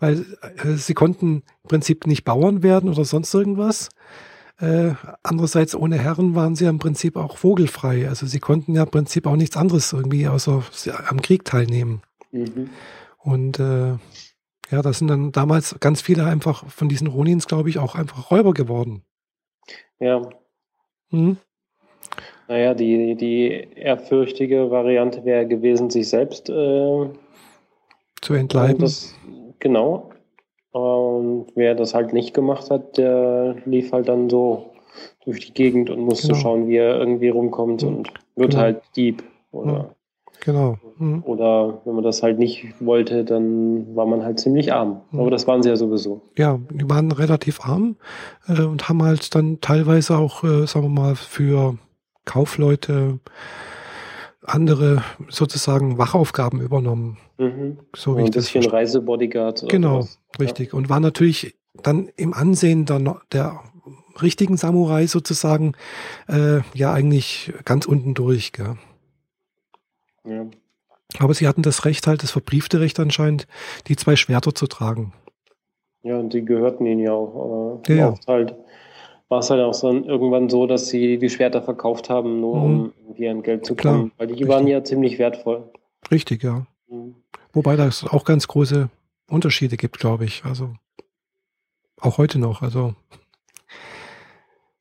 weil 0.00 0.24
äh, 0.62 0.74
sie 0.74 0.94
konnten 0.94 1.42
im 1.62 1.68
Prinzip 1.68 2.06
nicht 2.06 2.24
Bauern 2.24 2.62
werden 2.62 2.90
oder 2.90 3.04
sonst 3.04 3.32
irgendwas. 3.34 3.88
Äh, 4.58 4.94
andererseits 5.22 5.74
ohne 5.74 5.98
Herren 5.98 6.34
waren 6.34 6.54
sie 6.54 6.64
im 6.64 6.78
Prinzip 6.78 7.16
auch 7.16 7.36
vogelfrei. 7.36 8.08
Also 8.08 8.26
sie 8.26 8.40
konnten 8.40 8.74
ja 8.74 8.84
im 8.84 8.90
Prinzip 8.90 9.26
auch 9.26 9.36
nichts 9.36 9.56
anderes 9.56 9.92
irgendwie 9.92 10.26
außer 10.28 10.62
am 11.08 11.20
Krieg 11.20 11.44
teilnehmen. 11.44 12.02
Mhm. 12.32 12.70
Und 13.18 13.58
äh, 13.58 13.96
ja, 14.70 14.82
da 14.82 14.92
sind 14.92 15.08
dann 15.08 15.32
damals 15.32 15.78
ganz 15.80 16.00
viele 16.00 16.24
einfach 16.24 16.66
von 16.68 16.88
diesen 16.88 17.06
Ronins, 17.06 17.46
glaube 17.46 17.68
ich, 17.68 17.78
auch 17.78 17.94
einfach 17.94 18.30
Räuber 18.30 18.54
geworden. 18.54 19.04
Ja. 19.98 20.22
Hm? 21.10 21.36
Naja, 22.48 22.74
die, 22.74 23.16
die 23.16 23.48
ehrfürchtige 23.74 24.70
Variante 24.70 25.24
wäre 25.24 25.46
gewesen, 25.46 25.90
sich 25.90 26.08
selbst 26.08 26.48
äh, 26.48 27.10
zu 28.20 28.34
entleiben. 28.34 28.78
Das, 28.78 29.14
genau. 29.58 30.10
Und 30.76 31.46
wer 31.54 31.74
das 31.74 31.94
halt 31.94 32.12
nicht 32.12 32.34
gemacht 32.34 32.70
hat, 32.70 32.98
der 32.98 33.56
lief 33.64 33.92
halt 33.92 34.08
dann 34.08 34.28
so 34.28 34.72
durch 35.24 35.46
die 35.46 35.54
Gegend 35.54 35.88
und 35.88 36.00
musste 36.00 36.28
genau. 36.28 36.38
schauen, 36.38 36.68
wie 36.68 36.76
er 36.76 36.98
irgendwie 36.98 37.30
rumkommt 37.30 37.82
mhm. 37.82 37.88
und 37.88 38.08
wird 38.34 38.50
genau. 38.50 38.62
halt 38.62 38.82
Dieb. 38.94 39.22
Oder, 39.52 39.94
genau. 40.44 40.76
Mhm. 40.98 41.22
Oder 41.24 41.80
wenn 41.86 41.94
man 41.94 42.04
das 42.04 42.22
halt 42.22 42.38
nicht 42.38 42.74
wollte, 42.78 43.24
dann 43.24 43.96
war 43.96 44.04
man 44.04 44.22
halt 44.22 44.38
ziemlich 44.38 44.70
arm. 44.70 45.00
Mhm. 45.12 45.20
Aber 45.20 45.30
das 45.30 45.46
waren 45.46 45.62
sie 45.62 45.70
ja 45.70 45.76
sowieso. 45.76 46.20
Ja, 46.36 46.60
die 46.70 46.90
waren 46.90 47.10
relativ 47.10 47.64
arm 47.64 47.96
äh, 48.46 48.60
und 48.60 48.86
haben 48.86 49.02
halt 49.02 49.34
dann 49.34 49.62
teilweise 49.62 50.18
auch, 50.18 50.44
äh, 50.44 50.66
sagen 50.66 50.84
wir 50.84 51.00
mal, 51.00 51.16
für 51.16 51.78
Kaufleute 52.26 53.18
andere 54.46 55.02
sozusagen 55.28 55.98
Wachaufgaben 55.98 56.60
übernommen. 56.60 57.18
Mhm. 57.38 57.78
So 57.94 58.16
wie 58.16 58.22
ein 58.22 58.30
bisschen 58.30 58.64
Reisebodyguard. 58.64 59.68
Genau, 59.68 60.06
richtig. 60.38 60.72
Ja. 60.72 60.74
Und 60.74 60.88
war 60.88 61.00
natürlich 61.00 61.56
dann 61.82 62.08
im 62.16 62.32
Ansehen 62.32 62.86
der, 62.86 63.20
der 63.32 63.60
richtigen 64.22 64.56
Samurai 64.56 65.06
sozusagen 65.06 65.72
äh, 66.28 66.60
ja 66.74 66.92
eigentlich 66.92 67.52
ganz 67.64 67.86
unten 67.86 68.14
durch. 68.14 68.52
Gell? 68.52 68.76
Ja. 70.24 70.46
Aber 71.18 71.34
sie 71.34 71.46
hatten 71.46 71.62
das 71.62 71.84
Recht 71.84 72.06
halt, 72.06 72.22
das 72.22 72.30
verbriefte 72.30 72.80
Recht 72.80 72.98
anscheinend, 72.98 73.46
die 73.86 73.96
zwei 73.96 74.16
Schwerter 74.16 74.54
zu 74.54 74.66
tragen. 74.66 75.12
Ja, 76.02 76.18
und 76.18 76.32
die 76.32 76.44
gehörten 76.44 76.86
ihnen 76.86 77.00
ja 77.00 77.12
auch. 77.12 77.82
Äh, 77.88 77.96
ja, 77.96 78.10
ja. 78.10 78.14
halt 78.26 78.54
war 79.28 79.40
es 79.40 79.50
halt 79.50 79.60
auch 79.62 79.74
so 79.74 79.92
irgendwann 79.92 80.48
so, 80.48 80.66
dass 80.66 80.88
sie 80.88 81.18
die 81.18 81.30
Schwerter 81.30 81.62
verkauft 81.62 82.08
haben, 82.10 82.40
nur 82.40 82.56
mhm. 82.56 82.64
um 82.64 82.92
irgendwie 83.02 83.28
an 83.28 83.42
Geld 83.42 83.66
zu 83.66 83.74
kommen. 83.74 84.10
Klar, 84.10 84.10
weil 84.18 84.26
die 84.28 84.34
richtig. 84.34 84.48
waren 84.48 84.66
ja 84.66 84.84
ziemlich 84.84 85.18
wertvoll. 85.18 85.70
Richtig, 86.10 86.42
ja. 86.42 86.66
Mhm. 86.88 87.16
Wobei 87.52 87.76
da 87.76 87.86
es 87.86 88.04
auch 88.04 88.24
ganz 88.24 88.46
große 88.46 88.88
Unterschiede 89.28 89.76
gibt, 89.76 89.98
glaube 89.98 90.24
ich. 90.24 90.44
Also 90.44 90.74
auch 92.00 92.18
heute 92.18 92.38
noch. 92.38 92.62
Also 92.62 92.94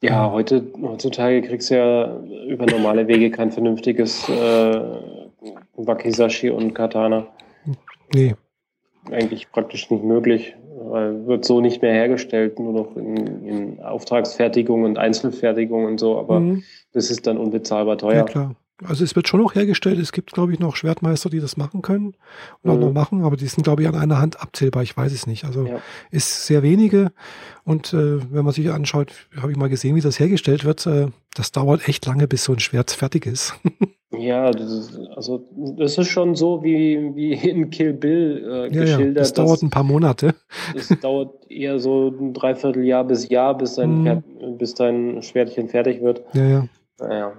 ja, 0.01 0.29
heute, 0.29 0.63
heutzutage 0.81 1.41
kriegst 1.41 1.71
du 1.71 1.77
ja 1.77 2.19
über 2.47 2.65
normale 2.67 3.07
Wege 3.07 3.31
kein 3.31 3.51
vernünftiges 3.51 4.29
äh, 4.29 4.81
Wakizashi 5.75 6.49
und 6.49 6.73
Katana. 6.75 7.25
Nee. 8.13 8.35
Eigentlich 9.09 9.51
praktisch 9.51 9.89
nicht 9.89 10.03
möglich 10.03 10.55
wird 10.91 11.45
so 11.45 11.61
nicht 11.61 11.81
mehr 11.81 11.93
hergestellt, 11.93 12.59
nur 12.59 12.73
noch 12.73 12.95
in, 12.95 13.45
in 13.45 13.79
Auftragsfertigung 13.81 14.83
und 14.83 14.97
Einzelfertigung 14.97 15.85
und 15.85 15.99
so, 15.99 16.17
aber 16.17 16.39
mhm. 16.39 16.63
das 16.93 17.09
ist 17.09 17.27
dann 17.27 17.37
unbezahlbar 17.37 17.97
teuer. 17.97 18.15
Ja, 18.15 18.23
klar. 18.23 18.55
Also 18.83 19.05
es 19.05 19.15
wird 19.15 19.29
schon 19.29 19.41
noch 19.41 19.55
hergestellt. 19.55 19.99
Es 19.99 20.11
gibt, 20.11 20.33
glaube 20.33 20.51
ich, 20.51 20.59
noch 20.59 20.75
Schwertmeister, 20.75 21.29
die 21.29 21.39
das 21.39 21.55
machen 21.55 21.81
können 21.81 22.13
und 22.61 22.71
auch 22.71 22.75
mhm. 22.75 22.81
noch 22.81 22.91
machen, 22.91 23.23
aber 23.23 23.37
die 23.37 23.47
sind, 23.47 23.63
glaube 23.63 23.83
ich, 23.83 23.87
an 23.87 23.95
einer 23.95 24.19
Hand 24.19 24.41
abzählbar. 24.41 24.83
Ich 24.83 24.97
weiß 24.97 25.13
es 25.13 25.27
nicht. 25.27 25.45
Also 25.45 25.65
ja. 25.65 25.79
ist 26.11 26.45
sehr 26.45 26.61
wenige. 26.61 27.13
Und 27.63 27.93
äh, 27.93 28.19
wenn 28.33 28.43
man 28.43 28.53
sich 28.53 28.69
anschaut, 28.69 29.13
habe 29.37 29.51
ich 29.51 29.57
mal 29.57 29.69
gesehen, 29.69 29.95
wie 29.95 30.01
das 30.01 30.19
hergestellt 30.19 30.65
wird. 30.65 30.85
Äh, 30.87 31.07
das 31.33 31.53
dauert 31.53 31.87
echt 31.87 32.05
lange, 32.05 32.27
bis 32.27 32.43
so 32.43 32.51
ein 32.51 32.59
Schwert 32.59 32.91
fertig 32.91 33.25
ist. 33.25 33.57
Ja, 34.19 34.51
das 34.51 34.71
ist, 34.71 34.99
also 35.15 35.45
das 35.77 35.97
ist 35.97 36.07
schon 36.07 36.35
so 36.35 36.63
wie, 36.63 37.15
wie 37.15 37.33
in 37.33 37.69
Kill 37.69 37.93
Bill 37.93 38.67
äh, 38.67 38.69
geschildert. 38.69 39.15
Ja, 39.15 39.21
das 39.21 39.33
dauert 39.33 39.61
ein 39.61 39.69
paar 39.69 39.83
Monate. 39.83 40.35
Es 40.75 40.89
dauert 41.01 41.49
eher 41.49 41.79
so 41.79 42.09
ein 42.09 42.33
Dreivierteljahr 42.33 43.03
bis 43.03 43.29
Jahr, 43.29 43.57
bis 43.57 43.75
dein, 43.75 44.03
mm. 44.03 44.57
bis 44.57 44.73
dein 44.73 45.21
Schwertchen 45.21 45.69
fertig 45.69 46.01
wird. 46.01 46.23
Ja, 46.33 46.45
ja. 46.45 46.67
Naja. 46.99 47.33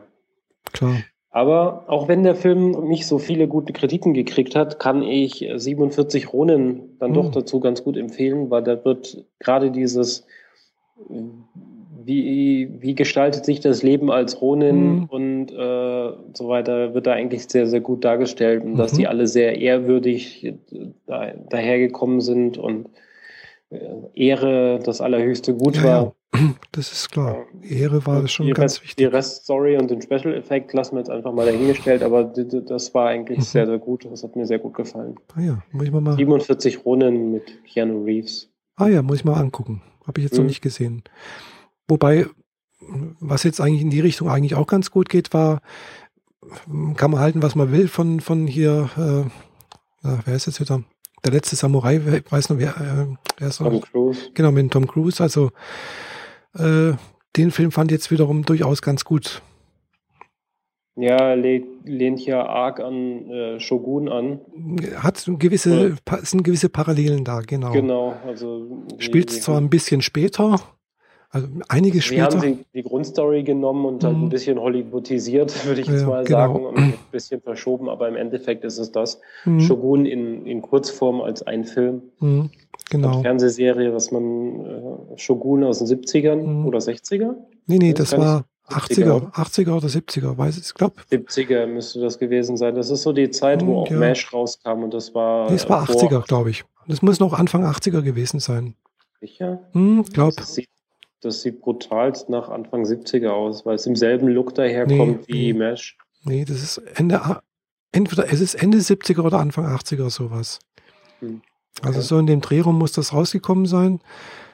Klar. 0.73 0.97
Aber 1.31 1.85
auch 1.89 2.09
wenn 2.09 2.23
der 2.23 2.35
Film 2.35 2.89
nicht 2.89 3.07
so 3.07 3.19
viele 3.19 3.47
gute 3.47 3.73
Kritiken 3.73 4.15
gekriegt 4.15 4.55
hat, 4.55 4.79
kann 4.79 5.03
ich 5.03 5.47
47 5.55 6.33
Ronen 6.33 6.97
dann 6.99 7.11
mm. 7.11 7.15
doch 7.15 7.31
dazu 7.31 7.61
ganz 7.61 7.85
gut 7.85 7.97
empfehlen, 7.97 8.51
weil 8.51 8.63
da 8.63 8.85
wird 8.85 9.25
gerade 9.39 9.71
dieses 9.71 10.27
wie, 12.07 12.71
wie 12.79 12.95
gestaltet 12.95 13.45
sich 13.45 13.59
das 13.61 13.83
Leben 13.83 14.13
als 14.13 14.41
Ronin 14.41 15.01
mhm. 15.01 15.05
und 15.07 15.53
äh, 15.53 16.13
so 16.35 16.49
weiter, 16.49 16.95
wird 16.95 17.07
da 17.07 17.13
eigentlich 17.13 17.49
sehr, 17.49 17.67
sehr 17.67 17.81
gut 17.81 18.05
dargestellt 18.05 18.63
und 18.63 18.75
mhm. 18.75 18.77
dass 18.77 18.93
die 18.93 19.09
alle 19.09 19.27
sehr 19.27 19.59
ehrwürdig 19.59 20.45
äh, 20.45 20.55
da, 21.07 21.33
dahergekommen 21.51 22.21
sind 22.21 22.59
und 22.59 22.89
äh, 23.71 23.79
Ehre 24.15 24.79
das 24.85 25.01
allerhöchste 25.01 25.55
Gut 25.55 25.77
ja, 25.77 25.85
war. 25.85 25.91
Ja. 25.91 26.13
Das 26.73 26.93
ist 26.93 27.11
klar. 27.11 27.47
Ehre 27.63 28.05
war 28.05 28.21
und 28.21 28.31
schon 28.31 28.47
ganz 28.49 28.75
Rest, 28.75 28.83
wichtig. 28.83 28.97
Die 28.97 29.05
Reststory 29.07 29.79
und 29.79 29.91
den 29.91 30.03
Special 30.03 30.35
Effekt 30.35 30.75
lassen 30.75 30.95
wir 30.95 30.99
jetzt 30.99 31.11
einfach 31.11 31.33
mal 31.33 31.47
dahingestellt, 31.47 32.03
aber 32.03 32.25
das 32.25 32.95
war 32.95 33.09
eigentlich 33.09 33.39
mhm. 33.39 33.43
sehr, 33.43 33.67
sehr 33.67 33.79
gut. 33.79 34.05
Das 34.05 34.23
hat 34.23 34.37
mir 34.37 34.47
sehr 34.47 34.59
gut 34.59 34.75
gefallen. 34.75 35.17
Ah 35.35 35.41
ja, 35.41 35.63
muss 35.73 35.85
ich 35.85 35.91
mal 35.91 36.03
mal. 36.03 36.17
47 36.17 36.85
Ronin 36.85 37.33
mit 37.33 37.65
Keanu 37.65 38.05
Reeves. 38.05 38.51
Ah 38.77 38.89
ja, 38.89 39.01
muss 39.01 39.17
ich 39.17 39.25
mal 39.25 39.41
angucken. 39.41 39.83
Habe 40.07 40.21
ich 40.21 40.25
jetzt 40.25 40.35
noch 40.35 40.43
mhm. 40.43 40.49
nicht 40.49 40.61
gesehen. 40.61 41.03
Wobei, 41.89 42.27
was 43.21 43.43
jetzt 43.43 43.61
eigentlich 43.61 43.83
in 43.83 43.91
die 43.91 44.01
Richtung 44.01 44.29
eigentlich 44.29 44.55
auch 44.55 44.67
ganz 44.67 44.91
gut 44.91 45.09
geht, 45.09 45.33
war, 45.33 45.61
kann 46.97 47.11
man 47.11 47.21
halten, 47.21 47.43
was 47.43 47.55
man 47.55 47.73
will 47.73 47.89
von, 47.89 48.21
von 48.21 48.47
hier, 48.47 48.91
äh, 48.97 50.09
wer 50.25 50.35
ist 50.35 50.47
jetzt 50.47 50.61
wieder? 50.61 50.83
Der 51.25 51.33
letzte 51.33 51.57
Samurai, 51.57 51.97
ich 51.97 52.31
weiß 52.31 52.51
noch, 52.51 52.59
wer, 52.59 52.77
äh, 52.77 53.17
wer 53.39 53.49
ist 53.49 53.59
Tom 53.59 53.81
Cruise. 53.81 54.31
Genau, 54.35 54.53
mit 54.53 54.71
Tom 54.71 54.87
Cruise. 54.87 55.23
Also 55.23 55.51
äh, 56.55 56.93
den 57.37 57.51
Film 57.51 57.73
fand 57.73 57.91
ich 57.91 57.97
jetzt 57.97 58.11
wiederum 58.11 58.45
durchaus 58.45 58.83
ganz 58.83 59.05
gut. 59.05 59.43
Ja, 60.99 61.35
lehnt 61.35 62.25
ja 62.25 62.47
arg 62.47 62.81
an 62.81 63.31
äh, 63.31 63.61
Shogun 63.61 64.09
an. 64.09 64.41
Hat 64.97 65.29
gewisse, 65.39 65.99
ja. 66.09 66.19
sind 66.23 66.43
gewisse 66.43 66.71
Parallelen 66.71 67.23
da, 67.23 67.41
genau. 67.41 67.73
Genau, 67.73 68.17
also. 68.25 68.87
Spielt 68.99 69.31
zwar 69.31 69.61
ein 69.61 69.69
bisschen 69.69 70.01
später, 70.01 70.59
also 71.31 71.49
einige 71.69 72.01
später. 72.01 72.33
Wir 72.33 72.41
haben 72.41 72.59
die, 72.59 72.65
die 72.75 72.83
Grundstory 72.83 73.43
genommen 73.43 73.85
und 73.85 74.05
halt 74.05 74.15
ein 74.15 74.23
mhm. 74.23 74.29
bisschen 74.29 74.59
Hollywoodisiert, 74.59 75.67
würde 75.67 75.81
ich 75.81 75.87
jetzt 75.87 76.03
ja, 76.03 76.07
mal 76.07 76.25
genau. 76.25 76.39
sagen, 76.39 76.67
und 76.67 76.79
ein 76.79 76.95
bisschen 77.13 77.41
verschoben, 77.41 77.89
aber 77.89 78.09
im 78.09 78.17
Endeffekt 78.17 78.65
ist 78.65 78.79
es 78.79 78.93
das. 78.93 79.21
Mhm. 79.45 79.61
Shogun 79.61 80.07
in, 80.07 80.47
in 80.47 80.63
Kurzform 80.63 81.21
als 81.21 81.43
ein 81.43 81.65
Film. 81.65 82.03
Mhm. 82.21 82.51
Genau. 82.91 83.15
Eine 83.15 83.23
Fernsehserie, 83.23 83.93
was 83.93 84.13
man 84.13 84.65
äh, 84.65 85.19
Shogun 85.19 85.65
aus 85.65 85.79
den 85.79 85.89
70ern 85.89 86.37
mhm. 86.37 86.67
oder 86.67 86.79
60er? 86.79 87.35
Nee, 87.67 87.79
nee, 87.79 87.93
das 87.93 88.17
war 88.17 88.45
80er, 88.69 89.33
80er 89.33 89.77
oder 89.77 89.89
70er, 89.89 90.37
weiß 90.37 90.59
ich, 90.59 90.75
glaube 90.75 90.95
70er 91.11 91.67
müsste 91.67 92.01
das 92.01 92.19
gewesen 92.19 92.57
sein. 92.57 92.75
Das 92.75 92.91
ist 92.91 93.03
so 93.03 93.13
die 93.13 93.31
Zeit, 93.31 93.65
wo 93.65 93.81
auch 93.81 93.91
ja. 93.91 93.99
MASH 93.99 94.33
rauskam 94.33 94.83
und 94.83 94.95
das 94.95 95.15
war. 95.15 95.49
Nee, 95.49 95.57
es 95.57 95.69
war 95.69 95.89
80er, 95.89 96.27
glaube 96.27 96.51
ich. 96.51 96.65
Das 96.89 97.03
muss 97.03 97.21
noch 97.21 97.33
Anfang 97.33 97.65
80er 97.65 98.03
gewesen 98.03 98.41
sein. 98.41 98.75
Sicher? 99.21 99.61
Hm, 99.73 100.05
glaub. 100.13 100.37
Das 100.37 100.55
sieht 100.55 100.69
das 101.27 101.43
sieht 101.43 101.61
brutalst 101.61 102.31
nach 102.31 102.49
Anfang 102.49 102.85
70er 102.85 103.31
aus, 103.31 103.67
weil 103.67 103.75
es 103.75 103.87
im 103.87 103.97
selben 103.97 104.29
Look 104.29 104.55
daherkommt 104.55 105.29
nee, 105.29 105.35
wie. 105.35 105.53
Mesh. 105.53 105.99
Nee, 106.25 106.45
das 106.45 106.63
ist 106.63 106.79
Ende, 106.95 107.41
entweder 107.93 108.33
es 108.33 108.41
ist 108.41 108.55
Ende 108.55 108.79
70er 108.79 109.23
oder 109.23 109.39
Anfang 109.39 109.67
80er 109.67 110.09
sowas. 110.11 110.61
Hm. 111.21 111.43
Okay. 111.79 111.89
Also 111.89 112.01
so 112.01 112.19
in 112.19 112.27
dem 112.27 112.41
Drehraum 112.41 112.79
muss 112.79 112.93
das 112.93 113.13
rausgekommen 113.13 113.67
sein. 113.67 114.01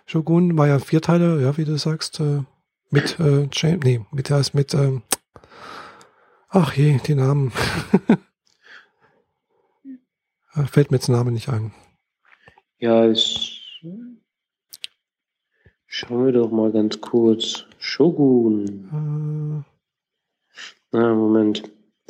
Shogun 0.07 0.59
war 0.59 0.67
ja 0.67 0.81
vier 0.81 1.01
Teile, 1.01 1.41
ja, 1.41 1.57
wie 1.57 1.65
du 1.65 1.79
sagst, 1.79 2.19
äh, 2.21 2.41
mit 2.91 3.21
äh, 3.21 3.49
James, 3.53 3.85
nee, 3.85 4.01
mit 4.11 4.29
der 4.29 4.43
mit 4.53 4.75
ähm, 4.75 5.03
ach 6.49 6.75
je, 6.75 6.99
die 7.07 7.15
Namen. 7.15 7.53
Fällt 10.67 10.91
mir 10.91 10.97
jetzt 10.99 11.09
Name 11.09 11.33
nicht 11.33 11.49
ein. 11.49 11.73
Ja, 12.79 13.09
ich 13.09 13.62
Schauen 15.95 16.25
wir 16.25 16.33
doch 16.33 16.51
mal 16.51 16.73
ganz 16.73 17.03
kurz. 17.03 17.67
Shogun. 17.77 19.67
Äh. 20.91 20.97
Ah, 20.97 21.15
Moment. 21.15 21.65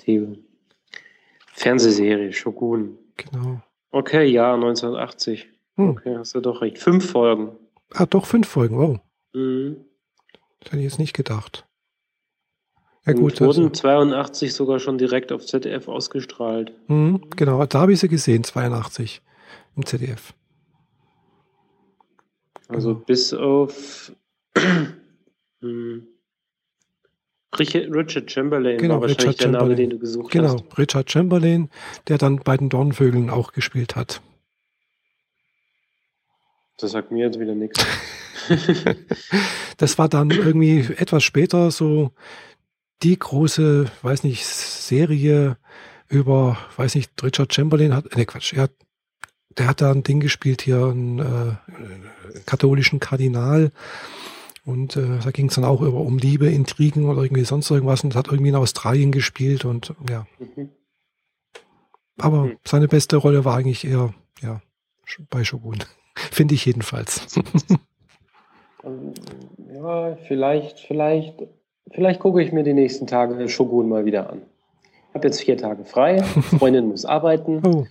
Die 0.06 0.38
Fernsehserie 1.52 2.32
Shogun. 2.32 2.96
Genau. 3.16 3.60
Okay, 3.90 4.26
ja, 4.26 4.54
1980. 4.54 5.48
Hm. 5.74 5.90
Okay, 5.90 6.14
hast 6.16 6.32
du 6.36 6.40
doch 6.40 6.62
recht. 6.62 6.78
Fünf 6.78 7.10
Folgen. 7.10 7.56
Ah, 7.92 8.06
doch, 8.06 8.26
fünf 8.26 8.46
Folgen, 8.46 8.78
wow. 8.78 9.00
Mhm. 9.32 9.84
Das 10.60 10.70
hätte 10.70 10.78
ich 10.78 10.84
jetzt 10.84 11.00
nicht 11.00 11.14
gedacht. 11.14 11.66
Ja, 13.04 13.14
gut. 13.14 13.40
Und 13.40 13.48
wurden 13.48 13.64
also, 13.64 13.80
82 13.80 14.54
sogar 14.54 14.78
schon 14.78 14.96
direkt 14.96 15.32
auf 15.32 15.44
ZDF 15.44 15.88
ausgestrahlt. 15.88 16.72
Mhm, 16.86 17.20
genau, 17.34 17.66
da 17.66 17.80
habe 17.80 17.92
ich 17.92 17.98
sie 17.98 18.08
gesehen, 18.08 18.44
82 18.44 19.22
im 19.74 19.84
ZDF. 19.84 20.34
Also 22.74 22.94
bis 22.94 23.32
auf 23.34 24.12
hm, 25.60 26.06
Richard 27.58 28.30
Chamberlain 28.30 28.78
genau, 28.78 28.94
war 28.94 29.02
wahrscheinlich 29.02 29.40
Richard 29.40 29.40
der 29.40 29.60
Name, 29.60 29.74
den 29.74 29.90
du 29.90 29.98
gesucht 29.98 30.32
genau, 30.32 30.54
hast. 30.54 30.56
Genau, 30.62 30.74
Richard 30.76 31.10
Chamberlain, 31.10 31.70
der 32.08 32.18
dann 32.18 32.36
bei 32.36 32.56
den 32.56 32.68
Dornvögeln 32.68 33.30
auch 33.30 33.52
gespielt 33.52 33.96
hat. 33.96 34.22
Das 36.78 36.92
sagt 36.92 37.12
mir 37.12 37.26
jetzt 37.26 37.38
wieder 37.38 37.54
nichts. 37.54 37.84
das 39.76 39.98
war 39.98 40.08
dann 40.08 40.30
irgendwie 40.30 40.80
etwas 40.96 41.22
später 41.22 41.70
so 41.70 42.10
die 43.02 43.18
große, 43.18 43.86
weiß 44.02 44.24
nicht, 44.24 44.44
Serie 44.44 45.58
über, 46.08 46.58
weiß 46.76 46.94
nicht, 46.94 47.10
Richard 47.22 47.52
Chamberlain 47.54 47.94
hat, 47.94 48.16
ne 48.16 48.26
Quatsch, 48.26 48.52
er, 48.52 48.68
der 49.58 49.68
hat 49.68 49.80
da 49.80 49.90
ein 49.90 50.02
Ding 50.02 50.20
gespielt 50.20 50.62
hier, 50.62 50.86
einen 50.86 51.18
äh, 51.18 52.40
katholischen 52.46 53.00
Kardinal. 53.00 53.70
Und 54.64 54.96
äh, 54.96 55.18
da 55.22 55.30
ging 55.30 55.48
es 55.48 55.56
dann 55.56 55.64
auch 55.64 55.80
über 55.80 56.00
um 56.00 56.18
Liebe, 56.18 56.48
Intrigen 56.48 57.08
oder 57.08 57.22
irgendwie 57.22 57.44
sonst 57.44 57.70
irgendwas 57.70 58.04
und 58.04 58.14
hat 58.14 58.28
irgendwie 58.28 58.50
in 58.50 58.56
Australien 58.56 59.10
gespielt 59.10 59.64
und 59.64 59.94
ja. 60.08 60.26
Mhm. 60.38 60.70
Aber 62.18 62.44
mhm. 62.44 62.58
seine 62.64 62.86
beste 62.86 63.16
Rolle 63.16 63.44
war 63.44 63.56
eigentlich 63.56 63.84
eher, 63.84 64.14
ja, 64.40 64.60
bei 65.30 65.42
Shogun. 65.42 65.78
Finde 66.14 66.54
ich 66.54 66.64
jedenfalls. 66.64 67.34
ja, 69.74 70.16
vielleicht, 70.28 70.78
vielleicht 70.80 71.42
Vielleicht 71.90 72.20
gucke 72.20 72.42
ich 72.42 72.52
mir 72.52 72.62
die 72.62 72.74
nächsten 72.74 73.06
Tage 73.06 73.48
Shogun 73.48 73.88
mal 73.88 74.04
wieder 74.04 74.30
an. 74.30 74.42
Ich 75.08 75.14
habe 75.14 75.26
jetzt 75.26 75.42
vier 75.42 75.58
Tage 75.58 75.84
frei. 75.84 76.22
Freundin 76.22 76.88
muss 76.88 77.04
arbeiten. 77.04 77.62
Oh. 77.66 77.86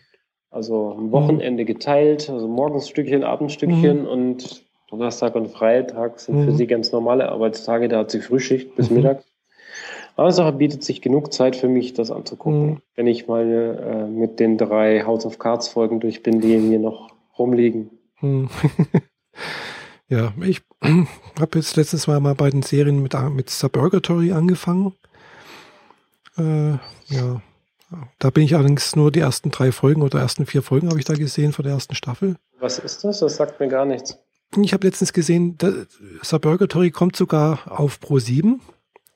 Also 0.52 0.94
am 0.98 1.12
Wochenende 1.12 1.66
geteilt. 1.66 2.30
Also 2.30 2.48
morgens 2.48 2.90
Stückchen, 2.90 3.24
Abendstückchen 3.24 4.02
mhm. 4.02 4.08
und 4.08 4.64
Donnerstag 4.90 5.36
und 5.36 5.48
Freitag 5.48 6.20
sind 6.20 6.40
mhm. 6.40 6.46
für 6.46 6.52
sie 6.52 6.68
ganz 6.68 6.92
normale 6.92 7.30
Arbeitstage. 7.30 7.88
Da 7.88 8.00
hat 8.00 8.12
sie 8.12 8.22
Frühschicht 8.22 8.76
bis 8.76 8.90
mhm. 8.90 8.98
Mittag. 8.98 9.24
Aber 10.18 10.28
es 10.28 10.58
bietet 10.58 10.84
sich 10.84 11.02
genug 11.02 11.32
Zeit 11.32 11.56
für 11.56 11.70
mich, 11.70 11.94
das 11.94 12.12
anzugucken, 12.12 12.66
mhm. 12.66 12.82
wenn 12.96 13.08
ich 13.08 13.28
mal 13.28 13.46
äh, 13.48 14.12
mit 14.12 14.40
den 14.40 14.58
drei 14.58 15.04
House 15.04 15.26
of 15.26 15.40
Cards 15.40 15.70
Folgen 15.70 16.02
durch 16.02 16.22
bin, 16.22 16.42
die 16.42 16.58
mir 16.58 16.80
noch 16.80 17.10
rumliegen. 17.40 17.90
Mhm. 18.20 18.50
Ja, 20.12 20.34
ich 20.42 20.62
habe 21.40 21.58
jetzt 21.58 21.78
letztes 21.78 22.06
Mal 22.06 22.20
mal 22.20 22.36
bei 22.36 22.50
den 22.50 22.64
Serien 22.64 23.02
mit, 23.02 23.16
mit 23.34 23.50
Suburgatory 23.50 24.34
angefangen. 24.34 24.94
Äh, 26.38 26.72
ja, 27.08 27.42
da 28.20 28.30
bin 28.30 28.44
ich 28.44 28.56
allerdings 28.56 28.96
nur 28.96 29.12
die 29.12 29.20
ersten 29.20 29.52
drei 29.52 29.72
Folgen 29.72 30.02
oder 30.02 30.20
ersten 30.20 30.46
vier 30.46 30.62
Folgen 30.62 30.90
habe 30.90 31.00
ich 31.00 31.06
da 31.06 31.14
gesehen 31.14 31.54
von 31.54 31.64
der 31.64 31.74
ersten 31.74 31.96
Staffel. 31.96 32.36
Was 32.60 32.80
ist 32.80 33.04
das? 33.04 33.20
Das 33.20 33.36
sagt 33.36 33.60
mir 33.60 33.68
gar 33.68 33.86
nichts. 33.86 34.18
Ich 34.62 34.74
habe 34.74 34.86
letztens 34.86 35.14
gesehen, 35.14 35.58
Suburgatory 36.22 36.92
kommt 36.92 37.16
sogar 37.16 37.72
auf 37.72 38.00
Pro 38.00 38.20
7, 38.20 38.62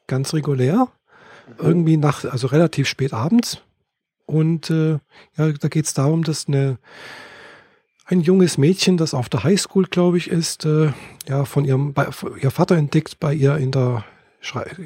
ganz 0.07 0.33
regulär. 0.33 0.87
Mhm. 1.59 1.65
Irgendwie 1.65 1.97
nach, 1.97 2.23
also 2.25 2.47
relativ 2.47 2.87
spät 2.87 3.13
abends. 3.13 3.59
Und 4.25 4.69
äh, 4.69 4.99
ja, 5.37 5.51
da 5.51 5.67
geht 5.67 5.85
es 5.85 5.93
darum, 5.93 6.23
dass 6.23 6.47
eine 6.47 6.79
ein 8.05 8.21
junges 8.21 8.57
Mädchen, 8.57 8.97
das 8.97 9.13
auf 9.13 9.29
der 9.29 9.43
Highschool, 9.43 9.85
glaube 9.85 10.17
ich, 10.17 10.29
ist, 10.29 10.65
äh, 10.65 10.91
ja, 11.27 11.45
von 11.45 11.65
ihrem, 11.65 11.93
bei, 11.93 12.07
ihr 12.41 12.51
Vater 12.51 12.75
entdeckt 12.75 13.19
bei 13.19 13.33
ihr 13.33 13.57
in 13.57 13.71
der, 13.71 14.05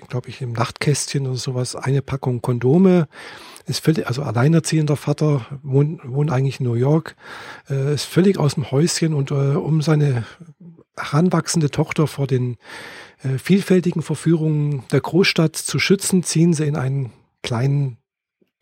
glaube 0.07 0.30
ich, 0.30 0.41
im 0.41 0.53
Nachtkästchen 0.53 1.27
oder 1.27 1.38
sowas 1.38 1.76
eine 1.76 2.02
Packung 2.02 2.41
Kondome. 2.41 3.07
Ist 3.65 3.84
völlig, 3.84 4.07
also 4.07 4.23
alleinerziehender 4.23 4.95
Vater, 4.95 5.45
wohnt, 5.61 6.02
wohnt 6.03 6.31
eigentlich 6.31 6.60
in 6.60 6.65
New 6.65 6.73
York, 6.73 7.15
äh, 7.69 7.94
ist 7.94 8.06
völlig 8.06 8.40
aus 8.40 8.56
dem 8.56 8.72
Häuschen 8.72 9.14
und 9.14 9.31
äh, 9.31 9.34
um 9.34 9.81
seine 9.81 10.26
heranwachsende 10.98 11.69
Tochter 11.69 12.07
vor 12.07 12.26
den 12.26 12.57
äh, 13.23 13.38
vielfältigen 13.38 14.02
Verführungen 14.02 14.84
der 14.91 15.02
Großstadt 15.02 15.56
zu 15.56 15.77
schützen, 15.77 16.23
ziehen 16.23 16.53
sie 16.53 16.65
in 16.65 16.76
einen 16.76 17.11
kleinen, 17.44 17.98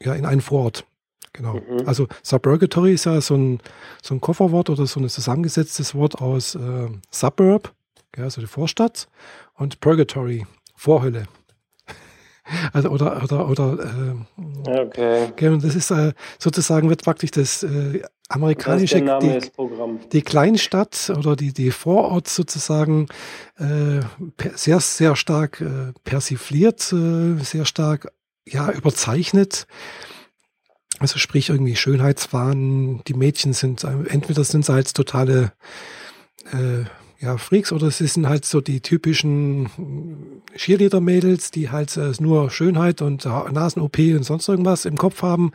ja, 0.02 0.14
in 0.14 0.26
einen 0.26 0.42
Vorort. 0.42 0.86
Genau. 1.34 1.56
Mhm. 1.56 1.88
Also 1.88 2.08
Suburgatory 2.24 2.94
ist 2.94 3.06
ja 3.06 3.22
so 3.22 3.36
ein, 3.36 3.60
so 4.02 4.16
ein 4.16 4.22
Kofferwort 4.22 4.70
oder 4.70 4.88
so 4.88 5.00
ein 5.00 5.08
zusammengesetztes 5.08 5.94
Wort 5.96 6.16
aus 6.16 6.56
äh, 6.56 6.90
Suburb, 7.12 7.74
ja, 8.16 8.24
also 8.24 8.42
die 8.42 8.48
Vorstadt, 8.48 9.08
und 9.54 9.80
Purgatory, 9.80 10.46
Vorhölle. 10.78 11.28
Also 12.72 12.90
oder 12.90 13.22
oder 13.24 13.50
oder 13.50 14.16
äh, 14.66 14.80
okay. 14.80 15.60
Das 15.62 15.76
ist 15.76 15.92
äh, 15.92 16.14
sozusagen 16.40 16.90
wird 16.90 17.04
praktisch 17.04 17.32
das 17.32 17.64
äh, 17.64 18.02
amerikanische 18.30 19.04
das 19.04 19.20
die, 19.20 19.52
die, 20.14 20.22
Kleinstadt 20.22 21.12
oder 21.18 21.36
die 21.36 21.52
die 21.52 21.72
Vorort 21.72 22.30
sozusagen 22.30 23.08
äh, 23.58 24.00
sehr 24.56 24.80
sehr 24.80 25.18
stark 25.18 25.60
äh, 25.60 25.92
persifliert, 26.06 26.94
äh, 26.94 27.36
sehr 27.44 27.66
stark 27.66 28.14
ja 28.46 28.72
überzeichnet 28.72 29.68
also 31.00 31.20
sprich 31.20 31.50
irgendwie 31.50 31.76
Schönheitswahn, 31.76 33.04
die 33.08 33.14
Mädchen 33.14 33.54
sind, 33.54 33.84
entweder 33.84 34.44
sind 34.44 34.66
sie 34.66 34.74
halt 34.74 34.96
totale 34.96 35.52
ja, 37.20 37.38
Freaks 37.38 37.72
oder 37.72 37.90
sie 37.90 38.06
sind 38.08 38.30
halt 38.30 38.46
so 38.46 38.62
die 38.62 38.82
typischen 38.82 39.70
Cheerleader-Mädels, 40.56 41.52
die 41.52 41.70
halt 41.70 41.98
äh, 41.98 42.12
nur 42.20 42.52
Schönheit 42.52 43.02
und 43.02 43.26
Nasen-OP 43.26 43.98
und 43.98 44.24
sonst 44.24 44.48
irgendwas 44.48 44.86
im 44.86 44.98
Kopf 44.98 45.24
haben. 45.24 45.52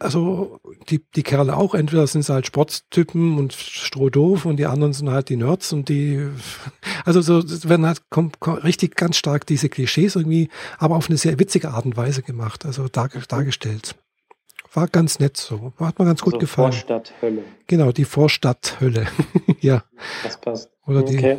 Also 0.00 0.58
die, 0.88 1.04
die 1.14 1.22
Kerle 1.22 1.56
auch, 1.56 1.74
entweder 1.74 2.06
sind 2.06 2.22
sie 2.22 2.32
halt 2.32 2.46
Sporttypen 2.46 3.38
und 3.38 3.52
strohdoof 3.52 4.46
und 4.46 4.56
die 4.56 4.66
anderen 4.66 4.92
sind 4.92 5.10
halt 5.10 5.28
die 5.28 5.36
Nerds 5.36 5.72
und 5.72 5.88
die, 5.88 6.28
also 7.04 7.20
so 7.20 7.42
werden 7.68 7.86
halt 7.86 8.02
kommt, 8.10 8.40
kommt 8.40 8.64
richtig 8.64 8.96
ganz 8.96 9.16
stark 9.16 9.46
diese 9.46 9.68
Klischees 9.68 10.16
irgendwie, 10.16 10.48
aber 10.78 10.96
auf 10.96 11.08
eine 11.08 11.18
sehr 11.18 11.38
witzige 11.38 11.70
Art 11.70 11.84
und 11.84 11.96
Weise 11.96 12.22
gemacht, 12.22 12.66
also 12.66 12.88
dar, 12.88 13.10
dargestellt. 13.28 13.94
War 14.74 14.88
ganz 14.88 15.20
nett 15.20 15.36
so. 15.36 15.72
Hat 15.78 15.98
mir 15.98 16.04
ganz 16.04 16.20
gut 16.20 16.34
also 16.34 16.40
gefallen. 16.40 16.72
Vorstadthölle. 16.72 17.44
Genau, 17.68 17.92
die 17.92 18.04
Vorstadthölle. 18.04 19.06
ja. 19.60 19.84
Das 20.24 20.40
passt. 20.40 20.70
Oder 20.86 21.02
die. 21.02 21.16
Okay. 21.16 21.38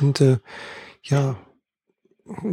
Und 0.00 0.20
äh, 0.20 0.38
ja, 1.02 1.36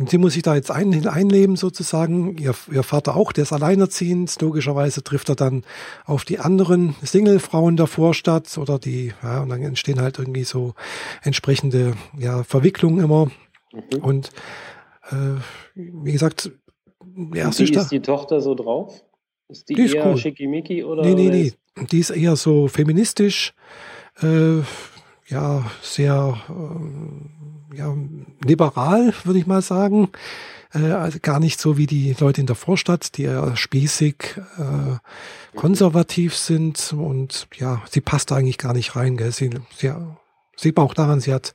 sie 0.07 0.17
muss 0.17 0.33
sich 0.33 0.43
da 0.43 0.55
jetzt 0.55 0.71
ein, 0.71 1.07
einleben 1.07 1.55
sozusagen. 1.55 2.37
Ihr, 2.37 2.55
ihr 2.71 2.83
Vater 2.83 3.15
auch, 3.15 3.31
der 3.31 3.43
ist 3.43 3.53
alleinerziehend. 3.53 4.41
Logischerweise 4.41 5.03
trifft 5.03 5.29
er 5.29 5.35
dann 5.35 5.63
auf 6.05 6.25
die 6.25 6.39
anderen 6.39 6.95
Singlefrauen 7.01 7.77
der 7.77 7.87
Vorstadt 7.87 8.57
oder 8.57 8.79
die, 8.79 9.13
ja, 9.21 9.41
und 9.41 9.49
dann 9.49 9.61
entstehen 9.61 10.01
halt 10.01 10.19
irgendwie 10.19 10.43
so 10.43 10.73
entsprechende 11.21 11.93
ja, 12.17 12.43
Verwicklungen 12.43 13.03
immer. 13.03 13.25
Mhm. 13.71 13.99
Und 14.01 14.29
äh, 15.09 15.39
wie 15.75 16.11
gesagt, 16.11 16.51
erste 17.33 17.67
Wie 17.67 17.71
ist 17.71 17.91
die 17.91 18.01
Tochter 18.01 18.41
so 18.41 18.55
drauf? 18.55 19.03
Ist 19.47 19.69
die, 19.69 19.75
die 19.75 19.83
ist 19.83 19.93
eher 19.93 20.07
cool. 20.07 20.17
schickimicki 20.17 20.83
oder? 20.83 21.03
Nee, 21.03 21.15
nee, 21.15 21.29
nee. 21.29 21.85
Die 21.91 21.99
ist 21.99 22.11
eher 22.11 22.35
so 22.35 22.67
feministisch, 22.67 23.53
äh, 24.21 24.59
ja, 25.27 25.65
sehr 25.81 26.37
äh, 26.49 27.77
ja, 27.77 27.95
liberal, 28.43 29.13
würde 29.23 29.39
ich 29.39 29.47
mal 29.47 29.61
sagen. 29.61 30.09
Äh, 30.73 30.91
also 30.91 31.19
gar 31.21 31.39
nicht 31.39 31.59
so 31.59 31.77
wie 31.77 31.87
die 31.87 32.15
Leute 32.19 32.41
in 32.41 32.47
der 32.47 32.55
Vorstadt, 32.55 33.17
die 33.17 33.23
eher 33.23 33.55
spießig, 33.55 34.35
äh, 34.57 35.57
konservativ 35.57 36.35
sind 36.35 36.93
und 36.93 37.47
ja, 37.55 37.81
sie 37.89 38.01
passt 38.01 38.31
da 38.31 38.35
eigentlich 38.35 38.57
gar 38.57 38.73
nicht 38.73 38.95
rein. 38.95 39.17
Gell? 39.17 39.31
Sie, 39.31 39.49
sie 39.75 39.93
sieht 40.55 40.75
man 40.75 40.85
auch 40.85 40.93
daran, 40.93 41.19
sie 41.19 41.33
hat 41.33 41.53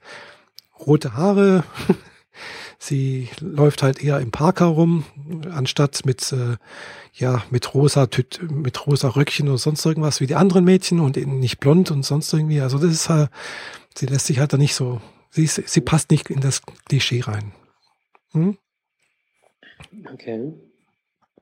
rote 0.86 1.14
Haare, 1.14 1.64
Sie 2.80 3.28
läuft 3.40 3.82
halt 3.82 4.02
eher 4.02 4.20
im 4.20 4.30
Park 4.30 4.60
herum, 4.60 5.04
anstatt 5.50 6.06
mit, 6.06 6.32
äh, 6.32 6.56
ja, 7.12 7.42
mit 7.50 7.74
rosa, 7.74 8.08
mit 8.48 8.86
rosa 8.86 9.08
Röckchen 9.08 9.48
oder 9.48 9.58
sonst 9.58 9.84
irgendwas 9.84 10.20
wie 10.20 10.28
die 10.28 10.36
anderen 10.36 10.64
Mädchen 10.64 11.00
und 11.00 11.16
nicht 11.16 11.58
blond 11.58 11.90
und 11.90 12.04
sonst 12.04 12.32
irgendwie. 12.32 12.60
Also 12.60 12.78
das 12.78 12.92
ist 12.92 13.08
halt, 13.08 13.30
sie 13.96 14.06
lässt 14.06 14.26
sich 14.26 14.38
halt 14.38 14.52
da 14.52 14.56
nicht 14.56 14.76
so, 14.76 15.00
sie, 15.30 15.44
ist, 15.44 15.56
sie 15.68 15.80
passt 15.80 16.12
nicht 16.12 16.30
in 16.30 16.40
das 16.40 16.62
Klischee 16.88 17.20
rein. 17.20 17.52
Hm? 18.32 18.56
Okay. 20.12 20.52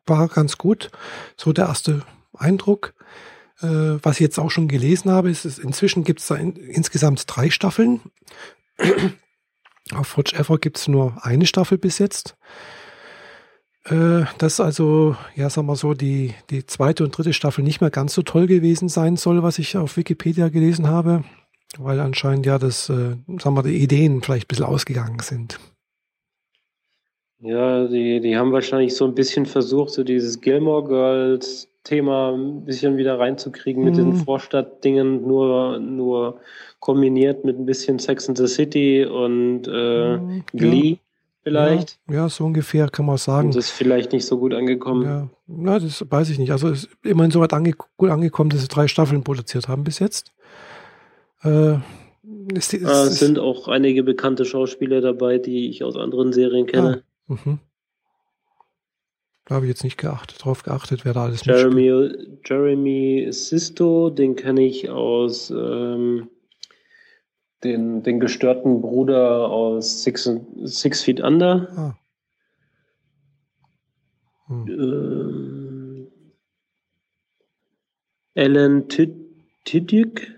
War 0.06 0.28
ganz 0.28 0.56
gut. 0.56 0.90
So 1.36 1.52
der 1.52 1.66
erste 1.66 2.02
Eindruck. 2.32 2.94
Äh, 3.60 3.98
was 4.02 4.16
ich 4.16 4.20
jetzt 4.20 4.38
auch 4.38 4.50
schon 4.50 4.68
gelesen 4.68 5.10
habe, 5.10 5.30
ist, 5.30 5.44
ist 5.44 5.58
inzwischen 5.58 6.04
gibt 6.04 6.20
es 6.20 6.26
da 6.26 6.36
in, 6.36 6.56
insgesamt 6.56 7.24
drei 7.26 7.50
Staffeln. 7.50 8.00
Auf 9.94 10.16
Watch 10.16 10.34
Ever 10.34 10.58
gibt 10.58 10.78
es 10.78 10.88
nur 10.88 11.16
eine 11.22 11.46
Staffel 11.46 11.78
bis 11.78 11.98
jetzt. 11.98 12.36
Äh, 13.84 14.24
das 14.38 14.60
also, 14.60 15.16
ja, 15.36 15.48
sagen 15.48 15.68
wir 15.68 15.76
so, 15.76 15.94
die, 15.94 16.34
die 16.50 16.66
zweite 16.66 17.04
und 17.04 17.16
dritte 17.16 17.32
Staffel 17.32 17.62
nicht 17.62 17.80
mehr 17.80 17.90
ganz 17.90 18.14
so 18.14 18.22
toll 18.22 18.46
gewesen 18.46 18.88
sein 18.88 19.16
soll, 19.16 19.42
was 19.42 19.58
ich 19.58 19.76
auf 19.76 19.96
Wikipedia 19.96 20.48
gelesen 20.48 20.88
habe, 20.88 21.24
weil 21.78 22.00
anscheinend 22.00 22.46
ja 22.46 22.58
das, 22.58 22.88
äh, 22.88 23.16
sagen 23.38 23.56
wir, 23.56 23.62
die 23.62 23.80
Ideen 23.82 24.22
vielleicht 24.22 24.46
ein 24.46 24.48
bisschen 24.48 24.66
ausgegangen 24.66 25.20
sind. 25.20 25.60
Ja, 27.38 27.86
die, 27.86 28.20
die 28.20 28.36
haben 28.36 28.52
wahrscheinlich 28.52 28.96
so 28.96 29.04
ein 29.04 29.14
bisschen 29.14 29.46
versucht, 29.46 29.90
so 29.90 30.02
dieses 30.02 30.40
Gilmore 30.40 30.88
Girls 30.88 31.68
Thema 31.86 32.32
ein 32.32 32.64
bisschen 32.64 32.96
wieder 32.96 33.18
reinzukriegen 33.18 33.84
mit 33.84 33.96
den 33.96 34.08
mhm. 34.08 34.16
Vorstadtdingen, 34.16 35.26
nur, 35.26 35.78
nur 35.78 36.40
kombiniert 36.80 37.44
mit 37.44 37.58
ein 37.58 37.64
bisschen 37.64 37.98
Sex 37.98 38.28
and 38.28 38.36
the 38.36 38.48
City 38.48 39.04
und 39.04 39.62
äh, 39.68 40.16
mhm, 40.18 40.44
Glee. 40.52 40.90
Ja. 40.90 40.96
Vielleicht. 41.42 42.00
Ja, 42.08 42.14
ja, 42.14 42.28
so 42.28 42.44
ungefähr 42.44 42.88
kann 42.88 43.06
man 43.06 43.18
sagen. 43.18 43.46
Und 43.46 43.56
das 43.56 43.66
ist 43.66 43.70
vielleicht 43.70 44.12
nicht 44.12 44.26
so 44.26 44.36
gut 44.36 44.52
angekommen. 44.52 45.04
Ja, 45.04 45.28
ja 45.64 45.78
das 45.78 46.04
weiß 46.10 46.30
ich 46.30 46.40
nicht. 46.40 46.50
Also 46.50 46.70
ist 46.70 46.88
immerhin 47.04 47.30
so 47.30 47.40
weit 47.40 47.52
ange 47.52 47.72
gut 47.96 48.10
angekommen, 48.10 48.50
dass 48.50 48.62
sie 48.62 48.68
drei 48.68 48.88
Staffeln 48.88 49.22
produziert 49.22 49.68
haben 49.68 49.84
bis 49.84 50.00
jetzt. 50.00 50.32
Äh, 51.44 51.74
ist 52.52 52.72
die, 52.72 52.78
ist, 52.78 52.86
ah, 52.86 53.04
es 53.04 53.20
sind 53.20 53.38
auch 53.38 53.68
einige 53.68 54.02
bekannte 54.02 54.44
Schauspieler 54.44 55.00
dabei, 55.00 55.38
die 55.38 55.68
ich 55.68 55.84
aus 55.84 55.96
anderen 55.96 56.32
Serien 56.32 56.66
kenne. 56.66 57.04
Ah, 57.28 57.34
mhm. 57.44 57.60
Da 59.46 59.54
habe 59.54 59.66
ich 59.66 59.70
jetzt 59.70 59.84
nicht 59.84 59.96
geachtet, 59.96 60.44
drauf 60.44 60.64
geachtet, 60.64 61.04
wer 61.04 61.14
da 61.14 61.24
alles 61.24 61.44
Jeremy, 61.44 61.90
mitspielt. 61.90 62.40
Jeremy 62.48 63.28
Sisto, 63.30 64.10
den 64.10 64.34
kenne 64.34 64.62
ich 64.62 64.90
aus 64.90 65.50
ähm, 65.50 66.28
den, 67.62 68.02
den 68.02 68.18
gestörten 68.18 68.80
Bruder 68.80 69.48
aus 69.48 70.02
Six, 70.02 70.28
Six 70.64 71.04
Feet 71.04 71.20
Under. 71.20 71.68
Ah. 71.76 71.98
Hm. 74.48 74.66
Ähm, 74.68 76.08
Alan 78.34 78.88
Tudyk? 78.88 80.34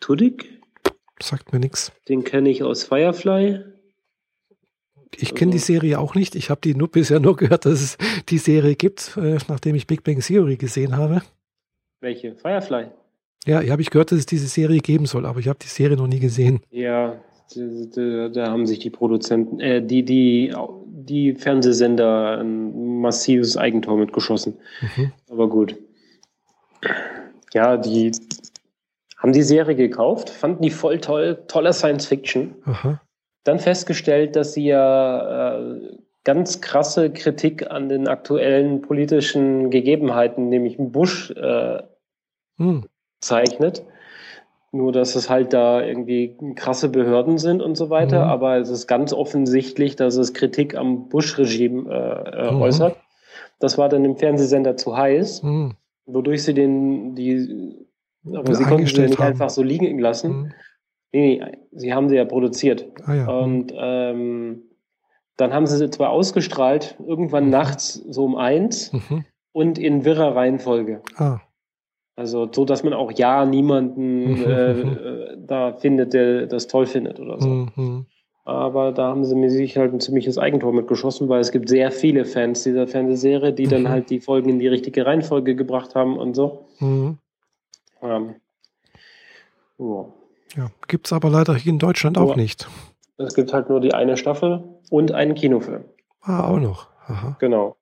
Tudyk? 0.00 0.60
Sagt 1.22 1.52
mir 1.52 1.60
nichts. 1.60 1.92
Den 2.08 2.24
kenne 2.24 2.50
ich 2.50 2.64
aus 2.64 2.82
Firefly. 2.82 3.73
Ich 5.20 5.34
kenne 5.34 5.52
die 5.52 5.58
Serie 5.58 5.98
auch 5.98 6.14
nicht. 6.14 6.34
Ich 6.34 6.50
habe 6.50 6.60
die 6.62 6.74
nur 6.74 6.88
bisher 6.88 7.20
nur 7.20 7.36
gehört, 7.36 7.66
dass 7.66 7.80
es 7.80 7.98
die 8.28 8.38
Serie 8.38 8.76
gibt, 8.76 9.16
äh, 9.16 9.38
nachdem 9.48 9.74
ich 9.74 9.86
Big 9.86 10.04
Bang 10.04 10.20
Theory 10.20 10.56
gesehen 10.56 10.96
habe. 10.96 11.22
Welche? 12.00 12.34
Firefly? 12.34 12.86
Ja, 13.46 13.62
habe 13.70 13.82
ich 13.82 13.90
gehört, 13.90 14.10
dass 14.10 14.20
es 14.20 14.26
diese 14.26 14.46
Serie 14.46 14.80
geben 14.80 15.06
soll, 15.06 15.26
aber 15.26 15.38
ich 15.40 15.48
habe 15.48 15.58
die 15.60 15.68
Serie 15.68 15.96
noch 15.96 16.06
nie 16.06 16.20
gesehen. 16.20 16.60
Ja, 16.70 17.20
da, 17.54 18.28
da 18.28 18.50
haben 18.50 18.66
sich 18.66 18.78
die 18.78 18.90
Produzenten, 18.90 19.60
äh, 19.60 19.82
die, 19.84 20.02
die, 20.04 20.54
die 20.86 21.34
Fernsehsender 21.34 22.38
ein 22.40 23.00
massives 23.00 23.56
Eigentor 23.56 23.98
mitgeschossen. 23.98 24.54
Mhm. 24.96 25.12
Aber 25.30 25.48
gut. 25.48 25.76
Ja, 27.52 27.76
die 27.76 28.12
haben 29.18 29.32
die 29.32 29.42
Serie 29.42 29.76
gekauft, 29.76 30.30
fanden 30.30 30.62
die 30.62 30.70
voll 30.70 30.98
toll, 30.98 31.42
toller 31.48 31.72
Science 31.72 32.06
Fiction. 32.06 32.54
Aha. 32.64 33.00
Dann 33.44 33.58
festgestellt, 33.58 34.36
dass 34.36 34.54
sie 34.54 34.66
ja 34.66 35.58
äh, 35.58 35.80
ganz 36.24 36.60
krasse 36.60 37.10
Kritik 37.10 37.70
an 37.70 37.88
den 37.88 38.08
aktuellen 38.08 38.80
politischen 38.80 39.70
Gegebenheiten, 39.70 40.48
nämlich 40.48 40.76
Bush, 40.78 41.30
äh, 41.30 41.82
hm 42.56 42.84
zeichnet. 43.24 43.84
Nur, 44.72 44.90
dass 44.90 45.14
es 45.14 45.30
halt 45.30 45.52
da 45.52 45.82
irgendwie 45.82 46.36
krasse 46.56 46.88
Behörden 46.88 47.38
sind 47.38 47.62
und 47.62 47.76
so 47.76 47.90
weiter. 47.90 48.24
Mhm. 48.24 48.30
Aber 48.30 48.56
es 48.58 48.70
ist 48.70 48.86
ganz 48.88 49.12
offensichtlich, 49.12 49.94
dass 49.96 50.16
es 50.16 50.34
Kritik 50.34 50.76
am 50.76 51.08
Bush-Regime 51.08 51.90
äh, 51.90 52.48
äh, 52.48 52.52
mhm. 52.52 52.60
äußert. 52.60 52.96
Das 53.60 53.78
war 53.78 53.88
dann 53.88 54.04
im 54.04 54.16
Fernsehsender 54.16 54.76
zu 54.76 54.96
heiß, 54.96 55.44
mhm. 55.44 55.74
wodurch 56.06 56.42
sie 56.42 56.54
den, 56.54 57.14
die, 57.14 57.76
aber 58.32 58.54
sie 58.54 58.64
konnten 58.64 58.86
sie 58.86 59.02
nicht 59.02 59.18
haben. 59.18 59.28
einfach 59.28 59.48
so 59.48 59.62
liegen 59.62 59.98
lassen. 60.00 60.52
Mhm. 61.14 61.20
Nee, 61.20 61.40
nee, 61.40 61.58
sie 61.72 61.94
haben 61.94 62.08
sie 62.08 62.16
ja 62.16 62.24
produziert. 62.24 62.86
Ah, 63.06 63.14
ja. 63.14 63.28
Und 63.28 63.72
ähm, 63.76 64.62
dann 65.36 65.52
haben 65.52 65.66
sie 65.66 65.76
sie 65.76 65.90
zwar 65.90 66.10
ausgestrahlt, 66.10 66.96
irgendwann 67.04 67.44
mhm. 67.44 67.50
nachts 67.50 67.94
so 67.94 68.24
um 68.24 68.36
eins 68.36 68.92
mhm. 68.92 69.24
und 69.52 69.78
in 69.78 70.04
wirrer 70.04 70.34
Reihenfolge. 70.36 71.02
Ah. 71.16 71.40
Also 72.16 72.48
so, 72.52 72.64
dass 72.64 72.84
man 72.84 72.92
auch 72.92 73.10
ja 73.12 73.44
niemanden 73.44 74.44
äh, 74.44 74.80
äh, 74.80 75.36
da 75.36 75.72
findet, 75.72 76.12
der 76.12 76.46
das 76.46 76.68
toll 76.68 76.86
findet 76.86 77.18
oder 77.18 77.40
so. 77.40 77.48
Mhm. 77.48 78.06
Aber 78.44 78.92
da 78.92 79.08
haben 79.08 79.24
sie 79.24 79.34
mir 79.34 79.50
sich 79.50 79.76
halt 79.78 79.92
ein 79.92 80.00
ziemliches 80.00 80.36
Eigentor 80.36 80.72
mitgeschossen, 80.72 81.28
weil 81.28 81.40
es 81.40 81.50
gibt 81.50 81.68
sehr 81.68 81.90
viele 81.90 82.26
Fans 82.26 82.62
dieser 82.62 82.86
Fernsehserie, 82.86 83.52
die 83.52 83.66
dann 83.66 83.82
mhm. 83.82 83.88
halt 83.88 84.10
die 84.10 84.20
Folgen 84.20 84.50
in 84.50 84.58
die 84.58 84.68
richtige 84.68 85.06
Reihenfolge 85.06 85.56
gebracht 85.56 85.94
haben 85.94 86.18
und 86.18 86.34
so. 86.34 86.66
Mhm. 86.78 87.18
Ähm, 88.02 88.34
ja. 89.78 90.06
Ja 90.56 90.70
gibt 90.88 91.06
es 91.06 91.12
aber 91.12 91.30
leider 91.30 91.54
hier 91.54 91.72
in 91.72 91.78
Deutschland 91.78 92.18
auch 92.18 92.36
nicht. 92.36 92.68
Es 93.16 93.34
gibt 93.34 93.52
halt 93.52 93.68
nur 93.68 93.80
die 93.80 93.94
eine 93.94 94.16
Staffel 94.16 94.64
und 94.90 95.12
einen 95.12 95.34
Kinofilm. 95.34 95.84
Ah, 96.20 96.48
auch 96.48 96.58
noch. 96.58 96.88
Aha. 97.06 97.36
Genau. 97.38 97.76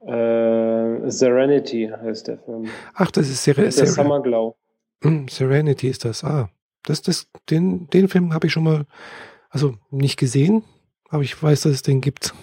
Äh, 0.00 1.10
Serenity 1.10 1.90
heißt 1.90 2.28
der 2.28 2.38
Film. 2.38 2.66
Ach, 2.94 3.10
das 3.10 3.28
ist 3.28 3.42
Ser 3.42 3.54
der 3.54 3.70
Summer 3.70 4.20
Glow. 4.20 4.56
Hm, 5.02 5.28
Serenity 5.28 5.88
ist 5.88 6.04
das. 6.04 6.24
Ah, 6.24 6.50
das, 6.82 7.00
das, 7.02 7.28
den, 7.48 7.88
den 7.88 8.08
Film 8.08 8.34
habe 8.34 8.46
ich 8.46 8.52
schon 8.52 8.64
mal, 8.64 8.86
also 9.48 9.74
nicht 9.90 10.18
gesehen, 10.18 10.62
aber 11.08 11.22
ich 11.22 11.40
weiß, 11.40 11.62
dass 11.62 11.72
es 11.72 11.82
den 11.82 12.00
gibt. 12.00 12.34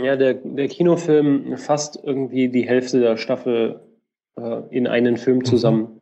Ja, 0.00 0.16
der, 0.16 0.34
der 0.34 0.68
Kinofilm 0.68 1.56
fasst 1.56 1.98
irgendwie 2.02 2.48
die 2.48 2.66
Hälfte 2.66 3.00
der 3.00 3.16
Staffel 3.16 3.80
äh, 4.36 4.62
in 4.70 4.86
einen 4.86 5.16
Film 5.16 5.38
mhm. 5.38 5.44
zusammen 5.44 5.80
mhm. 5.80 5.97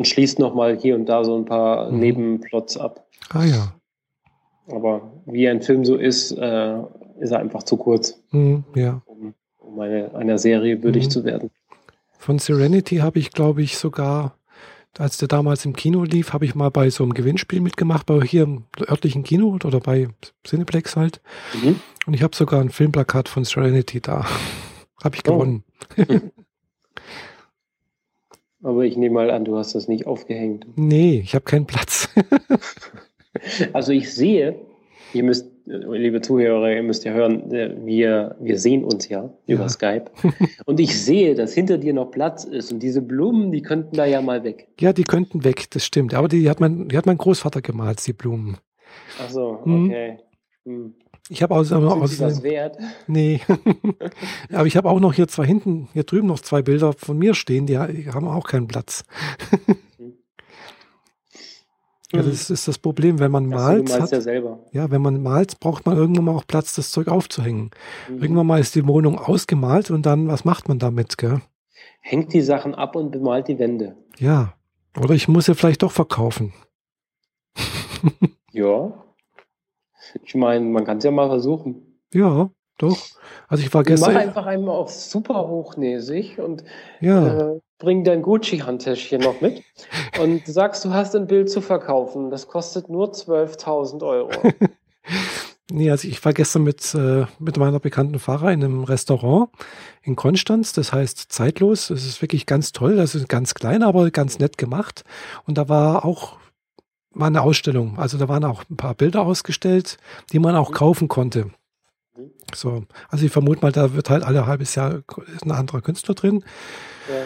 Und 0.00 0.06
schließt 0.06 0.38
nochmal 0.38 0.78
hier 0.78 0.94
und 0.94 1.04
da 1.04 1.24
so 1.24 1.36
ein 1.36 1.44
paar 1.44 1.90
mhm. 1.90 1.98
Nebenplots 1.98 2.78
ab. 2.78 3.06
Ah 3.28 3.44
ja. 3.44 3.74
Aber 4.66 5.12
wie 5.26 5.46
ein 5.46 5.60
Film 5.60 5.84
so 5.84 5.96
ist, 5.96 6.32
äh, 6.32 6.78
ist 7.18 7.32
er 7.32 7.38
einfach 7.38 7.64
zu 7.64 7.76
kurz. 7.76 8.18
Mhm, 8.30 8.64
ja. 8.74 9.02
Um 9.04 9.34
um 9.58 9.78
eine, 9.78 10.14
einer 10.14 10.38
Serie 10.38 10.82
würdig 10.82 11.04
mhm. 11.04 11.10
zu 11.10 11.24
werden. 11.24 11.50
Von 12.18 12.38
Serenity 12.38 12.96
habe 12.96 13.18
ich, 13.18 13.30
glaube 13.30 13.60
ich, 13.60 13.76
sogar, 13.76 14.38
als 14.96 15.18
der 15.18 15.28
damals 15.28 15.66
im 15.66 15.76
Kino 15.76 16.02
lief, 16.02 16.32
habe 16.32 16.46
ich 16.46 16.54
mal 16.54 16.70
bei 16.70 16.88
so 16.88 17.04
einem 17.04 17.12
Gewinnspiel 17.12 17.60
mitgemacht, 17.60 18.06
bei 18.06 18.22
hier 18.22 18.44
im 18.44 18.64
örtlichen 18.88 19.22
Kino 19.22 19.58
oder 19.62 19.80
bei 19.80 20.08
Cineplex 20.46 20.96
halt. 20.96 21.20
Mhm. 21.62 21.78
Und 22.06 22.14
ich 22.14 22.22
habe 22.22 22.34
sogar 22.34 22.62
ein 22.62 22.70
Filmplakat 22.70 23.28
von 23.28 23.44
Serenity 23.44 24.00
da. 24.00 24.24
habe 25.04 25.14
ich 25.14 25.28
oh. 25.28 25.32
gewonnen. 25.34 25.64
Aber 28.62 28.84
ich 28.84 28.96
nehme 28.96 29.14
mal 29.14 29.30
an, 29.30 29.44
du 29.44 29.56
hast 29.56 29.74
das 29.74 29.88
nicht 29.88 30.06
aufgehängt. 30.06 30.66
Nee, 30.76 31.20
ich 31.24 31.34
habe 31.34 31.44
keinen 31.44 31.66
Platz. 31.66 32.08
also 33.72 33.92
ich 33.92 34.12
sehe, 34.12 34.56
ihr 35.14 35.22
müsst 35.22 35.50
liebe 35.70 36.20
Zuhörer, 36.20 36.72
ihr 36.72 36.82
müsst 36.82 37.04
ja 37.04 37.12
hören, 37.12 37.50
äh, 37.52 37.74
wir, 37.84 38.36
wir 38.40 38.58
sehen 38.58 38.84
uns 38.84 39.08
ja 39.08 39.32
über 39.46 39.62
ja. 39.62 39.68
Skype. 39.68 40.06
Und 40.66 40.80
ich 40.80 41.00
sehe, 41.00 41.34
dass 41.34 41.54
hinter 41.54 41.78
dir 41.78 41.92
noch 41.92 42.10
Platz 42.10 42.44
ist. 42.44 42.72
Und 42.72 42.82
diese 42.82 43.02
Blumen, 43.02 43.52
die 43.52 43.62
könnten 43.62 43.96
da 43.96 44.04
ja 44.04 44.20
mal 44.20 44.44
weg. 44.44 44.68
Ja, 44.80 44.92
die 44.92 45.04
könnten 45.04 45.44
weg, 45.44 45.70
das 45.70 45.84
stimmt. 45.84 46.14
Aber 46.14 46.28
die 46.28 46.48
hat 46.48 46.60
mein, 46.60 46.88
die 46.88 46.96
hat 46.96 47.06
mein 47.06 47.18
Großvater 47.18 47.62
gemalt, 47.62 48.04
die 48.06 48.12
Blumen. 48.12 48.56
Ach 49.20 49.30
so, 49.30 49.60
hm. 49.64 49.86
okay. 49.86 50.18
Hm. 50.64 50.94
Ich 51.32 51.44
habe 51.44 51.54
aus, 51.54 51.70
aus 51.70 52.18
das 52.18 52.42
wert? 52.42 52.76
Nee. 53.06 53.40
Aber 54.52 54.66
ich 54.66 54.76
habe 54.76 54.90
auch 54.90 54.98
noch 54.98 55.14
hier 55.14 55.28
zwei 55.28 55.46
hinten, 55.46 55.88
hier 55.92 56.02
drüben 56.02 56.26
noch 56.26 56.40
zwei 56.40 56.60
Bilder 56.60 56.92
von 56.92 57.16
mir 57.16 57.34
stehen, 57.34 57.66
die 57.66 57.78
haben 57.78 58.26
auch 58.26 58.46
keinen 58.46 58.66
Platz. 58.66 59.04
Ja, 62.12 62.22
das 62.22 62.48
mhm. 62.48 62.54
ist 62.54 62.66
das 62.66 62.76
Problem, 62.76 63.20
wenn 63.20 63.30
man 63.30 63.46
malt. 63.46 63.88
Du 63.88 63.92
hat, 63.92 64.10
ja, 64.10 64.20
selber. 64.20 64.58
ja, 64.72 64.90
wenn 64.90 65.00
man 65.00 65.22
malt, 65.22 65.60
braucht 65.60 65.86
man 65.86 65.96
irgendwann 65.96 66.24
mal 66.24 66.34
auch 66.34 66.44
Platz, 66.44 66.74
das 66.74 66.90
Zeug 66.90 67.06
aufzuhängen. 67.06 67.70
Mhm. 68.08 68.20
Irgendwann 68.20 68.48
mal 68.48 68.58
ist 68.58 68.74
die 68.74 68.84
Wohnung 68.84 69.16
ausgemalt 69.16 69.92
und 69.92 70.06
dann, 70.06 70.26
was 70.26 70.44
macht 70.44 70.66
man 70.66 70.80
damit, 70.80 71.18
gell? 71.18 71.40
Hängt 72.00 72.32
die 72.32 72.40
Sachen 72.40 72.74
ab 72.74 72.96
und 72.96 73.12
bemalt 73.12 73.46
die 73.46 73.60
Wände. 73.60 73.94
Ja. 74.18 74.54
Oder 74.98 75.14
ich 75.14 75.28
muss 75.28 75.46
sie 75.46 75.54
vielleicht 75.54 75.84
doch 75.84 75.92
verkaufen. 75.92 76.52
ja. 78.50 78.92
Ich 80.22 80.34
meine, 80.34 80.64
man 80.64 80.84
kann 80.84 80.98
es 80.98 81.04
ja 81.04 81.10
mal 81.10 81.28
versuchen. 81.28 82.00
Ja, 82.12 82.50
doch. 82.78 82.98
Also 83.48 83.62
ich 83.62 83.72
war 83.74 83.82
gestern. 83.82 84.14
Mach 84.14 84.20
einfach 84.20 84.46
einmal 84.46 84.74
auf 84.74 84.90
super 84.90 85.46
hochnäsig 85.46 86.38
und 86.38 86.64
ja. 87.00 87.52
äh, 87.52 87.60
bring 87.78 88.04
dein 88.04 88.22
Gucci-Handtäschchen 88.22 89.20
noch 89.20 89.40
mit 89.40 89.62
und 90.20 90.46
sagst, 90.46 90.84
du 90.84 90.92
hast 90.92 91.14
ein 91.14 91.26
Bild 91.26 91.50
zu 91.50 91.60
verkaufen. 91.60 92.30
Das 92.30 92.48
kostet 92.48 92.88
nur 92.88 93.12
12.000 93.12 94.06
Euro. 94.06 94.30
nee, 95.70 95.90
also 95.90 96.08
ich 96.08 96.24
war 96.24 96.32
gestern 96.32 96.62
mit, 96.62 96.94
äh, 96.94 97.26
mit 97.38 97.58
meiner 97.58 97.80
bekannten 97.80 98.18
Fahrer 98.18 98.50
in 98.50 98.64
einem 98.64 98.84
Restaurant 98.84 99.50
in 100.02 100.16
Konstanz. 100.16 100.72
Das 100.72 100.92
heißt 100.92 101.30
zeitlos. 101.30 101.90
Es 101.90 102.06
ist 102.06 102.22
wirklich 102.22 102.46
ganz 102.46 102.72
toll. 102.72 102.96
Das 102.96 103.14
ist 103.14 103.28
ganz 103.28 103.54
klein, 103.54 103.82
aber 103.82 104.10
ganz 104.10 104.38
nett 104.38 104.56
gemacht. 104.56 105.04
Und 105.46 105.58
da 105.58 105.68
war 105.68 106.04
auch 106.06 106.39
war 107.12 107.26
eine 107.26 107.42
Ausstellung. 107.42 107.98
Also 107.98 108.18
da 108.18 108.28
waren 108.28 108.44
auch 108.44 108.64
ein 108.70 108.76
paar 108.76 108.94
Bilder 108.94 109.22
ausgestellt, 109.22 109.98
die 110.32 110.38
man 110.38 110.56
auch 110.56 110.72
kaufen 110.72 111.08
konnte. 111.08 111.50
So, 112.54 112.84
also 113.08 113.24
ich 113.24 113.32
vermute 113.32 113.62
mal, 113.62 113.72
da 113.72 113.94
wird 113.94 114.10
halt 114.10 114.24
alle 114.24 114.46
halbes 114.46 114.74
Jahr 114.74 115.02
ein 115.42 115.50
anderer 115.50 115.80
Künstler 115.80 116.14
drin. 116.14 116.44
Ja. 117.08 117.22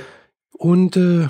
Und 0.52 0.96
äh, 0.96 1.28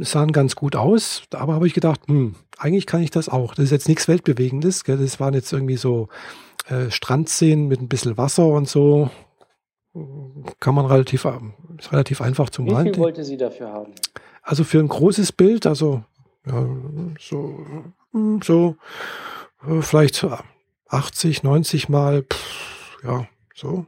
sahen 0.00 0.32
ganz 0.32 0.54
gut 0.54 0.76
aus, 0.76 1.22
aber 1.32 1.54
habe 1.54 1.66
ich 1.66 1.74
gedacht, 1.74 2.00
hm, 2.06 2.34
eigentlich 2.58 2.86
kann 2.86 3.02
ich 3.02 3.10
das 3.10 3.28
auch. 3.28 3.54
Das 3.54 3.66
ist 3.66 3.70
jetzt 3.70 3.88
nichts 3.88 4.08
Weltbewegendes. 4.08 4.84
Gell? 4.84 4.98
Das 4.98 5.20
waren 5.20 5.34
jetzt 5.34 5.52
irgendwie 5.52 5.76
so 5.76 6.08
äh, 6.68 6.90
Strandszenen 6.90 7.68
mit 7.68 7.80
ein 7.80 7.88
bisschen 7.88 8.16
Wasser 8.16 8.46
und 8.46 8.68
so. 8.68 9.10
Kann 10.60 10.74
man 10.74 10.86
relativ, 10.86 11.26
relativ 11.90 12.20
einfach 12.20 12.50
zu 12.50 12.62
malen. 12.62 12.86
Wie 12.86 12.90
viel 12.90 13.02
wollte 13.02 13.24
sie 13.24 13.36
dafür 13.36 13.72
haben? 13.72 13.92
Also 14.42 14.64
für 14.64 14.78
ein 14.78 14.88
großes 14.88 15.32
Bild, 15.32 15.66
also 15.66 16.04
ja, 16.48 16.66
so, 17.18 17.66
so 18.42 18.76
äh, 19.66 19.82
vielleicht 19.82 20.26
80, 20.88 21.42
90 21.42 21.88
Mal, 21.88 22.22
pff, 22.22 22.98
ja, 23.04 23.26
so. 23.54 23.86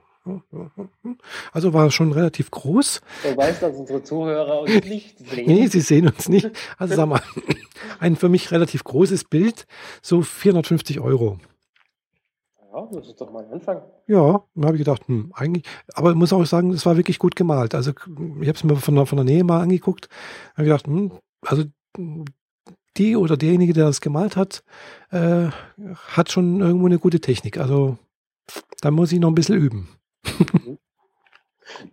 Also 1.52 1.72
war 1.72 1.90
schon 1.90 2.12
relativ 2.12 2.50
groß. 2.50 3.00
Du 3.22 3.36
weißt, 3.36 3.62
dass 3.62 3.76
unsere 3.76 4.02
Zuhörer 4.02 4.60
uns 4.60 4.84
nicht 4.84 5.18
sehen. 5.18 5.46
nee, 5.46 5.66
sie 5.66 5.80
sehen 5.80 6.06
uns 6.08 6.28
nicht. 6.28 6.50
Also 6.76 6.94
sag 6.94 7.06
mal, 7.08 7.22
ein 8.00 8.16
für 8.16 8.28
mich 8.28 8.50
relativ 8.50 8.84
großes 8.84 9.24
Bild, 9.24 9.66
so 10.02 10.22
450 10.22 11.00
Euro. 11.00 11.38
Ja, 12.72 12.86
das 12.92 13.08
ist 13.08 13.20
doch 13.20 13.32
mal 13.32 13.44
ein 13.44 13.52
Anfang. 13.52 13.82
Ja, 14.06 14.44
dann 14.54 14.64
habe 14.64 14.76
ich 14.76 14.84
gedacht, 14.84 15.08
hm, 15.08 15.32
eigentlich, 15.34 15.64
aber 15.94 16.10
ich 16.10 16.16
muss 16.16 16.32
auch 16.32 16.44
sagen, 16.44 16.70
es 16.70 16.86
war 16.86 16.96
wirklich 16.96 17.18
gut 17.18 17.34
gemalt. 17.34 17.74
Also 17.74 17.90
ich 17.90 18.48
habe 18.48 18.50
es 18.50 18.62
mir 18.62 18.76
von 18.76 18.94
der, 18.94 19.06
von 19.06 19.16
der 19.16 19.24
Nähe 19.24 19.42
mal 19.42 19.60
angeguckt, 19.60 20.08
habe 20.54 20.64
gedacht, 20.64 20.86
hm, 20.86 21.12
also 21.42 21.64
die 23.00 23.16
oder 23.16 23.36
derjenige, 23.36 23.72
der 23.72 23.86
das 23.86 24.00
gemalt 24.00 24.36
hat, 24.36 24.62
äh, 25.10 25.48
hat 26.08 26.30
schon 26.30 26.60
irgendwo 26.60 26.86
eine 26.86 26.98
gute 26.98 27.20
Technik. 27.20 27.58
Also 27.58 27.96
da 28.80 28.90
muss 28.90 29.12
ich 29.12 29.18
noch 29.18 29.28
ein 29.28 29.34
bisschen 29.34 29.56
üben. 29.56 29.88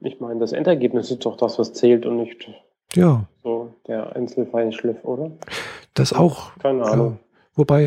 ich 0.02 0.20
meine, 0.20 0.40
das 0.40 0.52
Endergebnis 0.52 1.10
ist 1.10 1.26
doch 1.26 1.38
das, 1.38 1.58
was 1.58 1.74
zählt 1.74 2.06
und 2.06 2.18
nicht 2.18 2.50
ja. 2.94 3.28
so 3.44 3.74
der 3.88 4.16
Einzelfeinschliff, 4.16 5.04
oder? 5.04 5.32
Das 5.94 6.14
auch. 6.14 6.56
Keine 6.60 6.84
Ahnung. 6.84 7.12
Ja. 7.14 7.40
Wobei 7.56 7.86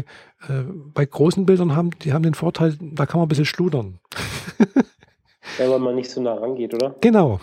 äh, 0.49 0.65
bei 0.95 1.05
großen 1.05 1.47
Bildern 1.47 1.77
haben 1.77 1.91
die 2.03 2.13
haben 2.13 2.25
den 2.25 2.35
Vorteil, 2.35 2.77
da 2.81 3.07
kann 3.07 3.21
man 3.21 3.27
ein 3.27 3.29
bisschen 3.29 3.45
schludern. 3.45 4.01
Ja, 5.59 5.71
weil 5.71 5.79
man 5.79 5.95
nicht 5.95 6.11
so 6.11 6.21
nah 6.23 6.35
rangeht, 6.35 6.75
oder? 6.75 6.95
Genau. 7.01 7.41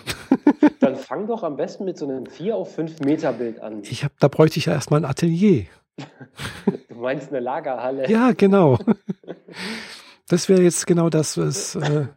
Dann 0.79 0.95
fang 0.95 1.27
doch 1.27 1.43
am 1.43 1.57
besten 1.57 1.85
mit 1.85 1.97
so 1.97 2.07
einem 2.07 2.25
4 2.25 2.55
auf 2.55 2.75
5 2.75 3.01
Meter 3.01 3.33
Bild 3.33 3.59
an. 3.61 3.81
Ich 3.83 4.03
hab, 4.03 4.11
da 4.19 4.27
bräuchte 4.27 4.59
ich 4.59 4.65
ja 4.65 4.73
erstmal 4.73 5.01
ein 5.01 5.05
Atelier. 5.05 5.65
Du 6.89 7.03
meinst 7.03 7.29
eine 7.29 7.41
Lagerhalle? 7.41 8.09
Ja, 8.09 8.31
genau. 8.31 8.79
Das 10.29 10.49
wäre 10.49 10.61
jetzt 10.61 10.87
genau 10.87 11.09
das, 11.09 11.37
was, 11.37 11.75
äh, 11.75 12.07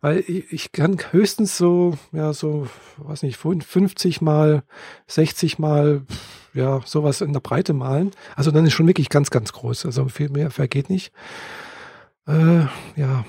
weil 0.00 0.24
ich, 0.26 0.50
ich, 0.52 0.72
kann 0.72 0.96
höchstens 1.10 1.56
so, 1.56 1.92
ja, 2.10 2.32
so, 2.32 2.66
weiß 2.96 3.22
nicht, 3.22 3.36
50 3.36 4.20
mal, 4.22 4.62
60 5.06 5.58
mal, 5.58 6.02
ja, 6.54 6.80
sowas 6.84 7.20
in 7.20 7.32
der 7.32 7.40
Breite 7.40 7.72
malen. 7.74 8.10
Also 8.34 8.50
dann 8.50 8.66
ist 8.66 8.72
schon 8.72 8.88
wirklich 8.88 9.08
ganz, 9.08 9.30
ganz 9.30 9.52
groß. 9.52 9.86
Also 9.86 10.08
viel 10.08 10.30
mehr 10.30 10.50
vergeht 10.50 10.90
nicht. 10.90 11.12
Äh, 12.26 12.60
ja, 12.96 13.24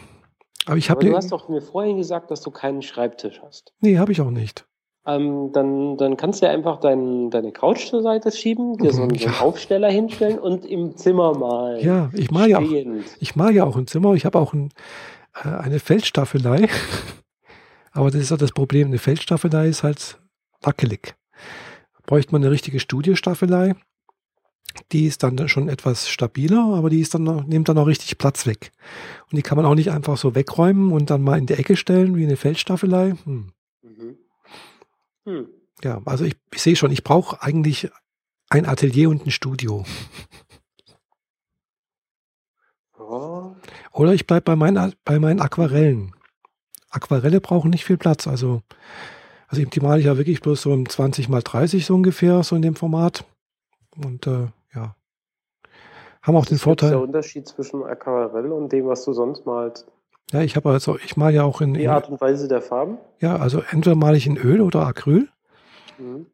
aber 0.66 0.78
ich 0.78 0.90
habe. 0.90 1.06
Du 1.06 1.16
hast 1.16 1.32
doch 1.32 1.50
mir 1.50 1.62
vorhin 1.62 1.98
gesagt, 1.98 2.32
dass 2.32 2.42
du 2.42 2.52
keinen 2.52 2.82
Schreibtisch 2.82 3.42
hast. 3.44 3.74
Nee, 3.80 3.98
habe 3.98 4.12
ich 4.12 4.22
auch 4.22 4.30
nicht. 4.30 4.66
Ähm, 5.06 5.52
dann, 5.52 5.98
dann 5.98 6.16
kannst 6.16 6.42
du 6.42 6.46
ja 6.46 6.52
einfach 6.52 6.80
dein, 6.80 7.32
deine 7.32 7.52
Couch 7.52 7.88
zur 7.88 8.04
Seite 8.04 8.32
schieben, 8.32 8.78
dir 8.78 8.94
so 8.94 9.02
einen, 9.02 9.16
ja. 9.16 9.40
Aufsteller 9.40 9.90
hinstellen 9.90 10.38
und 10.38 10.64
im 10.64 10.96
Zimmer 10.96 11.36
malen. 11.36 11.84
Ja, 11.84 12.12
ich 12.14 12.30
mal 12.30 12.48
ja 12.48 12.60
auch, 12.60 12.72
ich 13.20 13.36
mal 13.36 13.52
ja 13.52 13.64
auch 13.64 13.78
im 13.78 13.88
Zimmer. 13.88 14.14
Ich 14.14 14.26
habe 14.26 14.38
auch 14.38 14.54
ein, 14.54 14.70
äh, 15.44 15.48
eine 15.50 15.80
Feldstaffelei. 15.80 16.68
Aber 17.94 18.12
das 18.12 18.22
ist 18.22 18.32
ja 18.32 18.38
das 18.38 18.52
Problem. 18.52 18.88
Eine 18.88 19.00
Feldstaffelei 19.00 19.68
ist 19.68 19.82
halt 19.82 20.20
wackelig. 20.62 21.16
Bräuchte 22.06 22.32
man 22.34 22.44
eine 22.44 22.52
richtige 22.52 22.80
Studiostaffelei. 22.80 23.74
Die 24.92 25.06
ist 25.06 25.24
dann 25.24 25.48
schon 25.48 25.70
etwas 25.70 26.10
stabiler, 26.10 26.74
aber 26.74 26.90
die 26.90 27.00
ist 27.00 27.14
dann 27.14 27.24
nimmt 27.48 27.70
dann 27.70 27.78
auch 27.78 27.88
richtig 27.88 28.18
Platz 28.18 28.46
weg. 28.46 28.72
Und 29.32 29.38
die 29.38 29.42
kann 29.42 29.58
man 29.58 29.66
auch 29.66 29.76
nicht 29.76 29.92
einfach 29.92 30.18
so 30.18 30.36
wegräumen 30.36 30.92
und 30.92 31.10
dann 31.10 31.22
mal 31.22 31.38
in 31.38 31.46
die 31.46 31.54
Ecke 31.54 31.76
stellen 31.76 32.16
wie 32.16 32.26
eine 32.26 32.38
Feldstaffelei. 32.38 33.16
Hm. 33.24 33.52
Mhm. 33.82 34.18
Hm. 35.26 35.48
Ja, 35.84 36.02
also 36.06 36.26
ich, 36.26 36.36
ich 36.54 36.62
sehe 36.62 36.76
schon, 36.76 36.92
ich 36.92 37.04
brauche 37.04 37.42
eigentlich 37.42 37.90
ein 38.50 38.66
Atelier 38.66 39.10
und 39.10 39.26
ein 39.26 39.32
Studio. 39.32 39.86
Oh. 42.98 43.56
Oder 43.92 44.14
ich 44.14 44.28
bleibe 44.28 44.44
bei 44.44 44.56
meinen, 44.56 44.94
bei 45.04 45.20
meinen 45.20 45.42
Aquarellen. 45.42 46.14
Aquarelle 46.90 47.42
brauchen 47.42 47.72
nicht 47.72 47.84
viel 47.84 47.98
Platz. 47.98 48.28
Also, 48.28 48.62
also 49.48 49.64
die 49.64 49.80
male 49.80 50.00
ich 50.00 50.06
ja 50.06 50.18
wirklich 50.18 50.42
bloß 50.42 50.62
so 50.62 50.74
im 50.74 50.88
20 50.88 51.28
mal 51.30 51.42
30 51.42 51.86
so 51.86 51.96
ungefähr, 51.96 52.44
so 52.44 52.56
in 52.56 52.62
dem 52.62 52.76
Format. 52.76 53.26
Und 53.96 54.28
äh. 54.28 54.48
Haben 56.22 56.36
auch 56.36 56.42
Was 56.42 56.50
den 56.50 56.58
Vorteil. 56.60 56.90
Was 56.90 56.96
ist 56.96 57.00
der 57.00 57.08
Unterschied 57.08 57.48
zwischen 57.48 57.84
Aquarell 57.84 58.52
und 58.52 58.72
dem, 58.72 58.88
was 58.88 59.04
du 59.06 59.14
sonst 59.14 59.46
malst? 59.46 59.88
Ja, 60.32 60.42
ich 60.42 60.56
habe 60.56 60.70
also, 60.70 60.98
ich 60.98 61.18
male 61.18 61.36
ja 61.36 61.44
auch 61.44 61.62
in. 61.62 61.74
Die 61.74 61.88
Art 61.88 62.10
und 62.10 62.22
Weise 62.22 62.48
der 62.48 62.62
Farben? 62.62 62.98
Ja, 63.20 63.38
also 63.38 63.62
entweder 63.72 63.96
male 63.96 64.18
ich 64.18 64.28
in 64.28 64.38
Öl 64.38 64.62
oder 64.62 64.86
Acryl. 64.86 65.28
Mhm. 65.98 66.28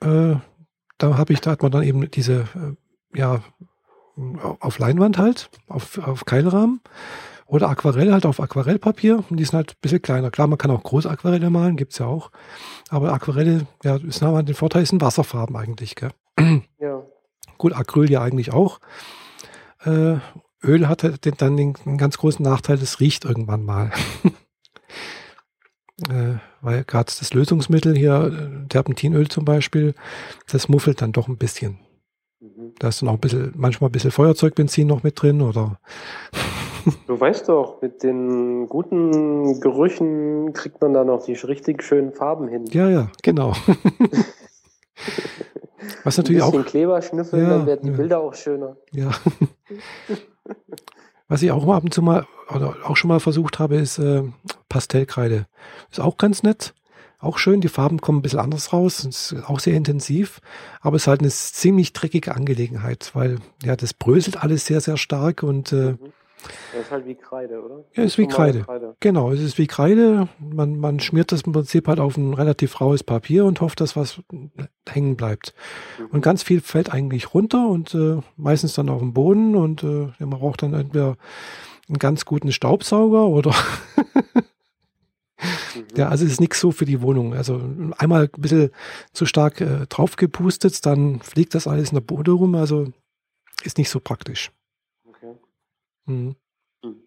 Äh, 0.00 0.36
da 0.98 1.16
habe 1.16 1.32
ich, 1.32 1.40
da 1.40 1.52
hat 1.52 1.62
man 1.62 1.70
dann 1.70 1.82
eben 1.82 2.10
diese, 2.10 2.40
äh, 2.40 3.18
ja, 3.18 3.40
auf 4.60 4.78
Leinwand 4.78 5.18
halt, 5.18 5.50
auf, 5.68 5.98
auf 5.98 6.24
Keilrahmen. 6.24 6.80
Oder 7.46 7.70
Aquarell 7.70 8.12
halt 8.12 8.26
auf 8.26 8.40
Aquarellpapier. 8.40 9.24
Und 9.30 9.38
die 9.38 9.44
sind 9.44 9.54
halt 9.54 9.72
ein 9.72 9.80
bisschen 9.80 10.02
kleiner. 10.02 10.30
Klar, 10.30 10.48
man 10.48 10.58
kann 10.58 10.70
auch 10.70 10.82
Großaquarelle 10.82 11.48
malen, 11.48 11.76
gibt's 11.76 11.98
ja 11.98 12.06
auch. 12.06 12.30
Aber 12.90 13.12
Aquarelle, 13.12 13.66
ja, 13.82 13.96
ist 13.96 14.20
haben 14.20 14.44
den 14.44 14.54
Vorteil, 14.54 14.82
ist 14.82 14.92
ein 14.92 15.00
Wasserfarben 15.00 15.56
eigentlich, 15.56 15.94
gell? 15.94 16.10
Ja. 16.78 17.02
Gut, 17.56 17.72
Acryl 17.72 18.10
ja 18.10 18.20
eigentlich 18.20 18.52
auch. 18.52 18.80
Äh, 19.88 20.18
Öl 20.62 20.88
hat 20.88 21.04
halt 21.04 21.40
dann 21.40 21.56
den, 21.56 21.74
den, 21.74 21.98
ganz 21.98 22.18
großen 22.18 22.42
Nachteil, 22.42 22.76
es 22.76 23.00
riecht 23.00 23.24
irgendwann 23.24 23.64
mal. 23.64 23.92
äh, 26.10 26.38
weil 26.60 26.84
gerade 26.84 27.12
das 27.18 27.32
Lösungsmittel 27.32 27.96
hier, 27.96 28.32
äh, 28.64 28.68
Terpentinöl 28.68 29.28
zum 29.28 29.44
Beispiel, 29.44 29.94
das 30.50 30.68
muffelt 30.68 31.00
dann 31.00 31.12
doch 31.12 31.28
ein 31.28 31.38
bisschen. 31.38 31.78
Mhm. 32.40 32.74
Da 32.78 32.88
ist 32.88 33.02
dann 33.02 33.08
auch 33.08 33.14
ein 33.14 33.20
bisschen, 33.20 33.52
manchmal 33.56 33.88
ein 33.88 33.92
bisschen 33.92 34.10
Feuerzeugbenzin 34.10 34.86
noch 34.86 35.04
mit 35.04 35.20
drin 35.22 35.42
oder. 35.42 35.78
du 37.06 37.20
weißt 37.20 37.48
doch, 37.48 37.80
mit 37.80 38.02
den 38.02 38.68
guten 38.68 39.60
Gerüchen 39.60 40.52
kriegt 40.52 40.80
man 40.80 40.92
da 40.92 41.04
noch 41.04 41.24
die 41.24 41.34
richtig 41.34 41.82
schönen 41.82 42.12
Farben 42.12 42.48
hin. 42.48 42.64
Ja, 42.72 42.90
ja, 42.90 43.10
genau. 43.22 43.54
Was 46.04 46.16
natürlich 46.16 46.42
ein 46.42 46.50
bisschen 46.50 46.64
auch. 46.64 46.70
Kleber 46.70 47.02
schnüffeln, 47.02 47.42
ja, 47.42 47.48
dann 47.50 47.66
werden 47.66 47.82
die 47.84 47.90
ja. 47.90 47.96
Bilder 47.96 48.20
auch 48.20 48.34
schöner. 48.34 48.76
Ja. 48.92 49.10
Was 51.28 51.42
ich 51.42 51.50
auch 51.50 51.64
mal 51.64 51.76
ab 51.76 51.84
und 51.84 51.92
zu 51.92 52.02
mal 52.02 52.26
oder 52.54 52.74
auch 52.84 52.96
schon 52.96 53.08
mal 53.08 53.20
versucht 53.20 53.58
habe, 53.58 53.76
ist 53.76 53.98
äh, 53.98 54.22
Pastellkreide. 54.68 55.46
Ist 55.90 56.00
auch 56.00 56.16
ganz 56.16 56.42
nett. 56.42 56.74
Auch 57.20 57.38
schön, 57.38 57.60
die 57.60 57.68
Farben 57.68 58.00
kommen 58.00 58.20
ein 58.20 58.22
bisschen 58.22 58.38
anders 58.38 58.72
raus, 58.72 59.04
ist 59.04 59.34
auch 59.46 59.58
sehr 59.58 59.74
intensiv, 59.74 60.40
aber 60.80 60.94
es 60.94 61.02
ist 61.02 61.06
halt 61.08 61.20
eine 61.20 61.30
ziemlich 61.30 61.92
dreckige 61.92 62.36
Angelegenheit, 62.36 63.10
weil 63.12 63.38
ja, 63.64 63.74
das 63.74 63.92
bröselt 63.92 64.40
alles 64.40 64.66
sehr, 64.66 64.80
sehr 64.80 64.96
stark 64.96 65.42
und 65.42 65.72
äh, 65.72 65.92
mhm. 65.92 65.98
Das 66.72 66.82
ist 66.82 66.90
halt 66.90 67.06
wie 67.06 67.14
Kreide, 67.14 67.62
oder? 67.62 67.84
Ja, 67.94 68.04
ist 68.04 68.18
wie 68.18 68.26
Kreide. 68.26 68.60
Kreide. 68.60 68.96
Genau, 69.00 69.32
es 69.32 69.40
ist 69.40 69.58
wie 69.58 69.66
Kreide. 69.66 70.28
Man, 70.38 70.78
man 70.78 71.00
schmiert 71.00 71.32
das 71.32 71.42
im 71.42 71.52
Prinzip 71.52 71.88
halt 71.88 72.00
auf 72.00 72.16
ein 72.16 72.34
relativ 72.34 72.80
raues 72.80 73.02
Papier 73.02 73.44
und 73.44 73.60
hofft, 73.60 73.80
dass 73.80 73.96
was 73.96 74.20
hängen 74.88 75.16
bleibt. 75.16 75.54
Mhm. 75.98 76.06
Und 76.06 76.20
ganz 76.22 76.42
viel 76.42 76.60
fällt 76.60 76.92
eigentlich 76.92 77.34
runter 77.34 77.68
und 77.68 77.94
äh, 77.94 78.20
meistens 78.36 78.74
dann 78.74 78.88
auf 78.88 79.00
den 79.00 79.14
Boden 79.14 79.56
und 79.56 79.82
äh, 79.82 80.10
man 80.18 80.30
braucht 80.30 80.62
dann 80.62 80.74
entweder 80.74 81.16
einen 81.88 81.98
ganz 81.98 82.24
guten 82.24 82.52
Staubsauger 82.52 83.26
oder 83.26 83.50
mhm. 83.50 84.42
Ja, 85.96 86.08
also 86.08 86.24
es 86.24 86.32
ist 86.32 86.40
nichts 86.40 86.60
so 86.60 86.72
für 86.72 86.84
die 86.84 87.00
Wohnung. 87.00 87.34
Also 87.34 87.60
einmal 87.96 88.24
ein 88.24 88.40
bisschen 88.40 88.70
zu 89.12 89.26
stark 89.26 89.60
äh, 89.60 89.86
draufgepustet, 89.88 90.84
dann 90.84 91.20
fliegt 91.20 91.54
das 91.54 91.66
alles 91.66 91.90
in 91.90 91.96
der 91.96 92.02
Bude 92.02 92.32
rum. 92.32 92.54
Also 92.54 92.92
ist 93.62 93.78
nicht 93.78 93.90
so 93.90 94.00
praktisch. 94.00 94.50
Mhm. 96.08 96.34
Mhm. 96.82 97.02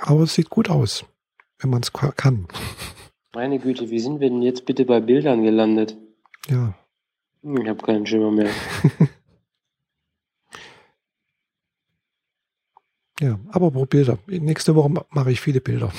Aber 0.00 0.20
es 0.24 0.34
sieht 0.34 0.50
gut 0.50 0.68
aus, 0.68 1.06
wenn 1.60 1.70
man 1.70 1.80
es 1.82 1.92
kann. 1.92 2.48
Meine 3.34 3.58
Güte, 3.58 3.88
wie 3.90 3.98
sind 3.98 4.20
wir 4.20 4.28
denn 4.28 4.42
jetzt 4.42 4.66
bitte 4.66 4.84
bei 4.84 5.00
Bildern 5.00 5.42
gelandet? 5.42 5.96
Ja. 6.48 6.74
Ich 7.42 7.68
habe 7.68 7.82
keinen 7.84 8.06
Schimmer 8.06 8.30
mehr. 8.30 8.50
ja, 13.20 13.38
aber 13.50 13.70
pro 13.70 13.86
Bilder. 13.86 14.18
Nächste 14.26 14.74
Woche 14.74 14.90
mache 15.10 15.30
ich 15.30 15.40
viele 15.40 15.60
Bilder. 15.60 15.92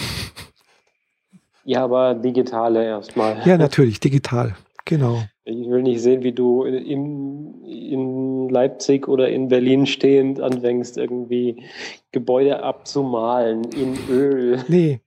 Ja, 1.64 1.84
aber 1.84 2.16
digitale 2.16 2.84
erstmal. 2.84 3.48
Ja, 3.48 3.58
natürlich, 3.58 4.00
digital. 4.00 4.58
Genau. 4.88 5.22
Ich 5.44 5.70
will 5.70 5.84
nicht 5.84 6.02
sehen, 6.02 6.24
wie 6.24 6.32
du 6.32 6.64
in, 6.64 7.62
in 7.66 8.48
Leipzig 8.48 9.10
oder 9.10 9.28
in 9.28 9.50
Berlin 9.50 9.86
stehend 9.86 10.40
anfängst, 10.40 10.98
irgendwie 10.98 11.64
Gebäude 12.14 12.64
abzumalen 12.64 13.66
in 13.66 13.98
Öl. 14.10 14.64
Nee, 14.70 15.02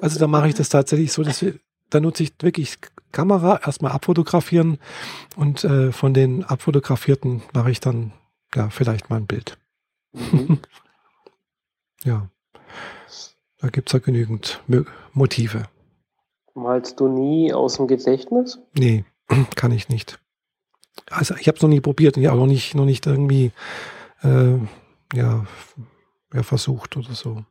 also 0.00 0.20
da 0.20 0.28
mache 0.28 0.48
ich 0.48 0.54
das 0.54 0.68
tatsächlich 0.68 1.12
so, 1.12 1.24
dass 1.24 1.42
wir, 1.42 1.54
da 1.90 1.98
nutze 1.98 2.22
ich 2.22 2.34
wirklich 2.40 2.76
Kamera 3.10 3.60
erstmal 3.66 3.92
abfotografieren 3.92 4.78
und 5.36 5.64
äh, 5.64 5.90
von 5.90 6.14
den 6.14 6.44
abfotografierten 6.44 7.42
mache 7.52 7.72
ich 7.72 7.80
dann 7.80 8.12
ja 8.54 8.70
vielleicht 8.70 9.10
mal 9.10 9.16
ein 9.16 9.26
Bild. 9.26 9.58
Mhm. 10.12 10.60
ja. 12.04 12.30
Da 13.58 13.68
gibt 13.70 13.88
es 13.88 13.92
ja 13.92 13.98
genügend 13.98 14.62
Motive. 15.12 15.64
Malst 16.54 17.00
du 17.00 17.08
nie 17.08 17.52
aus 17.52 17.76
dem 17.76 17.88
Gedächtnis? 17.88 18.60
Nee, 18.74 19.04
kann 19.54 19.72
ich 19.72 19.88
nicht. 19.88 20.18
Also 21.10 21.34
ich 21.36 21.48
habe 21.48 21.56
es 21.56 21.62
noch 21.62 21.68
nie 21.68 21.80
probiert, 21.80 22.16
ja, 22.16 22.34
noch 22.34 22.46
nicht, 22.46 22.74
noch 22.74 22.84
nicht 22.84 23.06
irgendwie 23.06 23.52
äh, 24.22 24.58
ja, 25.14 25.46
ja, 26.32 26.42
versucht 26.42 26.96
oder 26.96 27.12
so. 27.12 27.44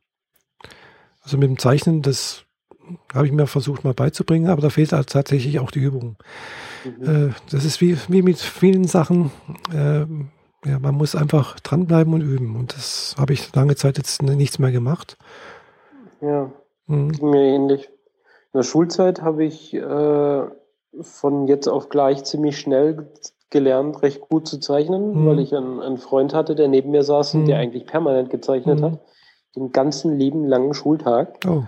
Also 1.22 1.38
mit 1.38 1.48
dem 1.48 1.58
Zeichnen, 1.58 2.02
das 2.02 2.44
habe 3.12 3.26
ich 3.26 3.32
mir 3.32 3.46
versucht 3.46 3.84
mal 3.84 3.94
beizubringen, 3.94 4.48
aber 4.48 4.62
da 4.62 4.70
fehlt 4.70 4.92
halt 4.92 5.08
tatsächlich 5.08 5.58
auch 5.58 5.70
die 5.70 5.80
Übung. 5.80 6.16
Mhm. 6.84 7.28
Äh, 7.28 7.32
das 7.50 7.64
ist 7.64 7.80
wie, 7.80 7.96
wie 8.08 8.22
mit 8.22 8.38
vielen 8.38 8.84
Sachen. 8.84 9.30
Äh, 9.72 10.06
ja, 10.68 10.78
man 10.80 10.94
muss 10.94 11.14
einfach 11.14 11.60
dranbleiben 11.60 12.12
und 12.12 12.22
üben. 12.22 12.56
Und 12.56 12.74
das 12.74 13.14
habe 13.18 13.32
ich 13.32 13.54
lange 13.54 13.76
Zeit 13.76 13.98
jetzt 13.98 14.22
nichts 14.22 14.58
mehr 14.58 14.72
gemacht. 14.72 15.16
Ja, 16.20 16.52
mhm. 16.86 17.12
mir 17.20 17.42
ähnlich. 17.42 17.88
In 18.52 18.60
der 18.60 18.62
Schulzeit 18.62 19.22
habe 19.22 19.44
ich 19.44 19.74
äh, 19.74 20.44
von 21.00 21.46
jetzt 21.46 21.68
auf 21.68 21.88
gleich 21.88 22.24
ziemlich 22.24 22.58
schnell 22.58 23.10
gelernt, 23.50 24.02
recht 24.02 24.20
gut 24.20 24.46
zu 24.46 24.58
zeichnen, 24.58 25.22
mhm. 25.22 25.26
weil 25.26 25.38
ich 25.38 25.54
einen, 25.54 25.80
einen, 25.80 25.98
Freund 25.98 26.34
hatte, 26.34 26.54
der 26.54 26.68
neben 26.68 26.90
mir 26.90 27.02
saß 27.02 27.34
und 27.34 27.46
der 27.46 27.56
mhm. 27.56 27.62
eigentlich 27.62 27.86
permanent 27.86 28.30
gezeichnet 28.30 28.80
mhm. 28.80 28.84
hat. 28.84 29.00
Den 29.54 29.72
ganzen 29.72 30.18
lieben 30.18 30.44
langen 30.44 30.74
Schultag. 30.74 31.38
Oh. 31.46 31.62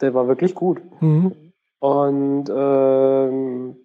Der 0.00 0.14
war 0.14 0.28
wirklich 0.28 0.54
gut. 0.54 0.82
Mhm. 1.00 1.52
Und 1.80 2.44
ähm, 2.54 3.76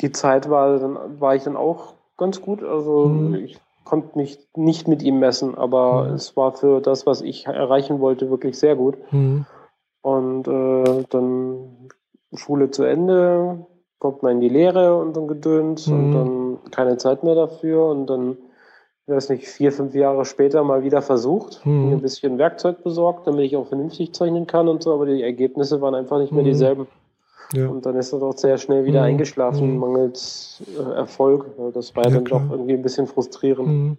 die 0.00 0.12
Zeit 0.12 0.50
war, 0.50 0.78
dann, 0.78 1.20
war 1.20 1.34
ich 1.36 1.44
dann 1.44 1.56
auch 1.56 1.94
ganz 2.16 2.42
gut. 2.42 2.62
Also 2.62 3.06
mhm. 3.06 3.34
ich 3.36 3.58
konnte 3.84 4.18
mich 4.18 4.38
nicht 4.56 4.88
mit 4.88 5.02
ihm 5.02 5.20
messen, 5.20 5.56
aber 5.56 6.10
es 6.14 6.36
war 6.36 6.52
für 6.52 6.80
das, 6.80 7.06
was 7.06 7.22
ich 7.22 7.46
erreichen 7.46 8.00
wollte, 8.00 8.30
wirklich 8.30 8.58
sehr 8.58 8.76
gut. 8.76 8.98
Und 10.02 10.48
äh, 10.48 11.04
dann 11.08 11.88
Schule 12.34 12.70
zu 12.70 12.84
Ende, 12.84 13.66
kommt 14.00 14.22
man 14.22 14.32
in 14.32 14.40
die 14.40 14.48
Lehre 14.48 14.96
und 14.96 15.16
dann 15.16 15.28
Gedöns 15.28 15.86
mhm. 15.86 15.94
und 15.94 16.12
dann 16.12 16.70
keine 16.72 16.96
Zeit 16.96 17.22
mehr 17.22 17.36
dafür 17.36 17.84
und 17.84 18.06
dann, 18.06 18.36
ich 19.06 19.14
weiß 19.14 19.28
nicht, 19.28 19.46
vier, 19.46 19.70
fünf 19.70 19.94
Jahre 19.94 20.24
später 20.24 20.64
mal 20.64 20.82
wieder 20.82 21.02
versucht, 21.02 21.64
mhm. 21.64 21.90
mir 21.90 21.96
ein 21.96 22.02
bisschen 22.02 22.38
Werkzeug 22.38 22.82
besorgt, 22.82 23.26
damit 23.26 23.44
ich 23.44 23.56
auch 23.56 23.68
vernünftig 23.68 24.12
zeichnen 24.14 24.46
kann 24.46 24.68
und 24.68 24.82
so, 24.82 24.92
aber 24.94 25.06
die 25.06 25.22
Ergebnisse 25.22 25.80
waren 25.80 25.94
einfach 25.94 26.18
nicht 26.18 26.32
mehr 26.32 26.42
mhm. 26.42 26.48
dieselben. 26.48 26.86
Ja. 27.52 27.68
Und 27.68 27.84
dann 27.84 27.96
ist 27.96 28.12
er 28.12 28.20
doch 28.20 28.36
sehr 28.36 28.58
schnell 28.58 28.84
wieder 28.84 29.00
mhm. 29.00 29.06
eingeschlafen, 29.06 29.74
mhm. 29.74 29.78
mangels 29.78 30.62
äh, 30.78 30.94
Erfolg. 30.94 31.46
Das 31.74 31.94
war 31.94 32.04
ja, 32.04 32.10
dann 32.10 32.24
klar. 32.24 32.40
doch 32.40 32.52
irgendwie 32.52 32.74
ein 32.74 32.82
bisschen 32.82 33.06
frustrierend. 33.06 33.68
Mhm. 33.68 33.96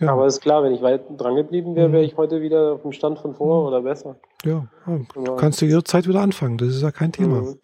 Ja. 0.00 0.12
Aber 0.12 0.26
ist 0.26 0.40
klar, 0.40 0.62
wenn 0.62 0.72
ich 0.72 0.82
weit 0.82 1.02
dran 1.16 1.36
geblieben 1.36 1.74
wäre, 1.74 1.92
wäre 1.92 2.02
ich 2.02 2.16
heute 2.16 2.40
wieder 2.42 2.72
auf 2.72 2.82
dem 2.82 2.92
Stand 2.92 3.18
von 3.18 3.34
vor 3.34 3.68
oder 3.68 3.82
besser. 3.82 4.16
Ja, 4.44 4.66
du 4.86 5.36
kannst 5.36 5.60
du 5.60 5.66
jederzeit 5.66 6.08
wieder 6.08 6.20
anfangen. 6.20 6.56
Das 6.56 6.68
ist 6.68 6.82
ja 6.82 6.90
kein 6.90 7.12
Thema. 7.12 7.42
Mhm. 7.42 7.58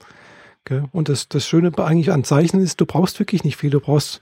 Und 0.92 1.08
das, 1.08 1.28
das 1.28 1.46
Schöne 1.46 1.72
eigentlich 1.78 2.10
an 2.12 2.24
Zeichnen 2.24 2.62
ist, 2.62 2.80
du 2.80 2.86
brauchst 2.86 3.18
wirklich 3.18 3.44
nicht 3.44 3.56
viel. 3.56 3.70
Du 3.70 3.80
brauchst 3.80 4.20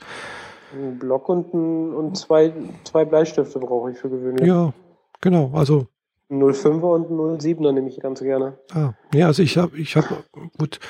einen 0.74 0.98
Block 0.98 1.28
und, 1.28 1.52
ein, 1.55 1.94
und 1.94 2.16
zwei, 2.16 2.52
zwei 2.85 3.05
Bleistifte 3.05 3.59
brauche 3.59 3.90
ich 3.90 3.98
für 3.98 4.10
gewöhnlich. 4.10 4.47
Ja, 4.47 4.73
genau. 5.20 5.52
Also 5.55 5.86
05er 6.31 6.94
und 6.94 7.40
07er 7.40 7.73
nehme 7.73 7.89
ich 7.89 8.01
ganz 8.01 8.20
gerne. 8.20 8.59
Ah, 8.73 8.94
ja, 9.12 9.27
also 9.27 9.43
ich 9.43 9.59
habe, 9.59 9.77
ich 9.77 9.97
habe, 9.97 10.24
gut, 10.59 10.81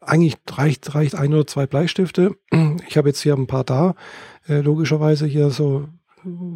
eigentlich 0.00 0.36
reicht, 0.48 0.94
reicht 0.94 1.16
ein 1.16 1.34
oder 1.34 1.46
zwei 1.46 1.66
Bleistifte. 1.66 2.36
Ich 2.88 2.96
habe 2.96 3.08
jetzt 3.08 3.20
hier 3.20 3.34
ein 3.34 3.48
paar 3.48 3.64
da. 3.64 3.94
Äh, 4.48 4.60
logischerweise 4.60 5.26
hier 5.26 5.50
so 5.50 5.88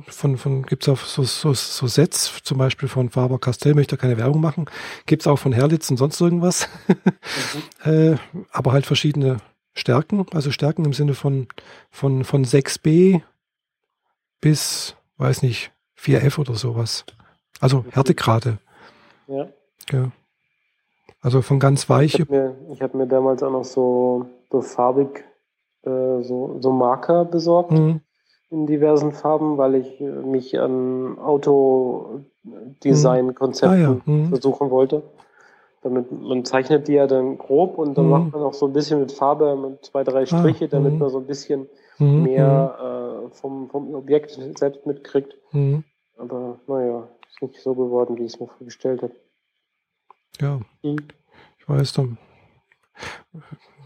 von, 0.06 0.36
von 0.36 0.62
gibt 0.64 0.82
es 0.82 0.88
auch 0.88 1.04
so, 1.04 1.22
so, 1.22 1.52
so 1.54 1.86
Sets, 1.86 2.42
zum 2.42 2.58
Beispiel 2.58 2.88
von 2.88 3.10
Faber 3.10 3.38
Castell, 3.38 3.74
möchte 3.74 3.96
keine 3.96 4.16
Werbung 4.16 4.40
machen. 4.40 4.66
Gibt 5.06 5.22
es 5.22 5.26
auch 5.26 5.38
von 5.38 5.52
Herlitz 5.52 5.90
und 5.90 5.96
sonst 5.96 6.20
irgendwas. 6.20 6.68
mhm. 7.84 7.90
äh, 7.90 8.16
aber 8.50 8.72
halt 8.72 8.86
verschiedene 8.86 9.38
Stärken, 9.74 10.26
also 10.32 10.50
Stärken 10.50 10.84
im 10.84 10.92
Sinne 10.92 11.14
von, 11.14 11.46
von, 11.90 12.24
von 12.24 12.44
6b 12.44 13.22
bis, 14.40 14.96
weiß 15.18 15.42
nicht, 15.42 15.72
4f 15.98 16.40
oder 16.40 16.54
sowas. 16.54 17.04
Also 17.60 17.82
mhm. 17.82 17.90
Härtegrade. 17.90 18.58
Ja. 19.28 19.48
ja. 19.92 20.10
Also 21.20 21.42
von 21.42 21.60
ganz 21.60 21.88
weich. 21.88 22.14
Ich 22.14 22.20
habe 22.20 22.32
mir, 22.32 22.80
hab 22.80 22.94
mir 22.94 23.06
damals 23.06 23.42
auch 23.42 23.52
noch 23.52 23.64
so, 23.64 24.26
so 24.50 24.62
farbig 24.62 25.24
äh, 25.82 26.22
so, 26.22 26.58
so 26.60 26.72
Marker 26.72 27.24
besorgt. 27.24 27.72
Mhm 27.72 28.00
in 28.50 28.66
diversen 28.66 29.12
Farben, 29.12 29.56
weil 29.58 29.76
ich 29.76 30.00
äh, 30.00 30.04
mich 30.04 30.58
an 30.58 31.18
Autodesign-Konzepten 31.18 33.76
ah, 33.76 33.80
ja. 33.80 33.96
mhm. 34.04 34.28
versuchen 34.28 34.70
wollte. 34.70 35.02
Damit 35.82 36.12
man 36.12 36.44
zeichnet 36.44 36.88
die 36.88 36.94
ja 36.94 37.06
dann 37.06 37.38
grob 37.38 37.78
und 37.78 37.96
dann 37.96 38.06
mhm. 38.06 38.10
macht 38.10 38.32
man 38.32 38.42
auch 38.42 38.52
so 38.52 38.66
ein 38.66 38.74
bisschen 38.74 39.00
mit 39.00 39.12
Farbe, 39.12 39.56
mit 39.56 39.86
zwei, 39.86 40.04
drei 40.04 40.20
ah, 40.22 40.26
Striche, 40.26 40.66
ah, 40.66 40.68
damit 40.68 40.92
mhm. 40.94 40.98
man 40.98 41.10
so 41.10 41.18
ein 41.18 41.26
bisschen 41.26 41.68
mhm, 41.98 42.24
mehr 42.24 42.76
äh, 42.78 43.28
vom, 43.34 43.70
vom 43.70 43.94
Objekt 43.94 44.38
selbst 44.58 44.84
mitkriegt. 44.84 45.36
Mhm. 45.52 45.84
Aber 46.18 46.58
naja, 46.66 47.08
ist 47.30 47.40
nicht 47.40 47.62
so 47.62 47.74
geworden, 47.74 48.18
wie 48.18 48.24
ich 48.24 48.34
es 48.34 48.40
mir 48.40 48.48
vorgestellt 48.48 49.02
habe. 49.02 49.14
Ja, 50.40 50.60
ich 50.82 50.98
weiß 51.66 51.94
dann. 51.94 52.18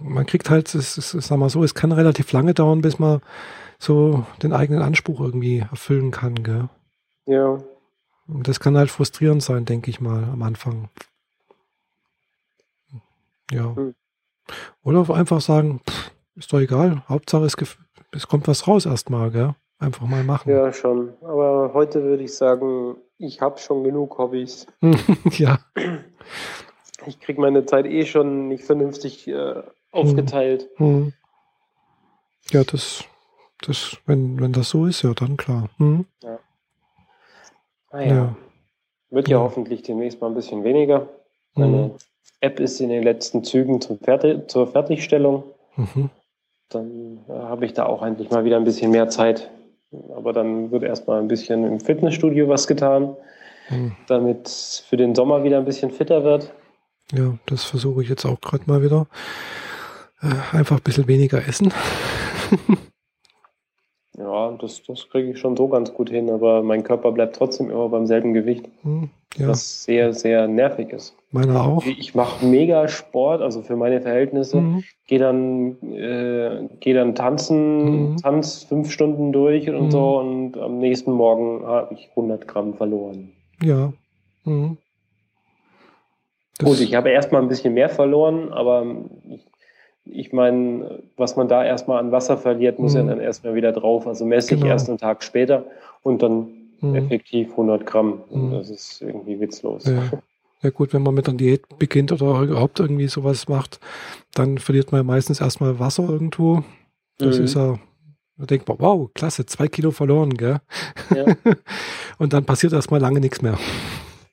Man 0.01 0.27
kriegt 0.27 0.51
halt, 0.51 0.75
es, 0.75 0.99
es, 0.99 1.11
sag 1.11 1.39
mal 1.39 1.49
so, 1.49 1.63
es 1.65 1.75
kann 1.75 1.93
relativ 1.93 2.33
lange 2.33 2.55
dauern, 2.55 2.81
bis 2.81 2.99
man 2.99 3.21
so 3.79 4.27
den 4.43 4.53
eigenen 4.53 4.83
Anspruch 4.83 5.21
irgendwie 5.21 5.59
erfüllen 5.59 6.11
kann, 6.11 6.43
gell? 6.43 6.69
Ja. 7.27 7.59
Und 8.27 8.49
das 8.49 8.61
kann 8.61 8.77
halt 8.77 8.91
frustrierend 8.91 9.43
sein, 9.43 9.65
denke 9.65 9.91
ich 9.91 10.01
mal, 10.01 10.25
am 10.25 10.43
Anfang. 10.43 10.89
Ja. 13.51 13.75
Hm. 13.77 13.95
Oder 14.83 15.15
einfach 15.15 15.41
sagen, 15.41 15.81
pff, 15.89 16.11
ist 16.37 16.53
doch 16.53 16.61
egal, 16.61 17.03
Hauptsache 17.09 17.45
es, 17.45 17.57
es 18.13 18.27
kommt 18.27 18.49
was 18.49 18.67
raus 18.67 18.87
erstmal, 18.87 19.31
gell? 19.31 19.55
Einfach 19.79 20.07
mal 20.07 20.25
machen. 20.25 20.51
Ja, 20.51 20.73
schon. 20.73 21.15
Aber 21.23 21.73
heute 21.75 22.03
würde 22.03 22.23
ich 22.23 22.35
sagen, 22.35 22.97
ich 23.19 23.41
habe 23.41 23.59
schon 23.59 23.85
genug 23.85 24.19
Hobbys. 24.19 24.67
ja. 25.31 25.59
Ich 27.07 27.21
kriege 27.21 27.41
meine 27.41 27.67
Zeit 27.67 27.87
eh 27.87 28.07
schon 28.07 28.49
nicht 28.49 28.65
vernünftig 28.65 29.29
äh, 29.29 29.63
aufgeteilt. 29.91 30.69
Hm. 30.77 30.87
hm. 30.87 31.13
Ja, 32.51 32.63
das 32.63 33.05
das, 33.67 33.97
wenn, 34.07 34.41
wenn 34.41 34.53
das 34.53 34.71
so 34.71 34.87
ist, 34.87 35.03
ja, 35.03 35.15
dann 35.15 35.37
klar. 35.37 35.69
Hm? 35.79 36.07
Ja. 36.23 36.39
Naja. 37.93 38.13
Ah 38.13 38.15
ja. 38.15 38.37
Wird 39.11 39.29
ja, 39.29 39.37
ja, 39.37 39.43
hoffentlich 39.43 39.83
demnächst 39.83 40.21
mal 40.21 40.27
ein 40.27 40.35
bisschen 40.35 40.65
weniger. 40.65 41.09
Meine 41.55 41.77
mhm. 41.77 41.91
App 42.41 42.59
ist 42.59 42.81
in 42.81 42.89
den 42.89 43.05
letzten 43.05 43.45
Zügen 43.45 43.81
zum 43.81 43.99
Fertig 44.01 44.51
zur 44.51 44.67
Fertigstellung. 44.67 45.45
Mhm. 45.77 46.11
Dann 46.69 47.21
äh, 47.29 47.33
habe 47.33 47.65
ich 47.65 47.75
da 47.75 47.87
auch 47.87 48.03
endlich 48.03 48.31
mal 48.31 48.45
wieder 48.45 48.57
ein 48.57 48.65
bisschen 48.65 48.91
mehr 48.91 49.09
Zeit. 49.09 49.51
Aber 50.17 50.33
dann 50.33 50.73
wird 50.73 50.83
erstmal 50.83 51.21
ein 51.21 51.29
bisschen 51.29 51.65
im 51.65 51.79
Fitnessstudio 51.79 52.49
was 52.49 52.67
getan, 52.67 53.17
mhm. 53.71 53.95
damit 54.09 54.49
es 54.49 54.81
für 54.81 54.97
den 54.97 55.15
Sommer 55.15 55.45
wieder 55.45 55.59
ein 55.59 55.65
bisschen 55.65 55.93
fitter 55.93 56.25
wird. 56.25 56.53
Ja, 57.13 57.39
das 57.47 57.65
versuche 57.65 58.03
ich 58.03 58.09
jetzt 58.09 58.25
auch 58.25 58.41
gerade 58.41 58.65
mal 58.67 58.83
wieder. 58.83 59.07
Äh, 60.23 60.57
einfach 60.57 60.77
ein 60.77 60.83
bisschen 60.83 61.09
weniger 61.09 61.47
essen. 61.47 61.73
Ja, 64.17 64.53
das, 64.61 64.83
das 64.85 65.09
kriege 65.09 65.33
ich 65.33 65.39
schon 65.39 65.57
so 65.57 65.67
ganz 65.67 65.93
gut 65.93 66.09
hin, 66.09 66.31
aber 66.31 66.63
mein 66.63 66.85
Körper 66.85 67.11
bleibt 67.11 67.35
trotzdem 67.35 67.69
immer 67.69 67.89
beim 67.89 68.07
selben 68.07 68.33
Gewicht. 68.33 68.69
Hm, 68.83 69.11
ja. 69.37 69.49
Was 69.49 69.85
sehr, 69.85 70.13
sehr 70.13 70.47
nervig 70.47 70.91
ist. 70.91 71.17
Meiner 71.33 71.65
auch. 71.65 71.85
Ich 71.85 72.15
mache 72.15 72.47
mega 72.47 72.87
Sport, 72.87 73.43
also 73.43 73.63
für 73.63 73.75
meine 73.75 74.01
Verhältnisse. 74.01 74.61
Mhm. 74.61 74.85
Gehe 75.09 75.19
dann, 75.19 75.77
äh, 75.93 76.69
geh 76.79 76.93
dann 76.93 77.17
tanzen, 77.17 78.13
mhm. 78.13 78.17
tanz 78.19 78.63
fünf 78.63 78.93
Stunden 78.93 79.33
durch 79.33 79.69
und 79.69 79.87
mhm. 79.87 79.91
so 79.91 80.19
und 80.21 80.59
am 80.59 80.79
nächsten 80.79 81.11
Morgen 81.11 81.67
habe 81.67 81.95
ich 81.95 82.09
100 82.11 82.47
Gramm 82.47 82.75
verloren. 82.75 83.33
Ja. 83.63 83.93
Mhm. 84.45 84.79
Gut, 86.63 86.81
ich 86.81 86.95
habe 86.95 87.11
erstmal 87.11 87.43
ein 87.43 87.49
bisschen 87.49 87.75
mehr 87.75 87.89
verloren, 87.89 88.53
aber 88.53 88.87
ich 89.29 89.45
ich 90.05 90.33
meine, 90.33 91.03
was 91.17 91.37
man 91.37 91.49
da 91.49 91.65
erstmal 91.65 91.99
an 91.99 92.13
Wasser 92.13 92.37
verliert, 92.37 92.79
muss 92.79 92.93
mhm. 92.93 93.01
ja 93.01 93.07
dann 93.07 93.21
erstmal 93.21 93.55
wieder 93.55 93.73
drauf. 93.73 94.07
Also 94.07 94.25
messe 94.25 94.51
genau. 94.51 94.67
ich 94.67 94.71
erst 94.71 94.89
einen 94.89 94.99
Tag 94.99 95.23
später 95.23 95.65
und 96.03 96.23
dann 96.23 96.49
mhm. 96.81 96.95
effektiv 96.95 97.51
100 97.53 97.87
Gramm. 97.87 98.23
Mhm. 98.31 98.53
das 98.53 98.71
ist 98.71 99.03
irgendwie 99.03 99.41
witzlos. 99.41 99.85
Ja. 99.87 100.11
ja. 100.63 100.71
gut, 100.71 100.93
wenn 100.93 101.03
man 101.03 101.15
mit 101.15 101.29
einer 101.29 101.39
Diät 101.39 101.63
beginnt 101.79 102.13
oder 102.13 102.43
überhaupt 102.43 102.81
irgendwie 102.81 103.09
sowas 103.09 103.49
macht, 103.49 103.81
dann 104.35 104.59
verliert 104.59 104.93
man 104.93 105.07
meistens 105.07 105.41
erstmal 105.41 105.79
Wasser 105.79 106.09
irgendwo. 106.09 106.63
Das 107.19 107.39
mhm. 107.39 107.45
ist 107.45 107.55
ja, 107.55 107.79
da 108.37 108.47
denkt 108.47 108.69
man, 108.69 108.79
wow, 108.81 109.09
klasse, 109.15 109.47
zwei 109.47 109.69
Kilo 109.69 109.91
verloren, 109.91 110.35
gell? 110.35 110.61
Ja. 111.15 111.25
und 112.19 112.33
dann 112.33 112.45
passiert 112.45 112.75
erstmal 112.75 113.01
lange 113.01 113.21
nichts 113.21 113.41
mehr. 113.41 113.59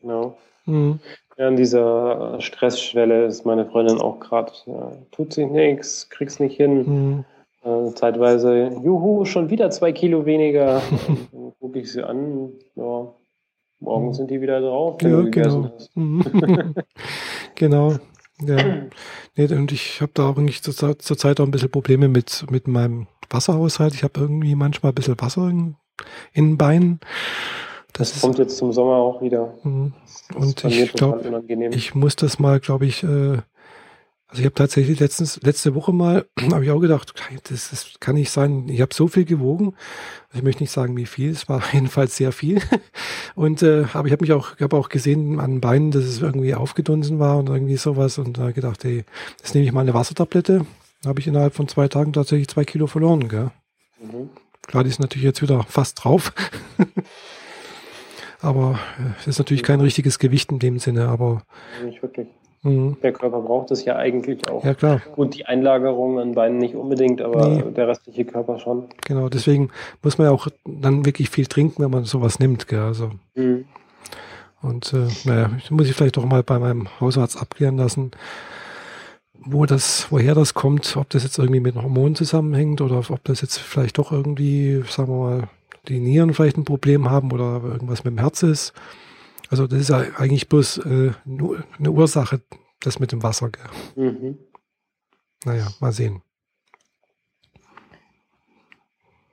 Genau. 0.01 0.37
Mhm. 0.65 0.99
Ja, 1.41 1.47
an 1.47 1.55
dieser 1.55 2.39
Stressschwelle 2.39 3.25
ist 3.25 3.47
meine 3.47 3.65
Freundin 3.65 3.99
auch 3.99 4.19
gerade, 4.19 4.51
ja, 4.67 4.91
tut 5.11 5.33
sich 5.33 5.49
nichts, 5.49 6.07
krieg's 6.11 6.39
nicht 6.39 6.55
hin. 6.55 6.85
Mhm. 6.85 7.25
Äh, 7.63 7.95
zeitweise, 7.95 8.67
juhu, 8.83 9.25
schon 9.25 9.49
wieder 9.49 9.71
zwei 9.71 9.91
Kilo 9.91 10.27
weniger. 10.27 10.83
dann 11.31 11.53
gucke 11.59 11.79
ich 11.79 11.91
sie 11.91 12.03
an, 12.03 12.51
ja, 12.75 13.11
morgen 13.79 14.05
mhm. 14.05 14.13
sind 14.13 14.29
die 14.29 14.39
wieder 14.39 14.61
drauf. 14.61 15.01
Ja, 15.01 15.19
genau. 15.21 15.71
Mhm. 15.95 16.75
genau. 17.55 17.95
Ja. 18.43 18.57
Nee, 19.35 19.45
und 19.55 19.71
ich 19.71 19.99
habe 19.99 20.11
da 20.13 20.29
eigentlich 20.29 20.61
zur, 20.61 20.99
zur 20.99 21.17
Zeit 21.17 21.39
auch 21.39 21.45
ein 21.45 21.51
bisschen 21.51 21.71
Probleme 21.71 22.07
mit, 22.07 22.45
mit 22.51 22.67
meinem 22.67 23.07
Wasserhaushalt. 23.31 23.95
Ich 23.95 24.03
habe 24.03 24.19
irgendwie 24.19 24.53
manchmal 24.53 24.91
ein 24.91 24.95
bisschen 24.95 25.19
Wasser 25.19 25.49
in, 25.49 25.75
in 26.33 26.51
den 26.51 26.57
Beinen. 26.59 26.99
Das, 27.93 28.13
das 28.13 28.21
kommt 28.21 28.37
jetzt 28.37 28.57
zum 28.57 28.71
Sommer 28.71 28.95
auch 28.95 29.21
wieder. 29.21 29.53
Mhm. 29.63 29.93
Und 30.35 30.63
ich 30.63 30.93
glaube, 30.93 31.43
ich 31.71 31.93
muss 31.93 32.15
das 32.15 32.39
mal, 32.39 32.59
glaube 32.59 32.85
ich, 32.85 33.03
äh, 33.03 33.39
also 34.31 34.39
ich 34.39 34.45
habe 34.45 34.55
tatsächlich 34.55 34.97
letztens, 35.01 35.41
letzte 35.43 35.75
Woche 35.75 35.91
mal, 35.91 36.25
habe 36.51 36.63
ich 36.63 36.71
auch 36.71 36.79
gedacht, 36.79 37.13
das, 37.49 37.69
das 37.69 37.93
kann 37.99 38.15
nicht 38.15 38.31
sein. 38.31 38.69
Ich 38.69 38.79
habe 38.79 38.93
so 38.93 39.09
viel 39.09 39.25
gewogen. 39.25 39.75
Also 40.29 40.37
ich 40.37 40.43
möchte 40.43 40.63
nicht 40.63 40.71
sagen, 40.71 40.95
wie 40.95 41.05
viel. 41.05 41.31
Es 41.31 41.49
war 41.49 41.61
jedenfalls 41.73 42.15
sehr 42.15 42.31
viel. 42.31 42.61
Und 43.35 43.61
äh, 43.61 43.85
aber 43.93 44.07
ich 44.07 44.13
habe 44.13 44.23
mich 44.23 44.31
auch, 44.31 44.57
habe 44.59 44.77
auch 44.77 44.87
gesehen 44.87 45.41
an 45.41 45.55
den 45.55 45.61
Beinen, 45.61 45.91
dass 45.91 46.05
es 46.05 46.21
irgendwie 46.21 46.55
aufgedunsen 46.55 47.19
war 47.19 47.37
und 47.37 47.49
irgendwie 47.49 47.77
sowas. 47.77 48.17
Und 48.17 48.37
da 48.37 48.51
gedacht, 48.51 48.85
ey, 48.85 49.03
jetzt 49.39 49.53
nehme 49.53 49.65
ich 49.65 49.73
mal 49.73 49.81
eine 49.81 49.93
Wassertablette. 49.93 50.65
Da 51.01 51.09
habe 51.09 51.19
ich 51.19 51.27
innerhalb 51.27 51.53
von 51.53 51.67
zwei 51.67 51.87
Tagen 51.87 52.13
tatsächlich 52.13 52.47
zwei 52.47 52.63
Kilo 52.63 52.87
verloren. 52.87 53.27
Gell? 53.27 53.51
Mhm. 54.01 54.29
Klar, 54.65 54.83
die 54.83 54.89
ist 54.89 54.99
natürlich 54.99 55.25
jetzt 55.25 55.41
wieder 55.41 55.63
fast 55.63 56.03
drauf. 56.03 56.33
Aber 58.41 58.79
äh, 58.99 59.19
es 59.19 59.27
ist 59.27 59.39
natürlich 59.39 59.63
kein 59.63 59.81
richtiges 59.81 60.19
Gewicht 60.19 60.51
in 60.51 60.59
dem 60.59 60.79
Sinne, 60.79 61.07
aber. 61.07 61.43
Nicht 61.85 62.01
wirklich. 62.01 62.27
Mhm. 62.63 62.97
Der 63.01 63.11
Körper 63.11 63.41
braucht 63.41 63.71
es 63.71 63.85
ja 63.85 63.95
eigentlich 63.95 64.47
auch. 64.49 64.63
Ja, 64.63 64.75
klar. 64.75 65.01
Und 65.15 65.35
die 65.35 65.45
Einlagerung 65.45 66.19
an 66.19 66.33
Beinen 66.33 66.59
nicht 66.59 66.75
unbedingt, 66.75 67.21
aber 67.21 67.47
nee. 67.47 67.63
der 67.75 67.87
restliche 67.87 68.25
Körper 68.25 68.59
schon. 68.59 68.85
Genau, 69.05 69.29
deswegen 69.29 69.71
muss 70.03 70.17
man 70.17 70.27
ja 70.27 70.33
auch 70.33 70.47
dann 70.65 71.05
wirklich 71.05 71.29
viel 71.31 71.47
trinken, 71.47 71.83
wenn 71.83 71.89
man 71.91 72.03
sowas 72.03 72.39
nimmt. 72.39 72.67
Gell? 72.67 72.79
Also. 72.79 73.11
Mhm. 73.35 73.65
Und 74.61 74.93
äh, 74.93 75.07
naja, 75.25 75.49
muss 75.71 75.87
ich 75.87 75.95
vielleicht 75.95 76.17
doch 76.17 76.25
mal 76.25 76.43
bei 76.43 76.59
meinem 76.59 76.87
Hausarzt 76.99 77.41
abklären 77.41 77.77
lassen, 77.77 78.11
wo 79.43 79.65
das, 79.65 80.11
woher 80.11 80.35
das 80.35 80.53
kommt, 80.53 80.95
ob 80.97 81.09
das 81.09 81.23
jetzt 81.23 81.39
irgendwie 81.39 81.61
mit 81.61 81.75
Hormonen 81.75 82.15
zusammenhängt 82.15 82.79
oder 82.81 82.97
ob 82.97 83.23
das 83.23 83.41
jetzt 83.41 83.57
vielleicht 83.57 83.97
doch 83.97 84.11
irgendwie, 84.11 84.83
sagen 84.87 85.11
wir 85.11 85.17
mal, 85.17 85.43
die 85.87 85.99
Nieren 85.99 86.33
vielleicht 86.33 86.57
ein 86.57 86.65
Problem 86.65 87.09
haben 87.09 87.31
oder 87.31 87.61
irgendwas 87.63 88.03
mit 88.03 88.13
dem 88.13 88.19
Herz 88.19 88.43
ist. 88.43 88.73
Also 89.49 89.67
das 89.67 89.81
ist 89.81 89.89
ja 89.89 90.05
eigentlich 90.17 90.47
bloß 90.47 90.77
äh, 90.79 91.11
nur 91.25 91.63
eine 91.77 91.91
Ursache, 91.91 92.41
das 92.79 92.99
mit 92.99 93.11
dem 93.11 93.23
Wasser. 93.23 93.51
Mhm. 93.95 94.37
Naja, 95.43 95.67
mal 95.79 95.91
sehen. 95.91 96.21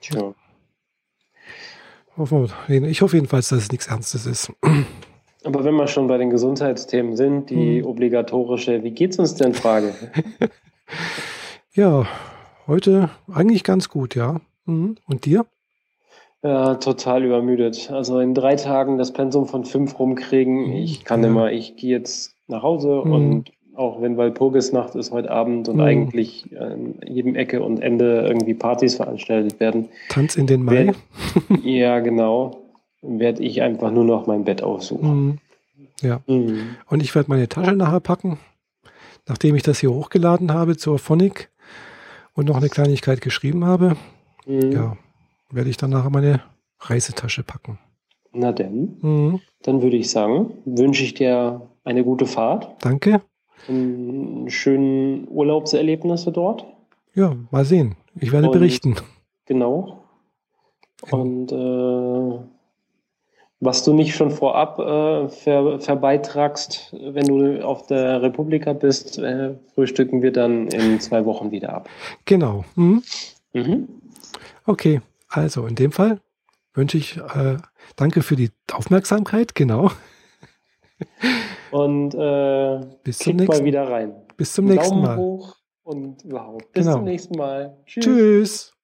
Tja. 0.01 0.35
Ich 2.89 3.01
hoffe 3.03 3.17
jedenfalls, 3.17 3.49
dass 3.49 3.63
es 3.63 3.71
nichts 3.71 3.87
Ernstes 3.87 4.27
ist. 4.27 4.53
Aber 5.45 5.63
wenn 5.63 5.75
wir 5.75 5.87
schon 5.87 6.09
bei 6.09 6.19
den 6.19 6.31
Gesundheitsthemen 6.31 7.17
sind, 7.17 7.51
die 7.51 7.81
hm. 7.81 7.87
obligatorische, 7.87 8.83
wie 8.83 8.91
geht's 8.91 9.19
uns 9.21 9.35
denn 9.37 9.55
Frage? 9.55 9.95
ja, 11.75 12.09
heute 12.67 13.11
eigentlich 13.33 13.63
ganz 13.63 13.89
gut, 13.89 14.17
ja. 14.17 14.41
Mhm. 14.65 14.97
Und 15.07 15.27
dir? 15.27 15.47
Ja, 16.43 16.77
total 16.77 17.25
übermüdet. 17.25 17.91
Also 17.91 18.21
in 18.21 18.35
drei 18.35 18.55
Tagen 18.55 18.97
das 18.97 19.13
Pensum 19.13 19.47
von 19.47 19.65
fünf 19.65 19.99
rumkriegen. 19.99 20.69
Mhm. 20.69 20.77
Ich 20.77 21.05
kann 21.05 21.23
ja. 21.23 21.29
immer, 21.29 21.51
ich 21.51 21.77
gehe 21.77 21.91
jetzt 21.91 22.35
nach 22.47 22.63
Hause 22.63 23.03
mhm. 23.05 23.13
und 23.13 23.53
auch 23.75 24.03
wenn 24.03 24.17
Walpurgisnacht 24.17 24.97
ist 24.97 25.13
heute 25.13 25.31
Abend 25.31 25.69
und 25.69 25.77
mhm. 25.77 25.83
eigentlich 25.83 26.47
an 26.59 26.97
jedem 27.07 27.37
Ecke 27.37 27.63
und 27.63 27.81
Ende 27.81 28.27
irgendwie 28.29 28.55
Partys 28.55 28.97
veranstaltet 28.97 29.61
werden. 29.61 29.89
Tanz 30.09 30.37
in 30.37 30.47
den 30.47 30.65
Mai? 30.65 30.87
Werd, 30.87 30.97
ja, 31.65 32.01
genau. 32.01 32.63
Werde 33.03 33.43
ich 33.43 33.63
einfach 33.63 33.93
nur 33.93 34.05
noch 34.05 34.27
mein 34.27 34.45
Bett 34.45 34.63
aufsuchen. 34.63 35.27
Mhm. 35.27 35.39
Ja. 36.01 36.21
Mhm. 36.27 36.77
Und 36.89 37.03
ich 37.03 37.15
werde 37.15 37.31
meine 37.31 37.49
Tasche 37.49 37.73
nachher 37.73 38.01
packen, 38.01 38.39
nachdem 39.27 39.55
ich 39.55 39.63
das 39.63 39.79
hier 39.79 39.93
hochgeladen 39.93 40.53
habe 40.53 40.77
zur 40.77 40.99
Phonic 40.99 41.49
und 42.35 42.49
noch 42.49 42.57
eine 42.57 42.69
Kleinigkeit 42.69 43.21
geschrieben 43.21 43.65
habe. 43.65 43.97
Mhm. 44.47 44.73
Ja, 44.73 44.97
werde 45.51 45.71
ich 45.71 45.77
dann 45.77 45.91
nachher 45.91 46.11
meine 46.11 46.43
Reisetasche 46.81 47.43
packen. 47.43 47.79
Na 48.33 48.53
denn, 48.53 48.99
mhm. 49.01 49.41
dann 49.63 49.83
würde 49.83 49.97
ich 49.97 50.11
sagen, 50.11 50.53
wünsche 50.65 51.03
ich 51.03 51.15
dir 51.15 51.63
eine 51.85 52.05
gute 52.05 52.27
Fahrt. 52.27 52.77
Danke. 52.81 53.23
Und 53.67 54.51
schönen 54.51 55.27
Urlaubserlebnisse 55.29 56.31
dort. 56.33 56.65
Ja, 57.15 57.35
mal 57.51 57.65
sehen. 57.65 57.97
Ich 58.15 58.33
werde 58.33 58.49
Und, 58.49 58.53
berichten. 58.53 58.97
Genau. 59.47 60.05
Und 61.11 61.53
äh, 61.53 62.39
was 63.61 63.83
du 63.83 63.93
nicht 63.93 64.15
schon 64.15 64.31
vorab 64.31 64.79
äh, 64.79 65.29
ver, 65.29 65.81
verbeitragst, 65.81 66.95
wenn 67.01 67.27
du 67.27 67.65
auf 67.65 67.87
der 67.87 68.23
Republika 68.23 68.73
bist, 68.73 69.19
äh, 69.19 69.55
frühstücken 69.75 70.23
wir 70.23 70.33
dann 70.33 70.69
in 70.69 71.01
zwei 71.01 71.25
Wochen 71.25 71.51
wieder 71.51 71.73
ab. 71.73 71.89
Genau. 72.25 72.65
Mhm. 72.77 73.03
Mhm. 73.53 73.89
Okay. 74.67 75.01
Also 75.29 75.67
in 75.67 75.75
dem 75.75 75.93
Fall 75.93 76.21
wünsche 76.75 76.99
ich 76.99 77.17
äh, 77.17 77.57
danke 77.97 78.23
für 78.23 78.37
die 78.37 78.51
Aufmerksamkeit, 78.73 79.55
genau. 79.55 79.91
Und 81.71 82.15
äh, 82.15 82.81
bis 83.05 83.19
zum 83.19 83.37
nächsten 83.37 83.59
Mal 83.59 83.65
wieder 83.65 83.89
rein. 83.89 84.15
Bis 84.37 84.53
zum 84.55 84.65
nächsten 84.67 84.95
Daumen 84.95 85.03
Mal. 85.03 85.17
hoch 85.17 85.57
und 85.83 86.25
überhaupt. 86.25 86.73
Bis 86.73 86.85
genau. 86.85 86.97
zum 86.97 87.05
nächsten 87.05 87.37
Mal. 87.37 87.77
Tschüss. 87.87 88.05
Tschüss. 88.05 88.78